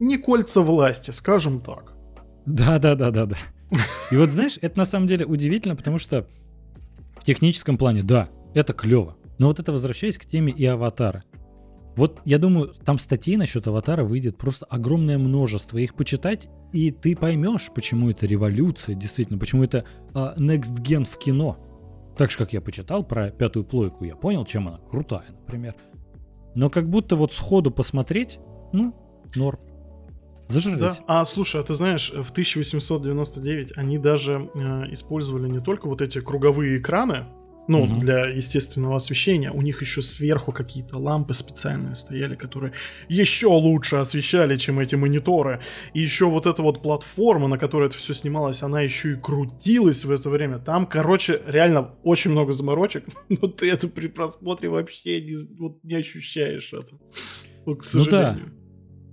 не 0.00 0.16
кольца 0.16 0.62
власти, 0.62 1.10
скажем 1.10 1.60
так. 1.60 1.92
Да, 2.46 2.78
да, 2.78 2.94
да, 2.94 3.10
да, 3.10 3.26
да. 3.26 3.36
И 4.10 4.16
вот 4.16 4.30
знаешь, 4.30 4.58
это 4.60 4.78
на 4.78 4.86
самом 4.86 5.06
деле 5.06 5.26
удивительно, 5.26 5.76
потому 5.76 5.98
что 5.98 6.26
в 7.18 7.24
техническом 7.24 7.76
плане, 7.76 8.02
да, 8.02 8.28
это 8.54 8.72
клево. 8.72 9.16
Но 9.38 9.48
вот 9.48 9.60
это 9.60 9.72
возвращаясь 9.72 10.18
к 10.18 10.24
теме 10.24 10.52
и 10.52 10.64
аватара. 10.64 11.24
Вот 11.96 12.20
я 12.24 12.38
думаю, 12.38 12.74
там 12.84 12.98
статей 12.98 13.36
насчет 13.36 13.66
аватара 13.66 14.04
выйдет 14.04 14.38
просто 14.38 14.66
огромное 14.66 15.18
множество. 15.18 15.78
Их 15.78 15.94
почитать, 15.94 16.48
и 16.72 16.90
ты 16.90 17.16
поймешь, 17.16 17.70
почему 17.74 18.10
это 18.10 18.26
революция, 18.26 18.94
действительно, 18.94 19.38
почему 19.38 19.64
это 19.64 19.84
uh, 20.12 20.36
next 20.36 20.80
gen 20.80 21.04
в 21.04 21.18
кино. 21.18 21.58
Так 22.16 22.30
же, 22.30 22.38
как 22.38 22.52
я 22.52 22.60
почитал 22.60 23.04
про 23.04 23.30
пятую 23.30 23.64
плойку, 23.64 24.04
я 24.04 24.16
понял, 24.16 24.44
чем 24.44 24.68
она 24.68 24.78
крутая, 24.78 25.26
например. 25.40 25.74
Но 26.54 26.70
как 26.70 26.88
будто 26.88 27.16
вот 27.16 27.32
сходу 27.32 27.70
посмотреть, 27.70 28.38
ну, 28.72 28.94
норм. 29.34 29.60
Зажрались. 30.48 30.80
Да. 30.80 30.96
А 31.06 31.24
слушай, 31.24 31.60
а 31.60 31.64
ты 31.64 31.74
знаешь, 31.74 32.10
в 32.10 32.30
1899 32.30 33.72
они 33.76 33.98
даже 33.98 34.50
э, 34.54 34.92
использовали 34.92 35.48
не 35.48 35.60
только 35.60 35.88
вот 35.88 36.00
эти 36.00 36.20
круговые 36.20 36.78
экраны, 36.78 37.26
ну, 37.68 37.82
угу. 37.82 38.00
для 38.00 38.24
естественного 38.26 38.96
освещения, 38.96 39.50
у 39.50 39.60
них 39.60 39.82
еще 39.82 40.00
сверху 40.00 40.52
какие-то 40.52 40.98
лампы 40.98 41.34
специальные 41.34 41.94
стояли, 41.94 42.34
которые 42.34 42.72
еще 43.08 43.48
лучше 43.48 43.96
освещали, 43.96 44.56
чем 44.56 44.80
эти 44.80 44.94
мониторы. 44.94 45.60
И 45.92 46.00
еще 46.00 46.26
вот 46.26 46.46
эта 46.46 46.62
вот 46.62 46.82
платформа, 46.82 47.46
на 47.46 47.58
которой 47.58 47.88
это 47.88 47.98
все 47.98 48.14
снималось, 48.14 48.62
она 48.62 48.80
еще 48.80 49.12
и 49.12 49.16
крутилась 49.16 50.06
в 50.06 50.10
это 50.10 50.30
время. 50.30 50.58
Там, 50.58 50.86
короче, 50.86 51.42
реально 51.46 51.94
очень 52.02 52.30
много 52.30 52.54
заморочек, 52.54 53.04
но 53.28 53.48
ты 53.48 53.70
это 53.70 53.86
при 53.86 54.06
просмотре 54.08 54.70
вообще 54.70 55.20
не, 55.20 55.36
вот, 55.58 55.84
не 55.84 55.96
ощущаешь 55.96 56.72
это. 56.72 56.98
Ну, 57.66 57.76
к 57.76 57.84
сожалению. 57.84 58.44
Ну 58.46 58.52
да. 58.52 58.57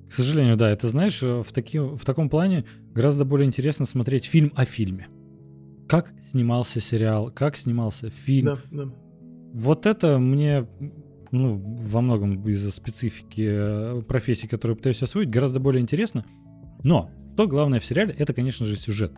К 0.08 0.12
сожалению, 0.12 0.56
да, 0.56 0.70
это 0.70 0.88
знаешь, 0.90 1.22
э, 1.24 1.42
в, 1.42 1.52
таки, 1.52 1.80
в 1.80 2.04
таком 2.06 2.30
плане 2.30 2.66
гораздо 2.94 3.26
более 3.26 3.48
интересно 3.48 3.86
смотреть 3.86 4.26
фильм 4.26 4.52
о 4.56 4.66
фильме. 4.66 5.08
Как 5.88 6.14
снимался 6.32 6.80
сериал, 6.80 7.32
как 7.32 7.58
снимался 7.58 8.10
фильм. 8.10 8.46
Да, 8.46 8.62
да. 8.72 8.94
Вот 9.54 9.86
это 9.86 10.20
мне 10.20 10.68
ну, 11.32 11.62
во 11.78 12.02
многом 12.02 12.48
из-за 12.48 12.72
специфики 12.72 13.48
э, 13.48 14.02
профессии, 14.08 14.48
которую 14.48 14.78
пытаюсь 14.78 15.02
освоить, 15.02 15.30
гораздо 15.30 15.60
более 15.60 15.82
интересно. 15.82 16.26
Но 16.84 17.10
что 17.34 17.48
главное 17.48 17.82
в 17.82 17.86
сериале, 17.86 18.16
это, 18.18 18.34
конечно 18.34 18.66
же, 18.66 18.78
сюжет. 18.78 19.12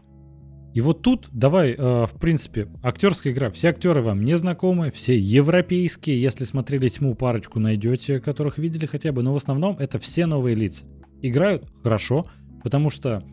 И 0.77 0.81
вот 0.81 1.01
тут 1.01 1.27
давай, 1.31 1.71
э, 1.71 2.05
в 2.05 2.19
принципе, 2.19 2.67
актерская 2.83 3.33
игра. 3.33 3.49
Все 3.49 3.69
актеры 3.69 4.03
вам 4.03 4.23
не 4.23 4.37
знакомы, 4.37 4.91
все 4.91 5.17
европейские. 5.17 6.21
Если 6.21 6.45
смотрели 6.45 6.87
тьму, 6.87 7.15
парочку 7.15 7.59
найдете, 7.59 8.19
которых 8.19 8.59
видели 8.59 8.85
хотя 8.85 9.11
бы. 9.11 9.23
Но 9.23 9.33
в 9.33 9.37
основном 9.37 9.77
это 9.79 9.97
все 9.97 10.27
новые 10.27 10.55
лица. 10.55 10.85
Играют 11.23 11.67
хорошо, 11.81 12.27
потому 12.61 12.91
что 12.91 13.23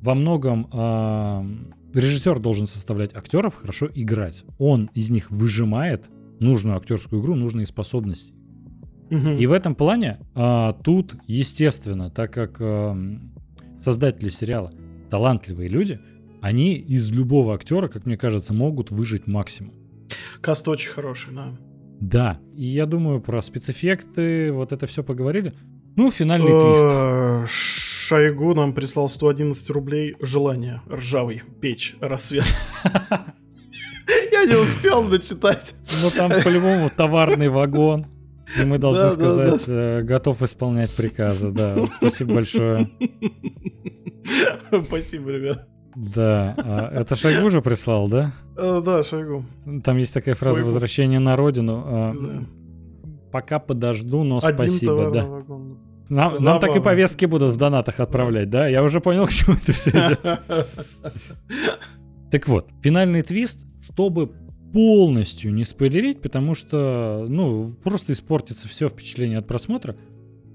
во 0.00 0.14
многом 0.14 0.66
э, 0.72 1.98
режиссер 1.98 2.38
должен 2.38 2.66
составлять 2.66 3.14
актеров, 3.14 3.54
хорошо 3.56 3.90
играть. 3.94 4.46
Он 4.56 4.88
из 4.94 5.10
них 5.10 5.30
выжимает 5.30 6.08
нужную 6.40 6.78
актерскую 6.78 7.20
игру, 7.20 7.34
нужные 7.34 7.66
способности. 7.66 8.32
И 9.10 9.46
в 9.46 9.52
этом 9.52 9.74
плане 9.74 10.20
э, 10.34 10.72
тут, 10.82 11.16
естественно, 11.26 12.08
так 12.08 12.32
как 12.32 12.56
э, 12.60 13.18
создатели 13.78 14.30
сериала 14.30 14.72
талантливые 15.10 15.68
люди, 15.68 16.00
они 16.42 16.74
из 16.74 17.10
любого 17.10 17.54
актера, 17.54 17.88
как 17.88 18.04
мне 18.04 18.18
кажется, 18.18 18.52
могут 18.52 18.90
выжить 18.90 19.26
максимум. 19.26 19.74
Каст 20.40 20.66
очень 20.68 20.90
хороший, 20.90 21.32
да. 21.32 21.52
Да, 22.00 22.40
и 22.56 22.64
я 22.64 22.86
думаю, 22.86 23.20
про 23.20 23.40
спецэффекты, 23.40 24.52
вот 24.52 24.72
это 24.72 24.88
все 24.88 25.04
поговорили. 25.04 25.54
Ну, 25.94 26.10
финальный 26.10 26.50
твист. 26.50 26.84
Э, 26.90 27.44
Шойгу 27.46 28.54
нам 28.54 28.72
прислал 28.72 29.08
111 29.08 29.70
рублей 29.70 30.16
желание 30.20 30.82
ржавый 30.90 31.42
печь 31.60 31.94
рассвет. 32.00 32.44
Я 34.32 34.44
не 34.44 34.56
успел 34.56 35.08
дочитать. 35.08 35.74
Ну 36.02 36.10
там 36.10 36.32
по-любому 36.42 36.90
товарный 36.90 37.50
вагон. 37.50 38.06
И 38.60 38.64
мы 38.64 38.78
должны 38.78 39.04
да, 39.04 39.10
сказать, 39.12 39.66
да, 39.66 39.66
да. 39.66 40.00
Э, 40.00 40.02
готов 40.02 40.42
исполнять 40.42 40.90
приказы. 40.90 41.52
Да, 41.52 41.86
спасибо 41.86 42.34
большое. 42.34 42.90
Спасибо, 44.86 45.30
ребят. 45.30 45.68
Да, 45.94 46.54
а 46.58 46.90
это 47.00 47.16
Шойгу 47.16 47.50
же 47.50 47.60
прислал, 47.62 48.08
да? 48.08 48.32
Э, 48.56 48.80
да, 48.84 49.02
Шойгу. 49.02 49.44
Там 49.84 49.98
есть 49.98 50.14
такая 50.14 50.34
фраза. 50.34 50.64
«Возвращение 50.64 51.18
на 51.18 51.36
родину». 51.36 51.82
А. 51.84 52.14
Пока 53.30 53.58
подожду, 53.58 54.24
но 54.24 54.40
спасибо, 54.40 55.10
да. 55.10 55.26
Нам, 56.08 56.34
нам 56.40 56.60
так 56.60 56.76
и 56.76 56.80
повестки 56.80 57.24
будут 57.24 57.54
в 57.54 57.56
донатах 57.56 57.98
отправлять, 57.98 58.50
да? 58.50 58.68
Я 58.68 58.82
уже 58.82 59.00
понял, 59.00 59.26
к 59.28 59.30
чему 59.30 59.56
это 59.56 59.72
все 59.72 59.90
идет. 59.90 60.20
Так 62.30 62.48
вот, 62.48 62.70
финальный 62.82 63.20
твист, 63.20 63.66
чтобы 63.82 64.32
полностью 64.72 65.52
не 65.52 65.66
спойлерить, 65.66 66.22
потому 66.22 66.54
что, 66.54 67.26
ну, 67.28 67.70
просто 67.82 68.14
испортится 68.14 68.68
все 68.68 68.88
впечатление 68.88 69.38
от 69.38 69.46
просмотра, 69.46 69.96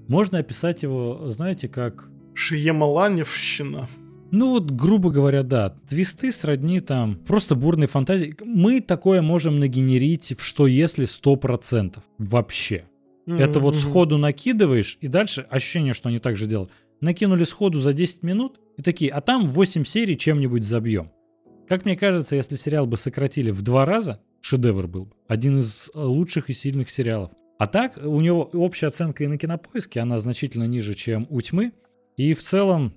можно 0.08 0.38
описать 0.38 0.82
его, 0.82 1.28
знаете, 1.28 1.68
как... 1.68 2.08
Шиемаланевщина. 2.34 3.88
Ну 4.30 4.50
вот, 4.50 4.70
грубо 4.70 5.10
говоря, 5.10 5.42
да, 5.42 5.74
твисты 5.88 6.32
сродни 6.32 6.80
там 6.80 7.16
просто 7.16 7.54
бурной 7.54 7.86
фантазии. 7.86 8.36
Мы 8.44 8.80
такое 8.80 9.22
можем 9.22 9.58
нагенерить 9.58 10.38
в 10.38 10.44
что 10.44 10.66
если 10.66 11.06
100% 11.06 11.98
вообще. 12.18 12.84
Mm-hmm. 13.26 13.38
Это 13.38 13.60
вот 13.60 13.76
сходу 13.76 14.18
накидываешь, 14.18 14.98
и 15.00 15.08
дальше 15.08 15.46
ощущение, 15.50 15.92
что 15.92 16.08
они 16.08 16.18
так 16.18 16.36
же 16.36 16.46
делают. 16.46 16.70
Накинули 17.00 17.44
сходу 17.44 17.78
за 17.78 17.92
10 17.92 18.22
минут, 18.22 18.60
и 18.76 18.82
такие, 18.82 19.10
а 19.10 19.20
там 19.20 19.48
8 19.48 19.84
серий 19.84 20.16
чем-нибудь 20.16 20.64
забьем. 20.64 21.10
Как 21.68 21.84
мне 21.84 21.96
кажется, 21.96 22.36
если 22.36 22.56
сериал 22.56 22.86
бы 22.86 22.96
сократили 22.96 23.50
в 23.50 23.62
два 23.62 23.84
раза, 23.84 24.20
шедевр 24.40 24.86
был 24.86 25.06
бы. 25.06 25.12
Один 25.26 25.58
из 25.58 25.90
э, 25.94 26.00
лучших 26.00 26.48
и 26.48 26.54
сильных 26.54 26.90
сериалов. 26.90 27.30
А 27.58 27.66
так, 27.66 27.98
у 28.02 28.20
него 28.20 28.48
общая 28.54 28.86
оценка 28.86 29.24
и 29.24 29.26
на 29.26 29.36
кинопоиске, 29.36 30.00
она 30.00 30.18
значительно 30.18 30.64
ниже, 30.64 30.94
чем 30.94 31.26
у 31.28 31.40
тьмы. 31.40 31.72
И 32.16 32.32
в 32.32 32.42
целом, 32.42 32.94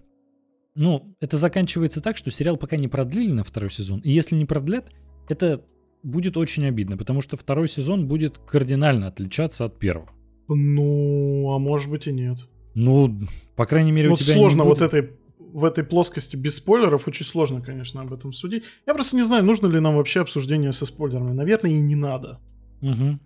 ну, 0.76 1.16
это 1.20 1.38
заканчивается 1.38 2.02
так, 2.02 2.18
что 2.18 2.32
сериал 2.32 2.58
пока 2.58 2.78
не 2.78 2.88
продлили 2.88 3.32
на 3.32 3.44
второй 3.44 3.72
сезон. 3.72 4.00
И 4.00 4.12
если 4.12 4.36
не 4.36 4.46
продлят, 4.46 4.92
это 5.28 5.64
будет 6.04 6.38
очень 6.38 6.66
обидно, 6.66 6.98
потому 6.98 7.22
что 7.22 7.38
второй 7.38 7.68
сезон 7.68 8.08
будет 8.08 8.38
кардинально 8.38 9.08
отличаться 9.08 9.66
от 9.66 9.78
первого. 9.78 10.10
Ну, 10.48 11.52
а 11.54 11.60
может 11.60 11.92
быть 11.92 12.08
и 12.08 12.12
нет. 12.12 12.40
Ну, 12.74 13.28
по 13.56 13.66
крайней 13.66 13.92
мере, 13.92 14.10
ну, 14.10 14.14
у 14.16 14.18
тебя 14.18 14.34
сложно 14.34 14.64
вот 14.64 14.82
этой 14.82 15.12
в 15.54 15.66
этой 15.66 15.84
плоскости 15.84 16.38
без 16.38 16.56
спойлеров 16.56 17.08
очень 17.08 17.26
сложно, 17.26 17.62
конечно, 17.62 18.02
об 18.02 18.14
этом 18.14 18.32
судить. 18.32 18.64
Я 18.88 18.94
просто 18.94 19.18
не 19.18 19.24
знаю, 19.24 19.44
нужно 19.44 19.68
ли 19.68 19.80
нам 19.82 19.96
вообще 19.96 20.22
обсуждение 20.22 20.72
со 20.72 20.86
спойлерами. 20.86 21.34
Наверное, 21.34 21.72
и 21.72 21.80
не 21.80 21.96
надо. 21.96 22.40
Угу. 22.82 23.20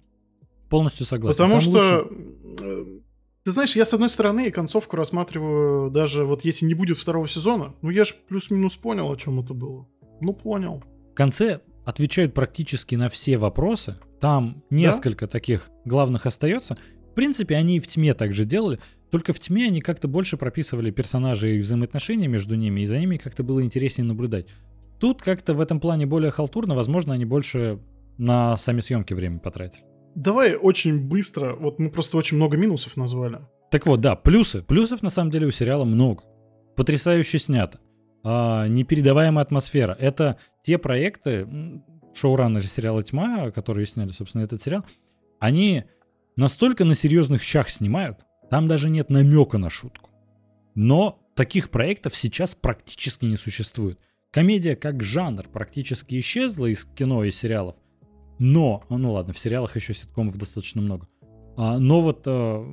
Полностью 0.70 1.06
согласен. 1.06 1.38
Потому 1.38 1.54
Там 1.54 1.62
что 1.62 1.70
лучше... 1.70 3.02
Ты 3.46 3.52
знаешь, 3.52 3.76
я 3.76 3.86
с 3.86 3.94
одной 3.94 4.10
стороны 4.10 4.50
концовку 4.50 4.96
рассматриваю 4.96 5.92
даже 5.92 6.26
вот 6.26 6.44
если 6.44 6.66
не 6.66 6.74
будет 6.74 6.98
второго 6.98 7.28
сезона, 7.28 7.76
ну 7.84 7.92
я 7.92 8.04
же 8.04 8.16
плюс-минус 8.28 8.76
понял, 8.76 9.12
о 9.12 9.16
чем 9.16 9.40
это 9.40 9.54
было. 9.54 9.88
Ну 10.20 10.34
понял. 10.34 10.84
В 11.12 11.14
конце 11.14 11.60
отвечают 11.86 12.34
практически 12.34 12.96
на 12.96 13.08
все 13.08 13.38
вопросы. 13.38 13.98
Там 14.20 14.64
несколько 14.72 15.28
да? 15.28 15.32
таких 15.32 15.70
главных 15.86 16.26
остается. 16.26 16.76
В 17.12 17.14
принципе, 17.14 17.56
они 17.56 17.78
и 17.78 17.80
в 17.80 17.88
тьме 17.88 18.16
также 18.16 18.46
делали. 18.46 18.80
Только 19.12 19.32
в 19.32 19.40
тьме 19.40 19.68
они 19.68 19.80
как-то 19.80 20.08
больше 20.08 20.38
прописывали 20.38 20.90
персонажей 20.90 21.58
и 21.58 21.60
взаимоотношения 21.60 22.28
между 22.28 22.56
ними, 22.56 22.82
и 22.82 22.86
за 22.88 22.98
ними 22.98 23.18
как-то 23.18 23.44
было 23.44 23.62
интереснее 23.62 24.08
наблюдать. 24.08 24.48
Тут 25.00 25.22
как-то 25.22 25.54
в 25.54 25.60
этом 25.60 25.80
плане 25.80 26.08
более 26.08 26.32
халтурно, 26.32 26.74
возможно, 26.74 27.14
они 27.14 27.26
больше 27.26 27.78
на 28.18 28.58
сами 28.58 28.80
съемки 28.80 29.14
время 29.14 29.38
потратили. 29.38 29.84
Давай 30.16 30.56
очень 30.56 31.08
быстро, 31.08 31.56
вот 31.56 31.78
мы 31.78 31.92
просто 31.92 32.18
очень 32.18 32.38
много 32.38 32.58
минусов 32.58 32.96
назвали. 32.98 33.40
Так 33.70 33.86
вот, 33.86 34.00
да, 34.02 34.16
плюсы. 34.16 34.62
Плюсов 34.62 35.04
на 35.04 35.10
самом 35.10 35.32
деле 35.32 35.48
у 35.48 35.52
сериала 35.52 35.84
много. 35.84 36.24
Потрясающе 36.76 37.38
снято. 37.38 37.80
А, 38.24 38.68
непередаваемая 38.68 39.44
атмосфера. 39.44 39.96
Это 40.00 40.38
те 40.64 40.78
проекты, 40.78 41.48
шоураннеры 42.14 42.66
сериала 42.66 43.04
«Тьма», 43.04 43.52
которые 43.52 43.86
сняли, 43.86 44.12
собственно, 44.12 44.44
этот 44.44 44.62
сериал, 44.62 44.86
они 45.40 45.84
настолько 46.36 46.86
на 46.86 46.96
серьезных 46.96 47.44
щах 47.44 47.70
снимают, 47.70 48.20
там 48.50 48.68
даже 48.68 48.90
нет 48.90 49.10
намека 49.10 49.58
на 49.58 49.70
шутку. 49.70 50.10
Но 50.76 51.20
таких 51.36 51.70
проектов 51.70 52.16
сейчас 52.16 52.56
практически 52.56 53.26
не 53.26 53.38
существует. 53.38 54.00
Комедия 54.32 54.76
как 54.76 55.04
жанр 55.04 55.48
практически 55.48 56.20
исчезла 56.20 56.66
из 56.66 56.86
кино 56.86 57.24
и 57.24 57.32
сериалов. 57.32 57.76
Но, 58.40 58.84
ну 58.90 59.14
ладно, 59.14 59.34
в 59.34 59.40
сериалах 59.40 59.76
еще 59.76 59.94
ситкомов 59.94 60.38
достаточно 60.38 60.82
много. 60.82 61.08
А, 61.58 61.80
но 61.80 62.02
вот 62.02 62.24
а, 62.28 62.66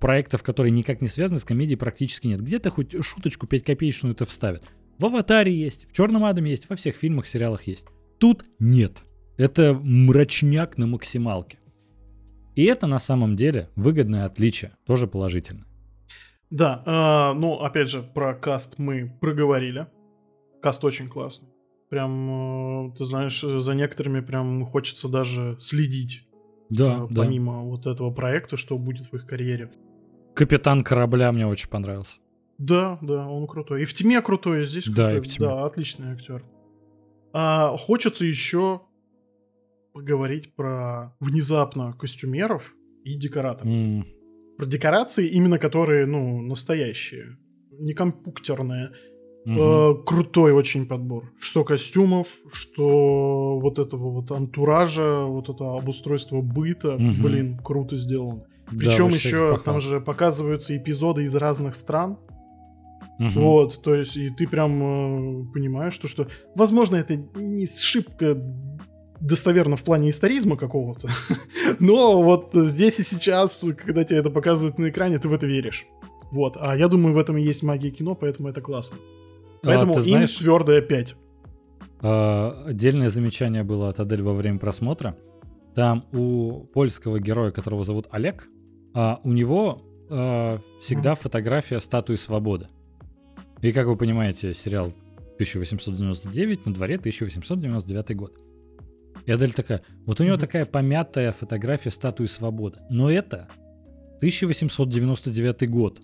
проектов, 0.00 0.42
которые 0.42 0.72
никак 0.72 1.00
не 1.00 1.08
связаны 1.08 1.38
с 1.38 1.44
комедией, 1.44 1.78
практически 1.78 2.26
нет. 2.26 2.42
Где-то 2.42 2.70
хоть 2.70 3.04
шуточку 3.04 3.46
5 3.46 3.64
копеечную 3.64 4.14
это 4.14 4.24
вставят. 4.24 4.64
В 4.98 5.06
«Аватаре» 5.06 5.54
есть, 5.54 5.88
в 5.88 5.92
«Черном 5.92 6.24
Адаме» 6.24 6.50
есть, 6.50 6.68
во 6.68 6.76
всех 6.76 6.96
фильмах, 6.96 7.26
сериалах 7.26 7.62
есть. 7.66 7.86
Тут 8.18 8.44
нет. 8.58 8.98
Это 9.38 9.72
мрачняк 9.72 10.76
на 10.76 10.86
максималке. 10.86 11.58
И 12.54 12.64
это 12.64 12.86
на 12.86 12.98
самом 12.98 13.36
деле 13.36 13.70
выгодное 13.76 14.26
отличие, 14.26 14.72
тоже 14.84 15.06
положительно. 15.06 15.66
Да, 16.50 16.82
э, 16.84 17.38
ну 17.38 17.60
опять 17.60 17.88
же, 17.88 18.02
про 18.02 18.34
каст 18.34 18.74
мы 18.76 19.16
проговорили. 19.20 19.86
Каст 20.60 20.84
очень 20.84 21.08
классный. 21.08 21.48
Прям, 21.90 22.90
э, 22.90 22.96
ты 22.96 23.04
знаешь, 23.04 23.40
за 23.40 23.74
некоторыми 23.74 24.20
прям 24.20 24.64
хочется 24.64 25.08
даже 25.08 25.56
следить. 25.60 26.26
Да, 26.70 27.06
э, 27.10 27.14
помимо 27.14 27.52
да. 27.54 27.58
вот 27.58 27.86
этого 27.86 28.10
проекта, 28.12 28.56
что 28.56 28.78
будет 28.78 29.10
в 29.10 29.16
их 29.16 29.26
карьере. 29.26 29.70
Капитан 30.34 30.84
корабля 30.84 31.32
мне 31.32 31.46
очень 31.46 31.68
понравился. 31.68 32.20
Да, 32.58 32.98
да, 33.02 33.26
он 33.26 33.46
крутой. 33.46 33.82
И 33.82 33.84
в 33.84 33.92
тьме 33.92 34.22
крутой, 34.22 34.60
и 34.60 34.64
здесь 34.64 34.84
крутой. 34.84 35.04
Да, 35.04 35.16
и 35.16 35.20
в 35.20 35.26
тьме. 35.26 35.46
Да, 35.46 35.64
отличный 35.64 36.12
актер. 36.12 36.44
А, 37.32 37.76
хочется 37.76 38.24
еще 38.24 38.82
поговорить 39.92 40.54
про 40.54 41.16
внезапно 41.18 41.92
костюмеров 41.94 42.72
и 43.04 43.16
декораторов. 43.16 43.72
Mm. 43.72 44.04
Про 44.56 44.66
декорации, 44.66 45.28
именно 45.28 45.58
которые, 45.58 46.06
ну, 46.06 46.40
настоящие, 46.42 47.38
не 47.72 47.94
компьютерные. 47.94 48.92
Угу. 49.46 50.02
Крутой 50.04 50.52
очень 50.52 50.86
подбор. 50.86 51.32
Что 51.40 51.64
костюмов, 51.64 52.28
что 52.52 53.58
вот 53.58 53.78
этого 53.78 54.10
вот 54.10 54.30
антуража, 54.32 55.24
вот 55.24 55.48
это 55.48 55.76
обустройство 55.76 56.40
быта. 56.40 56.94
Угу. 56.94 57.22
Блин, 57.22 57.58
круто 57.62 57.96
сделано. 57.96 58.44
Причем 58.66 59.08
да, 59.08 59.16
еще 59.16 59.58
там 59.64 59.80
же 59.80 60.00
показываются 60.00 60.76
эпизоды 60.76 61.24
из 61.24 61.34
разных 61.34 61.74
стран. 61.74 62.18
Угу. 63.18 63.40
Вот, 63.40 63.82
то 63.82 63.94
есть, 63.94 64.16
и 64.16 64.30
ты 64.30 64.46
прям 64.48 65.42
э, 65.42 65.52
понимаешь, 65.52 65.92
что, 65.92 66.08
что, 66.08 66.28
возможно, 66.54 66.96
это 66.96 67.16
не 67.34 67.66
шибко 67.66 68.34
достоверно 69.20 69.76
в 69.76 69.82
плане 69.82 70.08
историзма 70.08 70.56
какого-то, 70.56 71.10
но 71.80 72.22
вот 72.22 72.52
здесь 72.54 72.98
и 72.98 73.02
сейчас, 73.02 73.62
когда 73.76 74.04
тебе 74.04 74.20
это 74.20 74.30
показывают 74.30 74.78
на 74.78 74.88
экране, 74.88 75.18
ты 75.18 75.28
в 75.28 75.34
это 75.34 75.46
веришь. 75.46 75.84
Вот, 76.30 76.56
а 76.58 76.74
я 76.74 76.88
думаю, 76.88 77.14
в 77.14 77.18
этом 77.18 77.36
и 77.36 77.42
есть 77.42 77.62
магия 77.62 77.90
кино, 77.90 78.14
поэтому 78.14 78.48
это 78.48 78.62
классно. 78.62 78.96
Поэтому 79.62 79.96
а, 79.96 80.00
знаешь, 80.00 80.36
им 80.36 80.40
твердая 80.40 80.80
5. 80.80 81.16
А, 82.02 82.64
отдельное 82.66 83.10
замечание 83.10 83.62
было 83.62 83.88
от 83.88 84.00
Адель 84.00 84.22
во 84.22 84.34
время 84.34 84.58
просмотра. 84.58 85.16
Там 85.74 86.06
у 86.12 86.64
польского 86.72 87.20
героя, 87.20 87.50
которого 87.50 87.84
зовут 87.84 88.08
Олег, 88.10 88.48
а, 88.94 89.20
у 89.22 89.32
него 89.32 89.82
а, 90.08 90.58
всегда 90.80 91.14
фотография 91.14 91.80
статуи 91.80 92.16
свободы. 92.16 92.68
И 93.62 93.72
как 93.72 93.86
вы 93.86 93.96
понимаете, 93.96 94.54
сериал 94.54 94.92
1899, 95.34 96.66
на 96.66 96.74
дворе 96.74 96.96
1899 96.96 98.16
год. 98.16 98.38
И 99.26 99.32
Адель 99.32 99.52
такая, 99.52 99.82
вот 100.06 100.20
у 100.20 100.24
него 100.24 100.36
mm-hmm. 100.36 100.40
такая 100.40 100.64
помятая 100.64 101.32
фотография 101.32 101.90
статуи 101.90 102.26
свободы. 102.26 102.80
Но 102.88 103.10
это 103.10 103.48
1899 104.18 105.70
год. 105.70 106.00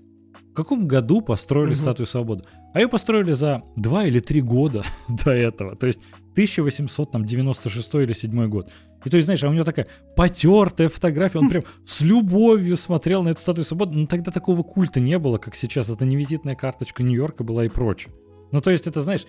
В 0.50 0.54
каком 0.54 0.86
году 0.86 1.22
построили 1.22 1.72
mm-hmm. 1.72 1.74
статую 1.74 2.06
свободы? 2.06 2.44
А 2.76 2.80
ее 2.80 2.88
построили 2.88 3.32
за 3.32 3.62
2 3.76 4.04
или 4.04 4.20
3 4.20 4.42
года 4.42 4.84
до 5.08 5.30
этого. 5.30 5.76
То 5.76 5.86
есть 5.86 5.98
1896 6.32 7.94
или 7.94 8.12
7 8.12 8.48
год. 8.50 8.70
И 9.02 9.08
то 9.08 9.16
есть, 9.16 9.24
знаешь, 9.24 9.42
а 9.44 9.48
у 9.48 9.54
него 9.54 9.64
такая 9.64 9.86
потертая 10.14 10.90
фотография, 10.90 11.38
он 11.38 11.48
прям 11.48 11.64
с 11.86 12.02
любовью 12.02 12.76
смотрел 12.76 13.22
на 13.22 13.30
эту 13.30 13.40
статую 13.40 13.64
свободы. 13.64 13.96
Но 13.96 14.06
тогда 14.06 14.30
такого 14.30 14.62
культа 14.62 15.00
не 15.00 15.18
было, 15.18 15.38
как 15.38 15.54
сейчас. 15.54 15.88
Это 15.88 16.04
не 16.04 16.16
визитная 16.16 16.54
карточка 16.54 17.02
Нью-Йорка 17.02 17.44
была 17.44 17.64
и 17.64 17.70
прочее. 17.70 18.12
Ну, 18.52 18.60
то 18.60 18.70
есть, 18.70 18.86
это, 18.86 19.00
знаешь, 19.00 19.24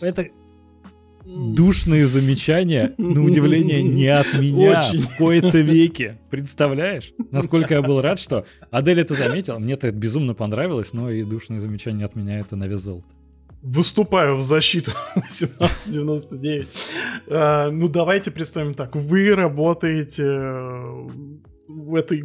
это 0.00 0.28
душные 1.24 2.06
замечания, 2.06 2.94
на 2.98 3.24
удивление, 3.24 3.82
не 3.82 4.08
от 4.08 4.32
меня 4.34 4.88
Очень. 4.88 5.00
в 5.00 5.16
кои-то 5.16 5.58
веке. 5.60 6.18
Представляешь? 6.30 7.12
Насколько 7.30 7.74
я 7.74 7.82
был 7.82 8.00
рад, 8.00 8.18
что 8.18 8.46
Адель 8.70 9.00
это 9.00 9.14
заметила. 9.14 9.58
Мне 9.58 9.74
это 9.74 9.90
безумно 9.90 10.34
понравилось, 10.34 10.92
но 10.92 11.10
и 11.10 11.22
душные 11.22 11.60
замечания 11.60 12.04
от 12.04 12.14
меня 12.14 12.40
это 12.40 12.56
на 12.56 12.66
вес 12.66 12.80
золота. 12.80 13.06
Выступаю 13.62 14.36
в 14.36 14.40
защиту 14.40 14.92
1799. 15.14 16.68
А, 17.28 17.70
ну, 17.70 17.88
давайте 17.88 18.30
представим 18.30 18.74
так. 18.74 18.96
Вы 18.96 19.34
работаете 19.34 20.24
э, 20.24 21.08
в 21.68 21.94
этой 21.94 22.24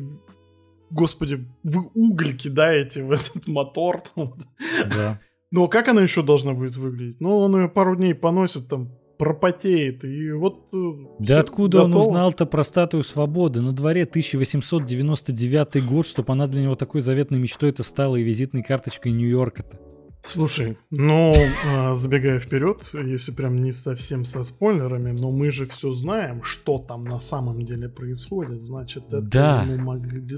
Господи, 0.90 1.46
вы 1.64 1.90
уголь 1.94 2.34
кидаете 2.34 3.04
в 3.04 3.12
этот 3.12 3.46
мотор. 3.48 4.04
Да. 4.16 5.20
Ну, 5.52 5.64
а 5.64 5.68
как 5.70 5.88
она 5.88 6.02
еще 6.02 6.24
должна 6.24 6.54
будет 6.54 6.76
выглядеть? 6.76 7.22
Ну, 7.22 7.38
он 7.38 7.56
ее 7.56 7.70
пару 7.70 7.96
дней 7.96 8.14
поносит, 8.14 8.68
там, 8.68 8.92
пропотеет, 9.18 10.04
и 10.04 10.32
вот... 10.32 10.70
Э, 10.74 10.92
да 11.20 11.40
откуда 11.40 11.80
готово. 11.80 11.96
он 11.96 12.08
узнал-то 12.08 12.46
про 12.46 12.64
статую 12.64 13.04
свободы? 13.04 13.62
На 13.62 13.72
дворе 13.72 14.04
1899 14.04 15.86
год, 15.86 16.06
чтобы 16.06 16.34
она 16.34 16.48
для 16.48 16.64
него 16.64 16.76
такой 16.76 17.02
заветной 17.02 17.40
мечтой 17.40 17.70
это 17.70 17.84
стала 17.84 18.16
и 18.18 18.24
визитной 18.24 18.64
карточкой 18.64 19.14
Нью-Йорка-то. 19.14 19.80
Слушай, 20.22 20.78
ну, 20.90 21.34
а, 21.66 21.94
забегая 21.94 22.40
вперед, 22.40 22.90
если 22.94 23.32
прям 23.32 23.62
не 23.62 23.72
совсем 23.72 24.26
со 24.26 24.44
спойлерами, 24.44 25.12
но 25.12 25.32
мы 25.32 25.52
же 25.52 25.68
все 25.68 25.92
знаем, 25.92 26.44
что 26.44 26.80
там 26.80 27.06
на 27.06 27.20
самом 27.20 27.64
деле 27.64 27.88
происходит, 27.88 28.62
значит, 28.62 29.06
это 29.08 29.22
да. 29.22 29.66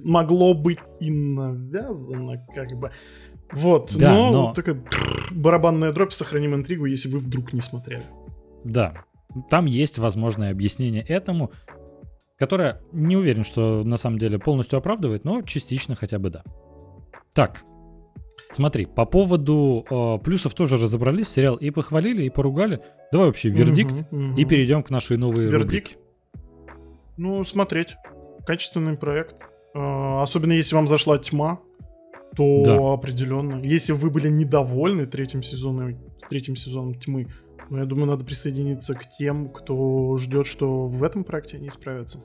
могло 0.04 0.54
быть 0.54 0.78
и 1.00 1.10
навязано, 1.10 2.46
как 2.54 2.78
бы. 2.78 2.92
Вот, 3.52 3.96
да, 3.96 4.14
но, 4.14 4.32
но... 4.32 4.54
такая 4.54 4.82
барабанная 5.32 5.92
дробь, 5.92 6.14
сохраним 6.14 6.56
интригу, 6.56 6.86
если 6.86 7.10
вы 7.10 7.20
вдруг 7.20 7.54
не 7.54 7.62
смотрели. 7.62 8.04
Да, 8.64 9.06
там 9.50 9.66
есть 9.66 9.98
возможное 9.98 10.52
объяснение 10.52 11.04
этому, 11.04 11.52
которое 12.38 12.82
не 12.92 13.18
уверен, 13.18 13.44
что 13.44 13.84
на 13.84 13.98
самом 13.98 14.20
деле 14.20 14.40
полностью 14.40 14.78
оправдывает, 14.78 15.24
но 15.24 15.42
частично 15.42 15.96
хотя 15.96 16.20
бы 16.20 16.30
да. 16.30 16.44
Так, 17.34 17.64
смотри, 18.52 18.86
по 18.86 19.06
поводу 19.06 19.86
э, 19.90 20.24
плюсов 20.24 20.54
тоже 20.54 20.78
разобрались, 20.78 21.30
сериал 21.30 21.56
и 21.56 21.70
похвалили, 21.70 22.24
и 22.24 22.30
поругали. 22.30 22.82
Давай 23.12 23.28
вообще 23.28 23.50
вердикт, 23.50 23.94
угу, 24.12 24.18
угу. 24.18 24.38
и 24.38 24.46
перейдем 24.46 24.84
к 24.84 24.90
нашей 24.90 25.18
новой 25.18 25.46
вердикт? 25.46 25.64
рубрике. 25.64 25.98
Ну, 27.18 27.44
смотреть. 27.44 27.96
Качественный 28.46 28.98
проект. 28.98 29.36
Э, 29.76 30.22
особенно 30.22 30.54
если 30.54 30.76
вам 30.76 30.88
зашла 30.88 31.18
тьма, 31.18 31.60
то 32.36 32.64
да. 32.64 32.94
определенно. 32.94 33.62
Если 33.64 33.94
вы 33.94 34.10
были 34.10 34.30
недовольны 34.30 35.06
третьим 35.06 35.44
сезоном, 35.44 35.98
третьим 36.30 36.56
сезоном 36.56 36.96
тьмы, 36.96 37.28
ну, 37.70 37.78
я 37.78 37.86
думаю, 37.86 38.08
надо 38.08 38.26
присоединиться 38.26 38.96
к 38.96 39.10
тем, 39.12 39.50
кто 39.50 40.18
ждет, 40.18 40.48
что 40.48 40.88
в 40.88 41.04
этом 41.04 41.24
проекте 41.24 41.58
они 41.58 41.70
справятся. 41.70 42.24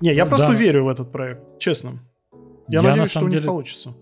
Не, 0.00 0.14
я 0.14 0.26
просто 0.26 0.48
да. 0.48 0.54
верю 0.54 0.84
в 0.84 0.88
этот 0.88 1.12
проект, 1.12 1.58
честно. 1.58 2.00
Я, 2.68 2.80
я 2.80 2.90
надеюсь, 2.90 3.10
что 3.10 3.24
у 3.24 3.28
них 3.28 3.44
получится. 3.44 3.94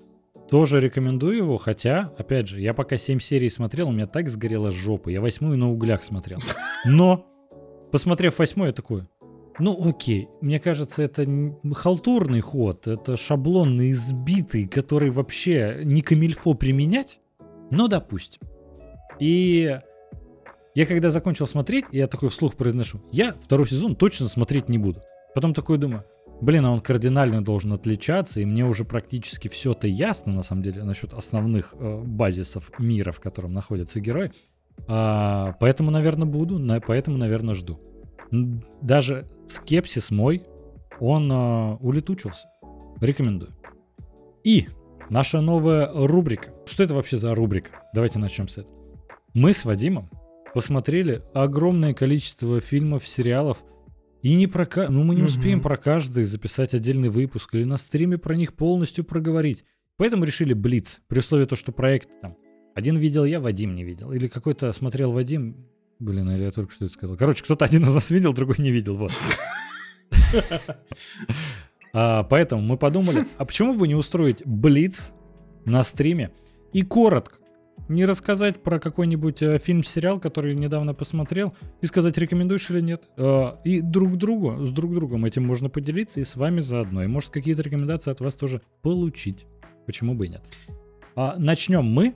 Тоже 0.50 0.80
рекомендую 0.80 1.36
его, 1.36 1.56
хотя, 1.56 2.12
опять 2.18 2.48
же, 2.48 2.60
я 2.60 2.72
пока 2.72 2.96
7 2.96 3.18
серий 3.18 3.50
смотрел, 3.50 3.88
у 3.88 3.92
меня 3.92 4.06
так 4.06 4.28
сгорела 4.28 4.70
жопа. 4.70 5.08
Я 5.08 5.20
восьмую 5.20 5.58
на 5.58 5.70
углях 5.70 6.04
смотрел. 6.04 6.38
Но, 6.84 7.26
посмотрев 7.90 8.38
восьмую, 8.38 8.68
я 8.68 8.72
такой, 8.72 9.02
Ну, 9.58 9.88
окей, 9.88 10.28
мне 10.42 10.60
кажется, 10.60 11.02
это 11.02 11.26
халтурный 11.72 12.40
ход, 12.40 12.86
это 12.86 13.16
шаблонный, 13.16 13.90
избитый, 13.90 14.66
который 14.66 15.10
вообще 15.10 15.80
не 15.82 16.02
камильфо 16.02 16.54
применять, 16.54 17.20
но 17.70 17.88
допустим. 17.88 18.42
И 19.18 19.78
я 20.74 20.86
когда 20.86 21.10
закончил 21.10 21.46
смотреть, 21.46 21.86
я 21.90 22.06
такой 22.06 22.28
вслух 22.28 22.54
произношу, 22.54 23.00
я 23.12 23.32
второй 23.32 23.66
сезон 23.66 23.96
точно 23.96 24.28
смотреть 24.28 24.68
не 24.68 24.76
буду. 24.76 25.00
Потом 25.34 25.54
такой 25.54 25.78
думаю, 25.78 26.04
блин, 26.42 26.66
а 26.66 26.72
он 26.72 26.80
кардинально 26.80 27.42
должен 27.42 27.72
отличаться, 27.72 28.40
и 28.40 28.44
мне 28.44 28.64
уже 28.66 28.84
практически 28.84 29.48
все 29.48 29.72
это 29.72 29.86
ясно, 29.86 30.34
на 30.34 30.42
самом 30.42 30.62
деле, 30.62 30.84
насчет 30.84 31.14
основных 31.14 31.74
э, 31.78 32.02
базисов 32.04 32.70
мира, 32.78 33.10
в 33.10 33.20
котором 33.20 33.54
находится 33.54 34.00
герой. 34.00 34.32
А, 34.86 35.54
поэтому, 35.60 35.90
наверное, 35.90 36.26
буду, 36.26 36.58
на, 36.58 36.78
поэтому, 36.80 37.16
наверное, 37.16 37.54
жду. 37.54 37.80
Даже 38.30 39.26
скепсис 39.48 40.10
мой, 40.10 40.42
он 41.00 41.30
э, 41.30 41.76
улетучился. 41.80 42.48
Рекомендую. 43.00 43.54
И 44.42 44.68
наша 45.10 45.40
новая 45.40 45.90
рубрика. 45.92 46.54
Что 46.64 46.82
это 46.82 46.94
вообще 46.94 47.16
за 47.16 47.34
рубрика? 47.34 47.70
Давайте 47.94 48.18
начнем 48.18 48.48
с 48.48 48.58
этого. 48.58 48.74
Мы 49.34 49.52
с 49.52 49.64
Вадимом 49.64 50.10
посмотрели 50.54 51.22
огромное 51.34 51.92
количество 51.92 52.60
фильмов, 52.60 53.06
сериалов, 53.06 53.62
и 54.22 54.34
не 54.34 54.46
про 54.46 54.66
ну 54.88 55.04
мы 55.04 55.14
не 55.14 55.22
успеем 55.22 55.60
про 55.60 55.76
каждый 55.76 56.24
записать 56.24 56.74
отдельный 56.74 57.10
выпуск 57.10 57.54
или 57.54 57.64
на 57.64 57.76
стриме 57.76 58.18
про 58.18 58.34
них 58.34 58.54
полностью 58.54 59.04
проговорить. 59.04 59.64
Поэтому 59.98 60.24
решили 60.24 60.52
блиц, 60.52 61.00
при 61.08 61.18
условии 61.18 61.44
того, 61.44 61.58
что 61.58 61.72
проект 61.72 62.08
там 62.20 62.36
один 62.76 62.98
видел 62.98 63.24
я, 63.24 63.40
Вадим 63.40 63.74
не 63.74 63.84
видел. 63.84 64.12
Или 64.12 64.28
какой-то 64.28 64.70
смотрел 64.72 65.10
Вадим. 65.10 65.66
Блин, 65.98 66.30
или 66.30 66.44
я 66.44 66.50
только 66.50 66.72
что 66.72 66.84
это 66.84 66.94
сказал. 66.94 67.16
Короче, 67.16 67.42
кто-то 67.42 67.64
один 67.64 67.82
из 67.82 67.94
нас 67.94 68.10
видел, 68.10 68.32
другой 68.32 68.56
не 68.58 68.70
видел. 68.70 68.96
Вот. 68.96 69.12
А, 71.98 72.24
поэтому 72.24 72.60
мы 72.60 72.76
подумали, 72.76 73.26
а 73.38 73.46
почему 73.46 73.72
бы 73.72 73.88
не 73.88 73.94
устроить 73.94 74.44
блиц 74.44 75.14
на 75.64 75.82
стриме 75.82 76.30
и 76.74 76.82
коротко 76.82 77.38
не 77.88 78.04
рассказать 78.04 78.62
про 78.62 78.78
какой-нибудь 78.78 79.42
э, 79.42 79.58
фильм-сериал, 79.58 80.18
который 80.18 80.54
недавно 80.54 80.94
посмотрел, 80.94 81.54
и 81.80 81.86
сказать, 81.86 82.18
рекомендуешь 82.18 82.68
или 82.70 82.80
нет. 82.80 83.04
Э, 83.16 83.52
и 83.64 83.80
друг 83.80 84.16
другу, 84.16 84.64
с 84.64 84.70
друг 84.72 84.92
другом 84.92 85.24
этим 85.24 85.46
можно 85.46 85.68
поделиться, 85.68 86.20
и 86.20 86.24
с 86.24 86.36
вами 86.36 86.60
заодно. 86.60 87.04
И 87.04 87.06
может 87.06 87.30
какие-то 87.30 87.62
рекомендации 87.62 88.10
от 88.10 88.20
вас 88.20 88.34
тоже 88.34 88.60
получить. 88.82 89.46
Почему 89.86 90.14
бы 90.14 90.26
и 90.26 90.30
нет. 90.30 90.42
А, 91.14 91.36
начнем 91.38 91.84
мы 91.84 92.14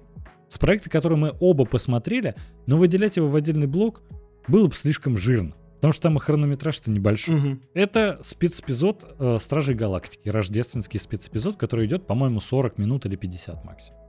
с 0.50 0.58
проекта, 0.58 0.90
который 0.90 1.16
мы 1.16 1.32
оба 1.38 1.64
посмотрели, 1.64 2.34
но 2.66 2.76
выделять 2.76 3.16
его 3.16 3.28
в 3.28 3.36
отдельный 3.36 3.68
блок 3.68 4.02
было 4.48 4.66
бы 4.66 4.74
слишком 4.74 5.16
жирно. 5.16 5.54
Потому 5.76 5.92
что 5.92 6.02
там 6.02 6.18
хронометраж-то 6.18 6.90
небольшой. 6.90 7.36
Угу. 7.36 7.58
Это 7.72 8.20
спецэпизод 8.22 9.16
э, 9.18 9.38
Стражей 9.40 9.74
Галактики, 9.76 10.28
рождественский 10.28 11.00
спецэпизод, 11.00 11.56
который 11.56 11.86
идет, 11.86 12.06
по-моему, 12.06 12.40
40 12.40 12.76
минут 12.78 13.06
или 13.06 13.16
50 13.16 13.64
максимум. 13.64 14.00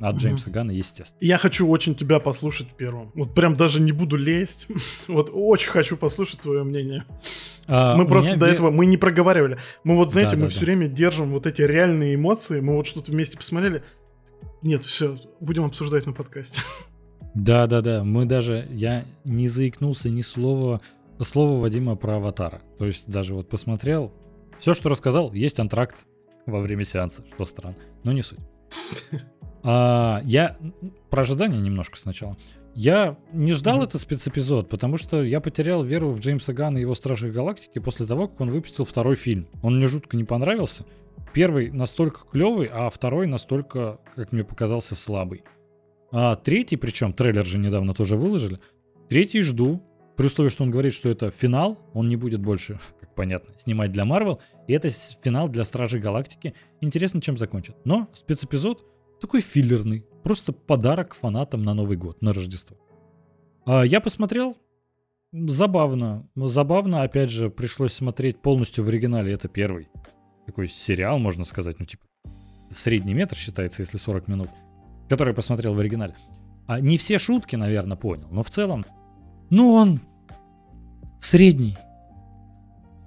От 0.00 0.16
угу. 0.16 0.22
Джеймса 0.22 0.50
Гана, 0.50 0.72
естественно. 0.72 1.18
Я 1.20 1.38
хочу 1.38 1.68
очень 1.68 1.94
тебя 1.94 2.18
послушать 2.18 2.68
первым. 2.76 3.12
Вот 3.14 3.34
прям 3.34 3.56
даже 3.56 3.80
не 3.80 3.92
буду 3.92 4.16
лезть. 4.16 4.66
вот 5.08 5.30
очень 5.32 5.70
хочу 5.70 5.96
послушать 5.96 6.40
твое 6.40 6.64
мнение. 6.64 7.04
А, 7.68 7.96
мы 7.96 8.06
просто 8.06 8.36
до 8.36 8.46
этого, 8.46 8.70
мы 8.70 8.86
не 8.86 8.96
проговаривали. 8.96 9.58
Мы 9.84 9.96
вот, 9.96 10.10
знаете, 10.10 10.32
да, 10.32 10.38
мы 10.38 10.42
да, 10.44 10.50
все 10.50 10.60
да. 10.60 10.66
время 10.66 10.88
держим 10.88 11.30
вот 11.30 11.46
эти 11.46 11.62
реальные 11.62 12.16
эмоции. 12.16 12.60
Мы 12.60 12.74
вот 12.74 12.86
что-то 12.86 13.12
вместе 13.12 13.38
посмотрели. 13.38 13.84
Нет, 14.62 14.84
все, 14.84 15.18
будем 15.40 15.64
обсуждать 15.64 16.06
на 16.06 16.12
подкасте. 16.12 16.60
Да, 17.34 17.66
да, 17.66 17.80
да. 17.80 18.02
Мы 18.04 18.24
даже, 18.24 18.66
я 18.70 19.04
не 19.24 19.48
заикнулся 19.48 20.10
ни 20.10 20.20
слова, 20.20 20.80
слова 21.20 21.60
Вадима 21.60 21.96
про 21.96 22.16
аватара. 22.16 22.62
То 22.78 22.86
есть 22.86 23.08
даже 23.08 23.34
вот 23.34 23.48
посмотрел, 23.48 24.12
все, 24.58 24.74
что 24.74 24.88
рассказал, 24.88 25.32
есть 25.32 25.60
антракт 25.60 26.06
во 26.46 26.60
время 26.60 26.84
сеанса, 26.84 27.24
что 27.34 27.44
странно, 27.44 27.76
но 28.04 28.12
не 28.12 28.22
суть. 28.22 28.40
А, 29.62 30.22
я 30.24 30.56
про 31.10 31.20
ожидания 31.20 31.58
немножко 31.58 31.98
сначала. 31.98 32.38
Я 32.74 33.18
не 33.34 33.52
ждал 33.52 33.80
mm-hmm. 33.82 33.84
этот 33.88 34.00
спецэпизод, 34.00 34.70
потому 34.70 34.96
что 34.96 35.22
я 35.22 35.38
потерял 35.40 35.82
веру 35.82 36.10
в 36.10 36.20
Джеймса 36.20 36.54
Ганна 36.54 36.78
и 36.78 36.80
его 36.80 36.94
Стражи 36.94 37.30
Галактики 37.30 37.78
после 37.78 38.06
того, 38.06 38.28
как 38.28 38.40
он 38.40 38.48
выпустил 38.48 38.86
второй 38.86 39.16
фильм. 39.16 39.48
Он 39.62 39.76
мне 39.76 39.86
жутко 39.86 40.16
не 40.16 40.24
понравился. 40.24 40.86
Первый 41.32 41.70
настолько 41.70 42.20
клевый, 42.30 42.68
а 42.72 42.90
второй 42.90 43.26
настолько, 43.26 44.00
как 44.16 44.32
мне 44.32 44.44
показался, 44.44 44.96
слабый. 44.96 45.44
А 46.12 46.34
третий, 46.34 46.76
причем 46.76 47.12
трейлер 47.12 47.46
же 47.46 47.58
недавно 47.58 47.94
тоже 47.94 48.16
выложили. 48.16 48.58
Третий 49.08 49.42
жду, 49.42 49.82
при 50.16 50.26
условии, 50.26 50.50
что 50.50 50.64
он 50.64 50.70
говорит, 50.70 50.92
что 50.92 51.08
это 51.08 51.30
финал, 51.30 51.78
он 51.94 52.08
не 52.08 52.16
будет 52.16 52.40
больше, 52.40 52.80
как 53.00 53.14
понятно, 53.14 53.54
снимать 53.58 53.92
для 53.92 54.04
Марвел, 54.04 54.40
и 54.66 54.72
это 54.72 54.90
финал 54.90 55.48
для 55.48 55.64
Стражей 55.64 56.00
Галактики. 56.00 56.54
Интересно, 56.80 57.20
чем 57.20 57.36
закончат. 57.36 57.76
Но 57.84 58.08
спецэпизод 58.12 58.84
такой 59.20 59.40
филлерный, 59.40 60.04
просто 60.24 60.52
подарок 60.52 61.14
фанатам 61.14 61.62
на 61.62 61.74
Новый 61.74 61.96
год, 61.96 62.22
на 62.22 62.32
Рождество. 62.32 62.76
А 63.66 63.82
я 63.82 64.00
посмотрел, 64.00 64.56
забавно, 65.32 66.28
забавно, 66.34 67.02
опять 67.02 67.30
же, 67.30 67.50
пришлось 67.50 67.92
смотреть 67.92 68.42
полностью 68.42 68.82
в 68.82 68.88
оригинале, 68.88 69.32
это 69.32 69.48
первый 69.48 69.88
такой 70.50 70.66
сериал, 70.66 71.20
можно 71.20 71.44
сказать, 71.44 71.78
ну 71.78 71.86
типа 71.86 72.02
средний 72.72 73.14
метр 73.14 73.36
считается, 73.36 73.82
если 73.82 73.98
40 73.98 74.26
минут, 74.26 74.50
который 75.08 75.28
я 75.28 75.34
посмотрел 75.34 75.74
в 75.74 75.78
оригинале. 75.78 76.14
А 76.66 76.80
не 76.80 76.98
все 76.98 77.18
шутки, 77.18 77.54
наверное, 77.54 77.96
понял, 77.96 78.26
но 78.32 78.42
в 78.42 78.50
целом, 78.50 78.84
ну 79.48 79.72
он 79.72 80.00
средний. 81.20 81.76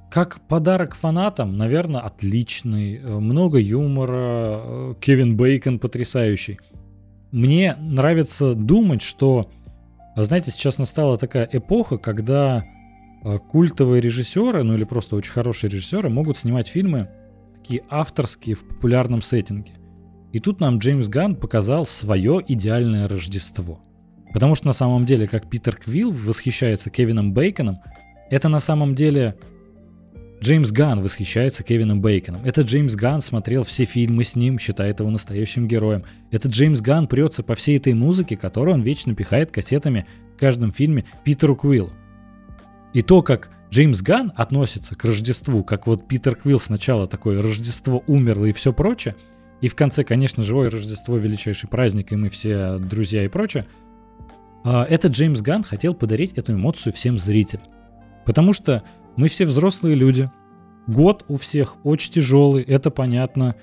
Как 0.10 0.40
подарок 0.48 0.96
фанатам, 0.96 1.58
наверное, 1.58 2.02
отличный. 2.02 2.98
Э, 2.98 3.20
много 3.20 3.58
юмора. 3.58 4.62
Э, 4.64 4.96
Кевин 5.02 5.36
Бейкон 5.36 5.80
потрясающий. 5.80 6.60
Мне 7.32 7.76
нравится 7.80 8.54
думать, 8.54 9.02
что, 9.02 9.50
знаете, 10.16 10.52
сейчас 10.52 10.78
настала 10.78 11.18
такая 11.18 11.50
эпоха, 11.52 11.98
когда 11.98 12.64
э, 13.24 13.40
культовые 13.40 14.02
режиссеры, 14.02 14.62
ну 14.62 14.76
или 14.76 14.84
просто 14.84 15.16
очень 15.16 15.32
хорошие 15.32 15.72
режиссеры 15.72 16.10
могут 16.10 16.38
снимать 16.38 16.68
фильмы 16.68 17.10
такие 17.64 17.84
авторские 17.90 18.56
в 18.56 18.66
популярном 18.66 19.22
сеттинге. 19.22 19.72
И 20.34 20.40
тут 20.42 20.60
нам 20.60 20.80
Джеймс 20.80 21.08
Ганн 21.08 21.36
показал 21.36 21.86
свое 21.86 22.42
идеальное 22.46 23.08
Рождество. 23.08 23.80
Потому 24.34 24.56
что 24.56 24.68
на 24.68 24.74
самом 24.74 25.06
деле, 25.06 25.30
как 25.30 25.50
Питер 25.50 25.78
Квилл 25.78 26.12
восхищается 26.12 26.90
Кевином 26.90 27.34
Бейконом, 27.34 27.78
это 28.30 28.50
на 28.50 28.60
самом 28.60 28.96
деле 28.96 29.38
Джеймс 30.42 30.72
Ганн 30.72 31.02
восхищается 31.02 31.64
Кевином 31.64 32.02
Бейконом. 32.02 32.44
Это 32.44 32.64
Джеймс 32.64 32.96
Ганн 32.96 33.22
смотрел 33.22 33.64
все 33.64 33.86
фильмы 33.86 34.26
с 34.26 34.36
ним, 34.36 34.60
считает 34.60 35.00
его 35.00 35.10
настоящим 35.10 35.66
героем. 35.66 36.04
Это 36.32 36.50
Джеймс 36.50 36.82
Ганн 36.82 37.08
прется 37.08 37.44
по 37.44 37.56
всей 37.56 37.78
этой 37.78 37.94
музыке, 37.94 38.36
которую 38.36 38.74
он 38.74 38.82
вечно 38.82 39.16
пихает 39.16 39.52
кассетами 39.52 40.06
в 40.36 40.40
каждом 40.40 40.74
фильме 40.74 41.06
Питеру 41.24 41.56
Квиллу. 41.56 41.94
И 42.94 43.02
то, 43.04 43.22
как 43.22 43.52
Джеймс 43.74 44.04
Ган 44.04 44.32
относится 44.36 44.94
к 44.94 45.04
Рождеству, 45.04 45.64
как 45.64 45.88
вот 45.88 46.08
Питер 46.08 46.36
Квилл 46.36 46.60
сначала 46.60 47.08
такое 47.08 47.42
Рождество 47.42 48.04
умерло 48.06 48.46
и 48.46 48.52
все 48.52 48.72
прочее, 48.72 49.16
и 49.62 49.68
в 49.68 49.74
конце, 49.74 50.04
конечно, 50.04 50.44
живое 50.44 50.70
Рождество, 50.70 51.18
величайший 51.18 51.68
праздник, 51.68 52.12
и 52.12 52.16
мы 52.16 52.30
все 52.30 52.78
друзья 52.78 53.26
и 53.26 53.28
прочее, 53.30 53.66
а, 54.64 54.86
это 54.88 55.08
Джеймс 55.08 55.42
Ган 55.42 55.64
хотел 55.64 55.96
подарить 55.96 56.34
эту 56.34 56.54
эмоцию 56.54 56.94
всем 56.94 57.18
зрителям. 57.18 57.64
Потому 58.28 58.54
что 58.54 58.84
мы 59.16 59.28
все 59.28 59.44
взрослые 59.44 59.96
люди, 59.96 60.30
год 60.86 61.26
у 61.28 61.38
всех 61.38 61.84
очень 61.84 62.14
тяжелый, 62.14 62.62
это 62.62 62.92
понятно, 62.92 63.56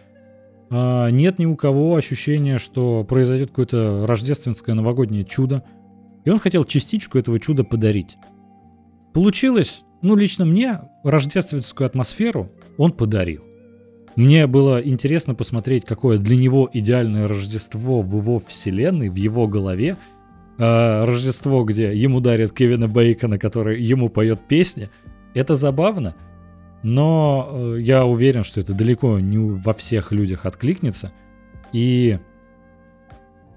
а, 0.70 1.08
нет 1.10 1.38
ни 1.38 1.46
у 1.46 1.54
кого 1.54 1.94
ощущения, 1.94 2.58
что 2.58 3.04
произойдет 3.04 3.50
какое-то 3.50 4.06
рождественское 4.08 4.74
новогоднее 4.74 5.24
чудо, 5.24 5.62
и 6.24 6.30
он 6.30 6.40
хотел 6.40 6.64
частичку 6.64 7.16
этого 7.16 7.38
чуда 7.38 7.62
подарить. 7.62 8.16
Получилось 9.12 9.84
ну, 10.02 10.16
лично 10.16 10.44
мне 10.44 10.80
рождественскую 11.04 11.86
атмосферу 11.86 12.50
он 12.78 12.92
подарил. 12.92 13.42
Мне 14.16 14.46
было 14.46 14.80
интересно 14.80 15.34
посмотреть, 15.34 15.84
какое 15.84 16.18
для 16.18 16.36
него 16.36 16.68
идеальное 16.72 17.28
Рождество 17.28 18.02
в 18.02 18.16
его 18.16 18.38
вселенной, 18.38 19.08
в 19.08 19.14
его 19.14 19.46
голове. 19.46 19.96
Э, 20.58 21.04
Рождество, 21.04 21.64
где 21.64 21.94
ему 21.94 22.20
дарят 22.20 22.52
Кевина 22.52 22.88
Бейкона, 22.88 23.38
который 23.38 23.82
ему 23.82 24.08
поет 24.08 24.40
песни. 24.48 24.90
Это 25.32 25.54
забавно, 25.54 26.16
но 26.82 27.48
э, 27.50 27.76
я 27.80 28.04
уверен, 28.04 28.42
что 28.42 28.60
это 28.60 28.74
далеко 28.74 29.20
не 29.20 29.38
во 29.38 29.72
всех 29.72 30.12
людях 30.12 30.44
откликнется. 30.44 31.12
И, 31.72 32.18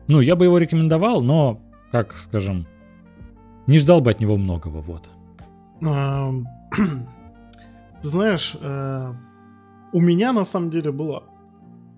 ну, 0.07 0.21
я 0.21 0.35
бы 0.35 0.45
его 0.45 0.57
рекомендовал, 0.59 1.21
но, 1.21 1.61
как 1.91 2.15
скажем, 2.15 2.67
не 3.65 3.79
ждал 3.79 4.01
бы 4.01 4.11
от 4.11 4.19
него 4.19 4.37
многого, 4.37 4.81
вот. 4.81 5.09
Ты 8.01 8.09
знаешь, 8.09 8.55
э, 8.59 9.13
у 9.91 9.99
меня 9.99 10.33
на 10.33 10.45
самом 10.45 10.71
деле 10.71 10.91
было 10.91 11.23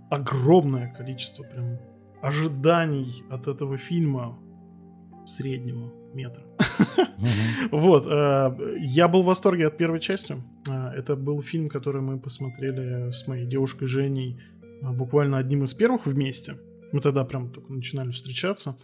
огромное 0.10 0.94
количество 0.94 1.44
прям 1.44 1.78
ожиданий 2.22 3.24
от 3.30 3.48
этого 3.48 3.78
фильма 3.78 4.38
среднего. 5.26 5.92
метра. 6.14 6.44
Вот. 7.72 8.06
Э, 8.08 8.56
я 8.80 9.08
был 9.08 9.24
в 9.24 9.26
восторге 9.26 9.68
от 9.68 9.78
первой 9.78 10.00
части. 10.00 10.36
Э, 10.68 11.00
это 11.00 11.16
был 11.16 11.42
фильм, 11.42 11.70
который 11.70 12.02
мы 12.02 12.20
посмотрели 12.20 13.12
с 13.12 13.28
моей 13.28 13.46
девушкой 13.46 13.88
Женей 13.88 14.40
э, 14.82 14.92
буквально 14.92 15.38
одним 15.38 15.64
из 15.64 15.74
первых 15.74 16.06
вместе. 16.06 16.56
Мы 16.92 17.02
тогда 17.02 17.24
прям 17.24 17.52
только 17.52 17.74
начинали 17.74 18.12
встречаться. 18.12 18.78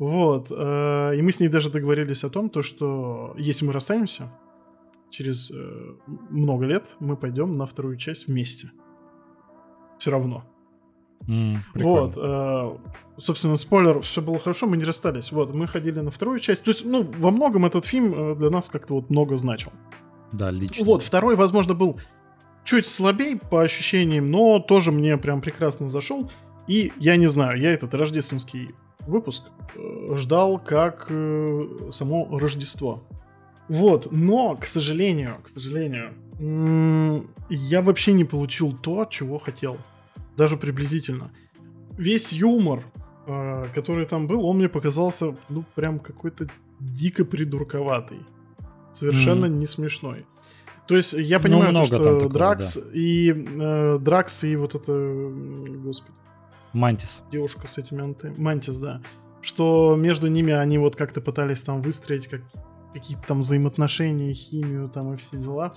Вот. 0.00 0.50
И 0.50 1.22
мы 1.22 1.30
с 1.30 1.38
ней 1.38 1.48
даже 1.48 1.70
договорились 1.70 2.24
о 2.24 2.30
том, 2.30 2.50
то, 2.50 2.62
что 2.62 3.34
если 3.38 3.64
мы 3.64 3.72
расстанемся, 3.72 4.32
через 5.10 5.52
много 6.30 6.64
лет 6.64 6.96
мы 6.98 7.16
пойдем 7.16 7.52
на 7.52 7.66
вторую 7.66 7.96
часть 7.96 8.26
вместе. 8.26 8.72
Все 9.98 10.10
равно. 10.10 10.42
Mm, 11.28 11.58
вот, 11.74 12.16
э, 12.16 12.78
собственно, 13.18 13.56
спойлер, 13.56 14.00
все 14.00 14.22
было 14.22 14.38
хорошо, 14.38 14.66
мы 14.66 14.76
не 14.76 14.84
расстались. 14.84 15.32
Вот, 15.32 15.52
мы 15.52 15.66
ходили 15.66 16.00
на 16.00 16.10
вторую 16.10 16.38
часть. 16.38 16.64
То 16.64 16.70
есть, 16.70 16.84
ну, 16.84 17.04
во 17.18 17.30
многом 17.30 17.66
этот 17.66 17.84
фильм 17.84 18.14
э, 18.14 18.34
для 18.36 18.50
нас 18.50 18.68
как-то 18.68 18.94
вот 18.94 19.10
много 19.10 19.36
значил. 19.36 19.72
Да, 20.32 20.50
лично. 20.50 20.84
Вот, 20.84 21.02
второй, 21.02 21.36
возможно, 21.36 21.74
был 21.74 22.00
чуть 22.64 22.86
слабее 22.86 23.36
по 23.36 23.62
ощущениям, 23.62 24.30
но 24.30 24.58
тоже 24.58 24.92
мне 24.92 25.16
прям 25.18 25.40
прекрасно 25.40 25.88
зашел. 25.88 26.30
И 26.66 26.92
я 26.96 27.16
не 27.16 27.26
знаю, 27.26 27.60
я 27.60 27.72
этот 27.72 27.94
рождественский 27.94 28.70
выпуск 29.06 29.44
э, 29.74 30.16
ждал 30.16 30.58
как 30.58 31.06
э, 31.08 31.88
само 31.90 32.38
Рождество. 32.38 33.02
Вот, 33.68 34.08
но, 34.10 34.56
к 34.56 34.66
сожалению, 34.66 35.36
к 35.44 35.48
сожалению, 35.48 36.12
я 37.48 37.82
вообще 37.82 38.12
не 38.12 38.24
получил 38.24 38.72
то, 38.72 39.04
чего 39.04 39.38
хотел 39.38 39.76
даже 40.36 40.56
приблизительно. 40.56 41.30
Весь 41.96 42.32
юмор, 42.32 42.82
э, 43.26 43.66
который 43.74 44.06
там 44.06 44.26
был, 44.26 44.44
он 44.44 44.56
мне 44.56 44.68
показался, 44.68 45.36
ну, 45.48 45.64
прям 45.74 45.98
какой-то 45.98 46.48
дико 46.80 47.24
придурковатый. 47.24 48.20
Совершенно 48.92 49.46
mm. 49.46 49.50
не 49.50 49.66
смешной. 49.66 50.26
То 50.88 50.96
есть 50.96 51.12
я 51.12 51.38
ну, 51.38 51.44
понимаю, 51.44 51.72
ну, 51.72 51.84
что 51.84 51.98
такого, 51.98 52.28
Дракс 52.28 52.76
да. 52.76 52.82
и 52.92 53.32
э, 53.32 53.98
Дракс 54.00 54.44
и 54.44 54.56
вот 54.56 54.74
это, 54.74 54.92
господи. 55.84 56.14
Мантис. 56.72 57.22
Девушка 57.30 57.66
с 57.66 57.78
этими 57.78 58.02
анты... 58.02 58.32
Мантис, 58.36 58.78
да. 58.78 59.00
Что 59.42 59.96
между 59.98 60.28
ними 60.28 60.52
они 60.52 60.78
вот 60.78 60.96
как-то 60.96 61.20
пытались 61.20 61.62
там 61.62 61.82
выстроить 61.82 62.26
как... 62.26 62.42
какие-то 62.92 63.22
там 63.26 63.40
взаимоотношения, 63.40 64.32
химию 64.32 64.88
там 64.88 65.14
и 65.14 65.16
все 65.16 65.36
дела. 65.36 65.74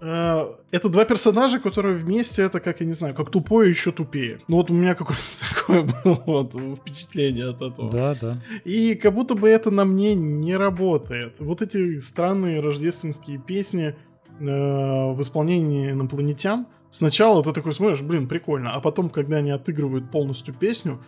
Э, 0.00 0.54
это 0.70 0.88
два 0.88 1.04
персонажа, 1.04 1.58
которые 1.58 1.96
вместе, 1.96 2.42
это 2.42 2.60
как, 2.60 2.80
я 2.80 2.86
не 2.86 2.92
знаю, 2.92 3.14
как 3.14 3.30
тупое 3.30 3.70
еще 3.70 3.90
тупее. 3.90 4.40
Ну 4.48 4.56
вот 4.56 4.70
у 4.70 4.74
меня 4.74 4.94
какое-то 4.94 5.22
такое 5.54 5.82
было 5.82 6.22
вот, 6.26 6.54
впечатление 6.78 7.50
от 7.50 7.62
этого. 7.62 7.90
Да, 7.90 8.14
да. 8.20 8.42
И 8.64 8.94
как 8.94 9.14
будто 9.14 9.34
бы 9.34 9.48
это 9.48 9.70
на 9.70 9.84
мне 9.84 10.14
не 10.14 10.56
работает. 10.56 11.40
Вот 11.40 11.62
эти 11.62 11.98
странные 11.98 12.60
рождественские 12.60 13.38
песни 13.38 13.88
э, 13.88 14.44
в 14.44 15.20
исполнении 15.20 15.90
инопланетян. 15.90 16.66
Сначала 16.90 17.42
ты 17.42 17.52
такой 17.52 17.72
смотришь, 17.72 18.00
блин, 18.00 18.28
прикольно. 18.28 18.74
А 18.74 18.80
потом, 18.80 19.10
когда 19.10 19.38
они 19.38 19.50
отыгрывают 19.50 20.10
полностью 20.10 20.54
песню, 20.54 20.98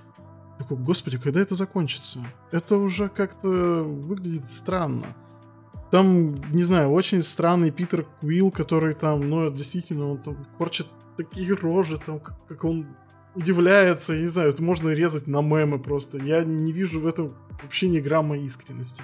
такой, 0.58 0.76
господи, 0.76 1.18
когда 1.18 1.40
это 1.40 1.54
закончится? 1.54 2.20
Это 2.50 2.76
уже 2.76 3.08
как-то 3.08 3.48
выглядит 3.82 4.46
странно. 4.46 5.06
Там, 5.90 6.36
не 6.52 6.62
знаю, 6.62 6.90
очень 6.90 7.22
странный 7.22 7.70
Питер 7.70 8.06
Квилл, 8.20 8.50
который 8.50 8.94
там, 8.94 9.28
ну, 9.28 9.50
действительно, 9.50 10.10
он 10.10 10.18
там 10.18 10.46
корчит 10.58 10.86
такие 11.16 11.54
рожи, 11.54 11.96
там, 11.96 12.20
как, 12.20 12.36
как 12.46 12.64
он 12.64 12.86
удивляется, 13.34 14.14
я 14.14 14.20
не 14.20 14.26
знаю, 14.26 14.50
это 14.50 14.62
можно 14.62 14.90
резать 14.90 15.26
на 15.26 15.40
мемы 15.42 15.78
просто. 15.78 16.18
Я 16.18 16.44
не 16.44 16.72
вижу 16.72 17.00
в 17.00 17.06
этом 17.06 17.34
вообще 17.62 17.88
ни 17.88 18.00
грамма 18.00 18.38
искренности. 18.38 19.02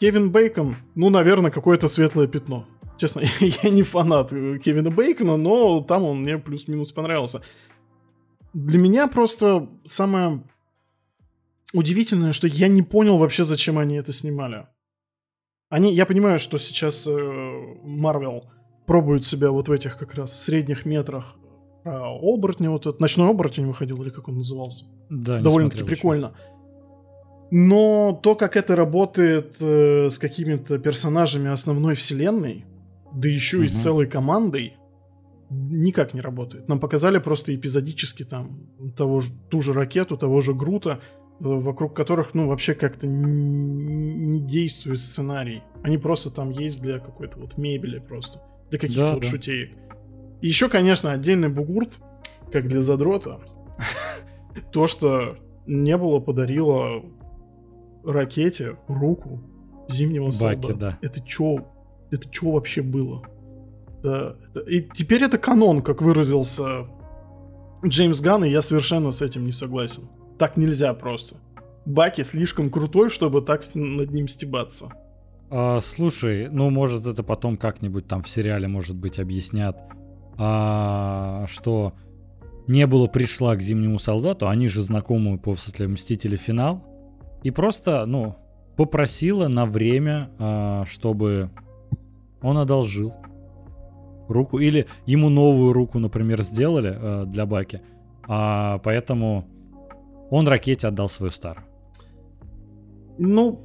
Кевин 0.00 0.30
Бейкон, 0.30 0.76
ну, 0.94 1.10
наверное, 1.10 1.50
какое-то 1.50 1.88
светлое 1.88 2.26
пятно. 2.26 2.66
Честно, 2.96 3.22
я 3.40 3.70
не 3.70 3.82
фанат 3.82 4.30
Кевина 4.30 4.90
Бейкона, 4.90 5.36
но 5.36 5.80
там 5.80 6.04
он 6.04 6.20
мне 6.20 6.38
плюс-минус 6.38 6.92
понравился. 6.92 7.42
Для 8.52 8.78
меня 8.78 9.08
просто 9.08 9.68
самое 9.84 10.42
удивительное, 11.72 12.32
что 12.32 12.46
я 12.46 12.68
не 12.68 12.82
понял 12.82 13.18
вообще, 13.18 13.44
зачем 13.44 13.78
они 13.78 13.96
это 13.96 14.12
снимали. 14.12 14.66
Они, 15.70 15.92
я 15.92 16.06
понимаю, 16.06 16.38
что 16.38 16.58
сейчас 16.58 17.08
Марвел 17.08 18.44
э, 18.44 18.86
пробует 18.86 19.24
себя 19.24 19.50
вот 19.50 19.68
в 19.68 19.72
этих 19.72 19.98
как 19.98 20.14
раз 20.14 20.40
средних 20.40 20.86
метрах 20.86 21.34
про 21.82 22.16
оборотня, 22.16 22.70
вот 22.70 22.86
этот 22.86 23.00
ночной 23.00 23.28
оборотень 23.28 23.66
выходил, 23.66 24.00
или 24.02 24.10
как 24.10 24.28
он 24.28 24.36
назывался. 24.36 24.86
Да, 25.10 25.40
Довольно-таки 25.40 25.82
прикольно. 25.82 26.32
Но 27.50 28.18
то, 28.22 28.34
как 28.36 28.56
это 28.56 28.74
работает 28.74 29.56
э, 29.60 30.08
с 30.10 30.18
какими-то 30.18 30.78
персонажами 30.78 31.50
основной 31.50 31.94
вселенной, 31.94 32.64
да 33.14 33.28
еще 33.28 33.58
угу. 33.58 33.64
и 33.64 33.68
с 33.68 33.82
целой 33.82 34.06
командой, 34.06 34.76
никак 35.50 36.14
не 36.14 36.20
работает. 36.20 36.68
Нам 36.68 36.80
показали 36.80 37.18
просто 37.18 37.54
эпизодически 37.54 38.24
там 38.24 38.68
того 38.96 39.20
же, 39.20 39.32
ту 39.50 39.62
же 39.62 39.72
ракету, 39.72 40.16
того 40.16 40.40
же 40.40 40.54
Грута, 40.54 41.00
вокруг 41.40 41.94
которых, 41.94 42.34
ну, 42.34 42.48
вообще 42.48 42.74
как-то 42.74 43.06
не 43.06 44.40
действует 44.40 44.98
сценарий. 44.98 45.62
Они 45.82 45.98
просто 45.98 46.30
там 46.30 46.50
есть 46.50 46.82
для 46.82 46.98
какой-то 46.98 47.38
вот 47.38 47.58
мебели 47.58 47.98
просто, 47.98 48.40
для 48.70 48.78
каких-то 48.78 49.06
да, 49.06 49.14
вот 49.14 49.22
да. 49.22 49.28
шутеек. 49.28 49.70
И 50.40 50.46
еще, 50.46 50.68
конечно, 50.68 51.12
отдельный 51.12 51.48
бугурт, 51.48 52.00
как 52.52 52.68
для 52.68 52.82
задрота, 52.82 53.40
то, 54.72 54.86
что 54.86 55.36
не 55.66 55.96
было 55.96 56.20
подарило 56.20 57.04
ракете 58.04 58.76
руку 58.86 59.42
зимнего 59.88 60.30
солдата. 60.30 60.74
да. 60.74 60.98
Это 61.02 61.20
чё? 61.20 61.66
Это 62.14 62.28
чё 62.30 62.52
вообще 62.52 62.82
было? 62.82 63.22
Да, 64.02 64.36
это... 64.48 64.60
И 64.60 64.82
теперь 64.82 65.24
это 65.24 65.38
канон, 65.38 65.82
как 65.82 66.02
выразился 66.02 66.86
Джеймс 67.84 68.20
Ганн, 68.20 68.44
и 68.44 68.50
я 68.50 68.62
совершенно 68.62 69.12
с 69.12 69.22
этим 69.22 69.44
не 69.46 69.52
согласен. 69.52 70.08
Так 70.38 70.56
нельзя 70.56 70.94
просто. 70.94 71.36
Баки 71.86 72.22
слишком 72.22 72.70
крутой, 72.70 73.10
чтобы 73.10 73.42
так 73.42 73.62
над 73.74 74.10
ним 74.10 74.28
стебаться. 74.28 74.92
А, 75.50 75.80
слушай, 75.80 76.48
ну 76.50 76.70
может 76.70 77.06
это 77.06 77.22
потом 77.22 77.56
как-нибудь 77.56 78.06
там 78.06 78.22
в 78.22 78.28
сериале, 78.28 78.68
может 78.68 78.96
быть, 78.96 79.18
объяснят, 79.18 79.80
а, 80.38 81.46
что 81.48 81.92
не 82.66 82.86
было 82.86 83.06
пришла 83.06 83.54
к 83.56 83.62
Зимнему 83.62 83.98
Солдату, 83.98 84.48
они 84.48 84.68
же 84.68 84.82
знакомы 84.82 85.38
после 85.38 85.86
Мстители 85.86 86.36
Финал, 86.36 86.84
и 87.42 87.50
просто, 87.50 88.06
ну, 88.06 88.36
попросила 88.76 89.48
на 89.48 89.66
время, 89.66 90.30
а, 90.38 90.84
чтобы 90.86 91.50
он 92.44 92.58
одолжил 92.58 93.14
руку, 94.28 94.58
или 94.58 94.86
ему 95.06 95.28
новую 95.30 95.72
руку, 95.72 95.98
например, 95.98 96.42
сделали 96.42 96.94
а, 96.94 97.24
для 97.24 97.46
Баки, 97.46 97.80
а, 98.28 98.78
поэтому 98.78 99.46
он 100.30 100.46
ракете 100.46 100.88
отдал 100.88 101.08
свою 101.08 101.30
старую. 101.30 101.66
Ну, 103.18 103.60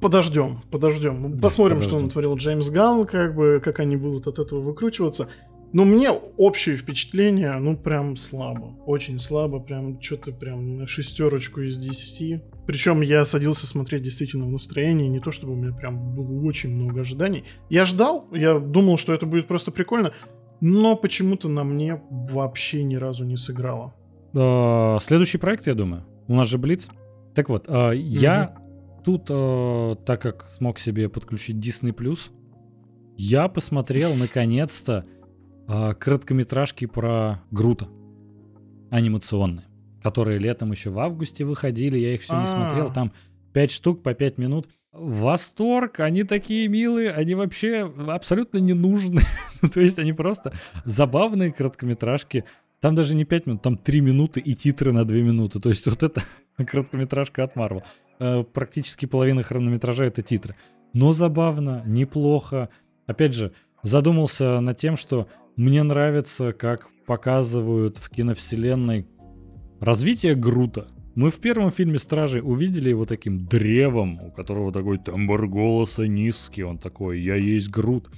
подождем, 0.00 0.62
подождем. 0.70 1.36
Да, 1.36 1.42
Посмотрим, 1.42 1.76
подождем. 1.76 1.98
что 1.98 2.04
он 2.04 2.10
творил 2.10 2.36
Джеймс 2.36 2.70
Ганн, 2.70 3.06
как 3.06 3.34
бы, 3.34 3.60
как 3.62 3.80
они 3.80 3.96
будут 3.96 4.26
от 4.26 4.38
этого 4.38 4.60
выкручиваться. 4.60 5.28
Но 5.72 5.84
мне 5.84 6.10
общее 6.10 6.76
впечатление, 6.76 7.54
ну, 7.58 7.76
прям 7.76 8.16
слабо. 8.16 8.76
Очень 8.86 9.18
слабо, 9.18 9.58
прям 9.58 10.00
что-то 10.00 10.32
прям 10.32 10.78
на 10.78 10.86
шестерочку 10.86 11.60
из 11.60 11.76
десяти. 11.76 12.40
Причем 12.66 13.00
я 13.00 13.24
садился 13.24 13.66
смотреть 13.66 14.02
действительно 14.02 14.46
в 14.46 14.50
настроении, 14.50 15.08
не 15.08 15.20
то 15.20 15.30
чтобы 15.30 15.52
у 15.52 15.56
меня 15.56 15.72
прям 15.72 16.14
было 16.14 16.44
очень 16.46 16.74
много 16.74 17.00
ожиданий. 17.00 17.44
Я 17.70 17.84
ждал, 17.84 18.28
я 18.32 18.58
думал, 18.58 18.98
что 18.98 19.14
это 19.14 19.24
будет 19.26 19.46
просто 19.46 19.70
прикольно, 19.70 20.12
но 20.60 20.96
почему-то 20.96 21.48
на 21.48 21.64
мне 21.64 22.02
вообще 22.10 22.82
ни 22.82 22.96
разу 22.96 23.24
не 23.24 23.36
сыграло. 23.36 23.94
А, 24.34 24.98
следующий 25.00 25.38
проект, 25.38 25.66
я 25.66 25.74
думаю. 25.74 26.04
У 26.26 26.34
нас 26.34 26.48
же 26.48 26.58
Блиц. 26.58 26.88
Так 27.34 27.48
вот, 27.48 27.68
mm-hmm. 27.68 27.94
я 27.96 28.56
тут, 29.04 29.26
э, 29.28 29.96
так 30.04 30.22
как 30.22 30.48
смог 30.50 30.78
себе 30.78 31.08
подключить 31.08 31.56
Disney 31.56 31.94
я 33.16 33.48
посмотрел 33.48 34.14
наконец-то 34.16 35.04
короткометражки 35.66 36.86
про 36.86 37.42
Грута 37.50 37.88
анимационные, 38.90 39.66
которые 40.06 40.38
летом 40.38 40.70
еще 40.70 40.90
в 40.90 41.00
августе 41.00 41.44
выходили, 41.44 41.98
я 41.98 42.14
их 42.14 42.22
все 42.22 42.40
не 42.40 42.46
смотрел, 42.46 42.92
там 42.92 43.10
5 43.54 43.72
штук 43.72 44.04
по 44.04 44.14
5 44.14 44.38
минут. 44.38 44.68
Восторг, 44.92 45.98
они 45.98 46.22
такие 46.22 46.68
милые, 46.68 47.10
они 47.10 47.34
вообще 47.34 47.92
абсолютно 48.06 48.58
не 48.58 48.72
нужны. 48.72 49.22
То 49.74 49.80
есть 49.80 49.98
они 49.98 50.12
просто 50.12 50.52
забавные 50.84 51.52
короткометражки 51.52 52.44
там 52.78 52.94
даже 52.94 53.16
не 53.16 53.24
5 53.24 53.46
минут, 53.46 53.62
там 53.62 53.76
3 53.76 54.00
минуты 54.00 54.38
и 54.38 54.54
титры 54.54 54.92
на 54.92 55.04
2 55.04 55.16
минуты. 55.16 55.58
То 55.58 55.70
есть 55.70 55.84
вот 55.88 56.04
это 56.04 56.22
короткометражка 56.56 57.42
от 57.42 57.56
Marvel. 57.56 57.82
Э, 58.20 58.44
практически 58.44 59.06
половина 59.06 59.42
хронометража 59.42 60.04
это 60.04 60.22
титры. 60.22 60.54
Но 60.92 61.12
забавно, 61.12 61.82
неплохо. 61.84 62.68
Опять 63.08 63.34
же, 63.34 63.50
задумался 63.82 64.60
над 64.60 64.76
тем, 64.78 64.96
что 64.96 65.26
мне 65.56 65.82
нравится, 65.82 66.52
как 66.52 66.86
показывают 67.06 67.98
в 67.98 68.08
киновселенной 68.08 69.08
развитие 69.80 70.34
Грута. 70.34 70.88
Мы 71.14 71.30
в 71.30 71.38
первом 71.40 71.70
фильме 71.70 71.98
«Стражи» 71.98 72.42
увидели 72.42 72.90
его 72.90 73.06
таким 73.06 73.46
древом, 73.46 74.20
у 74.22 74.30
которого 74.30 74.70
такой 74.70 74.98
тембр 74.98 75.46
голоса 75.46 76.06
низкий, 76.06 76.62
он 76.62 76.78
такой 76.78 77.20
«я 77.20 77.36
есть 77.36 77.70
Грут». 77.70 78.10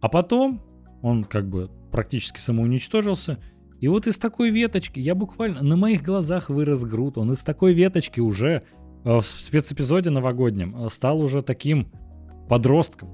А 0.00 0.08
потом 0.08 0.60
он 1.00 1.24
как 1.24 1.48
бы 1.48 1.70
практически 1.90 2.38
самоуничтожился, 2.38 3.38
и 3.80 3.88
вот 3.88 4.06
из 4.06 4.16
такой 4.16 4.50
веточки, 4.50 5.00
я 5.00 5.14
буквально 5.14 5.62
на 5.62 5.76
моих 5.76 6.02
глазах 6.02 6.50
вырос 6.50 6.84
Грут, 6.84 7.18
он 7.18 7.32
из 7.32 7.40
такой 7.40 7.72
веточки 7.72 8.20
уже 8.20 8.62
э, 9.04 9.18
в 9.18 9.22
спецэпизоде 9.22 10.10
новогоднем 10.10 10.76
э, 10.76 10.88
стал 10.88 11.20
уже 11.20 11.42
таким 11.42 11.90
подростком. 12.48 13.08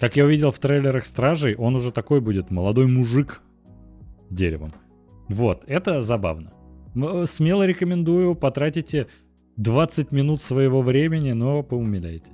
Как 0.00 0.16
я 0.16 0.24
увидел 0.24 0.50
в 0.50 0.58
трейлерах 0.58 1.04
Стражей, 1.04 1.54
он 1.54 1.76
уже 1.76 1.92
такой 1.92 2.20
будет 2.20 2.50
молодой 2.50 2.86
мужик 2.86 3.42
деревом. 4.30 4.72
Вот, 5.28 5.64
это 5.66 6.02
забавно. 6.02 6.52
Э, 6.94 7.24
смело 7.26 7.66
рекомендую, 7.66 8.34
потратите 8.34 9.06
20 9.56 10.12
минут 10.12 10.40
своего 10.40 10.82
времени, 10.82 11.32
но 11.32 11.62
поумиляйтесь. 11.62 12.32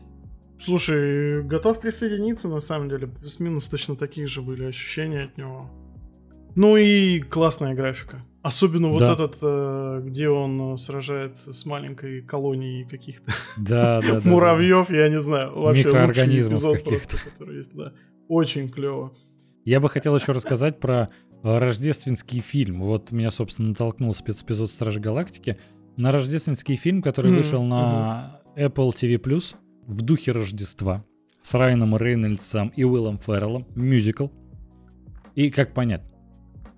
Слушай, 0.60 1.42
готов 1.42 1.80
присоединиться, 1.80 2.48
на 2.48 2.60
самом 2.60 2.88
деле. 2.88 3.06
Плюс-минус 3.06 3.68
точно 3.68 3.96
такие 3.96 4.26
же 4.26 4.40
были 4.40 4.64
ощущения 4.64 5.24
от 5.24 5.36
него. 5.36 5.70
Ну 6.54 6.76
и 6.76 7.20
классная 7.20 7.74
графика. 7.74 8.24
Особенно 8.42 8.88
вот 8.88 9.00
да. 9.00 9.14
этот, 9.14 9.38
э, 9.42 10.02
где 10.04 10.28
он 10.28 10.76
сражается 10.76 11.52
с 11.52 11.64
маленькой 11.64 12.20
колонией 12.20 12.86
каких-то 12.86 13.32
да, 13.56 14.02
да, 14.02 14.20
да, 14.20 14.30
муравьев, 14.30 14.88
да. 14.88 14.94
я 14.94 15.08
не 15.08 15.18
знаю, 15.18 15.58
вообще 15.58 15.84
микроорганизмов 15.84 16.62
каких-то, 16.62 17.16
который 17.16 17.56
есть, 17.56 17.74
да. 17.74 17.92
Очень 18.28 18.68
клево. 18.68 19.14
Я 19.64 19.80
бы 19.80 19.88
хотел 19.88 20.14
еще 20.14 20.32
рассказать 20.32 20.78
про 20.78 21.08
э, 21.42 21.58
рождественский 21.58 22.40
фильм. 22.40 22.82
Вот 22.82 23.12
меня, 23.12 23.30
собственно, 23.30 23.70
натолкнул 23.70 24.14
спецэпизод 24.14 24.70
Стражи 24.70 25.00
Галактики 25.00 25.58
на 25.96 26.10
рождественский 26.10 26.76
фильм, 26.76 27.00
который 27.00 27.32
mm-hmm. 27.32 27.36
вышел 27.36 27.62
на 27.62 28.42
mm-hmm. 28.56 28.74
Apple 28.74 28.90
TV+, 28.90 29.42
в 29.86 30.02
духе 30.02 30.32
Рождества, 30.32 31.04
с 31.40 31.54
Райаном 31.54 31.96
Рейнольдсом 31.96 32.68
и 32.76 32.84
Уиллом 32.84 33.18
Ферреллом, 33.18 33.66
мюзикл. 33.74 34.28
И 35.34 35.50
как 35.50 35.72
понять, 35.72 36.02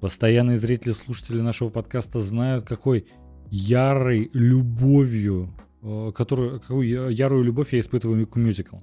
постоянные 0.00 0.56
зрители, 0.56 0.92
слушатели 0.92 1.40
нашего 1.40 1.70
подкаста 1.70 2.20
знают, 2.20 2.64
какой 2.64 3.06
ярой 3.50 4.30
любовью, 4.32 5.52
э, 5.82 6.12
которую, 6.14 6.60
какую 6.60 7.10
ярую 7.12 7.42
любовь 7.42 7.72
я 7.72 7.80
испытываю 7.80 8.28
к 8.28 8.36
мюзиклам. 8.36 8.80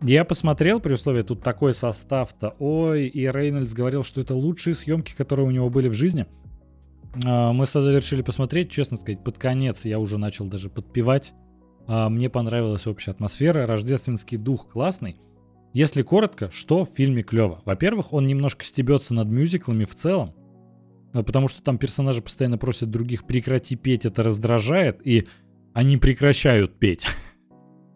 Я 0.00 0.24
посмотрел, 0.24 0.80
при 0.80 0.92
условии, 0.92 1.22
тут 1.22 1.42
такой 1.42 1.74
состав-то. 1.74 2.54
Ой, 2.58 3.06
и 3.06 3.26
Рейнольдс 3.26 3.72
говорил, 3.72 4.04
что 4.04 4.20
это 4.20 4.34
лучшие 4.34 4.74
съемки, 4.74 5.14
которые 5.16 5.46
у 5.46 5.50
него 5.50 5.70
были 5.70 5.88
в 5.88 5.94
жизни. 5.94 6.26
А, 7.24 7.52
мы 7.52 7.64
решили 7.64 8.22
посмотреть, 8.22 8.70
честно 8.70 8.96
сказать, 8.96 9.24
под 9.24 9.38
конец 9.38 9.84
я 9.84 9.98
уже 9.98 10.18
начал 10.18 10.46
даже 10.46 10.68
подпевать. 10.68 11.32
А, 11.86 12.08
мне 12.08 12.30
понравилась 12.30 12.86
общая 12.86 13.10
атмосфера, 13.10 13.66
рождественский 13.66 14.38
дух 14.38 14.68
классный. 14.68 15.16
Если 15.72 16.02
коротко, 16.02 16.50
что 16.52 16.84
в 16.84 16.90
фильме 16.90 17.22
клево? 17.22 17.62
Во-первых, 17.64 18.12
он 18.12 18.26
немножко 18.26 18.64
стебется 18.64 19.14
над 19.14 19.28
мюзиклами 19.28 19.84
в 19.84 19.94
целом, 19.94 20.34
а, 21.12 21.22
потому 21.22 21.48
что 21.48 21.62
там 21.62 21.76
персонажи 21.78 22.22
постоянно 22.22 22.58
просят 22.58 22.90
других 22.90 23.26
прекрати 23.26 23.74
петь, 23.74 24.06
это 24.06 24.22
раздражает, 24.22 25.04
и 25.04 25.26
они 25.72 25.96
прекращают 25.96 26.78
петь. 26.78 27.06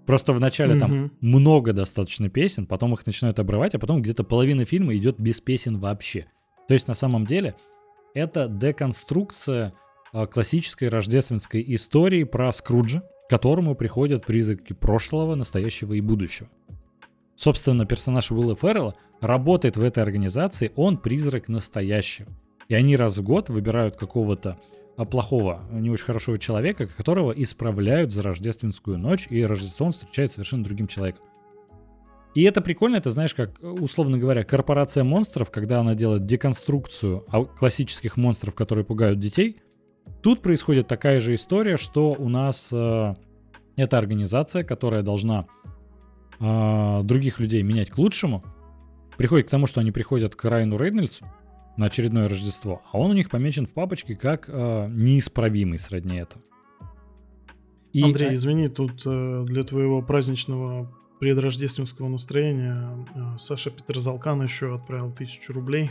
Просто 0.07 0.33
вначале 0.33 0.75
mm-hmm. 0.75 0.81
там 0.81 1.13
много 1.21 1.73
достаточно 1.73 2.29
песен, 2.29 2.67
потом 2.67 2.93
их 2.95 3.07
начинают 3.07 3.39
обрывать, 3.39 3.75
а 3.75 3.79
потом 3.79 4.03
где-то 4.03 4.25
половина 4.25 4.65
фильма 4.65 4.97
идет 4.97 5.19
без 5.19 5.41
песен 5.41 5.79
вообще. 5.79 6.27
То 6.67 6.75
есть 6.75 6.89
на 6.89 6.95
самом 6.95 7.27
деле 7.27 7.55
это 8.15 8.49
деконструкция 8.49 9.75
э, 10.13 10.27
классической 10.27 10.89
рождественской 10.89 11.65
истории 11.75 12.25
про 12.25 12.53
Скруджа, 12.53 13.03
к 13.27 13.31
которому 13.31 13.75
приходят 13.75 14.27
призраки 14.27 14.73
прошлого, 14.73 15.35
настоящего 15.35 15.95
и 15.95 16.01
будущего. 16.01 16.49
Собственно, 17.37 17.87
персонаж 17.87 18.31
Уилла 18.31 18.55
Феррелла 18.55 18.95
работает 19.21 19.77
в 19.77 19.83
этой 19.83 20.03
организации, 20.03 20.73
он 20.77 20.99
призрак 20.99 21.49
настоящего. 21.49 22.29
И 22.69 22.75
они 22.75 22.97
раз 22.97 23.19
в 23.19 23.23
год 23.23 23.49
выбирают 23.49 23.97
какого-то 23.97 24.51
а, 24.51 24.57
плохого, 24.97 25.63
не 25.71 25.91
очень 25.91 26.05
хорошего 26.05 26.39
человека, 26.39 26.87
которого 26.87 27.33
исправляют 27.33 28.13
за 28.13 28.23
рождественскую 28.23 28.99
ночь, 28.99 29.27
и 29.31 29.45
Рождество 29.45 29.87
он 29.87 29.93
встречает 29.93 30.33
совершенно 30.33 30.65
другим 30.65 30.87
человеком. 30.87 31.25
И 32.35 32.43
это 32.45 32.63
прикольно, 32.63 32.97
это 32.97 33.11
знаешь, 33.11 33.35
как, 33.35 33.63
условно 33.63 34.17
говоря, 34.17 34.43
корпорация 34.43 35.05
монстров, 35.05 35.51
когда 35.51 35.81
она 35.81 35.95
делает 35.95 36.25
деконструкцию 36.25 37.27
классических 37.59 38.17
монстров, 38.17 38.55
которые 38.55 38.85
пугают 38.85 39.19
детей. 39.19 39.61
Тут 40.23 40.41
происходит 40.41 40.89
такая 40.89 41.21
же 41.21 41.35
история, 41.35 41.77
что 41.77 42.13
у 42.13 42.29
нас 42.29 42.71
э, 42.73 43.15
эта 43.77 43.99
организация, 43.99 44.65
которая 44.65 45.03
должна 45.03 45.47
э, 46.41 47.01
других 47.03 47.39
людей 47.39 47.63
менять 47.63 47.91
к 47.91 47.99
лучшему, 47.99 48.43
приходит 49.19 49.49
к 49.49 49.51
тому, 49.51 49.67
что 49.67 49.81
они 49.81 49.93
приходят 49.93 50.35
к 50.35 50.45
Райну 50.45 50.79
Рейнольдсу, 50.79 51.27
на 51.77 51.87
очередное 51.87 52.29
Рождество, 52.29 52.83
а 52.93 52.99
он 52.99 53.11
у 53.11 53.15
них 53.15 53.31
помечен 53.31 53.67
в 53.67 53.73
папочке 53.73 54.15
как 54.15 54.49
э, 54.49 54.89
неисправимый 54.91 55.79
сродни 55.79 56.19
этого. 56.19 56.43
И... 57.93 58.03
Андрей, 58.03 58.31
а 58.31 58.35
извини, 58.35 58.69
тут 58.69 59.03
э, 59.05 59.45
для 59.47 59.65
твоего 59.65 60.03
праздничного 60.03 60.91
предрождественского 61.21 62.09
настроения 62.09 63.07
э, 63.15 63.39
Саша 63.39 63.71
Петрзалкан 63.71 64.43
еще 64.43 64.75
отправил 64.75 65.13
тысячу 65.13 65.53
рублей. 65.53 65.91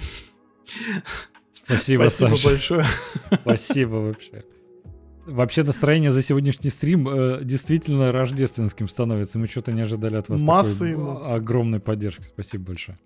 Спасибо, 1.51 2.09
Спасибо 2.09 2.35
Саша. 2.35 2.49
большое. 2.49 2.85
Спасибо 3.41 3.95
вообще. 3.95 4.43
Вообще 5.25 5.63
настроение 5.63 6.11
за 6.11 6.23
сегодняшний 6.23 6.71
стрим 6.71 7.07
э, 7.07 7.39
действительно 7.43 8.11
рождественским 8.11 8.87
становится. 8.87 9.37
Мы 9.37 9.47
что-то 9.47 9.71
не 9.71 9.81
ожидали 9.81 10.15
от 10.15 10.29
вас 10.29 10.41
Массы 10.41 10.91
такой 10.91 11.31
огромной 11.31 11.79
поддержки. 11.79 12.23
Спасибо 12.23 12.65
большое. 12.65 12.97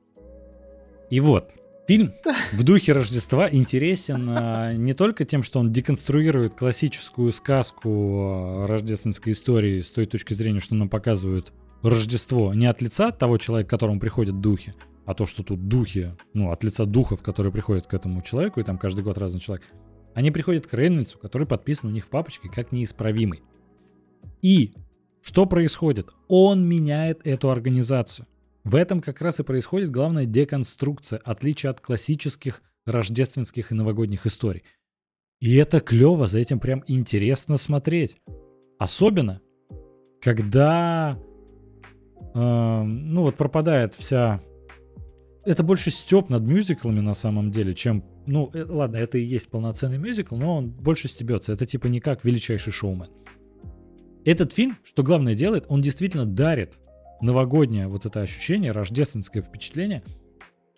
И 1.10 1.20
вот, 1.20 1.52
Фильм 1.88 2.14
в 2.52 2.64
духе 2.64 2.94
Рождества 2.94 3.48
интересен 3.52 4.28
а, 4.30 4.74
не 4.74 4.96
только 4.96 5.24
тем, 5.24 5.44
что 5.44 5.60
он 5.60 5.72
деконструирует 5.72 6.56
классическую 6.56 7.32
сказку 7.32 8.66
рождественской 8.66 9.34
истории 9.34 9.82
с 9.82 9.92
той 9.92 10.08
точки 10.08 10.34
зрения, 10.34 10.60
что 10.60 10.74
нам 10.74 10.90
показывают 10.90 11.54
Рождество 11.84 12.56
не 12.56 12.66
от 12.66 12.82
лица 12.82 13.12
того 13.12 13.38
человека, 13.38 13.68
к 13.68 13.70
которому 13.70 14.00
приходят 14.00 14.42
духи, 14.42 14.74
а 15.06 15.14
то, 15.14 15.28
что 15.28 15.44
тут 15.44 15.68
духи, 15.68 16.14
ну, 16.34 16.52
от 16.52 16.64
лица 16.64 16.86
духов, 16.86 17.22
которые 17.22 17.54
приходят 17.54 17.86
к 17.86 17.94
этому 17.94 18.24
человеку, 18.24 18.60
и 18.60 18.64
там 18.64 18.80
каждый 18.80 19.04
год 19.04 19.20
разный 19.20 19.40
человек, 19.40 19.68
они 20.16 20.32
приходят 20.32 20.66
к 20.66 20.74
Рейнольдсу, 20.74 21.20
который 21.20 21.46
подписан 21.46 21.90
у 21.90 21.92
них 21.92 22.06
в 22.06 22.10
папочке 22.10 22.50
как 22.50 22.72
неисправимый. 22.72 23.44
И 24.42 24.74
что 25.22 25.46
происходит? 25.46 26.10
Он 26.28 26.68
меняет 26.68 27.22
эту 27.28 27.52
организацию. 27.52 28.26
В 28.66 28.74
этом 28.74 29.00
как 29.00 29.22
раз 29.22 29.40
и 29.40 29.44
происходит 29.44 29.92
главная 29.92 30.26
деконструкция, 30.26 31.22
отличие 31.24 31.70
от 31.70 31.82
классических 31.82 32.64
рождественских 32.88 33.72
и 33.72 33.76
новогодних 33.76 34.26
историй. 34.26 34.64
И 35.40 35.56
это 35.56 35.80
клево, 35.80 36.26
за 36.26 36.40
этим 36.40 36.60
прям 36.60 36.84
интересно 36.88 37.58
смотреть. 37.58 38.18
Особенно, 38.80 39.40
когда 40.20 41.20
э, 42.34 42.84
ну 42.84 43.22
вот 43.22 43.36
пропадает 43.36 43.94
вся... 43.94 44.42
Это 45.46 45.62
больше 45.62 45.92
степ 45.92 46.30
над 46.30 46.42
мюзиклами 46.42 47.02
на 47.02 47.14
самом 47.14 47.52
деле, 47.52 47.76
чем... 47.76 48.04
Ну, 48.26 48.50
э, 48.52 48.66
ладно, 48.68 48.98
это 48.98 49.20
и 49.20 49.24
есть 49.24 49.48
полноценный 49.50 50.00
мюзикл, 50.00 50.38
но 50.38 50.58
он 50.58 50.72
больше 50.72 51.08
стебется. 51.08 51.54
Это 51.54 51.68
типа 51.68 51.86
не 51.86 52.00
как 52.00 52.26
величайший 52.26 52.74
шоумен. 52.74 53.12
Этот 54.26 54.54
фильм, 54.54 54.80
что 54.84 55.04
главное 55.04 55.36
делает, 55.36 55.66
он 55.70 55.82
действительно 55.82 56.26
дарит 56.26 56.80
новогоднее 57.22 57.88
вот 57.88 58.06
это 58.06 58.22
ощущение, 58.22 58.72
рождественское 58.72 59.42
впечатление, 59.42 60.04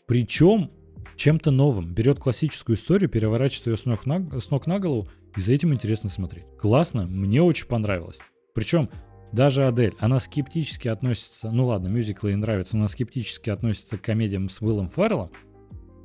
причем 0.06 0.72
чем-то 1.16 1.52
новым. 1.52 1.94
Берет 1.94 2.20
классическую 2.20 2.78
историю, 2.78 3.10
переворачивает 3.10 3.68
ее 3.68 3.78
с 3.78 3.86
ног, 3.86 4.06
на, 4.06 4.40
с 4.40 4.50
ног 4.50 4.68
на 4.68 4.80
голову, 4.80 5.08
и 5.36 5.42
за 5.42 5.54
этим 5.54 5.74
интересно 5.74 6.10
смотреть. 6.10 6.46
Классно, 6.60 7.06
мне 7.06 7.42
очень 7.42 7.68
понравилось. 7.68 8.20
Причем 8.54 8.90
даже 9.32 9.68
Адель, 9.68 9.96
она 10.00 10.20
скептически 10.20 10.88
относится, 10.88 11.52
ну 11.52 11.66
ладно, 11.66 11.90
мюзиклы 11.90 12.30
ей 12.30 12.36
нравятся, 12.36 12.76
но 12.76 12.84
она 12.84 12.88
скептически 12.88 13.50
относится 13.50 13.98
к 13.98 14.02
комедиям 14.02 14.50
с 14.50 14.62
Уиллом 14.62 14.90
Ферреллом. 14.90 15.32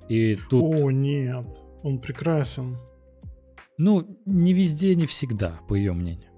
И 0.08 0.36
тут... 0.50 0.82
О, 0.82 0.90
нет, 0.90 1.46
он 1.82 2.00
прекрасен. 2.00 2.76
Ну, 3.78 4.18
не 4.26 4.52
везде, 4.52 4.94
не 4.94 5.06
всегда, 5.06 5.60
по 5.68 5.74
ее 5.74 5.92
мнению. 5.92 6.30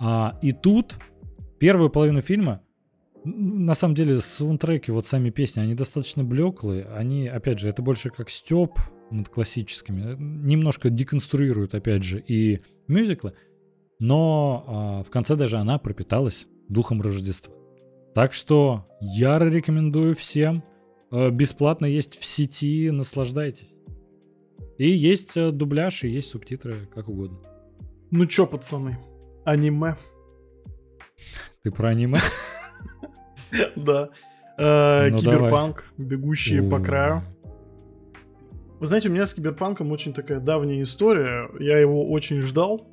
А, 0.00 0.38
и 0.42 0.52
тут 0.52 0.98
первую 1.58 1.90
половину 1.90 2.20
фильма 2.20 2.62
на 3.26 3.74
самом 3.74 3.96
деле, 3.96 4.20
саундтреки, 4.20 4.92
вот 4.92 5.04
сами 5.04 5.30
песни, 5.30 5.60
они 5.60 5.74
достаточно 5.74 6.22
блеклые. 6.22 6.84
Они, 6.84 7.26
опять 7.26 7.58
же, 7.58 7.68
это 7.68 7.82
больше 7.82 8.10
как 8.10 8.30
степ 8.30 8.78
над 9.10 9.28
классическими. 9.28 10.14
Немножко 10.16 10.90
деконструируют, 10.90 11.74
опять 11.74 12.04
же, 12.04 12.20
и 12.20 12.60
мюзиклы. 12.86 13.34
Но 13.98 14.64
а, 14.66 15.02
в 15.02 15.10
конце 15.10 15.34
даже 15.34 15.56
она 15.56 15.78
пропиталась 15.78 16.46
духом 16.68 17.02
Рождества. 17.02 17.52
Так 18.14 18.32
что 18.32 18.86
яро 19.00 19.50
рекомендую 19.50 20.14
всем. 20.14 20.62
А, 21.10 21.30
бесплатно 21.30 21.86
есть 21.86 22.16
в 22.16 22.24
сети, 22.24 22.90
наслаждайтесь. 22.92 23.74
И 24.78 24.88
есть 24.88 25.36
а, 25.36 25.50
дубляж, 25.50 26.04
и 26.04 26.08
есть 26.08 26.30
субтитры, 26.30 26.88
как 26.94 27.08
угодно. 27.08 27.38
Ну 28.12 28.26
чё, 28.26 28.46
пацаны, 28.46 28.98
аниме. 29.44 29.96
Ты 31.64 31.72
про 31.72 31.88
аниме? 31.88 32.20
Да. 33.76 34.10
Э, 34.58 35.08
Ну, 35.10 35.18
Киберпанк, 35.18 35.84
бегущие 35.98 36.62
по 36.62 36.80
краю. 36.80 37.22
Вы 38.78 38.86
знаете, 38.86 39.08
у 39.08 39.12
меня 39.12 39.24
с 39.26 39.32
Киберпанком 39.34 39.90
очень 39.90 40.12
такая 40.12 40.38
давняя 40.38 40.82
история. 40.82 41.48
Я 41.58 41.78
его 41.78 42.10
очень 42.10 42.40
ждал. 42.40 42.86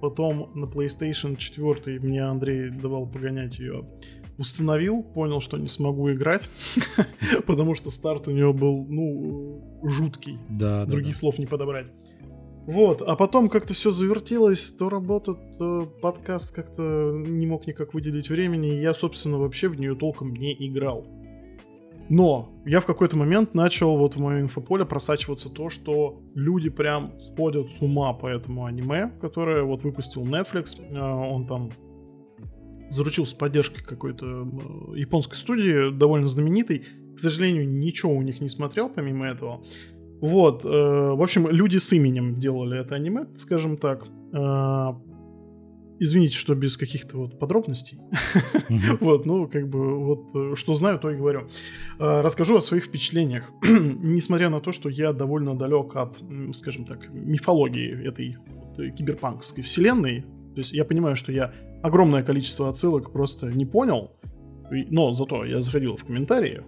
Потом 0.00 0.50
на 0.54 0.64
PlayStation 0.64 1.36
4 1.36 2.00
мне 2.00 2.24
Андрей 2.24 2.70
давал 2.70 3.06
погонять 3.06 3.58
ее. 3.58 3.84
Установил, 4.38 5.02
понял, 5.02 5.40
что 5.42 5.58
не 5.58 5.68
смогу 5.68 6.10
играть, 6.12 6.48
потому 7.46 7.74
что 7.74 7.90
старт 7.90 8.26
у 8.26 8.30
него 8.30 8.54
был, 8.54 8.86
ну, 8.88 9.82
жуткий. 9.84 10.38
Да, 10.48 10.86
Других 10.86 11.14
слов 11.14 11.38
не 11.38 11.44
подобрать. 11.44 11.88
Вот, 12.70 13.02
а 13.02 13.16
потом 13.16 13.48
как-то 13.48 13.74
все 13.74 13.90
завертелось, 13.90 14.70
то 14.70 14.88
работа, 14.88 15.34
то 15.58 15.92
подкаст 16.00 16.54
как-то 16.54 16.82
не 17.26 17.44
мог 17.44 17.66
никак 17.66 17.94
выделить 17.94 18.30
времени, 18.30 18.76
и 18.76 18.80
я, 18.80 18.94
собственно, 18.94 19.38
вообще 19.38 19.66
в 19.66 19.74
нее 19.74 19.96
толком 19.96 20.32
не 20.32 20.54
играл. 20.68 21.04
Но 22.08 22.48
я 22.64 22.80
в 22.80 22.86
какой-то 22.86 23.16
момент 23.16 23.54
начал 23.54 23.96
вот 23.96 24.14
в 24.14 24.20
мое 24.20 24.42
инфополе 24.42 24.84
просачиваться 24.84 25.48
то, 25.48 25.68
что 25.68 26.22
люди 26.36 26.70
прям 26.70 27.12
сходят 27.20 27.70
с 27.70 27.80
ума 27.80 28.12
по 28.12 28.28
этому 28.28 28.66
аниме, 28.66 29.10
которое 29.20 29.64
вот 29.64 29.82
выпустил 29.82 30.22
Netflix. 30.24 30.80
А, 30.94 31.16
Он 31.16 31.46
там 31.48 31.70
заручился 32.90 33.36
поддержкой 33.36 33.82
какой-то 33.84 34.26
м, 34.26 34.94
японской 34.94 35.36
студии, 35.36 35.96
довольно 35.96 36.28
знаменитой. 36.28 36.84
К 37.16 37.18
сожалению, 37.18 37.68
ничего 37.68 38.12
у 38.12 38.22
них 38.22 38.40
не 38.40 38.48
смотрел 38.48 38.88
помимо 38.88 39.26
этого. 39.26 39.62
Вот, 40.20 40.64
э, 40.64 40.68
в 40.68 41.22
общем, 41.22 41.48
люди 41.48 41.78
с 41.78 41.92
именем 41.92 42.38
делали 42.38 42.80
это 42.80 42.94
аниме, 42.94 43.26
скажем 43.36 43.76
так. 43.76 44.06
Э, 44.32 44.92
извините, 45.98 46.36
что 46.36 46.54
без 46.54 46.76
каких-то 46.76 47.18
вот 47.18 47.38
подробностей. 47.38 47.98
Мгм. 48.68 48.98
Вот, 49.00 49.26
ну, 49.26 49.48
как 49.48 49.68
бы, 49.68 50.04
вот, 50.04 50.34
э, 50.34 50.56
что 50.56 50.74
знаю, 50.74 50.98
то 50.98 51.10
и 51.10 51.16
говорю. 51.16 51.40
Э, 51.98 52.20
Расскажу 52.22 52.56
о 52.56 52.60
своих 52.60 52.84
впечатлениях. 52.84 53.50
Несмотря 53.62 54.50
на 54.50 54.60
то, 54.60 54.72
что 54.72 54.88
я 54.88 55.12
довольно 55.12 55.54
далек 55.56 55.96
от, 55.96 56.22
скажем 56.52 56.84
так, 56.84 57.08
мифологии 57.12 58.06
этой 58.06 58.36
вот, 58.48 58.78
э, 58.78 58.90
киберпанковской 58.90 59.62
вселенной, 59.62 60.22
то 60.54 60.58
есть 60.58 60.72
я 60.72 60.84
понимаю, 60.84 61.16
что 61.16 61.32
я 61.32 61.52
огромное 61.82 62.22
количество 62.22 62.68
отсылок 62.68 63.12
просто 63.12 63.46
не 63.46 63.66
понял, 63.66 64.10
но 64.90 65.12
зато 65.14 65.44
я 65.44 65.60
заходил 65.60 65.96
в 65.96 66.04
комментарии 66.04 66.62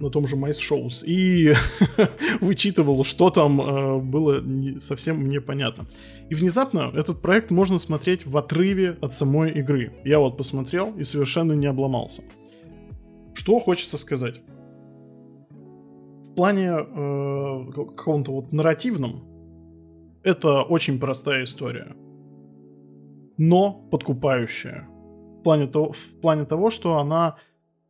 на 0.00 0.10
том 0.10 0.26
же 0.26 0.36
Mice 0.36 0.58
Shows 0.58 1.04
и 1.04 1.54
вычитывал, 2.40 3.04
что 3.04 3.30
там 3.30 3.60
э, 3.60 3.98
было 3.98 4.40
не 4.40 4.78
совсем 4.78 5.18
мне 5.18 5.40
понятно. 5.40 5.86
И 6.30 6.34
внезапно 6.34 6.92
этот 6.94 7.22
проект 7.22 7.50
можно 7.50 7.78
смотреть 7.78 8.26
в 8.26 8.36
отрыве 8.36 8.96
от 9.00 9.12
самой 9.12 9.52
игры. 9.52 9.92
Я 10.04 10.18
вот 10.18 10.36
посмотрел 10.36 10.94
и 10.96 11.04
совершенно 11.04 11.52
не 11.52 11.66
обломался. 11.66 12.22
Что 13.34 13.58
хочется 13.58 13.98
сказать? 13.98 14.40
В 15.50 16.34
плане 16.34 16.68
э, 16.68 17.72
ка- 17.74 17.84
каком-то 17.84 18.32
вот 18.32 18.52
нарративном 18.52 19.24
это 20.22 20.62
очень 20.62 20.98
простая 20.98 21.44
история, 21.44 21.96
но 23.38 23.72
подкупающая. 23.90 24.88
В 25.40 25.42
плане, 25.42 25.66
того, 25.66 25.92
в 25.92 26.20
плане 26.20 26.44
того, 26.44 26.70
что 26.70 26.98
она 26.98 27.36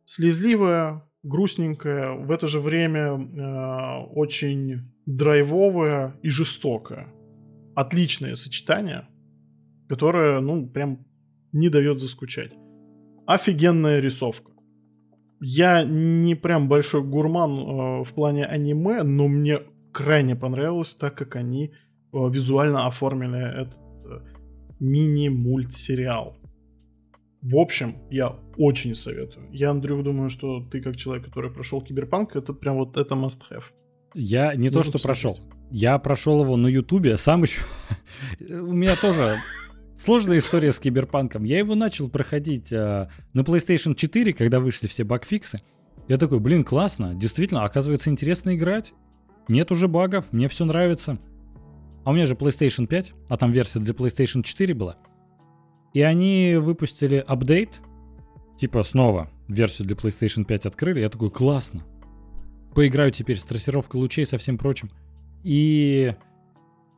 слезливая, 0.05 1.08
грустненькая, 1.23 2.11
в 2.11 2.31
это 2.31 2.47
же 2.47 2.59
время 2.59 3.17
э, 3.17 4.03
очень 4.13 4.91
драйвовая 5.05 6.15
и 6.21 6.29
жестокая. 6.29 7.07
Отличное 7.75 8.35
сочетание, 8.35 9.07
которое, 9.87 10.39
ну, 10.39 10.67
прям 10.67 11.05
не 11.51 11.69
дает 11.69 11.99
заскучать. 11.99 12.51
Офигенная 13.25 13.99
рисовка. 13.99 14.51
Я 15.41 15.83
не 15.83 16.35
прям 16.35 16.67
большой 16.67 17.03
гурман 17.03 17.51
э, 17.51 18.03
в 18.03 18.13
плане 18.13 18.45
аниме, 18.45 19.03
но 19.03 19.27
мне 19.27 19.59
крайне 19.93 20.35
понравилось, 20.35 20.95
так 20.95 21.15
как 21.15 21.35
они 21.35 21.67
э, 21.67 21.71
визуально 22.11 22.87
оформили 22.87 23.61
этот 23.61 23.77
э, 23.77 24.19
мини-мультсериал. 24.79 26.38
В 27.41 27.57
общем, 27.57 27.95
я 28.09 28.35
очень 28.57 28.95
советую. 28.95 29.47
Я, 29.51 29.71
Андрюх, 29.71 30.03
думаю, 30.03 30.29
что 30.29 30.61
ты, 30.61 30.81
как 30.81 30.97
человек, 30.97 31.25
который 31.25 31.51
прошел 31.51 31.81
киберпанк, 31.81 32.35
это 32.35 32.53
прям 32.53 32.77
вот 32.77 32.97
это 32.97 33.15
must 33.15 33.41
have. 33.49 33.63
Я 34.13 34.55
не 34.55 34.69
то, 34.69 34.79
Нужно 34.79 34.97
что 34.97 35.07
прошел. 35.07 35.39
Я 35.71 35.97
прошел 35.99 36.41
его 36.43 36.57
на 36.57 36.67
Ютубе, 36.67 37.17
сам 37.17 37.43
еще... 37.43 37.61
У 38.39 38.73
меня 38.73 38.95
тоже 38.95 39.39
сложная 39.95 40.39
история 40.39 40.71
с 40.71 40.79
киберпанком. 40.79 41.43
Я 41.43 41.59
его 41.59 41.75
начал 41.75 42.09
проходить 42.09 42.71
э, 42.73 43.07
на 43.33 43.41
PlayStation 43.41 43.95
4, 43.95 44.33
когда 44.33 44.59
вышли 44.59 44.87
все 44.87 45.03
багфиксы. 45.03 45.61
Я 46.07 46.17
такой, 46.17 46.39
блин, 46.39 46.63
классно, 46.63 47.13
действительно, 47.13 47.63
оказывается, 47.63 48.09
интересно 48.09 48.55
играть. 48.55 48.93
Нет 49.47 49.71
уже 49.71 49.87
багов, 49.87 50.33
мне 50.33 50.47
все 50.47 50.65
нравится. 50.65 51.19
А 52.03 52.09
у 52.09 52.13
меня 52.13 52.25
же 52.25 52.33
PlayStation 52.33 52.87
5, 52.87 53.13
а 53.29 53.37
там 53.37 53.51
версия 53.51 53.79
для 53.79 53.93
PlayStation 53.93 54.41
4 54.41 54.73
была. 54.73 54.97
И 55.93 56.01
они 56.01 56.55
выпустили 56.59 57.15
апдейт, 57.15 57.81
типа 58.57 58.83
снова 58.83 59.29
версию 59.47 59.87
для 59.87 59.95
PlayStation 59.95 60.45
5 60.45 60.67
открыли. 60.67 60.99
Я 60.99 61.09
такой, 61.09 61.31
классно. 61.31 61.83
Поиграю 62.75 63.11
теперь 63.11 63.37
с 63.37 63.43
трассировкой 63.43 63.99
лучей 63.99 64.23
и 64.23 64.25
со 64.25 64.37
всем 64.37 64.57
прочим. 64.57 64.91
И 65.43 66.13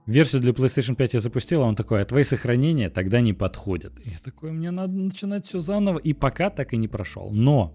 версию 0.06 0.42
для 0.42 0.52
PlayStation 0.52 0.96
5 0.96 1.14
я 1.14 1.20
запустил, 1.20 1.62
а 1.64 1.66
он 1.66 1.76
такой, 1.76 2.02
а 2.02 2.06
твои 2.06 2.24
сохранения 2.24 2.90
тогда 2.90 3.22
не 3.22 3.34
подходят. 3.34 3.94
И 4.06 4.10
я 4.10 4.18
такой, 4.24 4.52
мне 4.52 4.72
надо 4.72 4.94
начинать 4.94 5.46
все 5.46 5.60
заново, 5.60 5.98
и 5.98 6.14
пока 6.14 6.50
так 6.50 6.74
и 6.74 6.78
не 6.78 6.88
прошел. 6.88 7.32
Но 7.32 7.74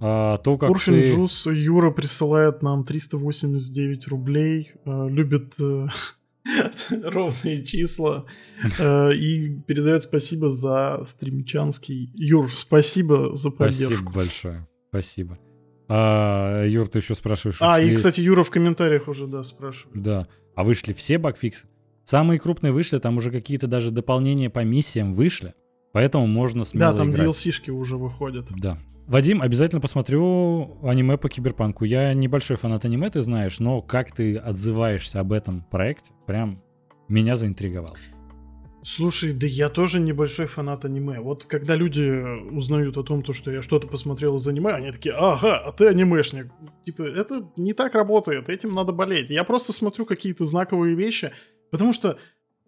а, 0.00 0.38
то, 0.38 0.56
как 0.56 0.70
Урфин 0.70 0.94
ты... 0.94 1.12
Джус 1.12 1.46
Юра 1.46 1.90
присылает 1.90 2.62
нам 2.62 2.84
389 2.84 4.08
рублей, 4.08 4.72
э, 4.84 5.08
любит 5.08 5.54
э, 5.60 5.86
ровные 7.02 7.64
числа 7.64 8.26
э, 8.78 9.14
и 9.14 9.60
передает 9.66 10.02
спасибо 10.02 10.50
за 10.50 11.02
стримчанский. 11.04 12.10
Юр, 12.14 12.52
спасибо 12.52 13.36
за 13.36 13.50
Спасибо 13.50 13.88
поддержку. 13.88 14.12
большое, 14.12 14.68
спасибо. 14.90 15.38
А, 15.88 16.64
Юр, 16.66 16.88
ты 16.88 16.98
еще 17.00 17.14
спрашиваешь, 17.14 17.58
А, 17.60 17.80
и, 17.80 17.88
ушли- 17.90 17.96
кстати, 17.96 18.20
Юра 18.20 18.42
в 18.42 18.50
комментариях 18.50 19.06
уже, 19.08 19.26
да, 19.26 19.42
спрашивает. 19.42 20.02
Да. 20.02 20.28
А 20.54 20.64
вышли 20.64 20.92
все 20.92 21.18
багфиксы? 21.18 21.66
Самые 22.04 22.38
крупные 22.40 22.72
вышли, 22.72 22.98
там 22.98 23.16
уже 23.16 23.30
какие-то 23.30 23.66
даже 23.66 23.90
дополнения 23.90 24.50
по 24.50 24.60
миссиям 24.64 25.12
вышли. 25.12 25.54
Поэтому 25.92 26.26
можно 26.26 26.64
смело 26.64 26.92
Да, 26.92 26.98
там 26.98 27.10
играть. 27.12 27.28
DLC-шки 27.28 27.70
уже 27.70 27.96
выходят. 27.96 28.46
Да. 28.56 28.78
Вадим, 29.06 29.42
обязательно 29.42 29.82
посмотрю 29.82 30.78
аниме 30.82 31.18
по 31.18 31.28
киберпанку. 31.28 31.84
Я 31.84 32.14
небольшой 32.14 32.56
фанат 32.56 32.86
аниме, 32.86 33.10
ты 33.10 33.20
знаешь, 33.20 33.60
но 33.60 33.82
как 33.82 34.12
ты 34.12 34.36
отзываешься 34.36 35.20
об 35.20 35.32
этом 35.32 35.62
проекте, 35.70 36.12
прям 36.26 36.62
меня 37.08 37.36
заинтриговал. 37.36 37.96
Слушай, 38.82 39.32
да 39.32 39.46
я 39.46 39.68
тоже 39.68 40.00
небольшой 40.00 40.46
фанат 40.46 40.84
аниме. 40.84 41.20
Вот 41.20 41.44
когда 41.44 41.74
люди 41.74 42.02
узнают 42.50 42.96
о 42.96 43.02
том, 43.02 43.22
то, 43.22 43.32
что 43.32 43.50
я 43.50 43.60
что-то 43.62 43.86
посмотрел 43.86 44.36
из 44.36 44.48
аниме, 44.48 44.72
они 44.72 44.90
такие, 44.90 45.14
ага, 45.14 45.58
а 45.58 45.72
ты 45.72 45.86
анимешник. 45.86 46.50
Типа, 46.86 47.02
это 47.02 47.50
не 47.56 47.74
так 47.74 47.94
работает, 47.94 48.48
этим 48.48 48.74
надо 48.74 48.92
болеть. 48.92 49.28
Я 49.28 49.44
просто 49.44 49.72
смотрю 49.72 50.06
какие-то 50.06 50.46
знаковые 50.46 50.94
вещи, 50.94 51.32
потому 51.70 51.92
что 51.92 52.18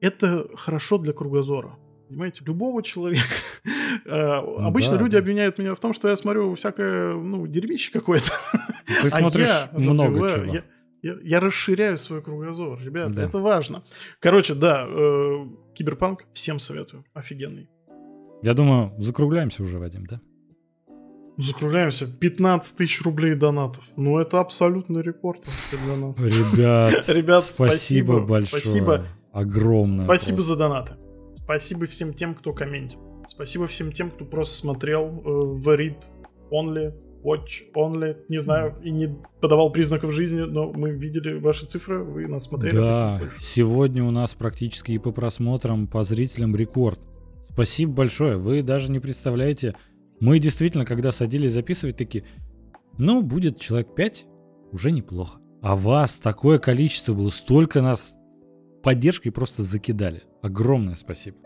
это 0.00 0.48
хорошо 0.54 0.98
для 0.98 1.12
кругозора. 1.12 1.78
Понимаете, 2.08 2.42
любого 2.44 2.82
человека. 2.82 3.22
Э, 4.04 4.38
Обычно 4.58 4.92
Ну 4.92 4.96
да, 4.98 5.02
люди 5.04 5.12
да. 5.12 5.18
обвиняют 5.20 5.58
меня 5.58 5.74
в 5.74 5.80
том, 5.80 5.94
что 5.94 6.08
я 6.08 6.16
смотрю 6.16 6.54
всякое, 6.54 7.14
ну, 7.14 7.46
дерьмище 7.46 7.90
какое-то. 7.92 8.30
Ты 9.02 9.08
А 9.08 9.10
смотришь 9.10 9.48
я 9.48 9.68
много 9.72 10.28
чего. 10.28 10.44
Я, 10.44 10.64
я- 11.02 11.16
я 11.22 11.40
расширяю 11.40 11.96
свой 11.96 12.20
кругозор, 12.22 12.78
ребят, 12.80 13.12
Да. 13.14 13.24
это 13.24 13.38
важно. 13.38 13.82
Короче, 14.20 14.54
да, 14.54 14.86
э, 14.88 15.46
Киберпанк 15.74 16.24
всем 16.34 16.58
советую, 16.58 17.04
офигенный. 17.14 17.68
Я 18.42 18.54
думаю, 18.54 18.92
закругляемся 18.98 19.62
уже, 19.62 19.78
Вадим, 19.78 20.06
да? 20.06 20.20
Закругляемся, 21.38 22.06
15 22.18 22.76
тысяч 22.76 23.02
рублей 23.02 23.34
донатов. 23.34 23.84
Ну, 23.96 24.18
это 24.18 24.40
абсолютный 24.40 25.02
рекорд 25.02 25.40
для 25.84 25.96
нас. 25.96 26.18
Ребят, 26.20 27.08
Ребят, 27.08 27.44
спасибо 27.44 27.70
спасибо, 27.70 28.20
большое. 28.20 28.62
спасибо. 28.62 29.06
Огромное. 29.32 30.04
Спасибо 30.04 30.36
просто. 30.36 30.52
за 30.54 30.58
донаты. 30.58 30.94
Спасибо 31.46 31.86
всем 31.86 32.12
тем, 32.12 32.34
кто 32.34 32.52
комментил. 32.52 32.98
Спасибо 33.28 33.68
всем 33.68 33.92
тем, 33.92 34.10
кто 34.10 34.24
просто 34.24 34.56
смотрел 34.56 35.04
э, 35.04 35.22
в 35.24 35.68
read 35.68 35.94
only, 36.50 36.92
watch 37.22 37.70
only, 37.76 38.16
не 38.28 38.38
знаю, 38.38 38.74
и 38.82 38.90
не 38.90 39.16
подавал 39.40 39.70
признаков 39.70 40.12
жизни, 40.12 40.40
но 40.40 40.72
мы 40.72 40.90
видели 40.90 41.38
ваши 41.38 41.64
цифры, 41.64 42.02
вы 42.02 42.26
нас 42.26 42.46
смотрели. 42.46 42.74
Да, 42.74 43.20
сегодня 43.38 44.02
у 44.02 44.10
нас 44.10 44.34
практически 44.34 44.90
и 44.90 44.98
по 44.98 45.12
просмотрам, 45.12 45.86
по 45.86 46.02
зрителям 46.02 46.56
рекорд. 46.56 46.98
Спасибо 47.52 47.92
большое. 47.92 48.38
Вы 48.38 48.64
даже 48.64 48.90
не 48.90 48.98
представляете. 48.98 49.76
Мы 50.18 50.40
действительно, 50.40 50.84
когда 50.84 51.12
садились 51.12 51.52
записывать, 51.52 51.96
такие, 51.96 52.24
ну, 52.98 53.22
будет 53.22 53.60
человек 53.60 53.94
5, 53.94 54.26
уже 54.72 54.90
неплохо. 54.90 55.38
А 55.62 55.76
вас 55.76 56.16
такое 56.16 56.58
количество 56.58 57.14
было, 57.14 57.30
столько 57.30 57.82
нас 57.82 58.15
поддержкой 58.86 59.30
просто 59.30 59.64
закидали. 59.64 60.22
Огромное 60.42 60.94
спасибо. 60.94 61.38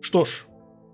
Что 0.00 0.24
ж, 0.24 0.46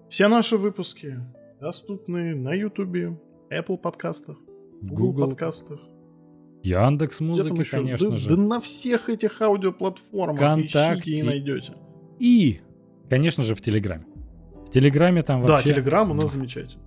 все 0.09 0.29
наши 0.29 0.57
выпуски 0.57 1.19
доступны 1.61 2.35
на 2.35 2.55
YouTube, 2.55 3.19
Apple 3.51 3.77
подкастах, 3.77 4.39
Google, 4.81 4.97
Google. 5.13 5.27
подкастах. 5.27 5.81
Яндекс 6.63 7.21
музыки, 7.21 7.65
конечно 7.65 8.11
да, 8.13 8.17
же. 8.17 8.31
да 8.31 8.37
на 8.37 8.61
всех 8.63 9.11
этих 9.11 9.43
аудиоплатформах 9.43 10.37
Вконтакте. 10.37 11.11
ищите 11.11 11.11
и 11.19 11.23
найдете. 11.23 11.75
И, 12.19 12.61
конечно 13.11 13.43
же, 13.43 13.55
в 13.55 13.61
Телеграме. 13.61 14.07
В 14.67 14.71
Телеграме 14.71 15.23
там 15.23 15.45
Да, 15.45 15.55
вообще... 15.55 15.75
Телеграм 15.75 16.11
у 16.13 16.15
нас 16.15 16.33
замечательный. 16.33 16.83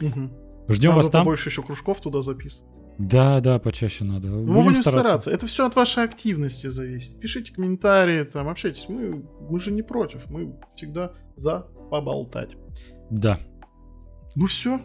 Мгм. 0.00 0.32
Ждем 0.68 0.90
Надо 0.90 1.02
вас 1.02 1.10
там. 1.10 1.22
побольше 1.22 1.48
еще 1.48 1.62
кружков 1.64 2.00
туда 2.00 2.22
записывать. 2.22 2.70
Да, 2.98 3.40
да, 3.40 3.58
почаще 3.58 4.04
надо. 4.04 4.28
Ну, 4.28 4.40
Мы 4.40 4.46
Будем 4.46 4.62
будем 4.64 4.82
стараться. 4.82 5.00
стараться. 5.00 5.30
Это 5.32 5.46
все 5.46 5.66
от 5.66 5.74
вашей 5.74 6.04
активности 6.04 6.68
зависит. 6.68 7.18
Пишите 7.20 7.52
комментарии, 7.52 8.22
там, 8.24 8.48
общайтесь. 8.48 8.86
Мы, 8.88 9.24
мы 9.50 9.58
же 9.60 9.72
не 9.72 9.82
против. 9.82 10.28
Мы 10.30 10.54
всегда 10.76 11.12
за 11.36 11.66
поболтать. 11.90 12.56
Да. 13.10 13.38
Ну 14.36 14.46
все. 14.46 14.80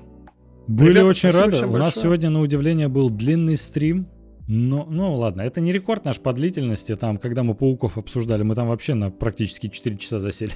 Были 0.67 0.89
Ребята, 0.91 1.05
очень 1.07 1.29
рады. 1.29 1.57
У 1.57 1.61
нас 1.61 1.71
большое. 1.71 2.03
сегодня, 2.03 2.29
на 2.29 2.41
удивление, 2.41 2.87
был 2.87 3.09
длинный 3.09 3.57
стрим. 3.57 4.07
Но, 4.47 4.85
ну 4.89 5.13
ладно, 5.15 5.41
это 5.41 5.61
не 5.61 5.71
рекорд 5.71 6.05
наш 6.05 6.19
по 6.19 6.33
длительности. 6.33 6.95
Там, 6.95 7.17
когда 7.17 7.43
мы 7.43 7.53
пауков 7.53 7.99
обсуждали, 7.99 8.41
мы 8.41 8.55
там 8.55 8.67
вообще 8.67 8.95
на 8.95 9.11
практически 9.11 9.67
4 9.69 9.97
часа 9.97 10.19
засели. 10.19 10.51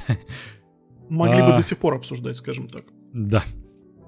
Могли 1.09 1.39
А. 1.41 1.51
бы 1.51 1.57
до 1.57 1.61
сих 1.63 1.77
пор 1.77 1.95
обсуждать, 1.95 2.35
скажем 2.35 2.67
так. 2.69 2.85
Да. 3.13 3.43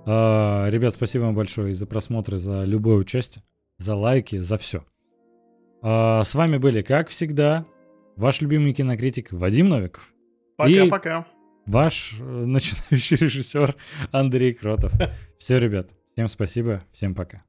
А, 0.05 0.67
ребят, 0.69 0.93
спасибо 0.93 1.23
вам 1.23 1.35
большое 1.35 1.71
и 1.71 1.73
за 1.73 1.87
просмотры, 1.87 2.37
за 2.37 2.63
любое 2.63 2.97
участие, 2.97 3.43
за 3.77 3.95
лайки, 3.95 4.37
за 4.39 4.57
все. 4.57 4.83
с 6.23 6.35
вами 6.35 6.57
были, 6.57 6.81
как 6.81 7.09
всегда, 7.09 7.65
ваш 8.15 8.41
любимый 8.41 8.73
кинокритик 8.73 9.31
Вадим 9.31 9.69
Новиков, 9.69 10.13
Пока-пока. 10.57 11.25
ваш 11.65 12.15
э, 12.19 12.23
начинающий 12.23 13.17
режиссер 13.17 13.75
Андрей 14.11 14.53
Кротов. 14.53 14.91
Все, 15.39 15.59
ребят, 15.59 15.89
всем 16.13 16.27
спасибо, 16.27 16.83
всем 16.91 17.15
пока. 17.15 17.44